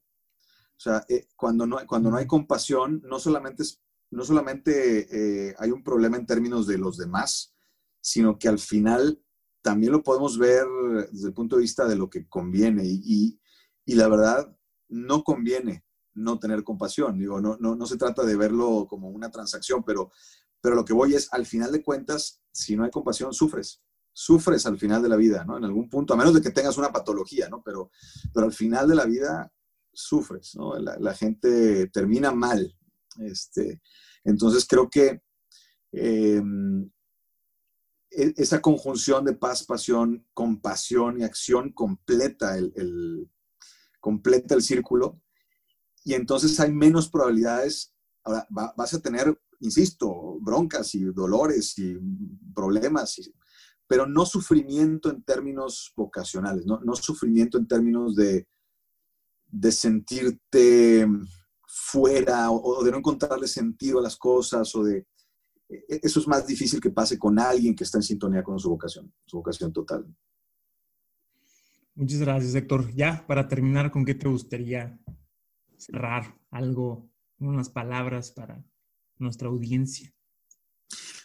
O 0.76 0.80
sea, 0.80 1.06
eh, 1.10 1.28
cuando, 1.36 1.66
no, 1.66 1.78
cuando 1.88 2.12
no 2.12 2.18
hay 2.18 2.28
compasión, 2.28 3.02
no 3.06 3.20
solamente, 3.20 3.64
no 4.12 4.24
solamente 4.24 5.50
eh, 5.50 5.56
hay 5.58 5.72
un 5.72 5.84
problema 5.84 6.18
en 6.18 6.26
términos 6.26 6.68
de 6.68 6.78
los 6.78 6.98
demás, 6.98 7.53
sino 8.04 8.38
que 8.38 8.50
al 8.50 8.60
final 8.60 9.24
también 9.62 9.94
lo 9.94 10.04
podemos 10.04 10.38
ver 10.38 10.66
desde 11.12 11.28
el 11.28 11.34
punto 11.34 11.56
de 11.56 11.62
vista 11.62 11.86
de 11.88 11.96
lo 11.96 12.10
que 12.10 12.28
conviene. 12.28 12.84
Y, 12.86 13.40
y, 13.86 13.96
la 13.96 14.10
verdad, 14.10 14.54
no 14.90 15.24
conviene 15.24 15.86
no 16.16 16.38
tener 16.38 16.64
compasión. 16.64 17.18
Digo, 17.18 17.40
no, 17.40 17.58
no, 17.60 17.76
no 17.76 17.86
se 17.86 17.98
trata 17.98 18.24
de 18.24 18.36
verlo 18.36 18.86
como 18.90 19.10
una 19.10 19.32
transacción, 19.32 19.84
pero 19.84 20.12
pero 20.64 20.78
lo 20.78 20.86
que 20.86 20.94
voy 20.94 21.14
es, 21.14 21.28
al 21.34 21.46
final 21.46 21.74
de 21.74 21.84
cuentas, 21.84 22.42
si 22.54 22.78
no 22.78 22.86
hay 22.86 22.90
compasión, 22.90 23.34
sufres. 23.34 23.84
Sufres 24.14 24.66
al 24.66 24.80
final 24.80 25.04
de 25.04 25.10
la 25.10 25.18
vida, 25.18 25.44
¿no? 25.44 25.58
En 25.58 25.66
algún 25.66 25.90
punto, 25.90 26.14
a 26.14 26.18
menos 26.18 26.34
de 26.34 26.42
que 26.42 26.52
tengas 26.52 26.78
una 26.78 26.90
patología, 26.90 27.50
¿no? 27.50 27.62
Pero, 27.62 27.92
pero 28.34 28.46
al 28.46 28.54
final 28.54 28.88
de 28.88 28.96
la 28.96 29.04
vida 29.04 29.52
sufres, 29.92 30.56
¿no? 30.56 30.80
La, 30.80 31.14
gente 31.16 31.88
termina 31.88 32.32
mal. 32.32 32.74
Este, 33.20 33.82
entonces 34.24 34.66
creo 34.66 34.90
que 34.90 35.22
em, 35.92 36.84
e, 36.86 36.90
esa 38.16 38.62
conjunción 38.62 39.26
de 39.26 39.34
paz, 39.34 39.64
pasión, 39.66 40.26
compasión 40.34 41.20
y 41.20 41.24
acción 41.24 41.72
completa 41.72 42.58
el, 42.58 43.30
completa 44.00 44.56
el 44.56 44.62
círculo 44.62 45.22
y 46.04 46.14
entonces 46.14 46.60
hay 46.60 46.72
menos 46.72 47.10
probabilidades. 47.10 47.94
Ahora, 48.24 48.48
vas 48.50 48.94
a 48.94 49.02
tener 49.02 49.38
insisto, 49.64 50.38
broncas 50.42 50.94
y 50.96 51.06
dolores 51.06 51.78
y 51.78 51.98
problemas, 52.54 53.20
pero 53.88 54.06
no 54.06 54.26
sufrimiento 54.26 55.10
en 55.10 55.24
términos 55.24 55.94
vocacionales, 55.96 56.66
no, 56.66 56.96
sufrimiento 56.96 57.58
en 57.58 57.68
términos 57.68 58.16
de, 58.16 58.48
de 59.48 59.72
sentirte 59.72 61.08
fuera 61.66 62.52
o, 62.52 62.84
de 62.84 62.92
no 62.92 62.98
encontrarle 62.98 63.48
sentido 63.48 64.00
a 64.00 64.04
las 64.04 64.18
cosas 64.18 64.74
o 64.76 64.84
de... 64.84 65.08
E, 65.70 66.00
eso 66.04 66.20
es 66.20 66.28
más 66.28 66.46
difícil 66.48 66.80
que 66.80 66.90
pase 66.90 67.18
con 67.18 67.40
alguien 67.40 67.76
que 67.76 67.84
está 67.84 67.98
en 67.98 68.04
sintonía 68.04 68.44
con 68.44 68.60
su 68.60 68.70
vocación, 68.70 69.14
su 69.26 69.38
vocación 69.38 69.72
total. 69.72 70.06
Muchas 71.96 72.20
gracias, 72.20 72.56
Héctor. 72.56 72.92
Ya, 72.94 73.26
para 73.28 73.48
terminar, 73.48 73.92
¿con 73.92 74.04
qué 74.04 74.16
te 74.16 74.28
gustaría 74.28 75.00
cerrar 75.78 76.36
algo, 76.50 77.10
unas 77.38 77.70
palabras 77.70 78.32
para 78.32 78.64
nuestra 79.20 79.48
audiencia? 79.48 80.12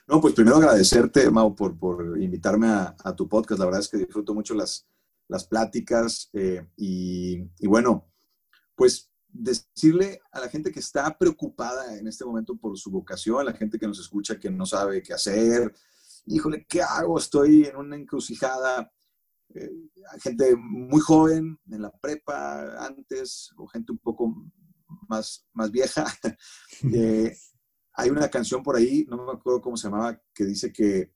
No, 0.07 0.21
pues 0.21 0.35
primero 0.35 0.57
agradecerte, 0.57 1.31
Mau, 1.31 1.55
por, 1.55 1.79
por 1.79 2.21
invitarme 2.21 2.67
a, 2.69 3.15
tu 3.15 3.29
podcast. 3.29 3.59
La 3.59 3.67
verdad 3.67 3.81
es 3.81 3.89
que 3.89 3.99
disfruto 3.99 4.35
mucho 4.35 4.55
las, 4.55 4.89
las 5.29 5.45
pláticas 5.45 6.31
eh, 6.33 6.67
y, 6.77 7.67
bueno, 7.67 8.11
pues 8.75 9.08
decirle 9.29 10.21
a 10.33 10.41
la 10.41 10.49
gente 10.49 10.73
que 10.73 10.81
está 10.81 11.17
preocupada 11.17 11.97
en 11.99 12.09
este 12.09 12.25
momento 12.25 12.57
por 12.57 12.79
su 12.79 12.91
vocación, 12.91 13.41
a 13.41 13.45
la 13.45 13.53
gente 13.53 13.79
que 13.79 13.87
nos 13.87 14.01
escucha 14.01 14.39
que 14.39 14.51
no 14.51 14.67
sabe 14.67 15.03
qué 15.03 15.15
hacer, 15.15 15.73
híjole, 16.27 16.67
¿qué 16.69 16.83
hago? 16.83 17.19
Estoy 17.19 17.65
en 17.65 17.77
una 17.77 17.97
encrucijada. 17.97 18.93
Eh, 19.55 19.71
gente 20.23 20.55
muy 20.57 21.01
joven, 21.01 21.59
en 21.71 21.83
la 21.83 21.91
prepa 21.91 22.85
antes, 22.85 23.51
o 23.57 23.67
gente 23.67 23.93
un 23.93 23.99
poco 23.99 24.35
más, 25.09 25.47
más 25.53 25.71
vieja. 25.71 26.05
Eh, 26.95 27.37
hay 27.95 28.11
una 28.11 28.29
canción 28.29 28.63
por 28.63 28.77
ahí, 28.77 29.05
no 29.09 29.27
me 29.27 29.33
acuerdo 29.33 29.61
cómo 29.61 29.77
se 29.77 29.89
llamaba, 29.89 30.23
que 30.33 30.45
dice 30.45 30.73
que, 30.73 31.13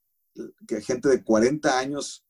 que 0.66 0.80
gente 0.80 1.09
de 1.09 1.22
40 1.22 1.78
años 1.78 2.26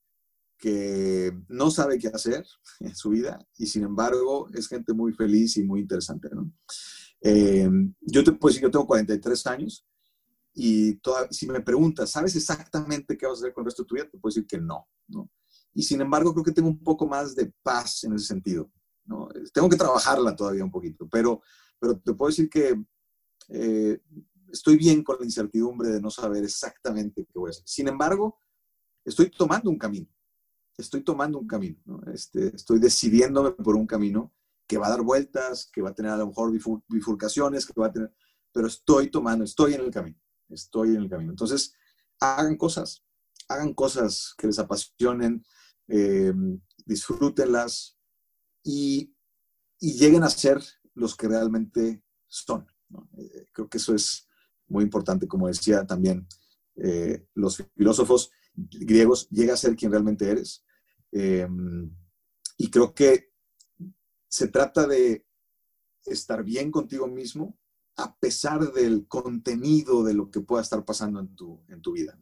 que 0.62 1.36
no 1.48 1.72
sabe 1.72 1.98
qué 1.98 2.06
hacer 2.06 2.46
en 2.80 2.94
su 2.94 3.10
vida 3.10 3.44
y 3.58 3.66
sin 3.66 3.82
embargo 3.82 4.48
es 4.54 4.68
gente 4.68 4.92
muy 4.92 5.12
feliz 5.12 5.56
y 5.56 5.64
muy 5.64 5.80
interesante. 5.80 6.28
¿no? 6.32 6.52
Eh, 7.20 7.68
yo 8.00 8.22
te 8.22 8.30
puedo 8.30 8.52
decir 8.52 8.62
que 8.64 8.70
tengo 8.70 8.86
43 8.86 9.46
años 9.48 9.84
y 10.54 11.00
si 11.30 11.48
me 11.48 11.62
preguntas, 11.62 12.10
¿sabes 12.10 12.36
exactamente 12.36 13.16
qué 13.18 13.26
vas 13.26 13.38
a 13.38 13.40
hacer 13.40 13.52
con 13.52 13.62
el 13.62 13.66
resto 13.66 13.82
de 13.82 13.86
tu 13.88 13.94
vida? 13.96 14.08
Te 14.08 14.18
puedo 14.18 14.32
decir 14.32 14.46
que 14.46 14.58
no, 14.60 14.86
¿no? 15.08 15.28
Y 15.74 15.82
sin 15.82 16.00
embargo 16.00 16.32
creo 16.32 16.44
que 16.44 16.52
tengo 16.52 16.68
un 16.68 16.82
poco 16.84 17.08
más 17.08 17.34
de 17.34 17.52
paz 17.62 18.04
en 18.04 18.12
ese 18.12 18.26
sentido. 18.26 18.70
¿no? 19.04 19.28
Tengo 19.52 19.68
que 19.68 19.76
trabajarla 19.76 20.36
todavía 20.36 20.62
un 20.62 20.70
poquito, 20.70 21.08
pero, 21.10 21.42
pero 21.80 21.98
te 21.98 22.12
puedo 22.14 22.28
decir 22.28 22.48
que 22.48 22.80
eh, 23.48 24.00
estoy 24.52 24.76
bien 24.76 25.02
con 25.02 25.16
la 25.18 25.24
incertidumbre 25.24 25.88
de 25.88 26.00
no 26.00 26.10
saber 26.10 26.44
exactamente 26.44 27.24
qué 27.24 27.38
voy 27.38 27.48
a 27.48 27.50
hacer. 27.50 27.64
Sin 27.66 27.88
embargo, 27.88 28.38
estoy 29.04 29.28
tomando 29.30 29.70
un 29.70 29.78
camino, 29.78 30.06
estoy 30.76 31.02
tomando 31.02 31.38
un 31.38 31.46
camino, 31.46 31.78
este, 32.12 32.54
estoy 32.54 32.78
decidiéndome 32.78 33.52
por 33.52 33.76
un 33.76 33.86
camino 33.86 34.32
que 34.66 34.78
va 34.78 34.86
a 34.86 34.90
dar 34.90 35.02
vueltas, 35.02 35.68
que 35.72 35.82
va 35.82 35.90
a 35.90 35.94
tener 35.94 36.12
a 36.12 36.16
lo 36.16 36.28
mejor 36.28 36.50
bifurcaciones, 36.88 37.66
que 37.66 37.78
va 37.78 37.88
a 37.88 37.92
tener, 37.92 38.12
pero 38.52 38.66
estoy 38.66 39.10
tomando, 39.10 39.44
estoy 39.44 39.74
en 39.74 39.82
el 39.82 39.90
camino, 39.90 40.18
estoy 40.48 40.90
en 40.90 41.02
el 41.02 41.08
camino. 41.10 41.30
Entonces, 41.30 41.74
hagan 42.20 42.56
cosas, 42.56 43.04
hagan 43.48 43.74
cosas 43.74 44.34
que 44.38 44.46
les 44.46 44.58
apasionen, 44.58 45.44
eh, 45.88 46.32
disfrútenlas 46.86 47.98
y, 48.62 49.14
y, 49.80 49.92
lleguen 49.94 50.22
a 50.22 50.30
ser 50.30 50.62
los 50.94 51.16
que 51.16 51.28
realmente 51.28 52.02
son. 52.26 52.66
Eh, 53.18 53.46
creo 53.52 53.68
que 53.68 53.78
eso 53.78 53.94
es 53.94 54.28
muy 54.68 54.84
importante, 54.84 55.26
como 55.26 55.48
decía 55.48 55.86
también 55.86 56.26
eh, 56.76 57.26
los 57.34 57.62
filósofos 57.76 58.30
griegos, 58.54 59.28
llega 59.30 59.54
a 59.54 59.58
ser 59.58 59.76
quien 59.76 59.90
realmente 59.90 60.28
eres. 60.28 60.64
Em, 61.10 61.90
y 62.56 62.70
creo 62.70 62.94
que 62.94 63.32
se 64.28 64.48
trata 64.48 64.86
de 64.86 65.26
estar 66.04 66.42
bien 66.42 66.70
contigo 66.70 67.06
mismo 67.06 67.58
a 67.96 68.16
pesar 68.16 68.72
del 68.72 69.06
contenido 69.06 70.02
de 70.02 70.14
lo 70.14 70.30
que 70.30 70.40
pueda 70.40 70.62
estar 70.62 70.84
pasando 70.84 71.20
en 71.20 71.34
tu, 71.36 71.62
en 71.68 71.82
tu 71.82 71.92
vida. 71.92 72.18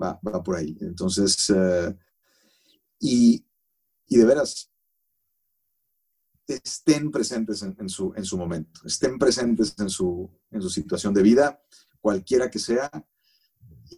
Va, 0.00 0.18
va 0.26 0.42
por 0.42 0.56
ahí. 0.56 0.76
Entonces, 0.80 1.52
eh, 1.54 1.96
y, 2.98 3.44
y, 4.06 4.16
de 4.16 4.24
veras, 4.24 4.70
estén 6.46 7.10
presentes 7.10 7.62
en, 7.62 7.88
su, 7.88 8.12
en 8.16 8.24
su 8.24 8.36
momento, 8.36 8.80
estén 8.84 9.18
presentes 9.18 9.74
en 9.78 9.90
su, 9.90 10.30
en 10.50 10.62
su 10.62 10.70
situación 10.70 11.14
de 11.14 11.22
vida, 11.22 11.62
cualquiera 12.00 12.50
que 12.50 12.58
sea, 12.58 12.90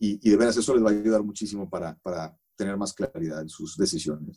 y, 0.01 0.31
de 0.31 0.37
veras 0.37 0.57
eso 0.57 0.75
les 0.75 0.85
va 0.85 0.91
a 0.91 0.93
ayudar 0.93 1.23
muchísimo 1.23 1.69
para, 1.69 1.99
para 1.99 2.37
tener 2.57 2.77
más 2.77 2.93
claridad 2.93 3.43
en 3.43 3.49
sus 3.49 3.77
decisiones. 3.77 4.37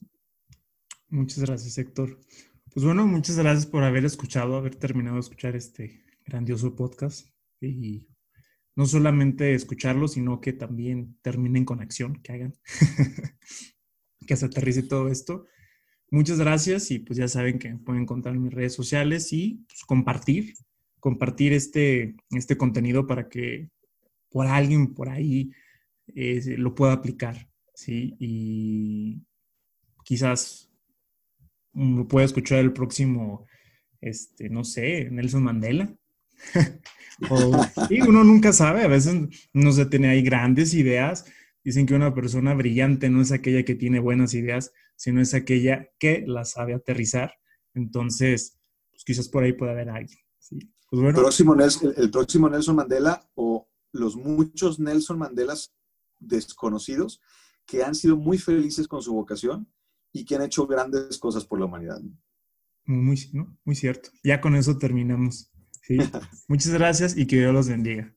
Muchas 1.09 1.39
gracias, 1.39 1.77
Héctor. 1.77 2.19
Pues 2.73 2.85
bueno, 2.85 3.07
muchas 3.07 3.37
gracias 3.37 3.65
por 3.65 3.83
haber 3.83 4.05
escuchado, 4.05 4.57
haber 4.57 4.75
terminado 4.75 5.15
de 5.15 5.21
escuchar 5.21 5.55
este 5.55 6.03
grandioso 6.25 6.75
podcast 6.75 7.29
y 7.61 8.07
no 8.75 8.85
solamente 8.85 9.53
escucharlo, 9.53 10.07
sino 10.07 10.41
que 10.41 10.53
también 10.53 11.17
terminen 11.21 11.63
con 11.63 11.81
acción, 11.81 12.21
que 12.21 12.33
hagan, 12.33 12.55
que 14.27 14.35
se 14.35 14.45
aterrice 14.45 14.83
todo 14.83 15.07
esto. 15.07 15.45
Muchas 16.11 16.39
gracias 16.39 16.91
y 16.91 16.99
pues 16.99 17.17
ya 17.17 17.27
saben 17.27 17.59
que 17.59 17.75
pueden 17.77 18.03
encontrar 18.03 18.35
en 18.35 18.43
mis 18.43 18.53
redes 18.53 18.73
sociales 18.73 19.31
y 19.31 19.65
pues, 19.67 19.83
compartir, 19.85 20.53
compartir 20.99 21.53
este, 21.53 22.15
este 22.31 22.57
contenido 22.57 23.07
para 23.07 23.29
que 23.29 23.69
por 24.35 24.47
alguien 24.47 24.93
por 24.93 25.07
ahí 25.07 25.49
eh, 26.13 26.57
lo 26.57 26.75
pueda 26.75 26.91
aplicar. 26.91 27.47
¿sí? 27.73 28.17
Y 28.19 29.23
quizás 30.03 30.69
lo 31.73 32.05
pueda 32.05 32.25
escuchar 32.25 32.59
el 32.59 32.73
próximo, 32.73 33.47
este, 34.01 34.49
no 34.49 34.65
sé, 34.65 35.09
Nelson 35.09 35.41
Mandela. 35.41 35.95
y 37.89 38.01
uno 38.01 38.25
nunca 38.25 38.51
sabe, 38.51 38.83
a 38.83 38.89
veces 38.89 39.15
no 39.53 39.71
se 39.71 39.85
tiene 39.85 40.09
ahí 40.09 40.21
grandes 40.21 40.73
ideas. 40.73 41.23
Dicen 41.63 41.85
que 41.85 41.95
una 41.95 42.13
persona 42.13 42.53
brillante 42.53 43.09
no 43.09 43.21
es 43.21 43.31
aquella 43.31 43.63
que 43.63 43.75
tiene 43.75 44.01
buenas 44.01 44.33
ideas, 44.33 44.73
sino 44.97 45.21
es 45.21 45.33
aquella 45.33 45.87
que 45.97 46.25
las 46.27 46.51
sabe 46.51 46.73
aterrizar. 46.73 47.35
Entonces, 47.73 48.59
pues 48.91 49.05
quizás 49.05 49.29
por 49.29 49.45
ahí 49.45 49.53
puede 49.53 49.71
haber 49.71 49.89
alguien. 49.91 50.19
Pues 50.89 51.01
el, 51.05 51.13
próximo 51.13 51.55
Nelson, 51.55 51.93
el 51.95 52.11
próximo 52.11 52.49
Nelson 52.49 52.75
Mandela 52.75 53.25
o 53.35 53.69
los 53.95 54.15
muchos 54.15 54.79
Nelson 54.79 55.17
Mandelas 55.17 55.73
desconocidos 56.19 57.21
que 57.65 57.83
han 57.83 57.95
sido 57.95 58.15
muy 58.17 58.37
felices 58.37 58.87
con 58.87 59.01
su 59.01 59.13
vocación 59.13 59.67
y 60.11 60.25
que 60.25 60.35
han 60.35 60.43
hecho 60.43 60.67
grandes 60.67 61.17
cosas 61.17 61.45
por 61.45 61.59
la 61.59 61.65
humanidad. 61.65 62.01
Muy, 62.85 63.19
muy 63.63 63.75
cierto. 63.75 64.09
Ya 64.23 64.39
con 64.39 64.55
eso 64.55 64.77
terminamos. 64.77 65.51
Muchas 66.47 66.73
gracias 66.73 67.17
y 67.17 67.25
que 67.25 67.37
Dios 67.37 67.53
los 67.53 67.67
bendiga. 67.67 68.14